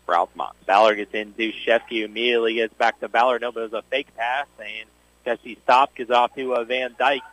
for 0.06 0.16
Altamont. 0.16 0.54
Ballard 0.66 0.98
gets 0.98 1.14
into 1.14 1.54
Shefsky, 1.66 2.04
immediately 2.04 2.56
gets 2.56 2.74
back 2.74 3.00
to 3.00 3.08
Ballard. 3.08 3.42
No, 3.42 3.52
but 3.54 3.62
it 3.62 3.72
was 3.72 3.74
a 3.74 3.82
fake 3.84 4.16
pass, 4.18 4.48
and 4.60 4.88
Shefsky 5.26 5.62
stopped, 5.62 5.96
gets 5.96 6.12
off 6.12 6.36
to 6.36 6.56
uh, 6.56 6.64
Van 6.66 6.94
Dyke 7.00 7.24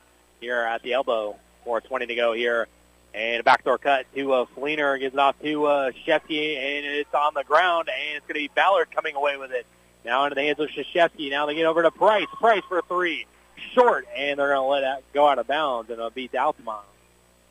here 0.41 0.57
at 0.57 0.83
the 0.83 0.93
elbow. 0.93 1.37
4.20 1.67 2.09
to 2.09 2.15
go 2.15 2.33
here. 2.33 2.69
And 3.13 3.41
a 3.41 3.43
backdoor 3.43 3.79
cut 3.79 4.07
to 4.15 4.33
uh, 4.33 4.47
Fleener, 4.57 4.99
gives 5.01 5.15
it 5.15 5.19
off 5.19 5.35
to 5.43 5.65
uh, 5.67 5.91
Shefsky, 6.07 6.57
and 6.57 6.87
it's 6.87 7.13
on 7.13 7.35
the 7.35 7.43
ground, 7.43 7.89
and 7.89 8.17
it's 8.17 8.27
going 8.27 8.41
to 8.41 8.49
be 8.49 8.51
Ballard 8.55 8.89
coming 8.95 9.17
away 9.17 9.37
with 9.37 9.51
it. 9.51 9.67
Now 10.05 10.25
into 10.25 10.37
the 10.37 10.43
hands 10.43 10.61
of 10.61 10.69
Shashevsky. 10.69 11.31
Now 11.31 11.47
they 11.47 11.57
get 11.57 11.67
over 11.67 11.83
to 11.83 11.91
Price. 11.91 12.29
Price 12.39 12.63
for 12.69 12.83
three. 12.83 13.27
Short, 13.75 14.07
and 14.17 14.39
they're 14.39 14.55
going 14.55 14.65
to 14.65 14.87
let 14.87 14.99
it 14.99 15.05
go 15.13 15.27
out 15.27 15.39
of 15.39 15.47
bounds, 15.47 15.91
and 15.91 15.99
it'll 15.99 16.11
be 16.11 16.31
Altamont. 16.33 16.87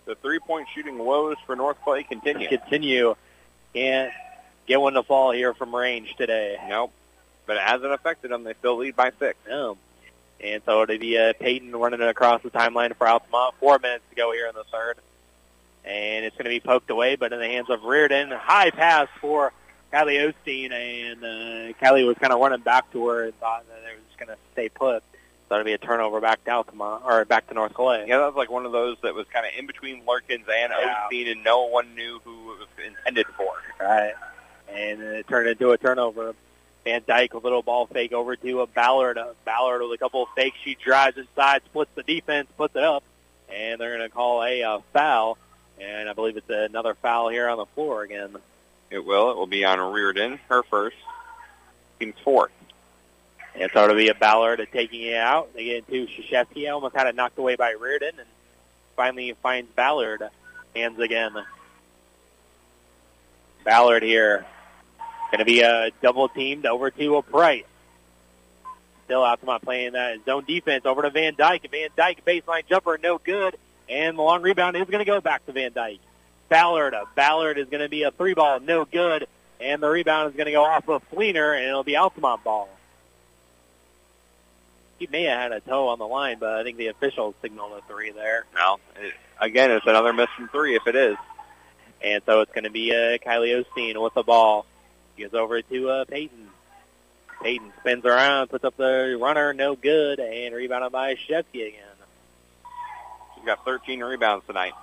The 0.10 0.16
three-point 0.16 0.70
shooting 0.74 0.98
woes 0.98 1.36
for 1.46 1.56
North 1.56 1.78
Clay 1.84 2.02
continue. 2.02 2.48
Continue. 2.48 3.14
Can't 3.76 4.12
get 4.66 4.82
one 4.82 4.94
to 4.94 5.04
fall 5.04 5.32
here 5.32 5.54
from 5.54 5.76
range 5.76 6.16
today. 6.18 6.58
Nope. 6.68 6.92
But 7.46 7.58
it 7.58 7.62
hasn't 7.62 7.94
affected 7.94 8.32
them. 8.32 8.44
They 8.44 8.56
still 8.56 8.78
lead 8.78 8.96
by 8.96 9.12
six. 9.20 9.38
No. 9.48 9.78
And 10.44 10.64
so 10.66 10.82
it'll 10.82 10.98
be 10.98 11.16
uh, 11.16 11.34
Peyton 11.40 11.76
running 11.76 12.02
across 12.02 12.42
the 12.42 12.50
timeline 12.50 12.96
for 12.96 13.08
Altamont. 13.08 13.54
Four 13.60 13.78
minutes 13.78 14.04
to 14.10 14.16
go 14.16 14.32
here 14.32 14.48
in 14.48 14.56
the 14.56 14.64
third. 14.64 14.98
And 15.86 16.26
it's 16.26 16.36
going 16.36 16.46
to 16.46 16.50
be 16.50 16.60
poked 16.60 16.90
away, 16.90 17.16
but 17.16 17.32
in 17.32 17.38
the 17.38 17.46
hands 17.46 17.70
of 17.70 17.84
Reardon. 17.84 18.32
High 18.32 18.72
pass 18.72 19.10
for 19.22 19.54
Kylie 19.94 20.34
Osteen, 20.34 20.72
and 20.72 21.24
uh, 21.24 21.78
Kylie 21.80 22.08
was 22.08 22.18
kind 22.18 22.34
of 22.34 22.40
running 22.40 22.62
back 22.62 22.92
to 22.94 23.08
her 23.10 23.26
and 23.26 23.40
thought 23.40 23.64
that 23.70 23.84
they 23.86 23.94
were 23.94 24.02
just 24.08 24.18
going 24.18 24.30
to 24.30 24.38
stay 24.54 24.70
put. 24.70 25.04
So 25.50 25.56
it'll 25.56 25.66
be 25.66 25.74
a 25.74 25.80
turnover 25.80 26.22
back 26.22 26.44
to 26.46 26.52
Altamont, 26.52 27.04
or 27.06 27.26
back 27.26 27.48
to 27.48 27.56
North 27.56 27.74
Clay. 27.74 28.06
Yeah, 28.08 28.20
that 28.20 28.28
was 28.28 28.36
like 28.36 28.52
one 28.52 28.68
of 28.68 28.72
those 28.72 28.98
that 29.02 29.16
was 29.16 29.26
kind 29.34 29.48
of 29.48 29.52
in 29.58 29.66
between 29.66 30.04
Lurkins 30.04 30.48
and 30.48 30.72
Yeah. 30.80 31.08
Osteen, 31.12 31.32
and 31.32 31.44
no 31.44 31.64
one 31.66 31.96
knew 31.96 32.22
who 32.24 32.54
it 32.54 32.60
was 32.60 32.68
intended 32.86 33.26
for. 33.36 33.54
Right. 33.80 34.14
And 34.72 35.02
it 35.02 35.28
turned 35.28 35.50
into 35.50 35.72
a 35.72 35.78
turnover. 35.80 36.36
Van 36.84 37.02
Dyke, 37.08 37.34
a 37.34 37.40
little 37.40 37.64
ball 37.64 37.88
fake 37.88 38.14
over 38.14 38.36
to 38.36 38.62
a 38.62 38.68
Ballard. 38.68 39.18
Uh, 39.18 39.34
Ballard 39.44 39.82
with 39.82 39.92
a 39.94 39.98
couple 39.98 40.22
of 40.24 40.30
fakes. 40.36 40.58
She 40.64 40.76
drives 40.76 41.18
inside, 41.18 41.64
splits 41.66 41.92
the 41.96 42.04
defense, 42.04 42.48
puts 42.56 42.76
it 42.76 42.84
up, 42.84 43.04
and 43.52 43.82
they're 43.82 43.98
going 43.98 44.08
to 44.08 44.14
call 44.14 44.44
a 44.44 44.62
uh, 44.62 44.80
foul. 44.94 45.38
And 45.82 46.08
I 46.08 46.14
believe 46.14 46.38
it's 46.38 46.50
another 46.50 46.94
foul 46.94 47.30
here 47.30 47.50
on 47.50 47.58
the 47.58 47.66
floor 47.66 48.04
again. 48.04 48.36
It 48.92 49.04
will. 49.04 49.32
It 49.32 49.38
will 49.38 49.48
be 49.48 49.66
on 49.66 49.80
Reardon, 49.80 50.40
her 50.48 50.62
first. 50.64 50.98
Team's 52.00 52.16
fourth. 52.24 52.52
And 53.60 53.70
so 53.74 53.84
it'll 53.84 53.96
be 53.98 54.08
a 54.08 54.16
Ballard 54.16 54.66
taking 54.72 55.02
it 55.02 55.18
out. 55.18 55.54
They 55.54 55.66
get 55.66 55.90
into 55.90 56.08
Shashevsky, 56.08 56.72
almost 56.72 56.96
had 56.96 57.08
it 57.08 57.16
knocked 57.16 57.38
away 57.38 57.58
by 57.58 57.72
Reardon, 57.72 58.18
and 58.18 58.28
finally 58.96 59.34
finds 59.44 59.70
Ballard. 59.72 60.24
Hands 60.74 60.98
again. 60.98 61.34
Ballard 63.66 64.02
here. 64.02 64.46
Going 65.32 65.40
to 65.40 65.46
be 65.46 65.60
a 65.62 65.92
double 66.02 66.30
teamed 66.30 66.66
over 66.66 66.90
to 66.90 67.18
a 67.18 67.22
Price. 67.22 67.66
Still 69.06 69.24
Altamont 69.24 69.64
playing 69.64 69.92
that 69.94 70.24
zone 70.26 70.46
defense 70.48 70.86
over 70.86 71.02
to 71.02 71.10
Van 71.10 71.36
Dyke. 71.36 71.70
Van 71.70 71.90
Dyke 71.98 72.24
baseline 72.24 72.66
jumper, 72.68 72.98
no 73.02 73.18
good. 73.18 73.58
And 73.90 74.18
the 74.18 74.22
long 74.22 74.42
rebound 74.42 74.78
is 74.78 74.86
going 74.86 75.00
to 75.00 75.06
go 75.06 75.20
back 75.20 75.46
to 75.48 75.52
Van 75.52 75.74
Dyke. 75.74 76.00
Ballard. 76.48 76.96
Ballard 77.16 77.58
is 77.58 77.68
going 77.68 77.82
to 77.82 77.90
be 77.90 78.04
a 78.04 78.12
three 78.12 78.36
ball, 78.36 78.60
no 78.62 78.86
good. 78.86 79.28
And 79.60 79.84
the 79.84 79.90
rebound 79.90 80.30
is 80.30 80.36
going 80.36 80.46
to 80.46 80.52
go 80.52 80.64
off 80.64 80.88
of 80.88 81.04
Fleener, 81.12 81.58
and 81.58 81.66
it'll 81.66 81.84
be 81.84 81.98
Altamont 81.98 82.44
ball. 82.44 82.70
He 85.00 85.08
may 85.08 85.24
have 85.24 85.40
had 85.40 85.52
a 85.54 85.62
toe 85.62 85.88
on 85.88 85.98
the 85.98 86.08
line, 86.08 86.38
but 86.40 86.60
I 86.60 86.64
think 86.64 86.78
the 86.78 86.88
officials 86.88 87.34
signaled 87.42 87.72
a 87.72 87.82
three 87.88 88.12
there. 88.12 88.46
Well, 88.54 88.80
it, 89.02 89.14
again, 89.40 89.72
it's 89.72 89.88
another 89.88 90.12
miss 90.12 90.28
from 90.36 90.50
three 90.50 90.76
if 90.76 90.86
it 90.88 90.96
is. 90.96 91.16
And 92.04 92.22
so 92.26 92.42
it's 92.42 92.52
going 92.52 92.66
to 92.66 92.70
be 92.70 92.92
uh, 92.92 93.18
Kylie 93.18 93.64
Osteen 93.64 94.02
with 94.02 94.14
the 94.14 94.24
ball. 94.24 94.66
Gives 95.18 95.34
over 95.34 95.62
to 95.62 95.90
uh, 95.90 96.06
Peyton. 96.06 96.50
Peyton 97.42 97.72
spins 97.80 98.06
around, 98.06 98.50
puts 98.50 98.66
up 98.66 98.76
the 98.76 99.18
runner, 99.20 99.54
no 99.54 99.76
good, 99.76 100.20
and 100.20 100.54
rebounded 100.54 100.92
by 100.92 101.16
Shevsky 101.16 101.68
again. 101.68 101.84
She's 103.36 103.46
got 103.46 103.64
13 103.64 104.02
rebounds 104.04 104.46
tonight. 104.46 104.74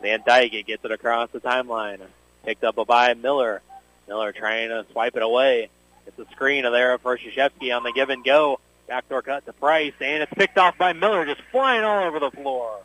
Van 0.00 0.22
Dyke 0.26 0.66
gets 0.66 0.84
it 0.84 0.90
across 0.90 1.30
the 1.30 1.40
timeline. 1.40 2.00
Picked 2.44 2.64
up 2.64 2.76
by 2.86 3.14
Miller. 3.14 3.60
Miller 4.08 4.32
trying 4.32 4.68
to 4.68 4.86
swipe 4.92 5.16
it 5.16 5.22
away. 5.22 5.68
It's 6.06 6.18
a 6.18 6.26
screen 6.32 6.62
there 6.62 6.96
for 6.98 7.18
Shashevsky 7.18 7.76
on 7.76 7.82
the 7.82 7.92
give 7.92 8.08
and 8.10 8.24
go. 8.24 8.60
Backdoor 8.86 9.22
cut 9.22 9.46
to 9.46 9.52
Price, 9.52 9.94
and 10.00 10.22
it's 10.22 10.32
picked 10.34 10.58
off 10.58 10.78
by 10.78 10.92
Miller, 10.92 11.26
just 11.26 11.40
flying 11.50 11.84
all 11.84 12.04
over 12.04 12.20
the 12.20 12.30
floor. 12.30 12.78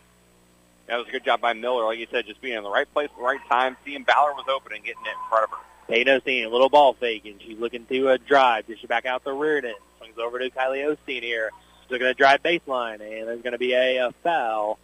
That 0.88 0.98
was 0.98 1.08
a 1.08 1.12
good 1.12 1.24
job 1.24 1.42
by 1.42 1.54
Miller. 1.54 1.86
Like 1.86 2.00
you 2.00 2.08
said, 2.12 2.26
just 2.26 2.42
being 2.42 2.58
in 2.58 2.64
the 2.64 2.70
right 2.70 2.92
place 2.92 3.10
at 3.12 3.18
the 3.18 3.24
right 3.24 3.40
time, 3.48 3.78
seeing 3.86 4.04
Ballard 4.04 4.36
was 4.36 4.46
open 4.50 4.74
and 4.74 4.84
getting 4.84 5.06
it 5.06 5.10
in 5.10 5.30
front 5.30 5.46
of 5.46 5.50
her. 5.52 5.58
Peyton 5.88 6.20
Osteen, 6.20 6.46
a 6.46 6.50
little 6.50 6.70
ball 6.70 6.94
fake, 6.94 7.26
and 7.26 7.42
she's 7.42 7.60
looking 7.60 7.86
to 7.86 8.10
a 8.10 8.18
drive. 8.18 8.68
Dish 8.68 8.84
it 8.84 8.88
back 8.88 9.06
out 9.06 9.24
to 9.26 9.34
Reardon. 9.34 9.76
Swings 9.98 10.18
over 10.18 10.40
to 10.40 10.50
Kylie 10.50 10.86
Osteen 10.86 11.22
here. 11.22 11.52
She's 11.84 11.92
looking 11.92 12.08
to 12.08 12.14
drive 12.14 12.42
baseline, 12.44 13.02
and 13.02 13.28
there's 13.28 13.42
going 13.42 13.54
to 13.54 13.60
be 13.60 13.74
a, 13.74 14.08
a 14.08 14.12
foul 14.24 14.80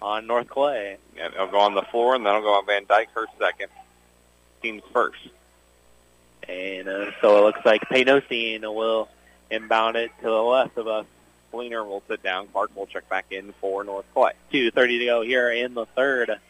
on 0.00 0.26
North 0.26 0.48
Clay. 0.48 0.96
Yeah, 1.16 1.26
it'll 1.26 1.48
go 1.48 1.60
on 1.60 1.74
the 1.74 1.82
floor, 1.82 2.14
and 2.14 2.24
then 2.24 2.34
it'll 2.36 2.48
go 2.48 2.54
on 2.54 2.66
Van 2.66 2.84
Dyke, 2.88 3.10
her 3.14 3.26
second. 3.38 3.68
Team's 4.62 4.82
first. 4.92 5.18
And 6.48 6.88
uh, 6.88 7.10
so 7.20 7.38
it 7.38 7.42
looks 7.42 7.64
like 7.64 7.82
Peyton 7.90 8.20
Osteen 8.20 8.62
will 8.62 9.08
inbound 9.50 9.96
it 9.96 10.10
to 10.20 10.26
the 10.26 10.42
left 10.42 10.76
of 10.76 10.86
us. 10.86 11.06
Fleener 11.52 11.86
will 11.86 12.02
sit 12.08 12.22
down. 12.22 12.46
Clark 12.48 12.76
will 12.76 12.86
check 12.86 13.08
back 13.08 13.26
in 13.30 13.52
for 13.60 13.82
North 13.84 14.04
Clay. 14.12 14.32
2.30 14.52 14.98
to 14.98 15.04
go 15.06 15.22
here 15.22 15.50
in 15.50 15.74
the 15.74 15.86
third. 15.86 16.30
And 16.30 16.40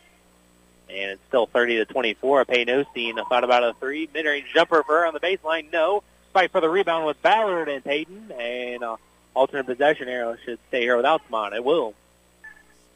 it's 0.88 1.22
still 1.28 1.46
30 1.46 1.76
to 1.76 1.84
24. 1.84 2.44
Peyton 2.46 2.84
Osteen 2.84 3.28
thought 3.28 3.44
about 3.44 3.62
a 3.62 3.74
three. 3.74 4.08
Mid-range 4.12 4.46
jumper 4.52 4.82
for 4.82 5.00
her 5.00 5.06
on 5.06 5.14
the 5.14 5.20
baseline. 5.20 5.70
No. 5.72 6.02
Fight 6.32 6.50
for 6.50 6.60
the 6.60 6.68
rebound 6.68 7.06
with 7.06 7.20
Ballard 7.22 7.68
and 7.68 7.84
Peyton. 7.84 8.32
And 8.38 8.82
uh, 8.82 8.96
alternate 9.34 9.66
possession 9.66 10.08
arrow 10.08 10.36
should 10.44 10.58
stay 10.68 10.80
here 10.80 10.96
with 10.96 11.06
Altamont. 11.06 11.54
It 11.54 11.64
will. 11.64 11.94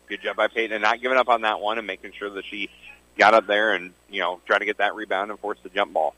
Good 0.08 0.22
job 0.22 0.36
by 0.36 0.48
Peyton 0.48 0.72
and 0.72 0.82
not 0.82 1.00
giving 1.00 1.18
up 1.18 1.28
on 1.28 1.42
that 1.42 1.60
one 1.60 1.78
and 1.78 1.86
making 1.86 2.12
sure 2.12 2.30
that 2.30 2.44
she 2.44 2.70
got 3.16 3.34
up 3.34 3.46
there 3.46 3.74
and, 3.74 3.92
you 4.10 4.20
know, 4.20 4.40
try 4.46 4.58
to 4.58 4.64
get 4.64 4.78
that 4.78 4.94
rebound 4.94 5.30
and 5.30 5.38
force 5.38 5.58
the 5.62 5.68
jump 5.68 5.92
ball. 5.92 6.14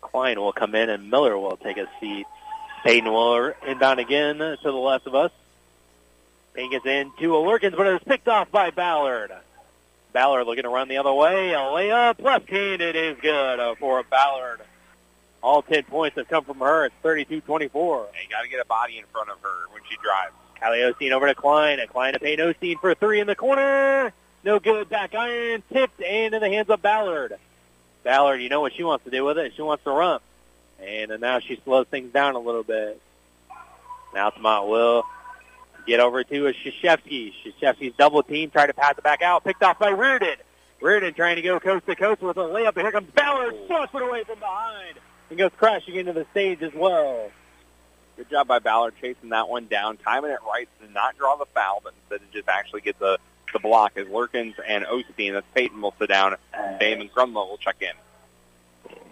Klein 0.00 0.40
will 0.40 0.52
come 0.52 0.74
in 0.74 0.88
and 0.88 1.10
Miller 1.10 1.38
will 1.38 1.56
take 1.56 1.76
a 1.76 1.88
seat. 2.00 2.26
Peyton 2.84 3.12
will 3.12 3.52
inbound 3.66 4.00
again 4.00 4.38
to 4.38 4.58
the 4.62 4.72
left 4.72 5.06
of 5.06 5.14
us. 5.14 5.32
Payne 6.54 6.70
gets 6.70 6.86
in 6.86 7.12
to 7.18 7.28
Lurkins, 7.28 7.76
but 7.76 7.86
it's 7.86 8.04
picked 8.04 8.28
off 8.28 8.50
by 8.50 8.70
Ballard. 8.70 9.32
Ballard 10.12 10.46
looking 10.46 10.62
to 10.62 10.70
run 10.70 10.88
the 10.88 10.96
other 10.96 11.12
way. 11.12 11.52
A 11.52 11.58
layup 11.58 12.22
left-handed 12.22 12.96
is 12.96 13.18
good 13.20 13.60
uh, 13.60 13.74
for 13.74 14.02
Ballard. 14.04 14.62
All 15.42 15.60
10 15.60 15.84
points 15.84 16.16
have 16.16 16.28
come 16.28 16.44
from 16.44 16.58
her. 16.60 16.86
It's 16.86 16.94
32-24. 17.02 17.26
And 17.28 17.42
you 17.44 18.30
got 18.30 18.42
to 18.42 18.48
get 18.48 18.60
a 18.60 18.64
body 18.64 18.98
in 18.98 19.04
front 19.12 19.28
of 19.28 19.38
her 19.42 19.68
when 19.72 19.82
she 19.88 19.96
drives. 20.02 20.32
Kylie 20.62 20.90
Osteen 20.90 21.12
over 21.12 21.26
to 21.26 21.34
Klein. 21.34 21.78
A 21.80 21.86
Klein 21.86 22.14
to 22.14 22.18
Payne 22.18 22.38
Osteen 22.38 22.80
for 22.80 22.94
three 22.94 23.20
in 23.20 23.26
the 23.26 23.36
corner. 23.36 24.12
No 24.42 24.58
good. 24.58 24.88
Back 24.88 25.14
iron 25.14 25.62
tipped 25.70 26.00
and 26.00 26.34
in 26.34 26.40
the 26.40 26.48
hands 26.48 26.70
of 26.70 26.80
Ballard. 26.80 27.36
Ballard, 28.02 28.40
you 28.40 28.48
know 28.48 28.62
what 28.62 28.72
she 28.72 28.84
wants 28.84 29.04
to 29.04 29.10
do 29.10 29.24
with 29.24 29.36
it. 29.36 29.52
She 29.54 29.62
wants 29.62 29.84
to 29.84 29.90
run. 29.90 30.20
And 30.80 31.12
uh, 31.12 31.16
now 31.16 31.40
she 31.40 31.60
slows 31.64 31.86
things 31.90 32.12
down 32.12 32.34
a 32.34 32.38
little 32.38 32.62
bit. 32.62 33.00
Now 34.14 34.26
Altamont 34.26 34.68
will 34.68 35.04
get 35.86 36.00
over 36.00 36.24
to 36.24 36.46
a 36.46 36.52
Shashevsky. 36.52 37.32
Shashevsky's 37.44 37.94
double 37.96 38.22
team, 38.22 38.50
try 38.50 38.66
to 38.66 38.74
pass 38.74 38.94
it 38.98 39.04
back 39.04 39.22
out. 39.22 39.44
Picked 39.44 39.62
off 39.62 39.78
by 39.78 39.90
Reardon. 39.90 40.36
Reardon 40.80 41.14
trying 41.14 41.36
to 41.36 41.42
go 41.42 41.58
coast 41.58 41.86
to 41.86 41.96
coast 41.96 42.20
with 42.20 42.36
a 42.36 42.40
layup. 42.40 42.74
Here 42.74 42.92
comes 42.92 43.10
Ballard. 43.14 43.54
Sauce 43.68 43.88
it 43.94 44.02
away 44.02 44.24
from 44.24 44.38
behind. 44.38 44.98
And 45.30 45.38
goes 45.38 45.50
crashing 45.56 45.96
into 45.96 46.12
the 46.12 46.26
stage 46.32 46.62
as 46.62 46.72
well. 46.74 47.30
Good 48.16 48.30
job 48.30 48.48
by 48.48 48.58
Ballard 48.58 48.94
chasing 49.00 49.30
that 49.30 49.48
one 49.48 49.66
down, 49.66 49.96
timing 49.98 50.30
it 50.30 50.38
right 50.46 50.68
to 50.80 50.90
not 50.92 51.18
draw 51.18 51.36
the 51.36 51.46
foul, 51.46 51.80
but 51.82 51.92
instead 52.02 52.32
just 52.32 52.48
actually 52.48 52.80
get 52.80 52.98
the, 52.98 53.18
the 53.52 53.58
block 53.58 53.92
as 53.96 54.06
Lurkins 54.06 54.54
and 54.66 54.84
Osteen, 54.84 55.32
that's 55.32 55.46
Peyton, 55.54 55.80
will 55.82 55.94
sit 55.98 56.08
down. 56.08 56.36
Bame 56.78 57.00
and 57.00 57.12
Grunlow 57.12 57.48
will 57.48 57.58
check 57.58 57.76
in. 57.80 57.90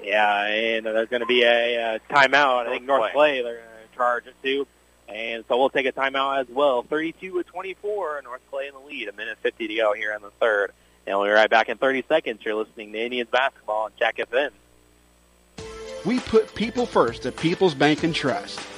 Yeah, 0.04 0.44
and 0.46 0.86
there's 0.86 1.08
going 1.08 1.20
to 1.20 1.26
be 1.26 1.42
a, 1.42 1.96
a 1.96 2.00
timeout. 2.10 2.66
I 2.66 2.70
think 2.70 2.84
North 2.84 3.12
Clay 3.12 3.42
they're 3.42 3.56
going 3.56 3.88
to 3.90 3.96
charge 3.96 4.26
it 4.26 4.34
too. 4.42 4.66
And 5.08 5.44
so 5.48 5.58
we'll 5.58 5.70
take 5.70 5.86
a 5.86 5.92
timeout 5.92 6.40
as 6.40 6.48
well. 6.48 6.82
32 6.82 7.42
to 7.42 7.42
24, 7.42 8.22
North 8.24 8.40
Clay 8.50 8.68
in 8.68 8.74
the 8.74 8.80
lead. 8.80 9.08
A 9.08 9.12
minute 9.12 9.38
50 9.42 9.68
to 9.68 9.74
go 9.74 9.92
here 9.92 10.12
in 10.14 10.22
the 10.22 10.30
third. 10.40 10.72
And 11.06 11.18
we'll 11.18 11.26
be 11.26 11.32
right 11.32 11.50
back 11.50 11.68
in 11.68 11.76
30 11.76 12.04
seconds. 12.08 12.40
You're 12.44 12.54
listening 12.54 12.92
to 12.92 12.98
Indians 12.98 13.28
basketball 13.30 13.84
on 13.84 13.92
Jack 13.98 14.16
FM. 14.16 14.50
We 16.04 16.20
put 16.20 16.54
people 16.54 16.86
first 16.86 17.26
at 17.26 17.36
People's 17.36 17.74
Bank 17.74 18.02
and 18.02 18.14
Trust. 18.14 18.60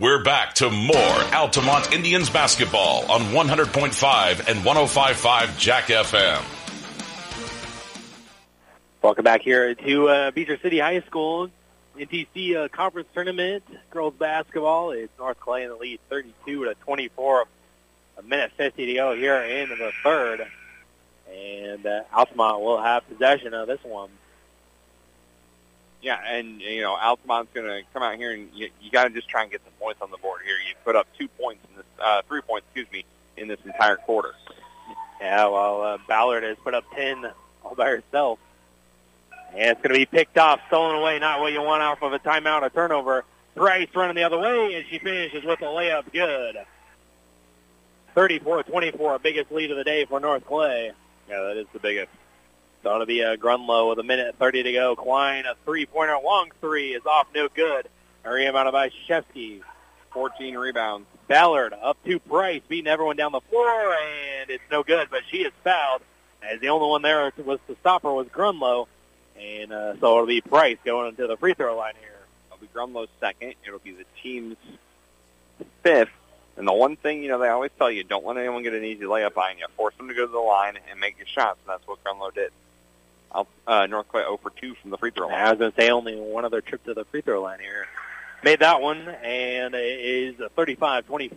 We're 0.00 0.22
back 0.22 0.54
to 0.54 0.70
more 0.70 0.96
Altamont 1.34 1.92
Indians 1.92 2.30
basketball 2.30 3.10
on 3.10 3.22
100.5 3.32 4.48
and 4.48 4.60
105.5 4.60 5.58
Jack 5.58 5.86
FM. 5.86 6.40
Welcome 9.02 9.24
back 9.24 9.42
here 9.42 9.74
to 9.74 10.08
uh, 10.08 10.30
Beecher 10.30 10.56
City 10.62 10.78
High 10.78 11.00
School 11.00 11.50
NTC 11.98 12.54
uh, 12.54 12.68
conference 12.68 13.08
tournament 13.12 13.64
girls 13.90 14.14
basketball. 14.14 14.92
It's 14.92 15.10
North 15.18 15.40
Clay 15.40 15.64
in 15.64 15.70
the 15.70 15.74
lead, 15.74 15.98
32 16.08 16.66
to 16.66 16.74
24. 16.74 17.46
A 18.18 18.22
minute 18.22 18.52
50 18.56 18.86
to 18.86 18.94
go 18.94 19.16
here 19.16 19.42
in 19.42 19.68
the 19.68 19.90
third, 20.04 20.46
and 21.28 21.84
uh, 21.84 22.02
Altamont 22.12 22.60
will 22.60 22.80
have 22.80 23.08
possession 23.08 23.52
of 23.52 23.66
this 23.66 23.82
one. 23.82 24.10
Yeah, 26.00 26.18
and 26.24 26.60
you 26.60 26.80
know 26.80 26.94
Altamont's 26.94 27.52
going 27.52 27.66
to 27.66 27.82
come 27.92 28.02
out 28.02 28.16
here, 28.16 28.32
and 28.32 28.48
you, 28.54 28.70
you 28.80 28.90
got 28.90 29.04
to 29.04 29.10
just 29.10 29.28
try 29.28 29.42
and 29.42 29.50
get 29.50 29.60
some 29.64 29.72
points 29.80 30.00
on 30.00 30.10
the 30.10 30.18
board 30.18 30.42
here. 30.44 30.54
You 30.54 30.74
put 30.84 30.94
up 30.94 31.08
two 31.18 31.28
points 31.28 31.64
in 31.70 31.76
this, 31.76 31.86
uh, 32.00 32.22
three 32.28 32.40
points, 32.40 32.66
excuse 32.68 32.90
me, 32.92 33.04
in 33.36 33.48
this 33.48 33.58
entire 33.64 33.96
quarter. 33.96 34.34
Yeah, 35.20 35.46
well, 35.48 35.82
uh, 35.82 35.98
Ballard 36.06 36.44
has 36.44 36.56
put 36.62 36.74
up 36.74 36.84
ten 36.94 37.26
all 37.64 37.74
by 37.74 37.88
herself, 37.88 38.38
and 39.50 39.70
it's 39.70 39.82
going 39.82 39.92
to 39.92 39.98
be 39.98 40.06
picked 40.06 40.38
off, 40.38 40.60
stolen 40.68 40.96
away. 40.96 41.18
Not 41.18 41.40
what 41.40 41.52
you 41.52 41.62
want 41.62 41.82
off 41.82 42.02
of 42.02 42.12
a 42.12 42.18
timeout, 42.20 42.64
a 42.64 42.70
turnover. 42.70 43.24
Price 43.56 43.88
running 43.96 44.14
the 44.14 44.22
other 44.22 44.38
way, 44.38 44.74
and 44.74 44.86
she 44.88 45.00
finishes 45.00 45.42
with 45.44 45.60
a 45.62 45.64
layup. 45.64 46.12
Good. 46.12 46.58
34-24, 48.14 49.20
biggest 49.22 49.50
lead 49.50 49.72
of 49.72 49.76
the 49.76 49.84
day 49.84 50.04
for 50.04 50.20
North 50.20 50.46
Clay. 50.46 50.92
Yeah, 51.28 51.40
that 51.40 51.56
is 51.56 51.66
the 51.72 51.80
biggest. 51.80 52.10
So 52.82 52.94
it'll 52.94 53.06
be 53.06 53.20
a 53.20 53.36
Grunlow 53.36 53.90
with 53.90 53.98
a 53.98 54.02
minute 54.02 54.36
30 54.38 54.62
to 54.64 54.72
go. 54.72 54.96
Klein, 54.96 55.44
a 55.46 55.54
three-pointer, 55.64 56.18
long 56.24 56.50
three 56.60 56.94
is 56.94 57.04
off, 57.06 57.26
no 57.34 57.48
good. 57.48 57.88
A 58.24 58.30
rebound 58.30 58.70
by 58.72 58.90
Shevsky. 59.08 59.62
14 60.12 60.56
rebounds. 60.56 61.06
Ballard 61.28 61.74
up 61.74 62.02
to 62.04 62.18
Price, 62.18 62.62
beating 62.68 62.86
everyone 62.86 63.16
down 63.16 63.32
the 63.32 63.40
floor, 63.40 63.94
and 63.94 64.50
it's 64.50 64.62
no 64.70 64.82
good, 64.82 65.08
but 65.10 65.20
she 65.30 65.38
is 65.38 65.52
fouled. 65.62 66.02
As 66.42 66.60
the 66.60 66.70
only 66.70 66.88
one 66.88 67.02
there 67.02 67.32
was 67.44 67.58
to 67.68 67.76
stop 67.80 68.02
her 68.02 68.12
was 68.12 68.26
Grunlow. 68.28 68.86
And 69.38 69.72
uh, 69.72 69.94
so 70.00 70.14
it'll 70.14 70.26
be 70.26 70.40
Price 70.40 70.78
going 70.84 71.08
into 71.08 71.26
the 71.26 71.36
free 71.36 71.54
throw 71.54 71.76
line 71.76 71.94
here. 72.00 72.18
It'll 72.46 72.60
be 72.60 72.68
Grunlow's 72.74 73.10
second. 73.20 73.54
It'll 73.66 73.78
be 73.78 73.92
the 73.92 74.04
team's 74.22 74.56
fifth. 75.82 76.10
And 76.56 76.66
the 76.66 76.72
one 76.72 76.96
thing, 76.96 77.22
you 77.22 77.28
know, 77.28 77.38
they 77.38 77.48
always 77.48 77.70
tell 77.78 77.90
you, 77.90 78.02
don't 78.02 78.26
let 78.26 78.36
anyone 78.36 78.64
get 78.64 78.74
an 78.74 78.84
easy 78.84 79.04
layup 79.04 79.36
on 79.36 79.58
you. 79.58 79.66
Force 79.76 79.94
them 79.96 80.08
to 80.08 80.14
go 80.14 80.26
to 80.26 80.32
the 80.32 80.38
line 80.38 80.78
and 80.90 80.98
make 80.98 81.16
your 81.18 81.26
shots, 81.26 81.60
and 81.64 81.72
that's 81.72 81.86
what 81.86 82.02
Grunlow 82.02 82.34
did. 82.34 82.50
Uh, 83.30 83.86
North 83.86 84.08
Clay 84.08 84.22
0 84.22 84.38
for 84.38 84.50
2 84.50 84.74
from 84.76 84.90
the 84.90 84.98
free 84.98 85.10
throw 85.10 85.28
line. 85.28 85.36
I 85.36 85.50
was 85.50 85.58
going 85.58 85.72
to 85.72 85.80
say 85.80 85.90
only 85.90 86.16
one 86.16 86.44
other 86.44 86.60
trip 86.60 86.82
to 86.84 86.94
the 86.94 87.04
free 87.04 87.20
throw 87.20 87.42
line 87.42 87.60
here. 87.60 87.86
Made 88.42 88.60
that 88.60 88.80
one, 88.80 89.08
and 89.08 89.74
it 89.74 90.00
is 90.00 90.40
a 90.40 90.48
35-24. 90.50 91.36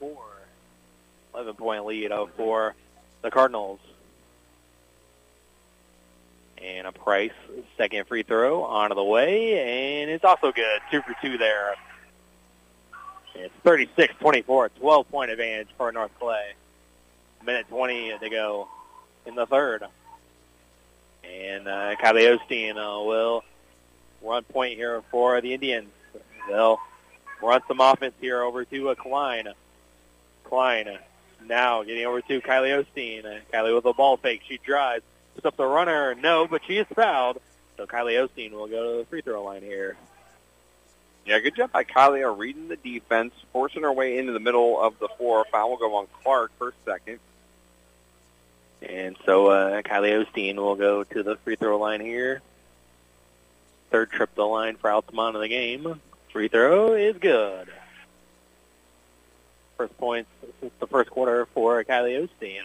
11-point 1.33 1.85
lead 1.85 2.11
for 2.35 2.75
the 3.21 3.31
Cardinals. 3.31 3.79
And 6.57 6.85
a 6.85 6.91
Price 6.91 7.31
second 7.77 8.07
free 8.07 8.23
throw 8.23 8.63
onto 8.63 8.95
the 8.95 9.03
way, 9.03 10.01
and 10.01 10.11
it's 10.11 10.23
also 10.23 10.51
good. 10.51 10.79
Two 10.91 11.01
for 11.01 11.15
two 11.21 11.37
there. 11.37 11.73
It's 13.33 13.53
36-24, 13.65 14.69
12-point 14.79 15.31
advantage 15.31 15.69
for 15.77 15.91
North 15.91 16.11
Clay. 16.19 16.51
Minute 17.43 17.65
20 17.69 18.19
to 18.19 18.29
go 18.29 18.67
in 19.25 19.33
the 19.33 19.47
third. 19.47 19.83
And 21.23 21.67
uh, 21.67 21.95
Kylie 21.95 22.37
Osteen 22.37 22.71
uh, 22.71 23.03
will 23.03 23.43
run 24.21 24.43
point 24.43 24.75
here 24.75 25.01
for 25.11 25.39
the 25.41 25.53
Indians. 25.53 25.89
They'll 26.47 26.79
run 27.41 27.61
some 27.67 27.79
offense 27.79 28.13
here 28.19 28.41
over 28.41 28.65
to 28.65 28.89
uh, 28.89 28.95
Klein. 28.95 29.47
Klein 30.43 30.87
uh, 30.87 30.97
now 31.47 31.83
getting 31.83 32.05
over 32.05 32.21
to 32.21 32.41
Kylie 32.41 32.83
Osteen. 32.83 33.41
Kylie 33.53 33.75
with 33.75 33.85
a 33.85 33.93
ball 33.93 34.17
fake. 34.17 34.41
She 34.47 34.57
drives. 34.57 35.03
Puts 35.35 35.45
up 35.45 35.57
the 35.57 35.65
runner. 35.65 36.15
No, 36.15 36.47
but 36.47 36.61
she 36.65 36.77
is 36.77 36.87
fouled. 36.93 37.39
So 37.77 37.85
Kylie 37.85 38.27
Osteen 38.27 38.51
will 38.51 38.67
go 38.67 38.93
to 38.93 38.97
the 38.99 39.05
free 39.05 39.21
throw 39.21 39.43
line 39.43 39.61
here. 39.61 39.95
Yeah, 41.25 41.39
good 41.39 41.55
job 41.55 41.71
by 41.71 41.83
Kylie 41.83 42.37
reading 42.37 42.67
the 42.67 42.75
defense, 42.77 43.33
forcing 43.53 43.83
her 43.83 43.93
way 43.93 44.17
into 44.17 44.33
the 44.33 44.39
middle 44.39 44.81
of 44.81 44.97
the 44.99 45.07
floor. 45.07 45.45
Foul 45.51 45.69
will 45.69 45.77
go 45.77 45.95
on 45.95 46.07
Clark 46.23 46.51
for 46.57 46.73
second. 46.83 47.19
And 48.81 49.15
so 49.25 49.47
uh, 49.47 49.81
Kylie 49.83 50.25
Osteen 50.25 50.55
will 50.55 50.75
go 50.75 51.03
to 51.03 51.23
the 51.23 51.35
free 51.37 51.55
throw 51.55 51.77
line 51.77 52.01
here. 52.01 52.41
Third 53.91 54.11
trip 54.11 54.29
to 54.31 54.35
the 54.37 54.45
line 54.45 54.75
for 54.77 54.89
Altamont 54.89 55.35
in 55.35 55.41
the 55.41 55.47
game. 55.47 55.99
Free 56.31 56.47
throw 56.47 56.93
is 56.93 57.17
good. 57.17 57.67
First 59.77 59.97
points 59.97 60.29
since 60.59 60.73
the 60.79 60.87
first 60.87 61.09
quarter 61.09 61.45
for 61.53 61.83
Kylie 61.83 62.27
Osteen. 62.27 62.63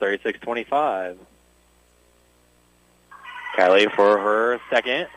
36-25. 0.00 1.16
Kylie 3.56 3.92
for 3.94 4.18
her 4.18 4.60
second. 4.70 5.08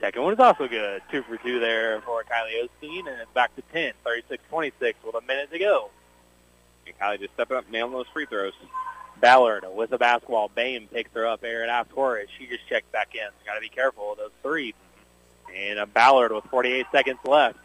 Second 0.00 0.22
one 0.22 0.32
is 0.32 0.38
also 0.38 0.66
good. 0.66 1.02
Two 1.10 1.22
for 1.22 1.36
two 1.36 1.60
there 1.60 2.00
for 2.02 2.22
Kylie 2.22 2.64
Osteen, 2.64 3.00
and 3.00 3.20
it's 3.20 3.30
back 3.34 3.54
to 3.56 3.62
10, 3.72 3.92
36-26 4.06 4.94
with 5.04 5.14
a 5.14 5.20
minute 5.26 5.50
to 5.50 5.58
go. 5.58 5.90
Kylie 7.00 7.20
just 7.20 7.34
stepping 7.34 7.56
up, 7.56 7.70
nailing 7.70 7.92
those 7.92 8.08
free 8.12 8.26
throws. 8.26 8.52
Ballard 9.20 9.64
with 9.74 9.90
the 9.90 9.98
basketball. 9.98 10.50
Bame 10.54 10.88
picks 10.92 11.12
her 11.14 11.26
up 11.26 11.40
there 11.40 11.62
at 11.62 11.68
half. 11.68 11.88
She 12.38 12.46
just 12.46 12.66
checks 12.68 12.86
back 12.92 13.14
in. 13.14 13.28
Got 13.44 13.54
to 13.54 13.60
be 13.60 13.68
careful 13.68 14.12
of 14.12 14.18
those 14.18 14.30
threes. 14.42 14.74
And 15.54 15.78
uh, 15.78 15.86
Ballard 15.86 16.32
with 16.32 16.44
48 16.44 16.86
seconds 16.90 17.18
left. 17.24 17.58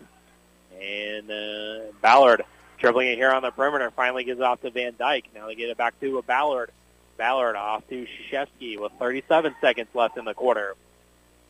And 0.81 1.31
uh, 1.31 1.91
Ballard 2.01 2.43
dribbling 2.79 3.07
it 3.07 3.15
here 3.15 3.31
on 3.31 3.41
the 3.41 3.51
perimeter. 3.51 3.91
Finally 3.91 4.25
gives 4.25 4.39
it 4.39 4.43
off 4.43 4.61
to 4.61 4.69
Van 4.69 4.95
Dyke. 4.97 5.29
Now 5.33 5.47
they 5.47 5.55
get 5.55 5.69
it 5.69 5.77
back 5.77 5.99
to 6.01 6.17
a 6.17 6.21
Ballard. 6.21 6.71
Ballard 7.17 7.55
off 7.55 7.87
to 7.89 8.05
Shashevsky 8.29 8.79
with 8.79 8.91
37 8.99 9.55
seconds 9.61 9.87
left 9.93 10.17
in 10.17 10.25
the 10.25 10.33
quarter. 10.33 10.75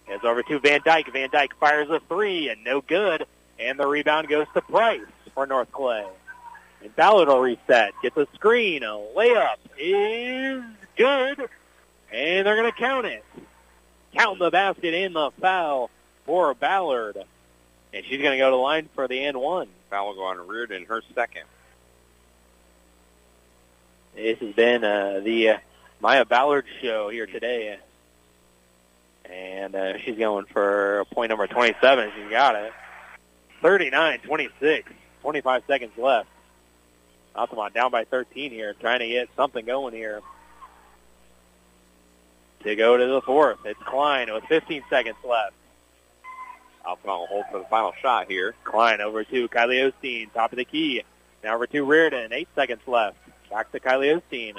It's 0.08 0.24
over 0.24 0.44
to 0.44 0.60
Van 0.60 0.82
Dyke. 0.86 1.12
Van 1.12 1.30
Dyke 1.32 1.56
fires 1.60 1.90
a 1.90 2.00
three 2.02 2.50
and 2.50 2.64
no 2.64 2.82
good. 2.82 3.26
And 3.60 3.80
the 3.80 3.88
rebound 3.88 4.28
goes 4.28 4.46
to 4.54 4.62
Price 4.62 5.02
for 5.34 5.48
North 5.48 5.72
Clay. 5.72 6.06
And 6.82 6.96
Ballard 6.96 7.28
will 7.28 7.40
reset. 7.40 7.94
Gets 8.02 8.18
a 8.18 8.28
screen. 8.36 8.84
A 8.84 9.00
layup 9.16 9.58
is 9.78 10.64
good. 10.96 11.50
And 12.12 12.48
they're 12.48 12.56
going 12.56 12.72
to 12.72 12.78
count 12.78 13.06
it. 13.06 13.24
Count 14.16 14.40
the 14.40 14.52
basket 14.52 14.94
in 14.94 15.14
the 15.14 15.32
foul 15.42 15.90
for 16.26 16.54
Ballard. 16.54 17.18
And 17.94 18.06
she's 18.06 18.22
going 18.22 18.32
to 18.32 18.38
go 18.38 18.50
to 18.50 18.56
the 18.56 18.62
line 18.62 18.90
for 18.94 19.08
the 19.08 19.24
end 19.24 19.40
one. 19.40 19.68
Foul 19.90 20.08
will 20.08 20.16
go 20.16 20.24
on 20.26 20.48
Reardon, 20.48 20.86
her 20.86 21.02
second. 21.14 21.44
This 24.16 24.40
has 24.40 24.54
been 24.54 24.84
uh, 24.84 25.22
the 25.24 25.50
uh, 25.50 25.58
Maya 26.00 26.26
Ballard 26.26 26.66
show 26.82 27.10
here 27.10 27.26
today. 27.26 27.78
And 29.30 29.76
uh, 29.76 29.98
she's 29.98 30.18
going 30.18 30.46
for 30.46 31.06
point 31.12 31.30
number 31.30 31.48
27. 31.48 32.12
She's 32.16 32.30
got 32.30 32.56
it. 32.56 32.72
39-26. 33.62 34.84
25 35.22 35.64
seconds 35.68 35.92
left. 35.98 36.30
Altamont 37.36 37.74
down 37.74 37.92
by 37.92 38.06
13 38.06 38.52
here, 38.52 38.74
trying 38.80 39.00
to 39.00 39.08
get 39.08 39.30
something 39.36 39.66
going 39.66 39.94
here. 39.94 40.22
To 42.64 42.76
go 42.76 42.98
to 42.98 43.06
the 43.06 43.22
fourth, 43.22 43.60
it's 43.66 43.80
Klein 43.84 44.34
with 44.34 44.44
15 44.46 44.84
seconds 44.90 45.18
left. 45.28 45.54
Altamont 46.86 47.20
will 47.20 47.28
hold 47.28 47.46
for 47.52 47.60
the 47.60 47.66
final 47.66 47.94
shot 48.02 48.28
here. 48.28 48.56
Klein 48.64 49.02
over 49.02 49.24
to 49.24 49.48
Kylie 49.50 49.92
Osteen, 49.92 50.32
top 50.34 50.52
of 50.52 50.58
the 50.58 50.66
key. 50.66 51.04
Now 51.44 51.56
over 51.56 51.68
to 51.68 51.84
Reardon, 51.84 52.34
eight 52.34 52.48
seconds 52.56 52.82
left. 52.88 53.18
Back 53.50 53.72
to 53.72 53.80
Kylie 53.80 54.22
Osteen. 54.22 54.56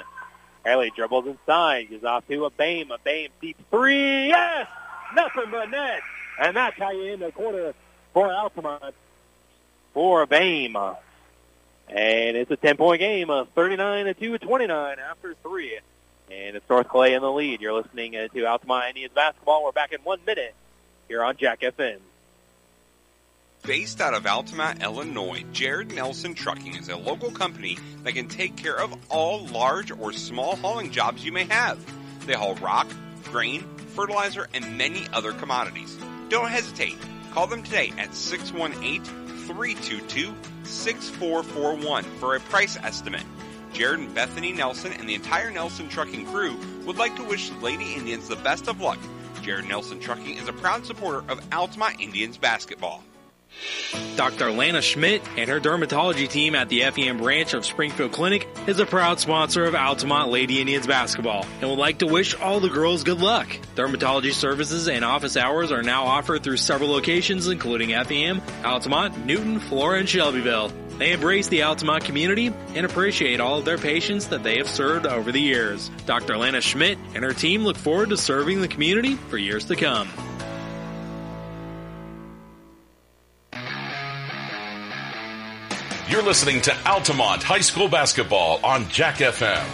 Kylie 0.65 0.93
dribbles 0.93 1.27
inside, 1.27 1.89
gives 1.89 2.03
off 2.03 2.27
to 2.27 2.45
a 2.45 2.49
Bame, 2.49 2.91
a 2.91 2.97
Bame 2.97 3.29
deep 3.41 3.57
three, 3.71 4.27
yes! 4.27 4.67
Nothing 5.15 5.49
but 5.49 5.69
net! 5.69 6.01
And 6.39 6.55
that's 6.55 6.77
how 6.77 6.91
you 6.91 7.13
end 7.13 7.21
the 7.21 7.31
quarter 7.31 7.73
for 8.13 8.31
Altamont 8.31 8.93
for 9.93 10.25
Bame. 10.25 10.77
And 11.89 12.35
it's 12.35 12.51
a 12.51 12.57
10-point 12.57 12.99
game, 12.99 13.29
a 13.29 13.45
39 13.55 14.13
to 14.15 14.37
29 14.37 14.97
after 14.99 15.35
three. 15.41 15.79
And 16.29 16.57
it's 16.57 16.69
North 16.69 16.89
Clay 16.89 17.13
in 17.13 17.21
the 17.21 17.31
lead. 17.31 17.61
You're 17.61 17.73
listening 17.73 18.15
uh, 18.15 18.27
to 18.27 18.45
Altamont 18.45 18.89
Indians 18.89 19.13
basketball. 19.13 19.63
We're 19.63 19.71
back 19.71 19.93
in 19.93 20.01
one 20.01 20.19
minute 20.25 20.53
here 21.07 21.23
on 21.23 21.37
Jack 21.37 21.61
FM. 21.61 21.99
Based 23.63 24.01
out 24.01 24.13
of 24.13 24.25
Altamont, 24.25 24.83
Illinois, 24.83 25.43
Jared 25.51 25.93
Nelson 25.93 26.33
Trucking 26.33 26.75
is 26.75 26.89
a 26.89 26.97
local 26.97 27.31
company 27.31 27.77
that 28.03 28.13
can 28.13 28.27
take 28.27 28.55
care 28.55 28.77
of 28.79 28.93
all 29.09 29.45
large 29.47 29.91
or 29.91 30.13
small 30.13 30.55
hauling 30.57 30.91
jobs 30.91 31.23
you 31.23 31.31
may 31.31 31.45
have. 31.45 31.79
They 32.25 32.33
haul 32.33 32.55
rock, 32.55 32.87
grain, 33.25 33.61
fertilizer, 33.95 34.47
and 34.53 34.77
many 34.77 35.07
other 35.11 35.31
commodities. 35.31 35.97
Don't 36.29 36.49
hesitate. 36.49 36.97
Call 37.33 37.47
them 37.47 37.63
today 37.63 37.93
at 37.97 38.13
618 38.13 39.03
322 39.03 40.33
6441 40.67 42.03
for 42.19 42.35
a 42.35 42.39
price 42.39 42.77
estimate. 42.77 43.23
Jared 43.73 43.99
and 43.99 44.13
Bethany 44.15 44.51
Nelson 44.53 44.93
and 44.93 45.07
the 45.07 45.15
entire 45.15 45.51
Nelson 45.51 45.89
Trucking 45.89 46.25
crew 46.27 46.57
would 46.85 46.97
like 46.97 47.15
to 47.15 47.23
wish 47.23 47.49
the 47.49 47.59
Lady 47.59 47.93
Indians 47.93 48.27
the 48.27 48.35
best 48.37 48.67
of 48.67 48.81
luck. 48.81 48.99
Jared 49.41 49.65
Nelson 49.65 49.99
Trucking 49.99 50.37
is 50.37 50.47
a 50.47 50.53
proud 50.53 50.85
supporter 50.85 51.23
of 51.29 51.45
Altamont 51.51 51.99
Indians 51.99 52.37
basketball. 52.37 53.03
Dr. 54.15 54.51
Lana 54.51 54.81
Schmidt 54.81 55.21
and 55.37 55.49
her 55.49 55.59
dermatology 55.59 56.27
team 56.27 56.55
at 56.55 56.69
the 56.69 56.81
FEM 56.81 57.17
branch 57.17 57.53
of 57.53 57.65
Springfield 57.65 58.11
Clinic 58.11 58.47
is 58.65 58.79
a 58.79 58.85
proud 58.85 59.19
sponsor 59.19 59.65
of 59.65 59.75
Altamont 59.75 60.29
Lady 60.29 60.59
Indians 60.59 60.87
basketball 60.87 61.45
and 61.61 61.69
would 61.69 61.79
like 61.79 61.99
to 61.99 62.07
wish 62.07 62.35
all 62.35 62.59
the 62.59 62.69
girls 62.69 63.03
good 63.03 63.19
luck. 63.19 63.47
Dermatology 63.75 64.33
services 64.33 64.87
and 64.87 65.05
office 65.05 65.37
hours 65.37 65.71
are 65.71 65.83
now 65.83 66.05
offered 66.05 66.43
through 66.43 66.57
several 66.57 66.89
locations 66.89 67.47
including 67.47 67.89
FEM, 67.89 68.41
Altamont, 68.63 69.25
Newton, 69.25 69.59
Flora, 69.59 69.99
and 69.99 70.09
Shelbyville. 70.09 70.71
They 70.97 71.11
embrace 71.11 71.47
the 71.47 71.61
Altamont 71.63 72.05
community 72.05 72.51
and 72.73 72.85
appreciate 72.85 73.39
all 73.39 73.59
of 73.59 73.65
their 73.65 73.77
patients 73.77 74.27
that 74.27 74.41
they 74.41 74.57
have 74.57 74.67
served 74.67 75.05
over 75.05 75.31
the 75.31 75.41
years. 75.41 75.89
Dr. 76.07 76.37
Lana 76.37 76.61
Schmidt 76.61 76.97
and 77.13 77.23
her 77.23 77.33
team 77.33 77.63
look 77.63 77.77
forward 77.77 78.09
to 78.09 78.17
serving 78.17 78.61
the 78.61 78.67
community 78.67 79.15
for 79.15 79.37
years 79.37 79.65
to 79.65 79.75
come. 79.75 80.09
You're 86.09 86.23
listening 86.23 86.61
to 86.61 86.89
Altamont 86.89 87.43
High 87.43 87.59
School 87.59 87.89
Basketball 87.89 88.61
on 88.63 88.87
Jack 88.87 89.15
FM. 89.15 89.67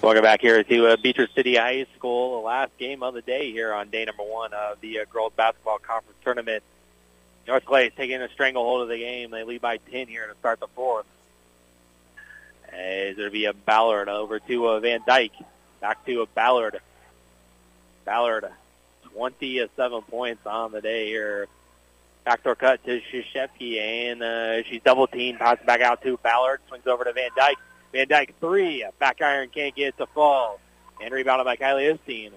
Welcome 0.00 0.22
back 0.22 0.40
here 0.40 0.62
to 0.62 0.86
uh, 0.86 0.96
Beecher 0.96 1.26
City 1.34 1.56
High 1.56 1.86
School, 1.96 2.40
the 2.40 2.46
last 2.46 2.70
game 2.78 3.02
of 3.02 3.12
the 3.12 3.20
day 3.20 3.50
here 3.50 3.74
on 3.74 3.88
day 3.90 4.04
number 4.04 4.22
one 4.22 4.52
of 4.54 4.80
the 4.80 5.00
uh, 5.00 5.04
Girls 5.12 5.32
Basketball 5.36 5.78
Conference 5.78 6.16
Tournament. 6.22 6.62
North 7.48 7.64
Clay 7.64 7.88
is 7.88 7.94
taking 7.96 8.22
a 8.22 8.28
stranglehold 8.28 8.82
of 8.82 8.88
the 8.88 8.98
game. 8.98 9.32
They 9.32 9.42
lead 9.42 9.60
by 9.60 9.78
10 9.78 10.06
here 10.06 10.28
to 10.28 10.38
start 10.38 10.60
the 10.60 10.68
fourth. 10.68 11.06
As 12.72 13.16
there 13.16 13.28
be 13.28 13.46
a 13.46 13.54
Ballard 13.54 14.08
over 14.08 14.38
to 14.38 14.68
a 14.68 14.78
Van 14.78 15.00
Dyke. 15.04 15.34
Back 15.80 16.06
to 16.06 16.22
a 16.22 16.26
Ballard. 16.26 16.78
Ballard, 18.04 18.48
27 19.12 20.02
points 20.02 20.46
on 20.46 20.70
the 20.70 20.80
day 20.80 21.08
here. 21.08 21.48
Backdoor 22.26 22.56
cut 22.56 22.84
to 22.84 23.00
Shashevsky, 23.00 23.78
and 23.78 24.20
uh, 24.20 24.64
she's 24.64 24.82
double 24.82 25.06
teamed. 25.06 25.38
Passes 25.38 25.64
back 25.64 25.80
out 25.80 26.02
to 26.02 26.18
Ballard. 26.24 26.60
Swings 26.66 26.84
over 26.88 27.04
to 27.04 27.12
Van 27.12 27.30
Dyke. 27.36 27.56
Van 27.92 28.08
Dyke 28.08 28.34
three. 28.40 28.84
Back 28.98 29.22
iron 29.22 29.48
can't 29.48 29.76
get 29.76 29.90
it 29.90 29.98
to 29.98 30.06
fall. 30.06 30.58
And 31.00 31.14
rebounded 31.14 31.44
by 31.44 31.54
Kylie 31.54 31.96
Osteen. 31.96 32.32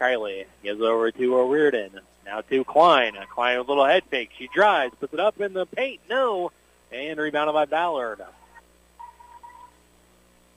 Kylie 0.00 0.46
gives 0.64 0.80
it 0.80 0.84
over 0.84 1.12
to 1.12 1.36
a 1.36 1.46
Reardon. 1.46 2.00
Now 2.26 2.40
to 2.40 2.64
Klein. 2.64 3.16
Klein 3.30 3.58
with 3.58 3.68
a 3.68 3.70
little 3.70 3.86
head 3.86 4.02
fake. 4.10 4.30
She 4.36 4.48
drives, 4.52 4.96
puts 4.98 5.14
it 5.14 5.20
up 5.20 5.40
in 5.40 5.52
the 5.52 5.66
paint. 5.66 6.00
No. 6.10 6.50
And 6.90 7.20
rebounded 7.20 7.54
by 7.54 7.66
Ballard. 7.66 8.20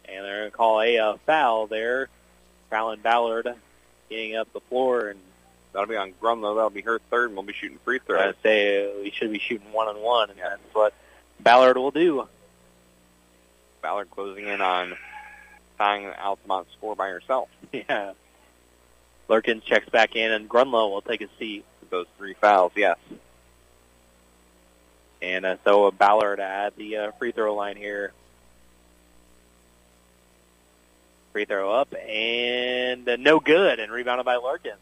And 0.05 0.25
they're 0.25 0.39
going 0.39 0.51
to 0.51 0.57
call 0.57 0.81
a 0.81 1.19
foul 1.27 1.67
there. 1.67 2.09
Fouling 2.71 3.01
Ballard 3.01 3.53
getting 4.09 4.35
up 4.35 4.51
the 4.51 4.61
floor 4.61 5.09
and 5.09 5.19
That'll 5.77 5.87
be 5.91 5.95
on 5.95 6.13
Grunlow. 6.19 6.55
That'll 6.55 6.71
be 6.71 6.81
her 6.81 6.97
third, 7.11 7.25
and 7.25 7.35
we'll 7.35 7.45
be 7.45 7.53
shooting 7.53 7.77
free 7.85 7.99
throws. 7.99 8.29
I'd 8.29 8.41
say 8.41 8.91
we 8.99 9.11
should 9.11 9.31
be 9.31 9.37
shooting 9.37 9.71
one 9.71 9.87
on 9.87 10.01
one, 10.01 10.31
and 10.31 10.39
that's 10.39 10.59
what 10.73 10.91
Ballard 11.39 11.77
will 11.77 11.91
do. 11.91 12.27
Ballard 13.83 14.09
closing 14.09 14.47
in 14.47 14.59
on 14.59 14.97
tying 15.77 16.07
the 16.07 16.19
Altamont 16.19 16.65
score 16.75 16.95
by 16.95 17.09
herself. 17.09 17.49
Yeah. 17.71 18.13
Lurkins 19.29 19.61
checks 19.65 19.87
back 19.89 20.15
in, 20.15 20.31
and 20.31 20.49
Grunlow 20.49 20.89
will 20.89 21.03
take 21.03 21.21
a 21.21 21.27
seat. 21.37 21.63
With 21.81 21.91
those 21.91 22.07
three 22.17 22.33
fouls, 22.33 22.71
yes. 22.75 22.97
And 25.21 25.45
uh, 25.45 25.57
so 25.63 25.91
Ballard 25.91 26.39
at 26.39 26.75
the 26.75 26.97
uh, 26.97 27.11
free 27.19 27.33
throw 27.33 27.53
line 27.53 27.75
here. 27.75 28.13
Free 31.33 31.45
throw 31.45 31.71
up, 31.71 31.93
and 31.93 33.07
uh, 33.07 33.17
no 33.17 33.39
good, 33.39 33.79
and 33.79 33.91
rebounded 33.91 34.25
by 34.25 34.37
Lurkins. 34.37 34.77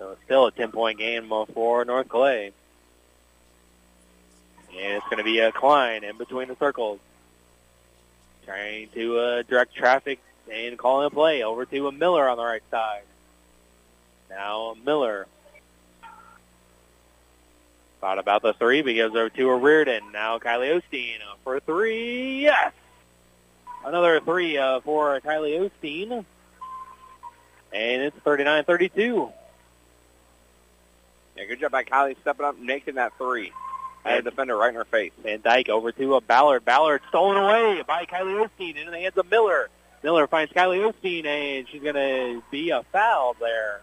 So 0.00 0.12
it's 0.12 0.24
still 0.24 0.46
a 0.46 0.52
10-point 0.52 0.98
game 0.98 1.30
for 1.52 1.84
North 1.84 2.08
Clay. 2.08 2.52
And 4.74 4.94
it's 4.94 5.04
going 5.04 5.18
to 5.18 5.24
be 5.24 5.40
a 5.40 5.52
Klein 5.52 6.04
in 6.04 6.16
between 6.16 6.48
the 6.48 6.56
circles. 6.56 6.98
Trying 8.46 8.88
to 8.94 9.18
uh, 9.18 9.42
direct 9.42 9.74
traffic 9.74 10.18
and 10.50 10.78
calling 10.78 11.06
a 11.06 11.10
play 11.10 11.42
over 11.42 11.66
to 11.66 11.88
a 11.88 11.92
Miller 11.92 12.26
on 12.30 12.38
the 12.38 12.44
right 12.44 12.62
side. 12.70 13.02
Now 14.30 14.74
Miller. 14.86 15.26
Thought 18.00 18.18
about 18.18 18.40
the 18.40 18.54
three, 18.54 18.80
but 18.80 18.96
goes 18.96 19.10
over 19.10 19.28
to 19.28 19.50
a 19.50 19.56
Reardon. 19.56 20.12
Now 20.12 20.38
Kylie 20.38 20.80
Osteen 20.80 21.18
for 21.44 21.60
three. 21.60 22.40
Yes! 22.40 22.72
Another 23.84 24.18
three 24.20 24.56
uh, 24.56 24.80
for 24.80 25.20
Kylie 25.20 25.70
Osteen. 25.82 26.24
And 27.72 28.02
it's 28.02 28.16
39-32. 28.20 29.30
Yeah, 31.40 31.46
good 31.46 31.60
job 31.60 31.72
by 31.72 31.84
Kylie 31.84 32.16
stepping 32.20 32.44
up 32.44 32.58
making 32.58 32.96
that 32.96 33.16
three. 33.16 33.50
Had 34.04 34.18
a 34.18 34.22
defender 34.22 34.56
right 34.56 34.68
in 34.68 34.74
her 34.74 34.84
face. 34.84 35.12
Van 35.22 35.40
Dyke 35.40 35.70
over 35.70 35.90
to 35.90 36.16
a 36.16 36.20
Ballard. 36.20 36.66
Ballard 36.66 37.00
stolen 37.08 37.38
away 37.38 37.82
by 37.86 38.04
Kylie 38.04 38.46
Osteen 38.46 38.76
into 38.76 38.90
the 38.90 38.98
hands 38.98 39.16
of 39.16 39.30
Miller. 39.30 39.70
Miller 40.02 40.26
finds 40.26 40.52
Kylie 40.52 40.92
Osteen, 40.92 41.24
and 41.24 41.66
she's 41.68 41.82
going 41.82 41.94
to 41.94 42.42
be 42.50 42.70
a 42.70 42.82
foul 42.92 43.36
there. 43.40 43.80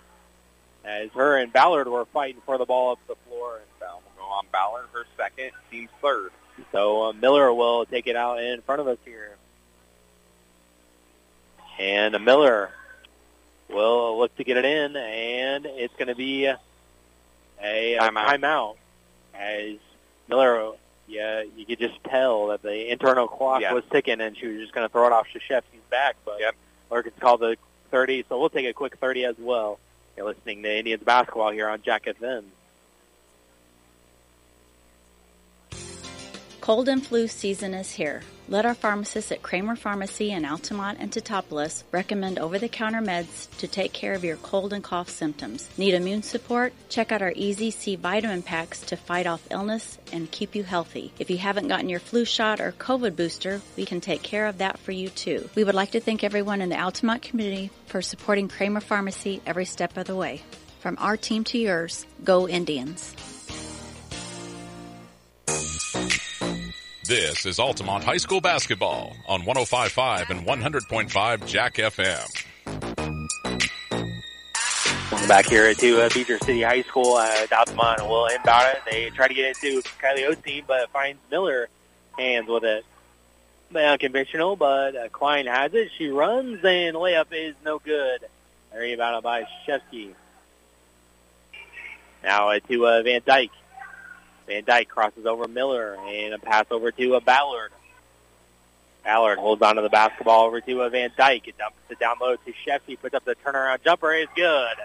As 0.85 1.09
her 1.15 1.37
and 1.37 1.51
Ballard 1.51 1.87
were 1.87 2.05
fighting 2.05 2.41
for 2.45 2.59
the 2.59 2.65
ball 2.65 2.91
up 2.91 2.99
the 3.07 3.15
floor. 3.27 3.55
And 3.55 3.65
foul 3.79 4.03
will 4.05 4.23
go 4.23 4.31
on 4.31 4.45
Ballard, 4.51 4.85
her 4.93 5.05
second, 5.17 5.49
team's 5.71 5.89
third. 5.99 6.31
So 6.71 7.05
uh, 7.05 7.13
Miller 7.13 7.51
will 7.51 7.87
take 7.87 8.05
it 8.05 8.15
out 8.15 8.39
in 8.39 8.61
front 8.61 8.81
of 8.81 8.87
us 8.87 8.99
here. 9.03 9.35
And 11.79 12.15
uh, 12.15 12.19
Miller 12.19 12.69
will 13.67 14.19
look 14.19 14.35
to 14.37 14.43
get 14.43 14.57
it 14.57 14.65
in, 14.65 14.95
and 14.95 15.65
it's 15.65 15.95
going 15.95 16.07
to 16.07 16.15
be 16.15 16.53
a, 17.63 17.93
a 17.95 17.97
uh, 17.99 18.09
Timeout. 18.11 18.25
timeout. 18.41 18.75
As 19.33 19.77
Miller, 20.27 20.71
yeah, 21.07 21.43
you 21.55 21.65
could 21.65 21.79
just 21.79 22.03
tell 22.03 22.47
that 22.47 22.61
the 22.61 22.91
internal 22.91 23.27
clock 23.27 23.61
Yeah. 23.61 23.73
was 23.73 23.83
ticking, 23.91 24.19
and 24.21 24.35
she 24.37 24.47
was 24.47 24.59
just 24.61 24.73
going 24.73 24.87
to 24.87 24.91
throw 24.91 25.05
it 25.07 25.13
off 25.13 25.27
Shashevsky's 25.27 25.83
back. 25.89 26.15
But 26.25 26.39
Yep. 26.39 26.55
Lurkins 26.91 27.19
called 27.19 27.41
the 27.41 27.57
30, 27.91 28.25
so 28.27 28.39
we'll 28.39 28.49
take 28.49 28.65
a 28.65 28.73
quick 28.73 28.97
30 28.97 29.25
as 29.25 29.35
well. 29.37 29.79
You're 30.15 30.25
listening 30.25 30.63
to 30.63 30.77
Indians 30.77 31.03
basketball 31.03 31.51
here 31.51 31.69
on 31.69 31.81
Jack 31.83 32.05
FM. 32.05 32.45
Cold 36.61 36.89
and 36.89 37.05
flu 37.05 37.27
season 37.27 37.73
is 37.73 37.91
here. 37.91 38.21
Let 38.49 38.65
our 38.65 38.73
pharmacists 38.73 39.33
at 39.33 39.41
Kramer 39.41 39.75
Pharmacy 39.75 40.31
in 40.31 40.45
Altamont 40.45 40.99
and 41.01 41.11
Teutopolis 41.11 41.83
recommend 41.91 42.39
over-the-counter 42.39 43.01
meds 43.01 43.49
to 43.57 43.67
take 43.67 43.91
care 43.91 44.13
of 44.13 44.23
your 44.23 44.37
cold 44.37 44.71
and 44.71 44.81
cough 44.81 45.09
symptoms. 45.09 45.67
Need 45.77 45.93
immune 45.93 46.23
support? 46.23 46.71
Check 46.87 47.11
out 47.11 47.21
our 47.21 47.33
Easy 47.35 47.71
C 47.71 47.97
vitamin 47.97 48.41
packs 48.41 48.79
to 48.83 48.95
fight 48.95 49.27
off 49.27 49.45
illness 49.51 49.97
and 50.13 50.31
keep 50.31 50.55
you 50.55 50.63
healthy. 50.63 51.11
If 51.19 51.29
you 51.29 51.37
haven't 51.37 51.67
gotten 51.67 51.89
your 51.89 51.99
flu 51.99 52.23
shot 52.23 52.61
or 52.61 52.71
COVID 52.71 53.17
booster, 53.17 53.59
we 53.75 53.83
can 53.83 53.99
take 53.99 54.23
care 54.23 54.45
of 54.45 54.59
that 54.59 54.79
for 54.79 54.93
you 54.93 55.09
too. 55.09 55.49
We 55.53 55.65
would 55.65 55.75
like 55.75 55.91
to 55.91 55.99
thank 55.99 56.23
everyone 56.23 56.61
in 56.61 56.69
the 56.69 56.79
Altamont 56.79 57.23
community 57.23 57.69
for 57.87 58.01
supporting 58.01 58.47
Kramer 58.47 58.79
Pharmacy 58.79 59.41
every 59.45 59.65
step 59.65 59.97
of 59.97 60.07
the 60.07 60.15
way. 60.15 60.41
From 60.79 60.95
our 61.01 61.17
team 61.17 61.43
to 61.45 61.57
yours, 61.57 62.05
go 62.23 62.47
Indians. 62.47 63.13
This 67.07 67.45
is 67.45 67.57
Altamont 67.57 68.03
High 68.03 68.17
School 68.17 68.41
basketball 68.41 69.15
on 69.29 69.43
105.5 69.43 70.29
and 70.29 70.45
100.5 70.45 71.47
Jack 71.47 71.75
FM. 71.75 72.27
Back 75.29 75.45
here 75.45 75.73
to 75.73 76.01
uh, 76.01 76.09
Beecher 76.13 76.37
City 76.39 76.63
High 76.63 76.81
School. 76.81 77.13
Uh, 77.13 77.47
Altamont 77.49 78.01
will 78.01 78.25
inbound 78.25 78.75
it. 78.75 78.81
They 78.91 79.09
try 79.11 79.29
to 79.29 79.33
get 79.33 79.45
it 79.45 79.57
to 79.61 79.81
Kylie 80.01 80.29
Osteen, 80.29 80.65
but 80.67 80.89
finds 80.89 81.21
Miller 81.31 81.69
hands 82.17 82.49
with 82.49 82.65
it. 82.65 82.83
Unconventional, 83.73 84.57
but 84.57 84.97
uh, 84.97 85.07
Klein 85.07 85.45
has 85.45 85.73
it. 85.73 85.91
She 85.97 86.09
runs, 86.09 86.59
and 86.65 86.97
layup 86.97 87.27
is 87.31 87.55
no 87.63 87.79
good. 87.79 88.25
Rebounded 88.75 89.23
by 89.23 89.47
Shevsky. 89.65 90.13
Now 92.21 92.49
uh, 92.49 92.59
to 92.67 92.85
uh, 92.85 93.01
Van 93.03 93.21
Dyke. 93.25 93.51
Van 94.47 94.63
Dyke 94.63 94.87
crosses 94.87 95.25
over 95.25 95.47
Miller, 95.47 95.97
and 96.07 96.33
a 96.33 96.39
pass 96.39 96.65
over 96.71 96.91
to 96.91 97.15
a 97.15 97.21
Ballard. 97.21 97.71
Ballard 99.03 99.37
holds 99.39 99.61
onto 99.61 99.81
the 99.81 99.89
basketball 99.89 100.45
over 100.45 100.59
to 100.61 100.81
a 100.81 100.89
Van 100.89 101.11
Dyke. 101.17 101.47
It 101.47 101.57
dumps 101.57 101.77
it 101.89 101.99
down 101.99 102.17
low 102.19 102.35
to 102.35 102.53
Shefty. 102.65 102.99
Puts 102.99 103.15
up 103.15 103.23
the 103.23 103.35
turnaround 103.35 103.83
jumper. 103.83 104.11
It's 104.13 104.31
good. 104.35 104.75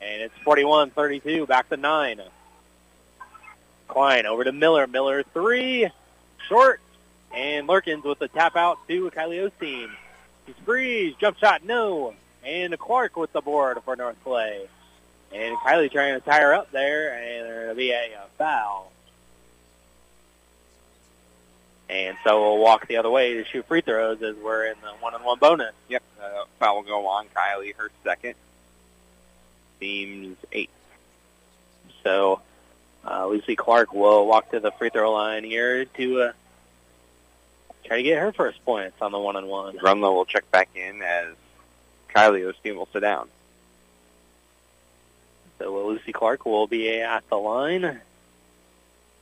And 0.00 0.22
it's 0.22 0.34
41-32. 0.44 1.48
Back 1.48 1.68
to 1.70 1.76
nine. 1.76 2.20
Klein 3.88 4.26
over 4.26 4.44
to 4.44 4.52
Miller. 4.52 4.86
Miller 4.86 5.24
three. 5.34 5.88
Short. 6.48 6.80
And 7.34 7.68
Lurkins 7.68 8.04
with 8.04 8.18
the 8.20 8.28
tap 8.28 8.56
out 8.56 8.78
to 8.88 9.10
Kylie 9.10 9.50
Osteen. 9.50 9.90
He 10.46 10.52
sprees. 10.54 11.14
Jump 11.20 11.36
shot. 11.38 11.64
No. 11.64 12.14
And 12.44 12.78
Clark 12.78 13.16
with 13.16 13.32
the 13.32 13.40
board 13.40 13.78
for 13.84 13.96
North 13.96 14.16
Clay. 14.22 14.68
And 15.32 15.56
Kylie 15.58 15.90
trying 15.90 16.14
to 16.14 16.20
tie 16.20 16.40
her 16.40 16.54
up 16.54 16.70
there. 16.72 17.14
And 17.14 17.46
there'll 17.48 17.74
be 17.74 17.92
a, 17.92 18.12
a 18.14 18.26
foul. 18.36 18.90
And 21.88 22.16
so 22.22 22.40
we'll 22.40 22.58
walk 22.58 22.86
the 22.86 22.98
other 22.98 23.10
way 23.10 23.34
to 23.34 23.44
shoot 23.44 23.66
free 23.66 23.80
throws 23.80 24.22
as 24.22 24.36
we're 24.36 24.66
in 24.66 24.76
the 24.80 24.90
one-on-one 25.00 25.40
bonus. 25.40 25.74
Yep, 25.88 26.02
uh, 26.22 26.44
foul 26.60 26.76
will 26.76 26.82
go 26.84 27.06
on 27.08 27.26
Kylie, 27.34 27.74
her 27.74 27.90
second. 28.04 28.34
Team's 29.80 30.36
eight. 30.52 30.70
So 32.04 32.42
uh, 33.04 33.26
Lucy 33.26 33.56
Clark 33.56 33.92
will 33.92 34.24
walk 34.26 34.52
to 34.52 34.60
the 34.60 34.70
free 34.70 34.90
throw 34.90 35.12
line 35.12 35.42
here 35.42 35.84
to 35.84 36.20
uh, 36.22 36.32
try 37.84 37.96
to 37.96 38.02
get 38.04 38.20
her 38.20 38.32
first 38.32 38.64
points 38.64 38.96
on 39.02 39.10
the 39.10 39.18
one-on-one. 39.18 39.78
Grunlow 39.78 40.14
will 40.14 40.26
check 40.26 40.48
back 40.52 40.68
in 40.76 41.02
as 41.02 41.34
Kylie 42.14 42.52
Osteen 42.52 42.76
will 42.76 42.88
sit 42.92 43.00
down. 43.00 43.28
So 45.60 45.76
uh, 45.76 45.86
Lucy 45.86 46.12
Clark 46.12 46.46
will 46.46 46.66
be 46.66 47.00
at 47.00 47.28
the 47.28 47.36
line 47.36 48.00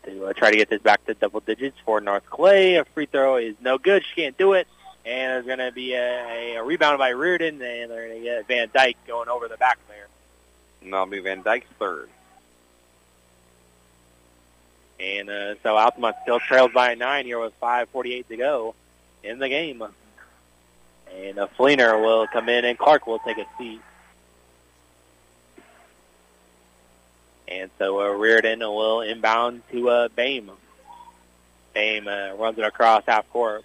to 0.04 0.24
uh, 0.24 0.32
try 0.32 0.52
to 0.52 0.56
get 0.56 0.70
this 0.70 0.80
back 0.80 1.04
to 1.06 1.14
double 1.14 1.40
digits 1.40 1.76
for 1.84 2.00
North 2.00 2.30
Clay. 2.30 2.76
A 2.76 2.84
free 2.84 3.06
throw 3.06 3.36
is 3.36 3.56
no 3.60 3.76
good. 3.76 4.04
She 4.04 4.22
can't 4.22 4.38
do 4.38 4.52
it. 4.52 4.68
And 5.04 5.32
there's 5.32 5.46
going 5.46 5.58
to 5.58 5.72
be 5.72 5.94
a, 5.94 6.56
a 6.56 6.62
rebound 6.62 6.98
by 6.98 7.10
Reardon, 7.10 7.60
and 7.60 7.90
they're 7.90 8.08
going 8.08 8.18
to 8.18 8.24
get 8.24 8.46
Van 8.46 8.70
Dyke 8.72 8.96
going 9.06 9.28
over 9.28 9.48
the 9.48 9.56
back 9.56 9.78
there. 9.88 10.06
And 10.82 10.92
that'll 10.92 11.06
be 11.06 11.18
Van 11.18 11.42
Dyke's 11.42 11.66
third. 11.78 12.08
And 15.00 15.28
uh, 15.28 15.54
so 15.62 15.76
Altamont 15.76 16.16
still 16.22 16.40
trails 16.40 16.70
by 16.72 16.94
nine 16.94 17.24
here 17.24 17.40
with 17.40 17.58
5.48 17.60 18.28
to 18.28 18.36
go 18.36 18.74
in 19.24 19.38
the 19.38 19.48
game. 19.48 19.82
And 21.16 21.38
uh, 21.38 21.48
Fleener 21.58 22.00
will 22.00 22.28
come 22.28 22.48
in, 22.48 22.64
and 22.64 22.78
Clark 22.78 23.06
will 23.06 23.18
take 23.20 23.38
a 23.38 23.46
seat. 23.56 23.80
And 27.50 27.70
so 27.78 28.00
uh, 28.00 28.10
Reardon 28.10 28.60
will 28.60 29.00
inbound 29.00 29.62
to 29.72 29.88
uh, 29.88 30.08
Bame. 30.08 30.50
Bame 31.74 32.06
uh, 32.06 32.34
runs 32.34 32.58
it 32.58 32.64
across 32.64 33.04
half 33.06 33.28
court. 33.30 33.64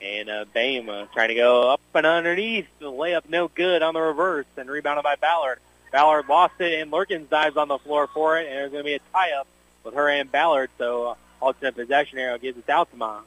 And 0.00 0.28
uh, 0.28 0.44
Bame 0.52 0.88
uh, 0.88 1.06
trying 1.12 1.28
to 1.28 1.34
go 1.34 1.68
up 1.70 1.80
and 1.94 2.06
underneath. 2.06 2.66
The 2.78 2.92
layup 2.92 3.28
no 3.28 3.48
good 3.48 3.82
on 3.82 3.94
the 3.94 4.00
reverse 4.00 4.46
and 4.56 4.70
rebounded 4.70 5.02
by 5.02 5.16
Ballard. 5.16 5.58
Ballard 5.90 6.28
lost 6.28 6.54
it 6.60 6.80
and 6.80 6.92
Lurkins 6.92 7.28
dives 7.28 7.56
on 7.56 7.68
the 7.68 7.78
floor 7.78 8.06
for 8.06 8.38
it. 8.38 8.46
And 8.46 8.56
there's 8.56 8.70
going 8.70 8.84
to 8.84 8.88
be 8.88 8.94
a 8.94 9.00
tie-up 9.12 9.46
with 9.82 9.94
her 9.94 10.08
and 10.08 10.30
Ballard. 10.30 10.70
So 10.78 11.08
uh, 11.08 11.14
alternate 11.40 11.74
possession 11.74 12.18
arrow 12.18 12.38
gives 12.38 12.58
it 12.58 12.66
to 12.66 12.72
Altamont. 12.72 13.26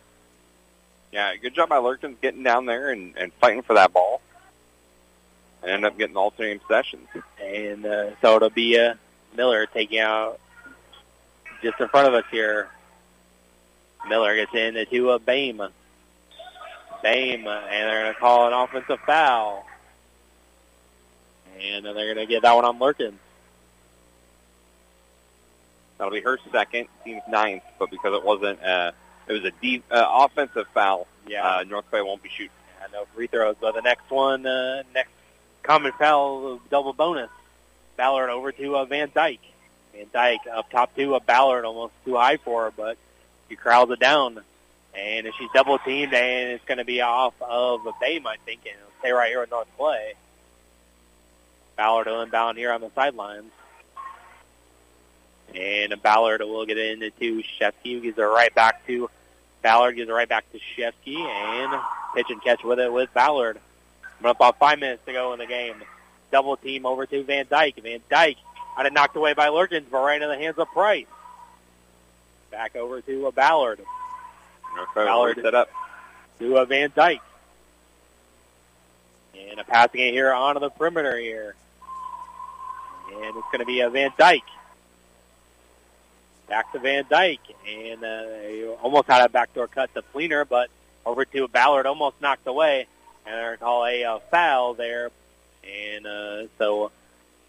Yeah, 1.12 1.36
good 1.38 1.54
job 1.54 1.70
by 1.70 1.78
Lurkins 1.78 2.20
getting 2.22 2.44
down 2.44 2.66
there 2.66 2.92
and, 2.92 3.14
and 3.18 3.34
fighting 3.34 3.62
for 3.62 3.74
that 3.74 3.92
ball. 3.92 4.22
And 5.64 5.72
end 5.72 5.86
up 5.86 5.98
getting 5.98 6.16
alternating 6.16 6.60
possessions. 6.60 7.08
And 7.42 7.86
uh, 7.86 8.12
so 8.22 8.36
it'll 8.36 8.50
be 8.50 8.80
uh, 8.80 8.94
Miller 9.36 9.66
taking 9.66 10.00
out 10.00 10.40
just 11.62 11.80
in 11.80 11.88
front 11.90 12.08
of 12.08 12.14
us 12.14 12.26
here. 12.32 12.70
Miller 14.08 14.36
gets 14.36 14.54
in 14.54 14.86
to 14.90 15.10
uh, 15.12 15.18
Bame. 15.18 15.62
Bame, 17.04 17.48
and 17.48 17.48
they're 17.48 18.04
going 18.04 18.14
to 18.14 18.20
call 18.20 18.48
an 18.48 18.54
offensive 18.54 19.00
foul. 19.06 19.66
And 21.60 21.86
they're 21.86 21.94
going 21.94 22.18
to 22.18 22.26
get 22.26 22.44
that 22.44 22.56
one 22.56 22.66
on 22.66 22.80
Lurkins. 22.80 23.14
That'll 25.98 26.14
be 26.14 26.22
her 26.22 26.38
second, 26.52 26.88
team's 27.04 27.24
ninth, 27.28 27.64
but 27.80 27.90
because 27.90 28.14
it 28.14 28.24
wasn't, 28.24 28.62
uh, 28.64 28.92
it 29.28 29.34
was 29.34 29.44
a 29.46 29.52
deep 29.62 29.84
uh, 29.90 30.06
offensive 30.10 30.68
foul. 30.74 31.08
Yeah. 31.28 31.46
Uh, 31.46 31.64
North 31.64 31.90
Clay 31.90 32.02
won't 32.02 32.22
be 32.22 32.30
shooting. 32.30 32.52
Yeah, 32.80 32.88
no 32.94 33.06
free 33.16 33.28
throws, 33.28 33.56
but 33.60 33.74
the 33.74 33.82
next 33.82 34.10
one, 34.12 34.46
uh, 34.46 34.84
next 34.94 35.10
common 35.64 35.92
foul, 35.94 36.60
double 36.70 36.94
bonus. 36.94 37.32
Ballard 37.98 38.30
over 38.30 38.52
to 38.54 38.78
uh, 38.78 38.86
Van 38.86 39.12
Dyke. 39.14 39.42
Van 39.94 40.06
Dyke 40.14 40.48
up 40.54 40.70
top 40.70 40.96
to 40.96 41.16
a 41.16 41.20
Ballard, 41.20 41.66
almost 41.66 41.94
too 42.06 42.16
high 42.16 42.38
for 42.38 42.66
her, 42.66 42.72
but 42.72 42.98
she 43.50 43.56
crowds 43.56 43.92
it 43.92 44.00
down. 44.00 44.42
And 44.96 45.28
she's 45.38 45.50
double 45.54 45.78
teamed, 45.80 46.14
and 46.14 46.52
it's 46.52 46.66
going 46.66 46.80
to 46.80 46.86
be 46.86 47.02
off 47.02 47.34
of 47.42 47.82
Bame, 48.00 48.26
I 48.26 48.38
think, 48.46 48.62
and 48.66 48.76
it'll 48.76 49.00
stay 49.00 49.12
right 49.12 49.30
here 49.30 49.42
with 49.42 49.52
North 49.52 49.68
Clay. 49.78 50.14
Ballard 51.76 52.08
will 52.08 52.22
inbound 52.22 52.58
here 52.58 52.72
on 52.72 52.82
the 52.82 52.90
sidelines. 52.96 53.52
And 55.54 56.02
Ballard 56.02 56.42
will 56.42 56.66
get 56.66 56.78
it 56.78 57.02
into 57.02 57.44
Shefsky, 57.60 58.02
gives 58.02 58.18
it 58.18 58.22
right 58.22 58.54
back 58.54 58.86
to 58.88 59.10
Ballard, 59.62 59.96
gives 59.96 60.10
it 60.10 60.14
right 60.14 60.28
back 60.28 60.46
to 60.52 60.60
Shefsky, 60.60 61.18
and 61.18 61.82
pitch 62.16 62.28
and 62.30 62.42
catch 62.44 62.64
with 62.64 62.80
it 62.80 62.92
with 62.92 63.14
Ballard. 63.14 63.60
Coming 64.18 64.32
up 64.32 64.38
about 64.38 64.58
five 64.58 64.80
minutes 64.80 65.06
to 65.06 65.14
go 65.14 65.34
in 65.34 65.40
the 65.40 65.46
game. 65.46 65.76
Double 66.32 66.58
team 66.58 66.86
over 66.86 67.06
to 67.06 67.24
Van 67.24 67.46
Dyke. 67.50 67.82
Van 67.82 68.02
Dyke 68.10 68.38
had 68.76 68.86
it 68.86 68.94
knocked 68.94 69.16
away 69.16 69.34
by 69.34 69.48
Lurkins, 69.48 69.86
but 69.90 70.00
right 70.00 70.22
into 70.22 70.28
the 70.28 70.38
hands 70.38 70.58
of 70.58 70.68
Price. 70.72 71.08
Back 72.52 72.76
over 72.76 73.02
to 73.02 73.28
a 73.28 73.32
Ballard. 73.32 73.80
Ballard 74.94 75.40
set 75.42 75.56
up. 75.56 75.70
to 76.40 76.58
a 76.58 76.66
Van 76.66 76.92
Dyke. 76.96 77.22
And 79.50 79.60
a 79.60 79.64
passing 79.64 80.02
it 80.02 80.12
here 80.12 80.32
onto 80.32 80.60
the 80.60 80.70
perimeter 80.70 81.18
here. 81.18 81.56
And 83.14 83.38
it's 83.38 83.48
going 83.52 83.60
to 83.60 83.66
be 83.66 83.82
a 83.82 83.90
Van 83.90 84.12
Dyke. 84.18 84.42
Back 86.48 86.72
to 86.74 86.80
Van 86.80 87.06
Dyke. 87.10 87.40
And 87.68 88.04
uh, 88.04 88.74
almost 88.82 89.08
had 89.08 89.26
a 89.26 89.30
backdoor 89.30 89.68
cut 89.68 89.94
to 89.96 90.02
Fleener, 90.14 90.48
but 90.48 90.70
over 91.06 91.26
to 91.26 91.48
Ballard, 91.48 91.86
almost 91.86 92.22
knocked 92.22 92.48
away, 92.48 92.86
and 93.26 93.34
they're 93.34 93.46
going 93.46 93.58
to 93.58 93.64
call 93.64 93.86
a 93.86 94.04
uh, 94.04 94.20
foul 94.30 94.74
there. 94.74 95.10
And 95.68 96.08
uh, 96.08 96.44
so 96.58 96.92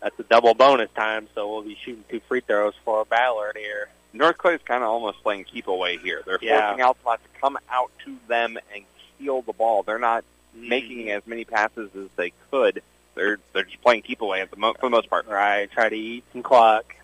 that's 0.00 0.18
a 0.18 0.22
double 0.24 0.54
bonus 0.54 0.90
time, 0.92 1.28
so 1.34 1.48
we'll 1.52 1.62
be 1.62 1.76
shooting 1.76 2.04
two 2.08 2.20
free 2.20 2.40
throws 2.40 2.74
for 2.84 3.04
Ballard 3.04 3.56
here. 3.56 3.88
North 4.12 4.38
Clay's 4.38 4.60
kind 4.64 4.82
of 4.82 4.88
almost 4.88 5.22
playing 5.22 5.44
keep 5.44 5.68
away 5.68 5.98
here. 5.98 6.22
They're 6.24 6.38
Yeah. 6.40 6.68
forcing 6.68 6.82
Altamont 6.84 7.20
to 7.22 7.40
come 7.40 7.58
out 7.70 7.90
to 8.04 8.16
them 8.26 8.58
and 8.74 8.84
steal 9.16 9.42
the 9.42 9.52
ball. 9.52 9.82
They're 9.82 9.98
not 9.98 10.24
Mm-hmm. 10.56 10.68
making 10.70 11.10
as 11.10 11.26
many 11.26 11.44
passes 11.44 11.90
as 11.94 12.08
they 12.16 12.32
could. 12.50 12.82
They're 13.14 13.38
they're 13.52 13.64
just 13.64 13.82
playing 13.82 14.00
keep 14.02 14.22
away 14.22 14.40
at 14.40 14.50
the 14.50 14.56
mo- 14.56 14.72
for 14.72 14.86
the 14.86 14.90
most 14.90 15.10
part. 15.10 15.26
Right, 15.28 15.70
try 15.70 15.90
to 15.90 15.94
eat 15.96 16.24
some 16.32 16.42
clock. 16.42 16.96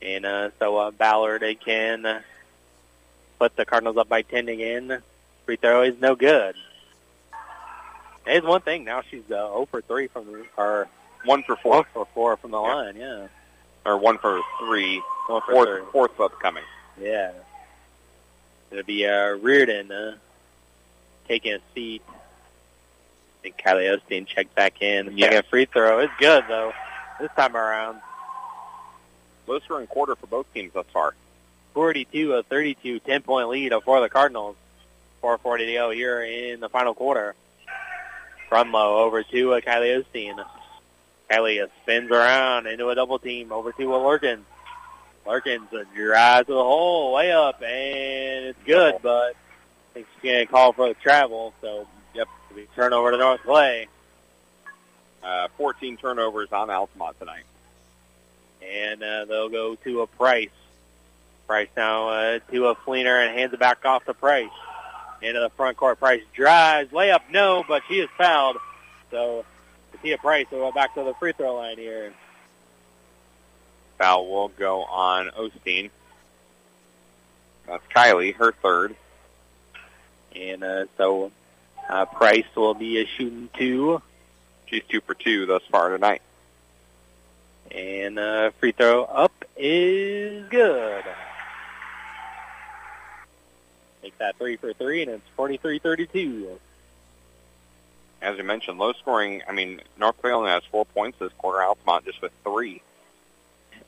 And 0.00 0.24
uh, 0.24 0.50
so 0.58 0.76
uh, 0.78 0.90
Ballard 0.90 1.42
they 1.42 1.54
can 1.54 2.06
uh, 2.06 2.20
put 3.38 3.54
the 3.56 3.66
Cardinals 3.66 3.98
up 3.98 4.08
by 4.08 4.22
10 4.22 4.48
again. 4.48 5.02
Free 5.44 5.56
throw 5.56 5.82
is 5.82 6.00
no 6.00 6.16
good. 6.16 6.56
It's 8.26 8.46
one 8.46 8.60
thing. 8.60 8.84
Now 8.84 9.02
she's 9.08 9.24
uh, 9.30 9.48
0 9.48 9.68
for 9.70 9.80
3 9.82 10.08
from 10.08 10.26
the, 10.26 10.44
or 10.56 10.88
One 11.24 11.42
for 11.42 11.56
4 11.56 11.84
4 11.84 11.86
for 11.92 12.06
4 12.14 12.36
from 12.38 12.50
the 12.50 12.60
line, 12.60 12.96
yeah. 12.96 13.28
or 13.84 13.96
one 13.98 14.18
for 14.18 14.40
three. 14.60 15.02
One 15.28 15.40
for 15.42 15.52
Fourth 15.52 15.68
three. 15.68 15.82
fourth 15.92 16.20
upcoming. 16.20 16.62
Yeah. 17.00 17.32
It'll 18.70 18.84
be 18.84 19.06
uh, 19.06 19.36
Reardon 19.36 19.90
uh, 19.92 20.16
taking 21.28 21.52
a 21.54 21.58
seat. 21.74 22.02
I 22.08 22.12
think 23.42 23.56
Kylie 23.58 23.96
Osteen 23.96 24.26
checked 24.26 24.54
back 24.54 24.82
in. 24.82 25.16
Yeah. 25.16 25.26
Second 25.30 25.44
free 25.50 25.64
throw 25.66 26.00
It's 26.00 26.12
good, 26.18 26.44
though, 26.48 26.72
this 27.20 27.30
time 27.36 27.56
around. 27.56 28.00
Low 29.46 29.58
scoring 29.60 29.86
quarter 29.86 30.16
for 30.16 30.26
both 30.26 30.52
teams 30.52 30.72
thus 30.72 30.86
far. 30.92 31.14
42 31.74 32.32
of 32.34 32.46
32, 32.46 32.98
10 33.00 33.22
point 33.22 33.48
lead 33.48 33.72
for 33.84 34.00
the 34.00 34.08
Cardinals. 34.08 34.56
440 35.20 35.66
to 35.66 35.72
go 35.74 35.90
here 35.90 36.22
in 36.22 36.60
the 36.60 36.68
final 36.68 36.94
quarter. 36.94 37.34
Grunlow 38.50 38.98
over 39.04 39.22
to 39.22 39.54
uh, 39.54 39.60
Kylie 39.60 40.04
Osteen. 40.04 40.44
Kylie 41.30 41.68
spins 41.82 42.10
around 42.10 42.66
into 42.66 42.88
a 42.88 42.94
double 42.94 43.18
team 43.18 43.50
over 43.52 43.72
to 43.72 43.94
uh, 43.94 43.98
Lurkins. 43.98 44.44
Lurkins 45.26 45.72
uh, 45.74 45.84
drives 45.94 46.46
to 46.46 46.52
the 46.54 46.62
hole, 46.62 47.12
way 47.14 47.32
up, 47.32 47.60
and 47.62 48.46
it's 48.46 48.58
good, 48.64 48.96
but 49.02 49.32
I 49.32 49.34
think 49.94 50.06
she's 50.14 50.22
going 50.22 50.46
to 50.46 50.52
call 50.52 50.72
for 50.72 50.88
the 50.88 50.94
travel, 50.94 51.52
so 51.60 51.88
yep, 52.14 52.28
we 52.54 52.66
turn 52.76 52.92
over 52.92 53.10
to 53.10 53.16
North 53.16 53.42
Clay. 53.42 53.88
Uh, 55.22 55.48
14 55.56 55.96
turnovers 55.96 56.52
on 56.52 56.70
Altamont 56.70 57.18
tonight. 57.18 57.42
and 58.62 59.02
uh, 59.02 59.24
they'll 59.24 59.48
go 59.48 59.74
to 59.74 60.02
a 60.02 60.06
Price. 60.06 60.50
Price 61.48 61.68
now 61.76 62.08
uh, 62.08 62.38
to 62.52 62.66
a 62.68 62.76
Fleener 62.76 63.26
and 63.26 63.36
hands 63.36 63.52
it 63.52 63.58
back 63.58 63.84
off 63.84 64.04
to 64.04 64.14
Price. 64.14 64.48
Into 65.22 65.40
the 65.40 65.50
front 65.50 65.76
court. 65.76 65.98
Price 65.98 66.22
drives, 66.34 66.92
layup, 66.92 67.22
no, 67.30 67.64
but 67.66 67.82
she 67.88 67.94
is 67.94 68.08
fouled. 68.18 68.58
So 69.10 69.44
Tia 70.02 70.18
Price 70.18 70.46
will 70.50 70.58
go 70.60 70.72
back 70.72 70.94
to 70.94 71.04
the 71.04 71.14
free 71.14 71.32
throw 71.32 71.56
line 71.56 71.78
here. 71.78 72.12
Foul 73.98 74.26
will 74.28 74.48
go 74.48 74.84
on 74.84 75.30
Osteen. 75.30 75.90
That's 77.66 77.82
Kylie, 77.94 78.34
her 78.34 78.52
third. 78.52 78.94
And 80.34 80.62
uh, 80.62 80.84
so 80.96 81.32
uh, 81.88 82.04
Price 82.04 82.44
will 82.54 82.74
be 82.74 83.00
a 83.00 83.06
shooting 83.06 83.48
two. 83.56 84.02
She's 84.66 84.82
two 84.88 85.00
for 85.00 85.14
two 85.14 85.46
thus 85.46 85.62
far 85.70 85.90
tonight. 85.90 86.22
And 87.70 88.18
uh, 88.18 88.50
free 88.60 88.72
throw 88.72 89.04
up 89.04 89.44
is 89.56 90.48
good. 90.50 91.04
That 94.18 94.36
three 94.36 94.56
for 94.56 94.72
three, 94.72 95.02
and 95.02 95.10
it's 95.10 95.24
43-32. 95.38 96.58
As 98.22 98.38
you 98.38 98.44
mentioned, 98.44 98.78
low 98.78 98.92
scoring. 98.94 99.42
I 99.46 99.52
mean, 99.52 99.80
North 99.98 100.20
Clay 100.20 100.32
only 100.32 100.50
has 100.50 100.62
four 100.64 100.84
points 100.86 101.18
this 101.18 101.32
quarter. 101.38 101.62
Altamont 101.62 102.06
just 102.06 102.22
with 102.22 102.32
three. 102.42 102.82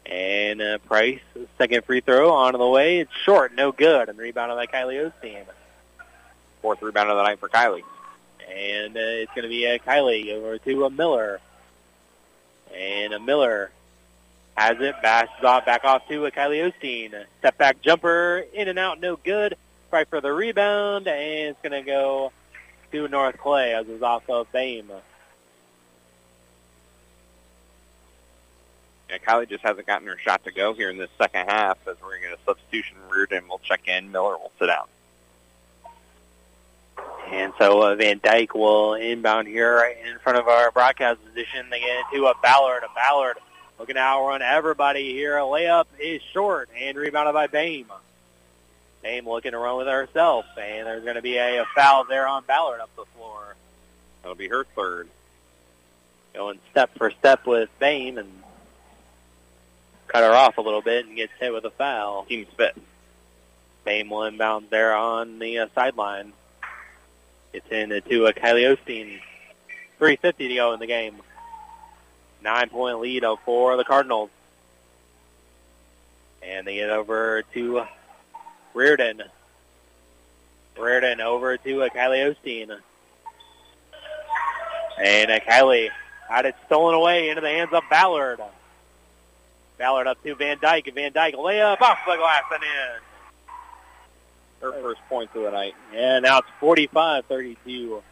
And 0.07 0.63
uh, 0.63 0.79
Price, 0.79 1.21
second 1.59 1.85
free 1.85 2.01
throw 2.01 2.33
on 2.33 2.53
the 2.53 2.67
way. 2.67 3.01
It's 3.01 3.13
short, 3.25 3.55
no 3.55 3.73
good. 3.73 4.09
And 4.09 4.19
rebounded 4.19 4.57
by 4.57 4.67
Kylie 4.67 5.13
Osteen. 5.13 5.45
Fourth 6.63 6.83
rebound 6.83 7.11
of 7.11 7.17
the 7.17 7.23
night 7.23 7.41
for 7.41 7.49
Kylie. 7.49 7.83
And 8.49 8.97
uh, 8.97 9.01
it's 9.01 9.33
going 9.33 9.43
to 9.43 9.49
be 9.49 9.67
uh, 9.67 9.79
Kylie 9.79 10.33
over 10.35 10.59
to 10.59 10.85
a 10.85 10.91
Miller. 10.91 11.41
And 12.75 13.13
a 13.13 13.21
Miller 13.21 13.71
has 14.57 14.81
it, 14.81 14.95
bashes 15.03 15.45
off, 15.45 15.67
back 15.67 15.85
off 15.85 16.09
to 16.09 16.27
a 16.27 16.31
Kylie 16.31 16.73
Osteen. 16.73 17.15
Step 17.39 17.59
back 17.59 17.81
jumper, 17.81 18.45
in 18.53 18.69
and 18.69 18.79
out, 18.79 19.01
no 19.01 19.17
good. 19.17 19.57
Right 19.91 20.07
for 20.07 20.21
the 20.21 20.33
rebound, 20.33 21.09
and 21.09 21.49
it's 21.49 21.63
going 21.63 21.73
to 21.73 21.87
go 21.87 22.33
to 22.93 23.09
North 23.09 23.39
Clay 23.39 23.75
as 23.75 23.89
is 23.89 24.03
off 24.03 24.29
of 24.29 24.51
Bame. 24.53 24.91
Yeah, 29.09 29.17
Kylie 29.19 29.49
just 29.49 29.65
hasn't 29.65 29.87
gotten 29.87 30.07
her 30.07 30.19
shot 30.19 30.45
to 30.45 30.53
go 30.53 30.75
here 30.75 30.91
in 30.91 30.99
this 30.99 31.09
second 31.17 31.49
half 31.49 31.79
as 31.89 31.97
we're 32.03 32.11
going 32.11 32.23
to 32.23 32.29
get 32.29 32.39
a 32.39 32.45
substitution. 32.45 32.99
Reardon 33.09 33.49
will 33.49 33.61
check 33.61 33.89
in. 33.89 34.13
Miller 34.13 34.37
will 34.37 34.53
sit 34.59 34.69
out. 34.69 34.91
And 37.33 37.55
so 37.59 37.83
uh, 37.83 37.95
Van 37.95 38.21
Dyke 38.23 38.55
will 38.55 38.95
inbound 38.95 39.49
here 39.49 39.77
right 39.77 39.97
in 40.07 40.19
front 40.19 40.39
of 40.39 40.49
our 40.49 40.71
broadcast 40.71 41.25
position. 41.25 41.71
They 41.71 41.81
get 41.81 42.05
into 42.13 42.27
a 42.27 42.35
Ballard. 42.43 42.83
A 42.83 42.95
Ballard 42.95 43.39
looking 43.79 43.95
to 43.95 44.01
outrun 44.01 44.43
everybody 44.43 45.13
here. 45.13 45.39
A 45.39 45.43
layup 45.43 45.87
is 45.99 46.21
short 46.35 46.69
and 46.79 46.97
rebounded 46.99 47.33
by 47.33 47.47
Bame. 47.47 47.87
Bame 49.03 49.29
looking 49.29 49.53
to 49.53 49.59
run 49.59 49.77
with 49.77 49.87
herself. 49.87 50.45
And 50.57 50.87
there's 50.87 51.05
going 51.05 51.17
to 51.17 51.23
be 51.23 51.37
a, 51.37 51.63
a 51.63 51.67
foul 51.75 52.05
there 52.05 52.27
on 52.27 52.45
Ballard 52.45 52.81
up 52.81 52.91
the 52.97 53.05
floor. 53.17 53.57
That'll 54.23 54.37
be 54.37 54.49
her 54.49 54.65
third. 54.65 55.09
Going 56.35 56.59
step 56.71 56.91
for 56.97 57.11
step 57.11 57.47
with 57.47 57.69
Bame 57.79 58.19
and 58.19 58.29
cut 60.07 60.25
her 60.25 60.35
off 60.35 60.59
a 60.59 60.61
little 60.61 60.83
bit 60.83 61.07
and 61.07 61.17
gets 61.17 61.33
hit 61.39 61.53
with 61.53 61.65
a 61.65 61.71
foul. 61.71 62.25
Team 62.25 62.47
spit. 62.51 62.77
Bame 63.85 64.11
will 64.11 64.25
inbound 64.25 64.67
there 64.71 64.95
on 64.95 65.39
the 65.39 65.61
uh, 65.61 65.69
sideline. 65.75 66.33
It's 67.53 67.69
into 67.71 68.27
a 68.27 68.33
Kylie 68.33 68.77
Osteen. 68.77 69.21
3.50 70.01 70.37
to 70.37 70.55
go 70.55 70.73
in 70.75 70.81
the 70.81 70.87
game. 70.87 71.17
Nine-point 72.43 73.01
lead 73.01 73.25
for 73.45 73.77
the 73.77 73.85
Cardinals. 73.85 74.31
And 76.43 76.67
they 76.67 76.77
get 76.77 76.91
over 76.91 77.43
to 77.55 77.85
Reardon. 78.75 79.23
Reardon 80.79 81.21
over 81.21 81.57
to 81.57 81.83
a 81.83 81.91
Kylie 81.91 82.35
Osteen. 82.35 82.77
And 85.03 85.31
a 85.31 85.41
Kylie 85.41 85.89
had 86.29 86.47
it 86.47 86.55
stolen 86.67 86.95
away 86.95 87.31
into 87.31 87.41
the 87.41 87.49
hands 87.49 87.73
of 87.73 87.83
Ballard. 87.91 88.41
Ballard 89.79 90.07
up 90.07 90.23
to 90.23 90.35
Van 90.35 90.59
Dyke. 90.61 90.87
And 90.89 90.95
Van 90.95 91.13
Dyke 91.13 91.35
layup 91.35 91.81
off 91.81 91.99
the 92.07 92.17
glass 92.17 92.43
and 92.53 92.63
in. 92.63 93.01
Her 94.61 94.73
first 94.83 95.01
point 95.09 95.31
of 95.35 95.43
the 95.43 95.51
night. 95.51 95.75
And 95.95 96.25
now 96.25 96.39
it's 96.39 96.49
45-32. 96.61 98.03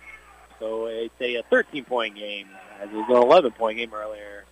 So 0.59 0.87
it's 0.87 1.15
a 1.21 1.43
13-point 1.53 2.15
game, 2.15 2.49
as 2.81 2.89
it 2.89 2.95
was 2.95 3.09
an 3.09 3.17
11-point 3.17 3.79
game 3.79 3.93
earlier. 3.93 4.45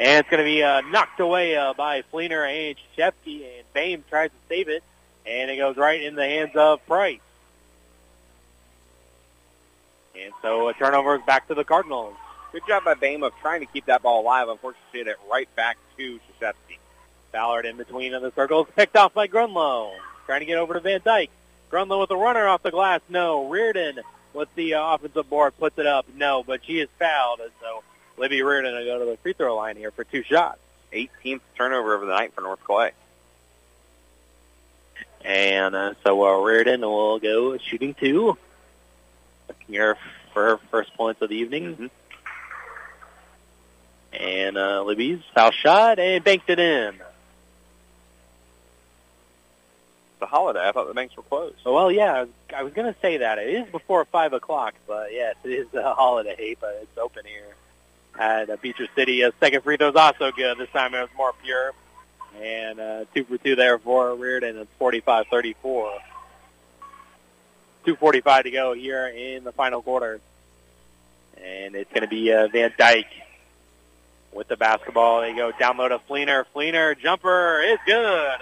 And 0.00 0.20
it's 0.20 0.30
going 0.30 0.38
to 0.38 0.44
be 0.44 0.62
uh, 0.62 0.80
knocked 0.82 1.20
away 1.20 1.56
uh, 1.56 1.74
by 1.74 2.02
Fleener 2.12 2.48
and 2.48 2.76
Shefke, 2.96 3.44
and 3.44 3.72
Bame 3.72 4.04
tries 4.08 4.30
to 4.30 4.36
save 4.48 4.68
it, 4.68 4.82
and 5.28 5.50
it 5.50 5.56
goes 5.56 5.76
right 5.76 6.02
in 6.02 6.14
the 6.14 6.24
hands 6.24 6.56
of 6.56 6.84
Price. 6.86 7.20
And 10.18 10.32
so 10.42 10.68
a 10.68 10.74
turnover 10.74 11.16
is 11.16 11.22
back 11.26 11.46
to 11.48 11.54
the 11.54 11.64
Cardinals. 11.64 12.14
Good 12.52 12.62
job 12.66 12.84
by 12.84 12.94
Bame 12.94 13.22
of 13.22 13.32
trying 13.40 13.60
to 13.60 13.66
keep 13.66 13.86
that 13.86 14.02
ball 14.02 14.22
alive. 14.22 14.48
Unfortunately, 14.48 14.88
she 14.90 14.98
hit 14.98 15.06
it 15.06 15.16
right 15.30 15.54
back 15.54 15.76
to 15.98 16.18
Shashevsky. 16.40 16.78
Ballard 17.30 17.66
in 17.66 17.76
between 17.76 18.14
of 18.14 18.22
the 18.22 18.32
circles, 18.32 18.66
picked 18.74 18.96
off 18.96 19.12
by 19.12 19.28
Grunlow. 19.28 19.92
Trying 20.26 20.40
to 20.40 20.46
get 20.46 20.58
over 20.58 20.74
to 20.74 20.80
Van 20.80 21.00
Dyke. 21.04 21.30
Grunlow 21.70 22.00
with 22.00 22.10
a 22.10 22.16
runner 22.16 22.46
off 22.46 22.62
the 22.62 22.70
glass. 22.70 23.00
No. 23.08 23.48
Reardon 23.48 24.00
with 24.32 24.52
the 24.54 24.74
uh, 24.74 24.94
offensive 24.94 25.28
board 25.28 25.58
puts 25.58 25.78
it 25.78 25.86
up. 25.86 26.06
No, 26.14 26.42
but 26.42 26.64
she 26.64 26.80
is 26.80 26.88
fouled. 26.98 27.40
And 27.40 27.50
so 27.60 27.82
Libby 28.16 28.42
Reardon 28.42 28.74
will 28.74 28.84
go 28.84 28.98
to 28.98 29.10
the 29.10 29.16
free 29.18 29.34
throw 29.34 29.56
line 29.56 29.76
here 29.76 29.90
for 29.90 30.04
two 30.04 30.22
shots. 30.22 30.58
18th 30.92 31.40
turnover 31.56 31.94
of 31.94 32.00
the 32.00 32.06
night 32.08 32.32
for 32.34 32.40
North 32.40 32.64
Clay. 32.64 32.92
And 35.28 35.76
uh, 35.76 35.94
so 36.04 36.26
uh, 36.26 36.42
Reardon 36.42 36.80
will 36.80 37.18
go 37.18 37.58
shooting 37.58 37.92
two. 37.92 38.38
Looking 39.46 39.66
here 39.68 39.98
for 40.32 40.42
her 40.42 40.56
first 40.70 40.94
points 40.94 41.20
of 41.20 41.28
the 41.28 41.36
evening. 41.36 41.74
Mm-hmm. 41.74 41.86
And 44.14 44.56
uh, 44.56 44.82
Libby's 44.84 45.20
foul 45.34 45.50
shot 45.50 45.98
and 45.98 46.24
banked 46.24 46.48
it 46.48 46.58
in. 46.58 46.94
It's 46.94 47.02
a 50.22 50.26
holiday. 50.26 50.66
I 50.66 50.72
thought 50.72 50.88
the 50.88 50.94
banks 50.94 51.14
were 51.14 51.22
closed. 51.22 51.56
Oh, 51.66 51.74
well, 51.74 51.92
yeah, 51.92 52.14
I 52.14 52.20
was, 52.22 52.30
I 52.56 52.62
was 52.62 52.72
going 52.72 52.92
to 52.92 52.98
say 53.00 53.18
that. 53.18 53.38
It 53.38 53.50
is 53.50 53.70
before 53.70 54.06
5 54.06 54.32
o'clock, 54.32 54.74
but 54.86 55.12
yes, 55.12 55.36
it 55.44 55.50
is 55.50 55.74
a 55.74 55.94
holiday, 55.94 56.56
but 56.58 56.78
it's 56.80 56.96
open 56.96 57.26
here 57.26 57.54
at 58.18 58.48
uh, 58.48 58.56
Beecher 58.62 58.88
City. 58.96 59.20
A 59.20 59.32
second 59.40 59.60
free 59.60 59.76
throw 59.76 59.90
is 59.90 59.94
also 59.94 60.32
good. 60.32 60.56
This 60.56 60.70
time 60.70 60.94
it 60.94 61.02
was 61.02 61.10
more 61.18 61.34
pure. 61.42 61.74
And 62.40 62.80
uh, 62.80 63.04
two 63.14 63.24
for 63.24 63.38
two 63.38 63.56
there 63.56 63.78
for 63.78 64.14
Reardon. 64.14 64.58
It's 64.58 64.70
45-34. 64.80 65.54
2.45 67.86 68.42
to 68.42 68.50
go 68.50 68.72
here 68.74 69.08
in 69.08 69.44
the 69.44 69.52
final 69.52 69.82
quarter. 69.82 70.20
And 71.42 71.74
it's 71.74 71.90
going 71.90 72.02
to 72.02 72.08
be 72.08 72.32
uh, 72.32 72.48
Van 72.48 72.72
Dyke 72.76 73.06
with 74.32 74.48
the 74.48 74.56
basketball. 74.56 75.22
They 75.22 75.34
go 75.34 75.52
down 75.52 75.78
low 75.78 75.88
to 75.88 75.98
Fleener. 75.98 76.44
Fleener 76.54 76.98
jumper 76.98 77.60
is 77.62 77.78
good 77.86 78.38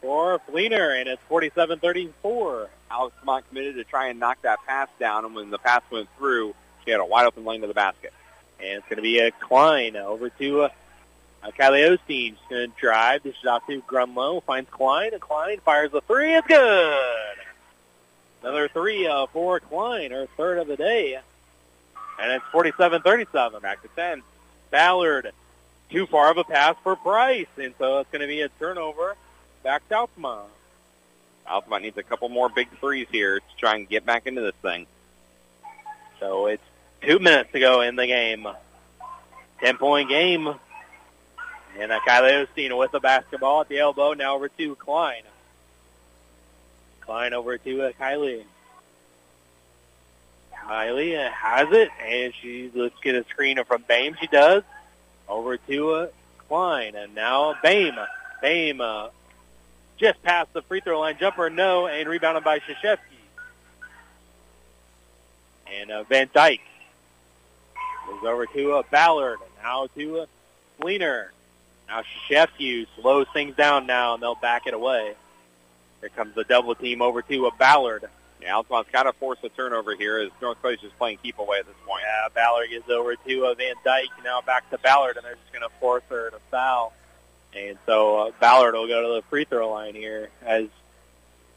for 0.00 0.40
Fleener, 0.50 0.98
and 1.00 1.08
it's 1.08 1.22
47-34. 1.28 2.68
Alex 2.90 3.16
Mott 3.24 3.48
committed 3.48 3.76
to 3.76 3.84
try 3.84 4.08
and 4.08 4.20
knock 4.20 4.40
that 4.42 4.60
pass 4.66 4.88
down, 4.98 5.24
and 5.24 5.34
when 5.34 5.50
the 5.50 5.58
pass 5.58 5.82
went 5.90 6.08
through, 6.16 6.54
she 6.84 6.90
had 6.90 7.00
a 7.00 7.04
wide 7.04 7.26
open 7.26 7.44
lane 7.44 7.60
to 7.62 7.66
the 7.66 7.74
basket. 7.74 8.12
And 8.60 8.78
it's 8.78 8.88
going 8.88 8.96
to 8.96 9.02
be 9.02 9.18
a 9.18 9.30
Klein 9.30 9.96
over 9.96 10.30
to 10.30 10.68
uh, 11.42 11.50
Kylie 11.50 11.98
Osteen. 11.98 12.30
She's 12.30 12.48
going 12.48 12.70
to 12.70 12.76
drive. 12.80 13.22
This 13.22 13.34
is 13.40 13.46
out 13.46 13.66
to 13.66 13.80
Grunlow. 13.82 14.42
Finds 14.42 14.70
Klein, 14.70 15.12
and 15.12 15.20
Klein 15.20 15.60
fires 15.60 15.92
a 15.94 16.00
three. 16.02 16.34
It's 16.34 16.46
good. 16.46 17.36
Another 18.42 18.68
three 18.68 19.06
uh, 19.06 19.26
for 19.26 19.60
Klein, 19.60 20.10
her 20.10 20.26
third 20.36 20.58
of 20.58 20.68
the 20.68 20.76
day. 20.76 21.18
And 22.20 22.32
it's 22.32 22.44
47-37. 22.46 23.60
Back 23.62 23.82
to 23.82 23.88
10. 23.94 24.22
Ballard, 24.70 25.32
too 25.90 26.06
far 26.06 26.30
of 26.30 26.38
a 26.38 26.44
pass 26.44 26.76
for 26.82 26.96
Price, 26.96 27.46
and 27.56 27.74
so 27.78 28.00
it's 28.00 28.10
going 28.10 28.20
to 28.20 28.26
be 28.26 28.42
a 28.42 28.48
turnover 28.48 29.16
back 29.62 29.88
to 29.88 29.94
Altamont. 29.96 30.50
Altamont 31.46 31.82
needs 31.82 31.96
a 31.96 32.02
couple 32.02 32.28
more 32.28 32.48
big 32.48 32.68
threes 32.78 33.06
here 33.10 33.40
to 33.40 33.56
try 33.56 33.76
and 33.76 33.88
get 33.88 34.04
back 34.04 34.26
into 34.26 34.40
this 34.40 34.54
thing. 34.62 34.86
So 36.20 36.46
it's 36.46 36.62
two 37.02 37.18
minutes 37.18 37.52
to 37.52 37.60
go 37.60 37.80
in 37.80 37.96
the 37.96 38.06
game. 38.06 38.46
Ten-point 39.60 40.08
game. 40.08 40.54
And 41.76 41.92
uh, 41.92 42.00
Kylie 42.06 42.46
Osteen 42.46 42.76
with 42.76 42.92
the 42.92 43.00
basketball 43.00 43.60
at 43.60 43.68
the 43.68 43.78
elbow. 43.78 44.12
Now 44.12 44.36
over 44.36 44.48
to 44.48 44.74
Klein. 44.76 45.22
Klein 47.00 47.32
over 47.32 47.58
to 47.58 47.82
uh, 47.82 47.92
Kylie. 48.00 48.44
Kylie 50.54 51.26
uh, 51.26 51.30
has 51.30 51.68
it, 51.72 51.88
and 52.04 52.34
she 52.34 52.70
let's 52.74 52.98
get 53.00 53.14
a 53.14 53.24
screen 53.24 53.62
from 53.64 53.84
Bame. 53.88 54.16
She 54.20 54.26
does. 54.26 54.62
Over 55.28 55.56
to 55.56 55.90
uh, 55.90 56.06
Klein, 56.48 56.94
and 56.94 57.14
now 57.14 57.54
Bame. 57.62 57.98
Bame 58.42 58.80
uh, 58.80 59.08
just 59.98 60.22
past 60.22 60.52
the 60.52 60.62
free 60.62 60.80
throw 60.80 61.00
line. 61.00 61.16
Jumper, 61.18 61.50
no, 61.50 61.86
and 61.86 62.08
rebounded 62.08 62.44
by 62.44 62.60
Shashevsky. 62.60 62.98
And 65.80 65.90
uh, 65.90 66.02
Van 66.04 66.28
Dyke 66.32 66.60
goes 68.06 68.24
over 68.24 68.46
to 68.46 68.72
uh, 68.74 68.82
Ballard. 68.90 69.38
Now 69.62 69.86
to 69.96 70.20
uh, 70.20 70.26
Fleener. 70.80 71.28
Now 71.88 72.02
Shashevsky 72.02 72.86
slows 73.00 73.26
things 73.32 73.56
down 73.56 73.86
now, 73.86 74.14
and 74.14 74.22
they'll 74.22 74.34
back 74.34 74.66
it 74.66 74.74
away. 74.74 75.14
Here 76.00 76.10
comes 76.10 76.34
the 76.34 76.44
double 76.44 76.74
team 76.74 77.02
over 77.02 77.22
to 77.22 77.46
a 77.46 77.54
Ballard. 77.56 78.04
Yeah, 78.40 78.54
Altamont's 78.54 78.90
got 78.92 79.02
to 79.04 79.12
force 79.14 79.38
a 79.42 79.48
turnover 79.48 79.96
here 79.96 80.18
as 80.18 80.30
North 80.40 80.60
Clay's 80.60 80.80
just 80.80 80.96
playing 80.96 81.18
keep 81.20 81.38
away 81.38 81.58
at 81.58 81.66
this 81.66 81.74
point. 81.84 82.04
Yeah, 82.06 82.28
Ballard 82.32 82.70
gets 82.70 82.88
over 82.88 83.16
to 83.16 83.46
uh, 83.46 83.54
Van 83.54 83.74
Dyke. 83.84 84.10
Now 84.22 84.40
back 84.42 84.70
to 84.70 84.78
Ballard, 84.78 85.16
and 85.16 85.24
they're 85.24 85.34
just 85.34 85.52
going 85.52 85.68
to 85.68 85.74
force 85.80 86.04
her 86.08 86.30
to 86.30 86.38
foul. 86.50 86.92
And 87.56 87.78
so 87.86 88.18
uh, 88.18 88.30
Ballard 88.38 88.74
will 88.74 88.86
go 88.86 89.02
to 89.02 89.20
the 89.20 89.22
free 89.28 89.44
throw 89.44 89.70
line 89.70 89.94
here 89.94 90.28
as, 90.44 90.66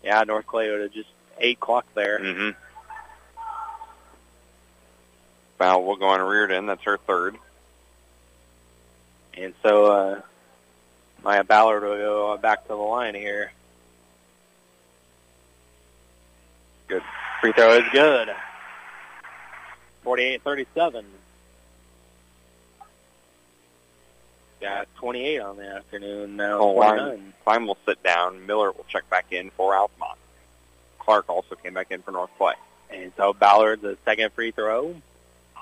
yeah, 0.03 0.23
North 0.23 0.47
Clay 0.47 0.71
would 0.71 0.81
have 0.81 0.93
just 0.93 1.09
eight 1.37 1.59
clock 1.59 1.85
there. 1.93 2.19
Mm-hmm. 2.19 2.49
Foul 5.59 5.83
will 5.83 5.97
go 5.97 6.07
on 6.07 6.21
Reardon. 6.21 6.65
That's 6.65 6.83
her 6.83 6.97
third. 6.97 7.37
And 9.37 9.53
so 9.63 9.85
uh, 9.85 10.21
Maya 11.23 11.43
Ballard 11.43 11.83
will 11.83 11.97
go 11.97 12.37
back 12.37 12.63
to 12.63 12.69
the 12.69 12.75
line 12.75 13.15
here. 13.15 13.51
Good. 16.87 17.03
Free 17.39 17.53
throw 17.53 17.77
is 17.77 17.85
good. 17.91 18.29
48-37. 20.05 21.05
Got 24.59 24.87
28 24.95 25.39
on 25.39 25.57
the 25.57 25.67
afternoon 25.67 26.35
now. 26.35 26.59
Oh, 26.59 26.73
29. 26.73 26.97
Klein, 26.97 27.33
Klein 27.43 27.67
will 27.67 27.77
sit 27.85 28.03
down. 28.03 28.45
Miller 28.45 28.71
will 28.71 28.85
check 28.87 29.09
back 29.09 29.31
in 29.31 29.49
for 29.51 29.73
Altamont. 29.75 30.19
Clark 30.99 31.29
also 31.29 31.55
came 31.55 31.73
back 31.73 31.91
in 31.91 32.01
for 32.03 32.11
North 32.11 32.29
Clay. 32.37 32.53
And 32.91 33.11
so 33.17 33.33
Ballard, 33.33 33.81
the 33.81 33.97
second 34.05 34.33
free 34.33 34.51
throw, 34.51 34.95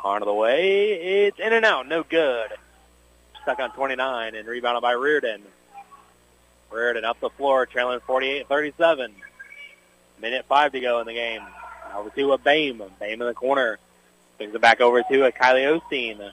on 0.04 0.22
the 0.22 0.34
way. 0.34 1.28
It's 1.28 1.40
in 1.40 1.54
and 1.54 1.64
out. 1.64 1.88
No 1.88 2.04
good. 2.04 2.52
Stuck 3.44 3.60
on 3.60 3.72
29 3.72 4.36
and 4.36 4.48
rebounded 4.48 4.82
by 4.82 4.91
Reardon. 4.91 5.41
Reardon 6.72 7.06
up 7.06 7.20
the 7.20 7.30
floor, 7.30 7.66
trailing 7.66 7.99
48-37. 8.02 9.11
Minute 10.22 10.45
five 10.48 10.74
to 10.74 10.80
go 10.80 10.99
in 10.99 11.07
the 11.07 11.14
game. 11.14 11.41
Over 11.95 12.10
to 12.10 12.34
a 12.34 12.38
Bame. 12.38 12.84
Bame 12.99 13.22
in 13.22 13.28
the 13.28 13.34
corner. 13.34 13.80
Brings 14.38 14.53
it 14.53 14.61
back 14.61 14.82
over 14.82 15.02
to 15.02 15.26
a 15.26 15.32
Kylie 15.32 15.80
Osteen. 15.80 16.32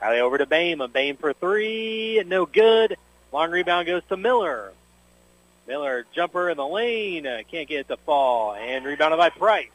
Kylie 0.00 0.20
over 0.20 0.38
to 0.38 0.46
Bame. 0.46 0.82
Bame 0.92 1.16
for 1.16 1.32
three. 1.32 2.22
No 2.26 2.46
good. 2.46 2.96
Long 3.32 3.50
rebound 3.50 3.86
goes 3.86 4.02
to 4.08 4.16
Miller. 4.16 4.72
Miller 5.66 6.06
jumper 6.14 6.48
in 6.48 6.56
the 6.56 6.66
lane. 6.66 7.26
Uh, 7.26 7.42
can't 7.50 7.68
get 7.68 7.80
it 7.80 7.88
to 7.88 7.96
fall. 7.98 8.54
And 8.54 8.84
rebounded 8.84 9.18
by 9.18 9.30
Price. 9.30 9.68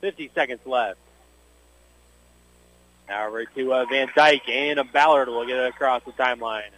50 0.00 0.30
seconds 0.34 0.66
left. 0.66 0.98
Over 3.12 3.44
to 3.44 3.72
uh, 3.74 3.84
Van 3.84 4.08
Dyke 4.14 4.48
and 4.48 4.78
a 4.78 4.84
Ballard 4.84 5.28
will 5.28 5.46
get 5.46 5.56
it 5.56 5.68
across 5.68 6.02
the 6.04 6.12
timeline. 6.12 6.70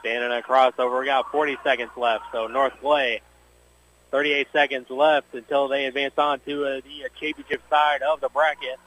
Standing 0.00 0.36
across 0.36 0.74
over. 0.78 1.00
We 1.00 1.06
got 1.06 1.30
40 1.30 1.56
seconds 1.64 1.90
left. 1.96 2.24
So 2.30 2.46
North 2.46 2.74
Clay, 2.80 3.22
38 4.10 4.48
seconds 4.52 4.90
left 4.90 5.34
until 5.34 5.68
they 5.68 5.86
advance 5.86 6.14
on 6.18 6.40
to 6.40 6.64
uh, 6.66 6.80
the 6.80 7.06
uh, 7.06 7.08
championship 7.18 7.62
side 7.70 8.02
of 8.02 8.20
the 8.20 8.28
bracket. 8.28 8.78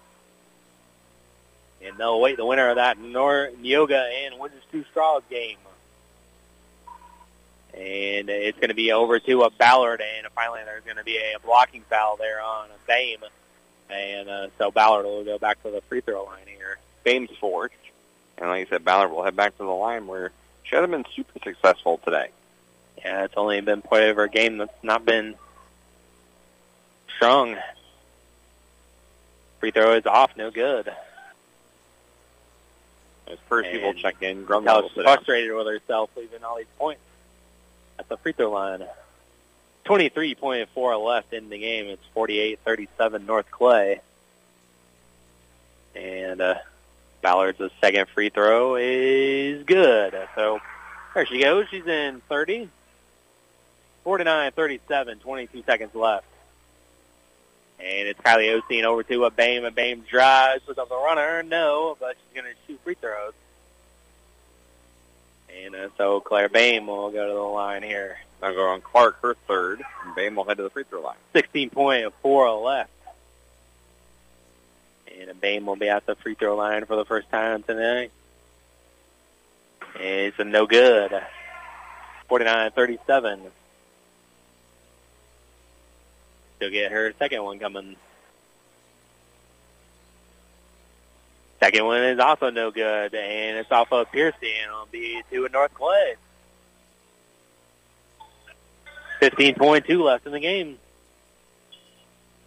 And 1.84 1.98
they'll 1.98 2.20
wait 2.22 2.38
the 2.38 2.46
winner 2.46 2.70
of 2.70 2.76
that 2.76 3.00
Nor- 3.00 3.50
Yoga 3.62 4.10
and 4.24 4.40
Windsor 4.40 4.60
Stew-Stras 4.70 5.24
game. 5.30 5.58
And 7.74 8.30
it's 8.30 8.58
going 8.58 8.70
to 8.70 8.76
be 8.76 8.92
over 8.92 9.20
to 9.20 9.44
a 9.44 9.50
Ballard, 9.52 10.02
and 10.02 10.28
finally 10.34 10.62
there's 10.66 10.84
going 10.84 10.98
to 10.98 11.04
be 11.04 11.18
a 11.18 11.40
blocking 11.46 11.84
foul 11.90 12.18
there 12.18 12.42
on 12.42 12.70
a 12.70 12.88
Bame. 12.88 13.20
And 13.90 14.30
uh, 14.30 14.48
so 14.58 14.72
Ballard 14.72 15.06
will 15.06 15.24
go 15.24 15.38
back 15.38 15.62
to 15.64 15.72
the 15.72 15.82
free 15.82 16.02
throw 16.02 16.26
line 16.26 16.46
here. 16.46 16.78
Bame's 17.04 17.30
fourth. 17.40 17.72
And 18.38 18.50
like 18.50 18.68
I 18.68 18.70
said, 18.70 18.86
Ballard 18.86 19.12
will 19.12 19.24
head 19.24 19.36
back 19.36 19.58
to 19.58 19.64
the 19.64 19.70
line 19.70 20.08
where 20.08 20.32
she 20.64 20.76
hasn't 20.76 20.92
been 20.92 21.06
super 21.16 21.40
successful 21.44 22.00
today. 22.04 22.30
Yeah, 22.98 23.24
it's 23.24 23.34
only 23.38 23.62
been 23.62 23.82
part 23.82 24.04
of 24.04 24.18
her 24.18 24.28
game 24.28 24.58
that's 24.58 24.84
not 24.84 25.06
been 25.06 25.36
strong. 27.16 27.56
Free 29.60 29.72
throw 29.72 29.94
is 29.94 30.06
off, 30.06 30.36
no 30.36 30.52
good. 30.52 30.92
As 33.28 33.38
first 33.50 33.70
people 33.72 33.94
check 33.94 34.22
in, 34.22 34.38
Cal 34.38 34.46
Grumble 34.62 34.74
will 34.74 34.86
is 34.88 34.92
sit 34.96 35.06
down. 35.06 35.16
frustrated 35.16 35.54
with 35.54 35.68
herself 35.68 36.10
leaving 36.16 36.44
all 36.44 36.58
these 36.58 36.66
points 36.78 37.02
at 38.00 38.08
the 38.08 38.18
free 38.18 38.32
throw 38.34 38.52
line. 38.52 38.84
23.4 39.88 41.06
left 41.06 41.34
in 41.34 41.50
the 41.50 41.58
game. 41.58 41.86
It's 41.88 42.04
48-37 42.16 43.26
North 43.26 43.50
Clay. 43.50 44.02
And 45.96 46.42
uh, 46.42 46.56
Ballard's 47.22 47.60
second 47.80 48.08
free 48.10 48.30
throw 48.30 48.76
is 48.76 49.64
good. 49.64 50.14
So 50.36 50.60
there 51.16 51.26
she 51.26 51.42
goes. 51.42 51.68
She's 51.72 51.88
in 51.88 52.22
30. 52.28 52.70
49-37, 54.06 55.20
22 55.22 55.64
seconds 55.64 55.96
left. 55.96 56.26
And 57.80 58.08
it's 58.08 58.20
Kylie 58.20 58.60
Osteen 58.62 58.84
over 58.84 59.04
to 59.04 59.26
a 59.26 59.32
Bame. 59.32 59.66
A 59.66 59.72
Bame 59.72 60.02
drives 60.02 60.66
with 60.68 60.78
a 60.78 60.86
runner. 60.86 61.44
No, 61.44 61.96
but 62.00 62.16
she's 62.16 62.42
going 62.42 62.54
to 62.54 62.60
shoot 62.68 62.80
free 62.84 62.96
throws. 62.96 63.34
And 65.64 65.76
uh, 65.76 65.90
so 65.98 66.20
Claire 66.20 66.50
Bame 66.50 66.88
will 66.88 67.12
go 67.12 67.28
to 67.28 67.34
the 67.34 67.40
line 67.40 67.84
here. 67.84 68.18
Now 68.42 68.52
go 68.52 68.68
on 68.68 68.82
Clark, 68.82 69.22
her 69.22 69.36
third, 69.48 69.82
and 70.06 70.16
Bame 70.16 70.36
will 70.36 70.44
head 70.44 70.58
to 70.58 70.64
the 70.64 70.70
free 70.70 70.84
throw 70.84 71.02
line. 71.02 71.18
16.4 71.34 72.64
left. 72.64 72.92
And 75.20 75.42
Bame 75.42 75.66
will 75.66 75.76
be 75.76 75.90
at 75.90 76.06
the 76.06 76.16
free 76.16 76.36
throw 76.36 76.56
line 76.56 76.86
for 76.86 76.96
the 76.96 77.06
first 77.06 77.30
time 77.32 77.64
tonight. 77.64 78.12
It's 79.96 80.38
a 80.38 80.44
no 80.44 80.68
good. 80.68 81.12
49-37. 82.30 83.40
She'll 86.60 86.70
get 86.70 86.92
her 86.92 87.14
second 87.18 87.44
one 87.44 87.60
coming. 87.60 87.96
Second 91.60 91.86
one 91.86 92.04
is 92.04 92.20
also 92.20 92.52
no 92.52 92.70
good, 92.70 93.16
and 93.16 93.58
it's 93.58 93.72
off 93.72 93.92
of 93.92 94.12
Piercy, 94.12 94.54
and 94.62 94.72
it'll 94.72 94.86
be 94.92 95.24
to 95.32 95.46
a 95.46 95.50
North 95.50 95.74
Clay. 95.74 96.16
15.2 99.22 100.04
left 100.04 100.26
in 100.26 100.32
the 100.32 100.40
game. 100.40 100.78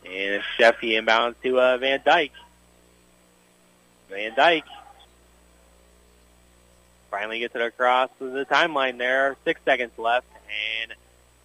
And 0.05 0.43
Sheffy 0.59 1.01
inbounds 1.01 1.35
to 1.43 1.61
uh, 1.61 1.79
Van 1.79 2.01
Dyke. 2.05 2.33
Van 4.09 4.35
Dyke 4.35 4.65
finally 7.11 7.41
gets 7.41 7.55
it 7.55 7.63
across 7.63 8.11
the 8.19 8.47
timeline 8.51 8.99
there. 8.99 9.37
Six 9.45 9.61
seconds 9.65 9.93
left, 9.99 10.27
and 10.83 10.93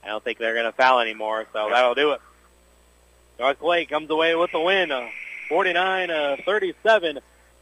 I 0.03 0.07
don't 0.07 0.23
think 0.23 0.38
they're 0.38 0.53
going 0.53 0.65
to 0.65 0.72
foul 0.72 0.99
anymore, 0.99 1.45
so 1.52 1.69
that'll 1.69 1.95
do 1.95 2.11
it. 2.11 2.22
North 3.39 3.60
Clay 3.60 3.85
comes 3.85 4.10
away 4.10 4.35
with 4.35 4.52
the 4.52 4.60
win, 4.60 4.91
uh, 4.91 5.10
49-37 5.49 7.19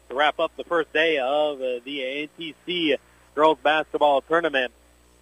to 0.10 0.16
wrap 0.16 0.40
up 0.40 0.56
the 0.56 0.64
first 0.64 0.94
day 0.94 1.18
of 1.18 1.60
uh, 1.60 1.80
the 1.84 2.30
NTC 2.40 2.98
girls 3.34 3.58
basketball 3.64 4.22
tournament. 4.22 4.72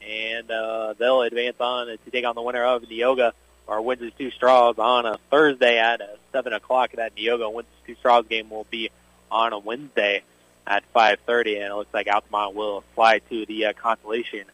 And 0.07 0.49
uh, 0.49 0.93
they'll 0.97 1.21
advance 1.21 1.57
on 1.59 1.87
to 1.87 1.97
take 2.11 2.25
on 2.25 2.35
the 2.35 2.41
winner 2.41 2.63
of 2.63 2.83
Neoga 2.83 3.33
or 3.67 3.81
Windsor 3.81 4.11
Stew-Stras 4.11 4.79
on 4.79 5.05
a 5.05 5.17
Thursday 5.29 5.77
at 5.77 6.01
uh, 6.01 6.05
7 6.31 6.53
o'clock. 6.53 6.91
That 6.93 7.15
Neoga 7.15 7.51
Windsor 7.51 7.71
Stew-Stras 7.83 8.27
game 8.27 8.49
will 8.49 8.65
be 8.69 8.89
on 9.29 9.53
a 9.53 9.59
Wednesday 9.59 10.23
at 10.65 10.83
5.30. 10.93 11.55
And 11.55 11.65
it 11.65 11.75
looks 11.75 11.93
like 11.93 12.07
Altamont 12.07 12.55
will 12.55 12.83
slide 12.95 13.21
to 13.29 13.45
the 13.45 13.67
uh, 13.67 13.73
consolation 13.73 14.45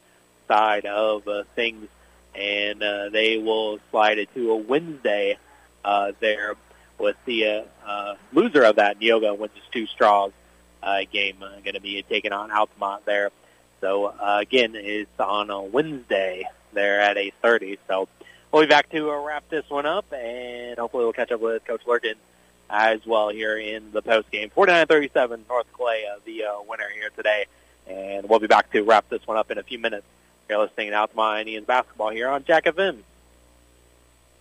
side 0.47 0.85
of 0.85 1.27
uh, 1.27 1.43
things. 1.55 1.87
And 2.35 2.83
uh, 2.83 3.09
they 3.09 3.37
will 3.37 3.79
slide 3.89 4.19
it 4.19 4.33
to 4.35 4.51
a 4.51 4.57
Wednesday 4.57 5.37
uh, 5.83 6.11
there 6.19 6.55
with 6.99 7.15
the 7.25 7.47
uh, 7.47 7.63
uh, 7.85 8.15
loser 8.33 8.63
of 8.63 8.77
that 8.77 8.99
Neoga 8.99 9.37
Windsor 9.37 9.61
Stew-Stras 9.69 10.31
uh, 10.83 10.99
game 11.11 11.37
uh, 11.41 11.59
going 11.61 11.73
to 11.73 11.81
be 11.81 12.03
taking 12.03 12.31
on 12.31 12.51
Altamont 12.51 13.05
there. 13.05 13.31
So 13.81 14.05
uh, 14.05 14.39
again, 14.41 14.75
it's 14.75 15.19
on 15.19 15.49
a 15.49 15.61
Wednesday 15.61 16.47
there 16.73 17.01
at 17.01 17.17
8:30. 17.17 17.77
So 17.87 18.07
we'll 18.51 18.63
be 18.63 18.67
back 18.67 18.89
to 18.91 19.11
uh, 19.11 19.23
wrap 19.23 19.47
this 19.49 19.69
one 19.69 19.85
up, 19.85 20.11
and 20.13 20.77
hopefully 20.77 21.03
we'll 21.03 21.13
catch 21.13 21.31
up 21.31 21.41
with 21.41 21.65
Coach 21.65 21.85
Lurkin 21.85 22.15
as 22.69 23.05
well 23.05 23.29
here 23.29 23.57
in 23.57 23.91
the 23.91 24.01
post 24.01 24.29
game. 24.31 24.49
49-37 24.55 25.47
North 25.47 25.71
Clay, 25.73 26.05
uh, 26.05 26.19
the 26.25 26.43
uh, 26.43 26.61
winner 26.67 26.89
here 26.93 27.09
today, 27.15 27.45
and 27.87 28.27
we'll 28.27 28.39
be 28.39 28.47
back 28.47 28.71
to 28.71 28.81
wrap 28.81 29.07
this 29.09 29.25
one 29.25 29.37
up 29.37 29.51
in 29.51 29.57
a 29.57 29.63
few 29.63 29.79
minutes. 29.79 30.05
You're 30.49 30.59
listening 30.59 30.93
out 30.93 31.11
to 31.11 31.17
Altamont 31.17 31.41
Indians 31.41 31.65
basketball 31.65 32.09
here 32.09 32.27
on 32.27 32.43
Jack 32.43 32.65
FM. 32.65 32.99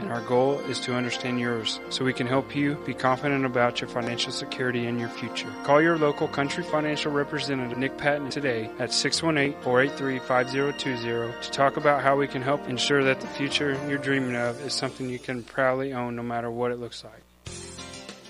and 0.00 0.12
our 0.12 0.20
goal 0.22 0.58
is 0.60 0.80
to 0.80 0.94
understand 0.94 1.38
yours 1.40 1.80
so 1.90 2.04
we 2.04 2.12
can 2.12 2.26
help 2.26 2.56
you 2.56 2.74
be 2.86 2.94
confident 2.94 3.44
about 3.44 3.80
your 3.80 3.88
financial 3.88 4.32
security 4.32 4.86
and 4.86 5.00
your 5.00 5.08
future. 5.08 5.52
Call 5.64 5.80
your 5.80 5.98
local 5.98 6.28
Country 6.28 6.62
Financial 6.64 7.12
representative, 7.12 7.78
Nick 7.78 7.96
Patton, 7.98 8.30
today 8.30 8.70
at 8.78 8.90
618-483-5020 8.90 11.42
to 11.42 11.50
talk 11.50 11.76
about 11.76 12.02
how 12.02 12.16
we 12.16 12.26
can 12.26 12.42
help 12.42 12.68
ensure 12.68 13.04
that 13.04 13.20
the 13.20 13.28
future 13.28 13.78
you're 13.88 13.98
dreaming 13.98 14.36
of 14.36 14.60
is 14.60 14.72
something 14.72 15.08
you 15.08 15.18
can 15.18 15.42
proudly 15.42 15.92
own 15.92 16.16
no 16.16 16.22
matter 16.22 16.50
what 16.50 16.72
it 16.72 16.78
looks 16.78 17.04
like. 17.04 17.22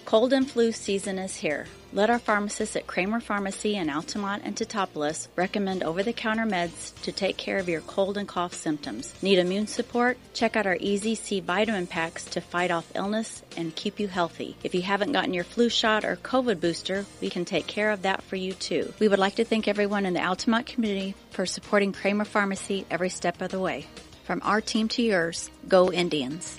Cold 0.05 0.33
and 0.33 0.51
flu 0.51 0.73
season 0.73 1.19
is 1.19 1.37
here. 1.37 1.67
Let 1.95 2.09
our 2.09 2.19
pharmacists 2.19 2.75
at 2.75 2.87
Kramer 2.87 3.21
Pharmacy 3.21 3.77
in 3.77 3.91
Altamont 3.91 4.45
and 4.47 4.57
Teutopolis 4.57 5.29
recommend 5.37 5.83
over-the-counter 5.83 6.47
meds 6.47 6.99
to 7.03 7.13
take 7.13 7.37
care 7.37 7.59
of 7.59 7.69
your 7.69 7.83
cold 7.83 8.17
and 8.17 8.27
cough 8.27 8.55
symptoms. 8.55 9.13
Need 9.23 9.39
immune 9.39 9.67
support? 9.67 10.17
Check 10.33 10.57
out 10.57 10.67
our 10.67 10.79
Easy 10.81 11.15
C 11.15 11.41
vitamin 11.41 11.87
packs 11.87 12.25
to 12.25 12.41
fight 12.41 12.71
off 12.71 12.91
illness 12.95 13.43
and 13.59 13.77
keep 13.77 14.01
you 14.01 14.09
healthy. 14.09 14.57
If 14.65 14.75
you 14.75 14.81
haven't 14.81 15.13
gotten 15.13 15.35
your 15.35 15.45
flu 15.45 15.69
shot 15.69 16.07
or 16.07 16.17
COVID 16.17 16.63
booster, 16.63 17.05
we 17.21 17.29
can 17.29 17.45
take 17.45 17.67
care 17.67 17.91
of 17.91 18.03
that 18.03 18.23
for 18.23 18.37
you 18.37 18.55
too. 18.55 18.95
We 18.99 19.09
would 19.09 19.19
like 19.19 19.35
to 19.35 19.45
thank 19.45 19.69
everyone 19.69 20.07
in 20.07 20.15
the 20.15 20.25
Altamont 20.25 20.65
community 20.65 21.15
for 21.33 21.45
supporting 21.45 21.93
Kramer 21.93 22.25
Pharmacy 22.25 22.87
every 22.91 23.11
step 23.11 23.43
of 23.43 23.51
the 23.51 23.61
way. 23.61 23.87
From 24.25 24.41
our 24.45 24.63
team 24.63 24.89
to 24.89 25.03
yours, 25.03 25.51
go 25.69 25.93
Indians. 25.93 26.59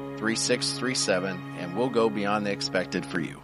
217-342-3637 0.21 1.59
and 1.59 1.75
we'll 1.75 1.89
go 1.89 2.09
beyond 2.09 2.45
the 2.45 2.51
expected 2.51 3.05
for 3.05 3.19
you. 3.19 3.41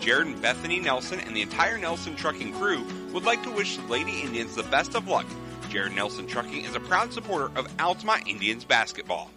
Jared 0.01 0.27
and 0.27 0.41
Bethany 0.41 0.79
Nelson 0.79 1.21
and 1.21 1.33
the 1.35 1.41
entire 1.41 1.77
Nelson 1.77 2.17
Trucking 2.17 2.53
crew 2.55 2.85
would 3.13 3.23
like 3.23 3.43
to 3.43 3.51
wish 3.51 3.79
Lady 3.87 4.19
Indians 4.21 4.55
the 4.55 4.63
best 4.63 4.95
of 4.95 5.07
luck. 5.07 5.25
Jared 5.75 5.91
Nelson 5.91 6.25
Trucking 6.25 6.63
is 6.63 6.73
a 6.73 6.79
proud 6.79 7.11
supporter 7.11 7.51
of 7.59 7.67
Altamont 7.81 8.29
Indians 8.29 8.63
basketball. 8.63 9.29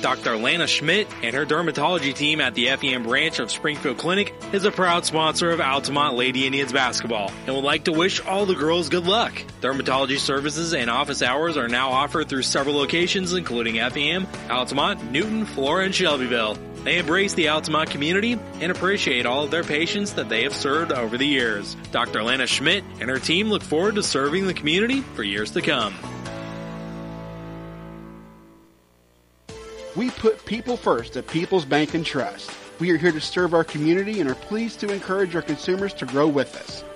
Dr. 0.00 0.38
Lana 0.38 0.66
Schmidt 0.66 1.08
and 1.22 1.36
her 1.36 1.44
dermatology 1.44 2.14
team 2.14 2.40
at 2.40 2.54
the 2.54 2.68
FEM 2.68 3.02
branch 3.02 3.38
of 3.38 3.50
Springfield 3.50 3.98
Clinic 3.98 4.32
is 4.54 4.64
a 4.64 4.70
proud 4.70 5.04
sponsor 5.04 5.50
of 5.50 5.60
Altamont 5.60 6.16
Lady 6.16 6.46
Indians 6.46 6.72
basketball 6.72 7.30
and 7.44 7.54
would 7.54 7.64
like 7.64 7.84
to 7.84 7.92
wish 7.92 8.18
all 8.22 8.46
the 8.46 8.54
girls 8.54 8.88
good 8.88 9.06
luck. 9.06 9.34
Dermatology 9.60 10.18
services 10.18 10.72
and 10.72 10.88
office 10.88 11.20
hours 11.20 11.58
are 11.58 11.68
now 11.68 11.90
offered 11.90 12.30
through 12.30 12.40
several 12.40 12.76
locations 12.76 13.34
including 13.34 13.74
FEM, 13.90 14.26
Altamont, 14.48 15.12
Newton, 15.12 15.44
Flora, 15.44 15.84
and 15.84 15.94
Shelbyville. 15.94 16.56
They 16.86 16.98
embrace 16.98 17.34
the 17.34 17.48
Altamont 17.48 17.90
community 17.90 18.38
and 18.60 18.70
appreciate 18.70 19.26
all 19.26 19.42
of 19.42 19.50
their 19.50 19.64
patients 19.64 20.12
that 20.12 20.28
they 20.28 20.44
have 20.44 20.54
served 20.54 20.92
over 20.92 21.18
the 21.18 21.26
years. 21.26 21.76
Dr. 21.90 22.22
Lana 22.22 22.46
Schmidt 22.46 22.84
and 23.00 23.10
her 23.10 23.18
team 23.18 23.48
look 23.48 23.64
forward 23.64 23.96
to 23.96 24.04
serving 24.04 24.46
the 24.46 24.54
community 24.54 25.00
for 25.00 25.24
years 25.24 25.50
to 25.50 25.62
come. 25.62 25.96
We 29.96 30.10
put 30.10 30.46
people 30.46 30.76
first 30.76 31.16
at 31.16 31.26
People's 31.26 31.64
Bank 31.64 31.94
and 31.94 32.06
Trust. 32.06 32.52
We 32.78 32.92
are 32.92 32.96
here 32.96 33.10
to 33.10 33.20
serve 33.20 33.52
our 33.52 33.64
community 33.64 34.20
and 34.20 34.30
are 34.30 34.36
pleased 34.36 34.78
to 34.78 34.92
encourage 34.92 35.34
our 35.34 35.42
consumers 35.42 35.92
to 35.94 36.06
grow 36.06 36.28
with 36.28 36.54
us. 36.54 36.84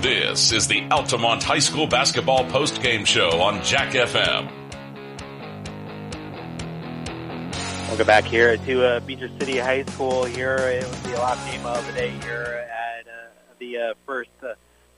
This 0.00 0.52
is 0.52 0.68
the 0.68 0.88
Altamont 0.92 1.42
High 1.42 1.58
School 1.58 1.88
basketball 1.88 2.44
post-game 2.44 3.04
show 3.04 3.40
on 3.40 3.60
Jack 3.64 3.94
FM. 3.94 4.48
Welcome 7.88 8.06
back 8.06 8.22
here 8.22 8.56
to 8.56 8.84
uh, 8.84 9.00
Beecher 9.00 9.28
City 9.40 9.58
High 9.58 9.82
School. 9.82 10.24
Here 10.24 10.54
it 10.54 10.86
was 10.86 11.02
the 11.02 11.18
last 11.18 11.50
game 11.50 11.66
of 11.66 11.84
the 11.84 11.92
day 11.94 12.10
here 12.22 12.68
at 12.70 13.08
uh, 13.08 13.54
the 13.58 13.78
uh, 13.78 13.94
first 14.06 14.30
uh, 14.40 14.54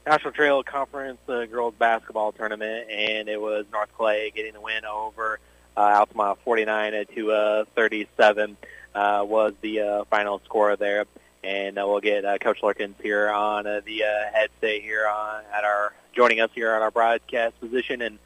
National 0.07 0.33
Trail 0.33 0.63
Conference 0.63 1.19
uh, 1.31 1.47
girls 1.47 1.73
basketball 1.79 2.33
tournament, 2.33 2.91
and 2.91 3.31
it 3.31 3.41
was 3.41 3.65
North 3.73 3.89
Clay 3.97 4.31
getting 4.35 4.53
the 4.53 4.61
win 4.61 4.85
over 4.85 5.41
uh, 5.79 5.81
Altamont, 5.81 6.41
49 6.45 7.07
to 7.15 7.33
uh, 7.33 7.65
37 7.75 8.55
uh, 8.95 9.25
was 9.27 9.55
the 9.63 10.05
final 10.11 10.43
score 10.45 10.77
there 10.77 11.07
and 11.43 11.79
uh, 11.79 11.85
we'll 11.87 12.01
get 12.01 12.25
uh, 12.25 12.39
Coach 12.39 12.61
Lurkins 12.61 12.95
here 13.03 13.29
on 13.31 13.67
uh, 13.67 13.81
the 13.85 14.05
uh, 14.05 14.09
headset 14.33 14.83
here 14.83 15.07
on 15.09 15.43
at 15.53 15.65
our 15.65 15.93
joining 16.13 16.41
us 16.41 16.51
here 16.55 16.75
on 16.75 16.83
our 16.83 16.91
broadcast 16.91 17.59
position. 17.61 18.03
And 18.03 18.19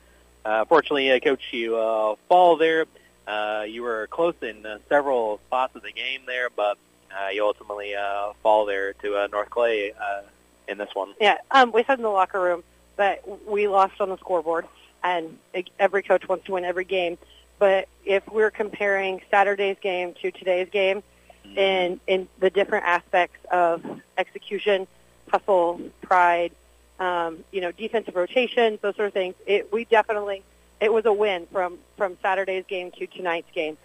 uh, 0.45 0.65
fortunately, 0.65 1.12
uh, 1.12 1.20
Coach, 1.20 1.43
you 1.53 1.77
uh, 1.77 2.16
fall 2.28 2.57
there. 2.57 2.86
Uh, 3.27 3.65
you 3.66 3.82
were 3.82 4.07
close 4.09 4.35
in 4.43 4.66
uh, 4.66 4.78
several 4.89 5.39
spots 5.47 5.74
of 5.77 5.82
the 5.82 5.93
game 5.93 6.23
there, 6.27 6.51
but 6.51 6.77
uh, 7.16 7.28
you 7.28 7.45
ultimately 7.45 7.95
uh, 7.95 8.32
fall 8.43 8.66
there 8.66 8.93
to 8.95 9.16
uh, 9.16 9.28
North 9.28 9.49
Clay 9.49 9.93
uh, 9.93 10.23
in 10.69 10.78
this 10.78 10.91
one. 10.95 11.15
Yeah, 11.20 11.39
um, 11.51 11.73
we 11.73 11.85
said 11.85 11.99
in 11.99 12.03
the 12.03 12.09
locker 12.11 12.41
room 12.41 12.65
that 12.97 13.23
we 13.47 13.69
lost 13.69 14.01
on 14.01 14.09
the 14.09 14.19
scoreboard, 14.19 14.66
and 15.03 15.39
every 15.78 16.03
coach 16.03 16.28
wants 16.28 16.47
to 16.47 16.53
win 16.53 16.65
every 16.65 16.85
game. 16.85 17.16
but 17.59 17.89
if 18.05 18.23
we're 18.31 18.51
comparing 18.51 19.23
Saturday's 19.31 19.77
game 19.81 20.15
to 20.20 20.31
today's 20.31 20.69
game, 20.70 21.03
in 21.57 22.01
in 22.07 22.29
the 22.41 22.51
different 22.51 22.85
aspects 22.87 23.39
of 23.51 23.85
execution, 24.16 24.87
hustle, 25.29 25.81
pride, 26.03 26.53
um, 26.99 27.45
you 27.51 27.61
know, 27.61 27.73
defensive 27.73 28.16
rotations, 28.16 28.81
those 28.81 28.97
sort 28.97 29.09
of 29.09 29.12
things, 29.12 29.35
it, 29.47 29.73
we 29.73 29.85
definitely 29.85 30.43
it 30.81 30.93
was 30.93 31.07
a 31.07 31.12
win 31.12 31.47
from 31.53 31.79
from 31.97 32.16
Saturday's 32.23 32.65
game 32.66 32.91
to 32.93 33.07
tonight's 33.07 33.51
game, 33.53 33.77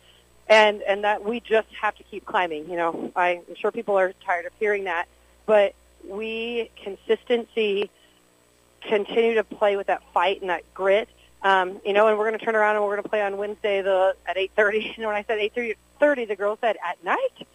and 0.48 0.82
and 0.84 1.04
that 1.04 1.24
we 1.24 1.40
just 1.40 1.68
have 1.82 1.96
to 1.98 2.04
keep 2.04 2.26
climbing. 2.26 2.70
You 2.70 2.78
know, 2.78 3.12
I'm 3.16 3.42
sure 3.56 3.72
people 3.72 3.98
are 3.98 4.14
tired 4.26 4.46
of 4.46 4.54
hearing 4.60 4.86
that, 4.86 5.08
but 5.46 5.74
we 6.08 6.70
consistency 6.84 7.90
continue 8.82 9.36
to 9.36 9.44
play 9.44 9.76
with 9.76 9.88
that 9.88 10.02
fight 10.14 10.42
and 10.42 10.50
that 10.50 10.64
grit. 10.74 11.10
Um, 11.42 11.80
you 11.86 11.94
know, 11.94 12.08
and 12.08 12.18
we're 12.18 12.28
going 12.28 12.38
to 12.38 12.44
turn 12.44 12.56
around 12.56 12.76
and 12.76 12.84
we're 12.84 12.96
going 12.96 13.04
to 13.04 13.10
play 13.10 13.22
on 13.22 13.38
Wednesday 13.38 13.82
the 13.82 14.16
at 14.26 14.36
8:30. 14.36 14.98
And 14.98 15.06
when 15.06 15.16
I 15.16 15.24
said 15.24 15.40
8:30, 15.40 15.76
the 16.00 16.36
girls 16.38 16.60
said 16.62 16.78
at 16.86 17.04
night. 17.04 17.48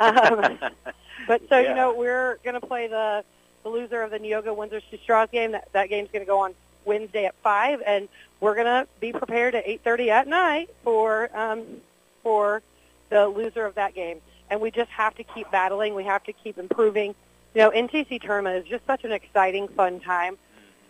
Um, 0.00 0.58
but 1.26 1.42
so 1.48 1.58
Yeah. 1.58 1.70
you 1.70 1.74
know, 1.74 1.94
we're 1.94 2.38
going 2.44 2.60
to 2.60 2.66
play 2.66 2.86
the 2.88 3.24
the 3.62 3.68
loser 3.68 4.02
of 4.02 4.10
the 4.10 4.18
Neoga 4.18 4.54
Windsor 4.56 4.80
Stew-Stras 4.88 5.30
game. 5.30 5.52
That 5.52 5.68
that 5.72 5.88
game's 5.88 6.10
going 6.12 6.24
to 6.24 6.28
go 6.28 6.40
on 6.40 6.54
Wednesday 6.84 7.26
at 7.26 7.34
five, 7.42 7.80
and 7.86 8.08
we're 8.40 8.54
going 8.54 8.66
to 8.66 8.88
be 9.00 9.12
prepared 9.12 9.54
at 9.54 9.66
8:30 9.66 10.08
at 10.08 10.26
night 10.28 10.70
for 10.82 11.30
um, 11.36 11.62
for 12.22 12.62
the 13.10 13.28
loser 13.28 13.64
of 13.66 13.74
that 13.76 13.94
game. 13.94 14.20
And 14.50 14.60
we 14.60 14.70
just 14.70 14.90
have 14.90 15.14
to 15.16 15.24
keep 15.24 15.50
battling. 15.50 15.94
We 15.94 16.04
have 16.04 16.24
to 16.24 16.32
keep 16.32 16.58
improving. 16.58 17.14
You 17.54 17.60
know, 17.62 17.70
NTC 17.70 18.20
tournament 18.22 18.64
is 18.64 18.70
just 18.70 18.84
such 18.86 19.04
an 19.04 19.12
exciting, 19.12 19.68
fun 19.68 20.00
time, 20.00 20.38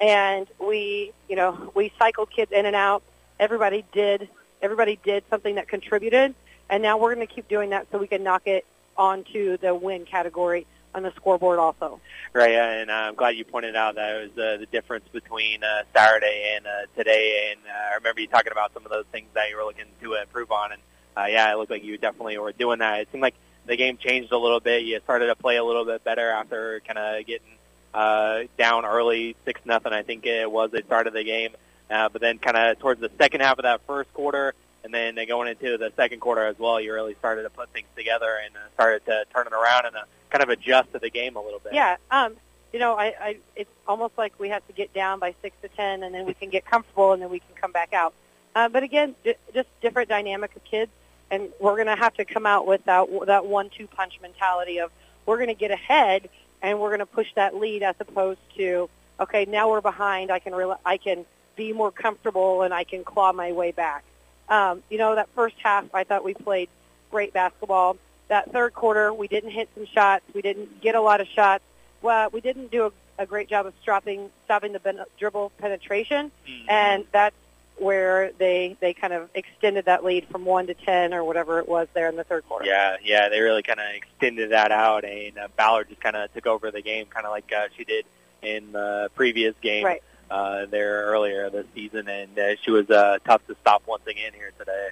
and 0.00 0.46
we, 0.60 1.12
you 1.28 1.36
know, 1.36 1.70
we 1.74 1.92
cycled 1.98 2.30
kids 2.30 2.52
in 2.52 2.66
and 2.66 2.76
out. 2.76 3.02
Everybody 3.38 3.84
did. 3.92 4.28
Everybody 4.62 4.98
did 5.04 5.24
something 5.28 5.56
that 5.56 5.66
contributed, 5.66 6.34
and 6.70 6.82
now 6.82 6.98
we're 6.98 7.14
going 7.14 7.26
to 7.26 7.32
keep 7.32 7.48
doing 7.48 7.70
that 7.70 7.86
so 7.90 7.98
we 7.98 8.06
can 8.06 8.22
knock 8.22 8.42
it 8.46 8.64
onto 8.96 9.56
the 9.58 9.74
win 9.74 10.04
category 10.04 10.66
on 10.94 11.02
the 11.02 11.12
scoreboard 11.16 11.58
also. 11.58 12.00
Right, 12.32 12.52
and 12.52 12.90
uh, 12.90 12.94
I'm 12.94 13.14
glad 13.14 13.36
you 13.36 13.44
pointed 13.44 13.76
out 13.76 13.94
that 13.96 14.16
it 14.16 14.30
was 14.36 14.38
uh, 14.38 14.56
the 14.58 14.66
difference 14.66 15.06
between 15.12 15.62
uh, 15.64 15.82
Saturday 15.94 16.54
and 16.56 16.66
uh, 16.66 16.70
today. 16.96 17.50
And 17.52 17.60
uh, 17.66 17.92
I 17.92 17.94
remember 17.96 18.20
you 18.20 18.26
talking 18.26 18.52
about 18.52 18.72
some 18.74 18.84
of 18.84 18.90
those 18.90 19.06
things 19.12 19.28
that 19.34 19.50
you 19.50 19.56
were 19.56 19.64
looking 19.64 19.86
to 20.00 20.14
improve 20.14 20.52
on. 20.52 20.72
And 20.72 20.82
uh, 21.16 21.26
yeah, 21.26 21.52
it 21.52 21.56
looked 21.56 21.70
like 21.70 21.84
you 21.84 21.98
definitely 21.98 22.38
were 22.38 22.52
doing 22.52 22.78
that. 22.80 23.00
It 23.00 23.08
seemed 23.12 23.22
like 23.22 23.34
the 23.66 23.76
game 23.76 23.96
changed 23.96 24.32
a 24.32 24.38
little 24.38 24.60
bit. 24.60 24.84
You 24.84 25.00
started 25.04 25.26
to 25.26 25.36
play 25.36 25.56
a 25.56 25.64
little 25.64 25.84
bit 25.84 26.04
better 26.04 26.30
after 26.30 26.80
kind 26.86 26.98
of 26.98 27.26
getting 27.26 27.48
uh, 27.94 28.40
down 28.58 28.84
early, 28.84 29.36
six 29.44 29.60
nothing. 29.64 29.92
I 29.92 30.02
think 30.02 30.26
it 30.26 30.50
was. 30.50 30.70
the 30.70 30.82
start 30.86 31.06
of 31.06 31.12
the 31.12 31.24
game, 31.24 31.50
uh, 31.90 32.08
but 32.08 32.20
then 32.20 32.38
kind 32.38 32.56
of 32.56 32.78
towards 32.78 33.00
the 33.00 33.10
second 33.18 33.40
half 33.40 33.58
of 33.58 33.64
that 33.64 33.82
first 33.86 34.12
quarter. 34.14 34.54
And 34.84 34.92
then 34.92 35.16
going 35.28 35.48
into 35.48 35.78
the 35.78 35.92
second 35.96 36.20
quarter 36.20 36.46
as 36.46 36.58
well, 36.58 36.80
you 36.80 36.92
really 36.92 37.14
started 37.14 37.42
to 37.44 37.50
put 37.50 37.70
things 37.70 37.86
together 37.96 38.38
and 38.44 38.54
uh, 38.56 38.60
started 38.74 39.04
to 39.06 39.24
turn 39.32 39.46
it 39.46 39.52
around 39.52 39.86
and 39.86 39.96
uh, 39.96 40.02
kind 40.30 40.42
of 40.42 40.48
adjust 40.48 40.92
to 40.92 40.98
the 40.98 41.10
game 41.10 41.36
a 41.36 41.40
little 41.40 41.60
bit. 41.60 41.72
Yeah, 41.74 41.96
um, 42.10 42.34
you 42.72 42.78
know, 42.78 42.94
I, 42.94 43.14
I 43.20 43.36
it's 43.54 43.70
almost 43.86 44.16
like 44.16 44.32
we 44.38 44.48
have 44.48 44.66
to 44.66 44.72
get 44.72 44.92
down 44.92 45.18
by 45.18 45.34
six 45.42 45.56
to 45.62 45.68
ten, 45.68 46.02
and 46.02 46.14
then 46.14 46.26
we 46.26 46.34
can 46.34 46.50
get 46.50 46.64
comfortable, 46.64 47.12
and 47.12 47.22
then 47.22 47.30
we 47.30 47.38
can 47.38 47.54
come 47.54 47.70
back 47.70 47.92
out. 47.92 48.14
Uh, 48.54 48.68
but 48.68 48.82
again, 48.82 49.14
j- 49.24 49.36
just 49.54 49.68
different 49.80 50.08
dynamic 50.08 50.56
of 50.56 50.64
kids, 50.64 50.90
and 51.30 51.48
we're 51.60 51.76
going 51.76 51.86
to 51.86 51.96
have 51.96 52.14
to 52.14 52.24
come 52.24 52.46
out 52.46 52.66
with 52.66 52.84
that 52.86 53.06
that 53.26 53.46
one-two 53.46 53.86
punch 53.86 54.18
mentality 54.20 54.78
of 54.78 54.90
we're 55.26 55.36
going 55.36 55.48
to 55.48 55.54
get 55.54 55.70
ahead, 55.70 56.28
and 56.60 56.80
we're 56.80 56.90
going 56.90 57.00
to 57.00 57.06
push 57.06 57.28
that 57.34 57.54
lead 57.54 57.82
as 57.82 57.94
opposed 58.00 58.40
to 58.56 58.88
okay, 59.20 59.44
now 59.44 59.70
we're 59.70 59.80
behind. 59.80 60.30
I 60.30 60.38
can 60.38 60.54
real 60.54 60.78
I 60.84 60.96
can 60.96 61.24
be 61.56 61.72
more 61.72 61.92
comfortable, 61.92 62.62
and 62.62 62.72
I 62.72 62.84
can 62.84 63.04
claw 63.04 63.32
my 63.32 63.52
way 63.52 63.70
back. 63.72 64.04
Um, 64.48 64.82
you 64.90 64.98
know, 64.98 65.14
that 65.14 65.28
first 65.34 65.56
half, 65.62 65.86
I 65.94 66.04
thought 66.04 66.24
we 66.24 66.34
played 66.34 66.68
great 67.10 67.32
basketball. 67.32 67.96
That 68.28 68.52
third 68.52 68.74
quarter, 68.74 69.12
we 69.12 69.28
didn't 69.28 69.50
hit 69.50 69.68
some 69.74 69.86
shots. 69.86 70.24
We 70.34 70.42
didn't 70.42 70.80
get 70.80 70.94
a 70.94 71.00
lot 71.00 71.20
of 71.20 71.28
shots. 71.28 71.64
Well, 72.00 72.30
we 72.30 72.40
didn't 72.40 72.70
do 72.70 72.86
a, 72.86 73.22
a 73.22 73.26
great 73.26 73.48
job 73.48 73.66
of 73.66 73.74
stopping 73.82 74.30
stopping 74.44 74.72
the 74.72 74.80
ben- 74.80 75.04
dribble 75.18 75.52
penetration, 75.58 76.30
and 76.68 77.04
that's 77.12 77.36
where 77.76 78.32
they 78.38 78.76
they 78.80 78.94
kind 78.94 79.12
of 79.12 79.28
extended 79.34 79.84
that 79.86 80.04
lead 80.04 80.26
from 80.28 80.44
one 80.44 80.66
to 80.66 80.74
ten 80.74 81.12
or 81.14 81.24
whatever 81.24 81.58
it 81.58 81.68
was 81.68 81.88
there 81.94 82.08
in 82.08 82.16
the 82.16 82.24
third 82.24 82.46
quarter. 82.48 82.64
Yeah, 82.64 82.96
yeah, 83.02 83.28
they 83.28 83.40
really 83.40 83.62
kind 83.62 83.80
of 83.80 83.86
extended 83.94 84.50
that 84.50 84.72
out, 84.72 85.04
and 85.04 85.38
uh, 85.38 85.48
Ballard 85.56 85.88
just 85.88 86.00
kind 86.00 86.16
of 86.16 86.32
took 86.32 86.46
over 86.46 86.70
the 86.70 86.82
game, 86.82 87.06
kind 87.06 87.26
of 87.26 87.32
like 87.32 87.52
uh, 87.52 87.68
she 87.76 87.84
did 87.84 88.04
in 88.42 88.72
the 88.72 89.10
previous 89.14 89.54
game 89.62 89.84
Right. 89.84 90.02
Uh, 90.32 90.66
there 90.66 91.04
earlier 91.04 91.50
this 91.50 91.66
season, 91.74 92.08
and 92.08 92.38
uh, 92.38 92.56
she 92.62 92.70
was 92.70 92.88
uh, 92.90 93.18
tough 93.24 93.46
to 93.48 93.56
stop 93.60 93.82
once 93.86 94.06
again 94.06 94.32
here 94.34 94.50
today. 94.58 94.88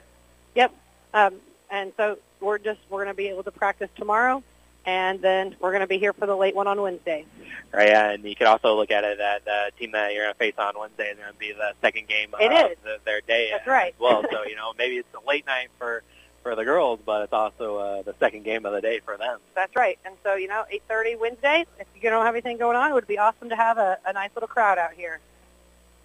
Yep. 0.54 0.74
Um, 1.14 1.34
and 1.70 1.92
so 1.96 2.18
we're 2.40 2.58
just 2.58 2.80
we're 2.90 3.04
going 3.04 3.14
to 3.14 3.16
be 3.16 3.28
able 3.28 3.42
to 3.44 3.50
practice 3.50 3.88
tomorrow, 3.96 4.42
and 4.84 5.20
then 5.22 5.56
we're 5.58 5.70
going 5.70 5.80
to 5.80 5.86
be 5.86 5.98
here 5.98 6.12
for 6.12 6.26
the 6.26 6.36
late 6.36 6.54
one 6.54 6.66
on 6.66 6.80
Wednesday. 6.80 7.24
Right, 7.72 7.88
yeah, 7.88 8.10
and 8.10 8.24
you 8.24 8.34
can 8.36 8.48
also 8.48 8.76
look 8.76 8.90
at 8.90 9.04
it 9.04 9.18
that 9.18 9.44
the 9.44 9.70
team 9.78 9.92
that 9.92 10.12
you're 10.12 10.24
going 10.24 10.34
to 10.34 10.38
face 10.38 10.54
on 10.58 10.74
Wednesday 10.78 11.10
is 11.10 11.16
going 11.16 11.32
to 11.32 11.38
be 11.38 11.52
the 11.52 11.72
second 11.80 12.08
game 12.08 12.34
It 12.40 12.52
of 12.52 12.72
is. 12.72 12.76
The, 12.82 12.98
their 13.04 13.20
day 13.20 13.48
That's 13.52 13.66
uh, 13.66 13.70
right. 13.70 13.94
well. 13.98 14.22
So 14.30 14.44
you 14.44 14.56
know 14.56 14.72
maybe 14.76 14.96
it's 14.96 15.08
a 15.14 15.26
late 15.26 15.46
night 15.46 15.68
for 15.78 16.02
for 16.42 16.54
the 16.54 16.64
girls, 16.64 17.00
but 17.04 17.22
it's 17.22 17.32
also 17.32 17.76
uh, 17.76 18.02
the 18.02 18.14
second 18.20 18.44
game 18.44 18.66
of 18.66 18.72
the 18.72 18.80
day 18.80 19.00
for 19.00 19.16
them. 19.16 19.38
That's 19.54 19.74
right. 19.76 19.98
And 20.04 20.16
so 20.22 20.34
you 20.34 20.48
know, 20.48 20.64
8:30 20.90 21.18
Wednesday. 21.18 21.64
If 21.78 21.86
you 21.94 22.10
don't 22.10 22.26
have 22.26 22.34
anything 22.34 22.58
going 22.58 22.76
on, 22.76 22.90
it 22.90 22.94
would 22.94 23.06
be 23.06 23.18
awesome 23.18 23.48
to 23.48 23.56
have 23.56 23.78
a, 23.78 23.98
a 24.06 24.12
nice 24.12 24.30
little 24.34 24.48
crowd 24.48 24.76
out 24.78 24.92
here. 24.92 25.20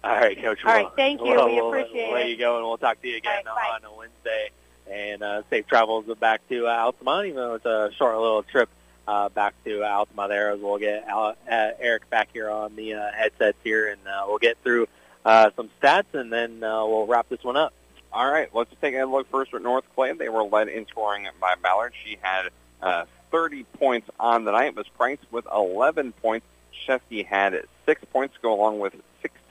All 0.06 0.14
right, 0.14 0.40
Coach. 0.40 0.58
All 0.64 0.72
right, 0.72 0.84
We'll- 0.84 0.90
thank 0.94 1.20
you. 1.20 1.26
We'll, 1.26 1.46
We 1.46 1.54
we'll- 1.56 1.68
appreciate 1.68 2.06
we'll 2.06 2.14
let 2.14 2.26
it. 2.26 2.30
you 2.30 2.36
go, 2.36 2.56
and 2.58 2.64
we'll 2.66 2.78
talk 2.78 3.00
to 3.02 3.08
you 3.08 3.16
again 3.16 3.42
on 3.48 3.84
a 3.84 3.92
Wednesday. 3.92 4.50
And 4.88 5.22
uh, 5.22 5.42
safe 5.50 5.66
travels 5.66 6.04
back 6.20 6.46
to 6.48 6.68
uh, 6.68 6.70
Altamont, 6.70 7.26
even 7.26 7.36
though 7.36 7.54
it's 7.54 7.66
a 7.66 7.90
short 7.96 8.16
little 8.16 8.44
trip 8.44 8.68
uh, 9.08 9.28
back 9.30 9.54
to 9.64 9.82
Altamont 9.82 10.28
there. 10.28 10.50
As 10.52 10.60
we'll 10.60 10.78
get 10.78 11.04
Al- 11.08 11.34
uh, 11.50 11.70
Eric 11.80 12.08
back 12.08 12.28
here 12.32 12.48
on 12.48 12.76
the 12.76 12.94
uh, 12.94 13.10
headsets 13.12 13.58
here, 13.64 13.88
and 13.88 14.00
uh, 14.06 14.24
we'll 14.28 14.38
get 14.38 14.56
through 14.62 14.86
uh, 15.24 15.50
some 15.56 15.70
stats, 15.82 16.14
and 16.14 16.32
then 16.32 16.62
uh, 16.62 16.86
we'll 16.86 17.06
wrap 17.06 17.28
this 17.28 17.42
one 17.42 17.56
up. 17.56 17.72
All 18.12 18.30
right, 18.30 18.48
let's 18.54 18.70
take 18.80 18.94
a 18.94 19.04
look 19.04 19.28
first 19.28 19.52
at 19.54 19.60
North 19.62 19.84
Clay. 19.96 20.12
They 20.12 20.28
were 20.28 20.44
led 20.44 20.68
in 20.68 20.86
scoring 20.86 21.26
by 21.40 21.54
Ballard. 21.60 21.92
She 22.04 22.16
had 22.22 22.50
uh, 22.80 23.06
30 23.32 23.64
points 23.80 24.08
on 24.20 24.44
the 24.44 24.52
night. 24.52 24.76
Was 24.76 24.86
Price 24.88 25.18
with 25.32 25.46
11 25.52 26.12
points. 26.12 26.46
Shesky 26.86 27.26
had 27.26 27.60
six 27.86 28.00
points, 28.12 28.36
to 28.36 28.40
go 28.40 28.54
along 28.54 28.78
with 28.78 28.94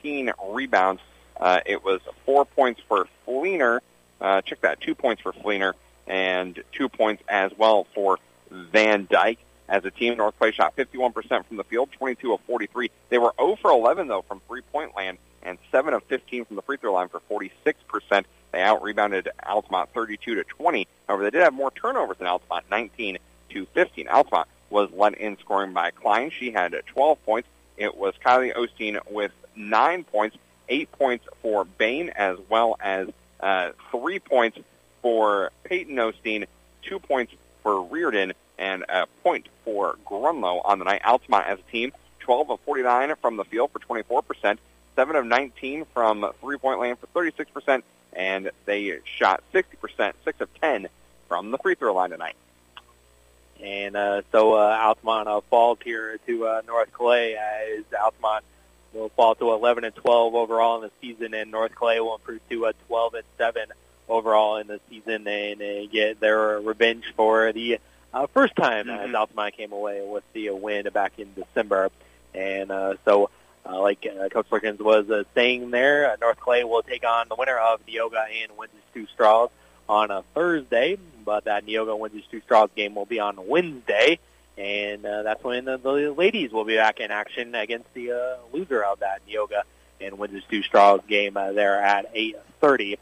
16 0.05 0.31
rebounds. 0.49 1.01
Uh, 1.35 1.61
it 1.65 1.83
was 1.83 1.99
four 2.27 2.45
points 2.45 2.79
for 2.87 3.07
Fleener. 3.27 3.79
Uh, 4.21 4.41
check 4.41 4.61
that, 4.61 4.79
two 4.79 4.93
points 4.93 5.21
for 5.23 5.33
Fleener 5.33 5.73
and 6.05 6.63
two 6.71 6.87
points 6.87 7.23
as 7.27 7.51
well 7.57 7.87
for 7.95 8.19
Van 8.51 9.07
Dyke. 9.09 9.39
As 9.67 9.83
a 9.83 9.89
team, 9.89 10.15
North 10.15 10.37
Clay 10.37 10.51
shot 10.51 10.75
51% 10.75 11.11
from 11.47 11.57
the 11.57 11.63
field, 11.63 11.89
22 11.93 12.33
of 12.33 12.41
43. 12.41 12.91
They 13.09 13.17
were 13.17 13.33
0 13.39 13.55
for 13.59 13.71
11 13.71 14.07
though 14.07 14.21
from 14.21 14.41
three-point 14.47 14.95
land 14.95 15.17
and 15.41 15.57
7 15.71 15.91
of 15.95 16.03
15 16.03 16.45
from 16.45 16.55
the 16.55 16.61
free 16.61 16.77
throw 16.77 16.93
line 16.93 17.09
for 17.09 17.19
46%. 17.31 18.25
They 18.51 18.61
out-rebounded 18.61 19.29
Altamont 19.43 19.89
32 19.95 20.35
to 20.35 20.43
20. 20.43 20.87
However, 21.07 21.23
they 21.23 21.31
did 21.31 21.41
have 21.41 21.53
more 21.53 21.71
turnovers 21.71 22.17
than 22.19 22.27
Altamont, 22.27 22.65
19 22.69 23.17
to 23.49 23.65
15. 23.73 24.07
Altamont 24.07 24.47
was 24.69 24.91
led 24.91 25.15
in 25.15 25.37
scoring 25.39 25.73
by 25.73 25.89
Klein. 25.89 26.29
She 26.29 26.51
had 26.51 26.75
12 26.85 27.25
points. 27.25 27.49
It 27.77 27.95
was 27.95 28.13
Kylie 28.25 28.55
Osteen 28.55 28.99
with 29.09 29.31
nine 29.55 30.03
points, 30.03 30.37
eight 30.69 30.91
points 30.91 31.25
for 31.41 31.65
Bame, 31.65 32.09
as 32.09 32.37
well 32.49 32.77
as 32.79 33.09
uh, 33.39 33.71
three 33.91 34.19
points 34.19 34.57
for 35.01 35.51
Peyton 35.63 35.95
Osteen, 35.95 36.45
two 36.81 36.99
points 36.99 37.33
for 37.63 37.83
Reardon, 37.83 38.33
and 38.57 38.85
a 38.87 39.07
point 39.23 39.47
for 39.63 39.97
Grunlow 40.05 40.61
on 40.63 40.79
the 40.79 40.85
night. 40.85 41.01
Altamont 41.03 41.45
as 41.47 41.59
a 41.59 41.71
team, 41.71 41.91
12 42.19 42.51
of 42.51 42.59
49 42.61 43.13
from 43.21 43.37
the 43.37 43.43
field 43.45 43.71
for 43.71 43.79
24%, 43.79 44.57
7 44.95 45.15
of 45.15 45.25
19 45.25 45.85
from 45.93 46.25
three-point 46.41 46.79
land 46.79 46.97
for 46.99 47.07
36%, 47.07 47.83
and 48.13 48.51
they 48.65 48.99
shot 49.03 49.43
60%, 49.53 50.13
6 50.23 50.41
of 50.41 50.61
10 50.61 50.87
from 51.27 51.51
the 51.51 51.57
free 51.57 51.75
throw 51.75 51.93
line 51.93 52.11
tonight. 52.11 52.35
And 53.61 53.95
uh, 53.95 54.21
so 54.31 54.53
uh, 54.53 54.77
Altamont 54.81 55.27
uh, 55.27 55.41
falls 55.49 55.79
here 55.83 56.19
to 56.27 56.47
uh, 56.47 56.61
North 56.67 56.91
Clay 56.91 57.35
as 57.35 57.83
Altamont 57.99 58.43
will 58.93 59.09
fall 59.09 59.35
to 59.35 59.51
11 59.51 59.83
and 59.83 59.95
12 59.95 60.35
overall 60.35 60.77
in 60.77 60.83
the 60.83 60.91
season, 61.01 61.33
and 61.33 61.51
North 61.51 61.75
Clay 61.75 61.99
will 61.99 62.15
improve 62.15 62.41
to 62.49 62.67
uh, 62.67 62.73
12 62.87 63.13
and 63.15 63.23
7 63.37 63.67
overall 64.07 64.57
in 64.57 64.67
the 64.67 64.79
season, 64.89 65.27
and 65.27 65.61
uh, 65.61 65.85
get 65.91 66.19
their 66.19 66.59
revenge 66.59 67.05
for 67.15 67.51
the 67.51 67.79
uh, 68.13 68.27
first 68.27 68.55
time 68.55 68.89
as 68.89 69.13
Altamont 69.13 69.55
came 69.55 69.73
away 69.73 70.01
with 70.05 70.23
the 70.33 70.49
win 70.51 70.87
back 70.93 71.13
in 71.17 71.33
December. 71.33 71.91
And 72.33 72.71
uh, 72.71 72.95
so, 73.03 73.29
uh, 73.65 73.81
like 73.81 74.05
uh, 74.05 74.29
Coach 74.29 74.49
Perkins 74.49 74.79
was 74.79 75.09
uh, 75.09 75.23
saying 75.33 75.71
there, 75.71 76.11
uh, 76.11 76.15
North 76.21 76.39
Clay 76.39 76.63
will 76.63 76.83
take 76.83 77.05
on 77.05 77.27
the 77.27 77.35
winner 77.35 77.57
of 77.57 77.85
Neoga 77.85 78.25
and 78.43 78.57
Windsor 78.57 78.77
Stew-Stras 78.91 79.49
on 79.87 80.11
a 80.11 80.23
Thursday, 80.33 80.97
but 81.23 81.45
that 81.45 81.65
Neoga 81.65 81.97
Windsor 81.97 82.21
Stew-Stras 82.27 82.69
game 82.75 82.95
will 82.95 83.05
be 83.05 83.19
on 83.19 83.47
Wednesday, 83.47 84.19
and 84.57 85.05
uh, 85.05 85.23
that's 85.23 85.43
when 85.43 85.67
uh, 85.67 85.77
the 85.77 86.11
ladies 86.11 86.51
will 86.51 86.65
be 86.65 86.75
back 86.75 86.99
in 86.99 87.11
action 87.11 87.55
against 87.55 87.93
the 87.93 88.11
uh, 88.11 88.37
loser 88.53 88.83
of 88.83 88.99
that 88.99 89.21
Neoga 89.27 89.63
and 90.01 90.17
Windsor 90.17 90.41
Stew-Stras 90.47 91.05
game 91.07 91.37
uh, 91.37 91.51
there 91.51 91.81
at 91.81 92.13
8:30. 92.13 92.97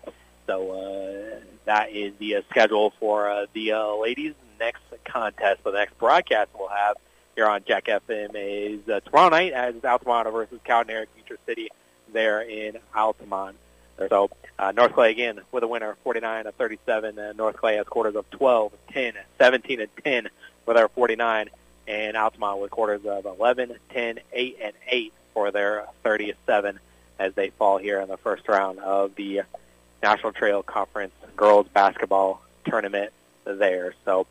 So 0.48 0.72
uh, 0.72 1.40
that 1.66 1.92
is 1.92 2.14
the 2.20 2.38
uh, 2.38 2.42
schedule 2.50 2.94
for 3.00 3.30
uh, 3.30 3.46
the 3.54 3.74
uh, 3.74 3.96
ladies' 3.96 4.36
next 4.60 4.84
contest. 5.06 5.64
The 5.64 5.72
next 5.72 5.98
broadcast 5.98 6.50
we'll 6.58 6.68
have 6.68 6.98
here 7.36 7.48
on 7.48 7.64
Jack 7.66 7.86
FM 7.86 8.32
is 8.36 8.88
uh, 8.88 9.00
tomorrow 9.02 9.30
night 9.30 9.54
as 9.54 9.76
Altamont 9.84 10.32
versus 10.32 10.60
Cowden 10.64 11.06
Beecher 11.16 11.38
City 11.46 11.70
there 12.12 12.42
in 12.42 12.78
Altamont. 12.96 13.58
So 13.98 14.30
uh, 14.58 14.72
North 14.72 14.94
Clay 14.94 15.12
again 15.12 15.42
with 15.52 15.64
a 15.64 15.68
winner, 15.68 15.96
49 16.04 16.48
of 16.48 16.56
37. 16.56 17.20
Uh, 17.20 17.34
North 17.34 17.58
Clay 17.58 17.76
has 17.78 17.88
quarters 17.88 18.16
of 18.16 18.30
12, 18.32 18.74
10, 18.92 19.14
17, 19.38 19.82
and 19.82 19.90
10 20.04 20.30
with 20.66 20.78
their 20.78 20.88
49, 20.88 21.50
and 21.88 22.18
Altamont 22.18 22.60
with 22.60 22.72
quarters 22.72 23.06
of 23.06 23.26
11, 23.26 23.76
10, 23.90 24.20
8, 24.32 24.58
and 24.62 24.74
8 24.88 25.14
for 25.34 25.52
their 25.52 25.86
37 26.04 26.80
as 27.20 27.34
they 27.34 27.50
fall 27.52 27.78
here 27.78 28.00
in 28.02 28.08
the 28.08 28.18
first 28.18 28.48
round 28.48 28.80
of 28.80 29.16
the 29.16 29.42
National 30.02 30.32
Trail 30.34 30.64
Conference 30.64 31.14
girls 31.36 31.68
basketball 31.74 32.42
tournament 32.66 33.12
there. 33.46 33.94
So 34.06 34.28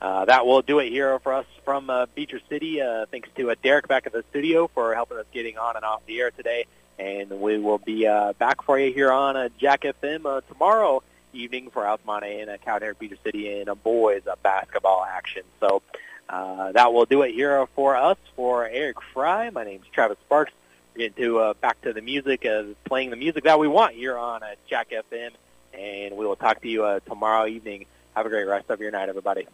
uh, 0.00 0.24
that 0.26 0.46
will 0.46 0.62
do 0.62 0.78
it 0.78 0.90
here 0.90 1.18
for 1.20 1.32
us 1.32 1.46
from 1.64 1.90
uh, 1.90 2.06
Beecher 2.14 2.40
City. 2.48 2.80
Uh, 2.80 3.06
thanks 3.10 3.28
to 3.36 3.50
uh, 3.50 3.54
Derek 3.62 3.88
back 3.88 4.06
at 4.06 4.12
the 4.12 4.24
studio 4.30 4.68
for 4.68 4.94
helping 4.94 5.18
us 5.18 5.26
getting 5.32 5.58
on 5.58 5.76
and 5.76 5.84
off 5.84 6.04
the 6.06 6.20
air 6.20 6.30
today. 6.30 6.66
And 6.98 7.40
we 7.40 7.58
will 7.58 7.78
be 7.78 8.06
uh, 8.06 8.32
back 8.34 8.62
for 8.62 8.78
you 8.78 8.92
here 8.92 9.12
on 9.12 9.36
uh, 9.36 9.48
Jack 9.58 9.82
FM 9.82 10.24
uh, 10.24 10.40
tomorrow 10.48 11.02
evening 11.36 11.70
for 11.70 11.86
Altamont 11.86 12.24
and 12.24 12.50
uh, 12.50 12.56
Cowden 12.58 12.94
Beecher 12.98 13.16
City 13.22 13.60
and 13.60 13.68
a 13.68 13.74
boys 13.74 14.22
uh, 14.26 14.34
basketball 14.42 15.04
action. 15.04 15.42
So 15.60 15.82
uh, 16.28 16.72
that 16.72 16.92
will 16.92 17.04
do 17.04 17.22
it 17.22 17.32
here 17.32 17.66
for 17.74 17.96
us. 17.96 18.16
For 18.34 18.66
Eric 18.66 19.02
Fry, 19.12 19.50
my 19.50 19.64
name 19.64 19.80
is 19.82 19.88
Travis 19.92 20.18
Sparks. 20.24 20.52
We're 20.94 21.08
getting 21.08 21.24
to 21.24 21.38
uh, 21.38 21.54
back 21.54 21.80
to 21.82 21.92
the 21.92 22.00
music, 22.00 22.46
uh, 22.46 22.64
playing 22.84 23.10
the 23.10 23.16
music 23.16 23.44
that 23.44 23.58
we 23.58 23.68
want 23.68 23.94
here 23.94 24.16
on 24.16 24.42
uh, 24.42 24.54
Jack 24.68 24.90
FM. 24.90 25.30
And 25.74 26.16
we 26.16 26.26
will 26.26 26.36
talk 26.36 26.62
to 26.62 26.68
you 26.68 26.84
uh, 26.84 27.00
tomorrow 27.00 27.46
evening. 27.46 27.86
Have 28.14 28.26
a 28.26 28.28
great 28.30 28.46
rest 28.46 28.70
of 28.70 28.80
your 28.80 28.90
night, 28.90 29.08
everybody. 29.08 29.46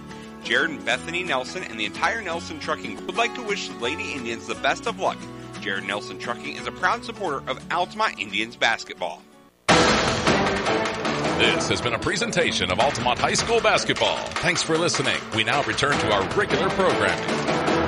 Jared 0.42 0.70
and 0.70 0.82
Bethany 0.86 1.22
Nelson 1.22 1.64
and 1.64 1.78
the 1.78 1.84
entire 1.84 2.22
Nelson 2.22 2.60
Trucking 2.60 3.04
would 3.04 3.16
like 3.16 3.34
to 3.34 3.42
wish 3.42 3.68
Lady 3.72 4.12
Indians 4.12 4.46
the 4.46 4.54
best 4.54 4.86
of 4.86 4.98
luck. 4.98 5.18
Jared 5.60 5.84
Nelson 5.84 6.18
Trucking 6.18 6.56
is 6.56 6.66
a 6.66 6.72
proud 6.72 7.04
supporter 7.04 7.46
of 7.46 7.62
Altamont 7.70 8.18
Indians 8.18 8.56
basketball. 8.56 9.20
This 11.38 11.68
has 11.70 11.80
been 11.80 11.94
a 11.94 11.98
presentation 11.98 12.70
of 12.70 12.80
Altamont 12.80 13.18
High 13.18 13.34
School 13.34 13.60
basketball. 13.60 14.16
Thanks 14.16 14.62
for 14.62 14.76
listening. 14.76 15.16
We 15.34 15.44
now 15.44 15.62
return 15.62 15.98
to 15.98 16.12
our 16.12 16.22
regular 16.36 16.68
programming. 16.70 17.79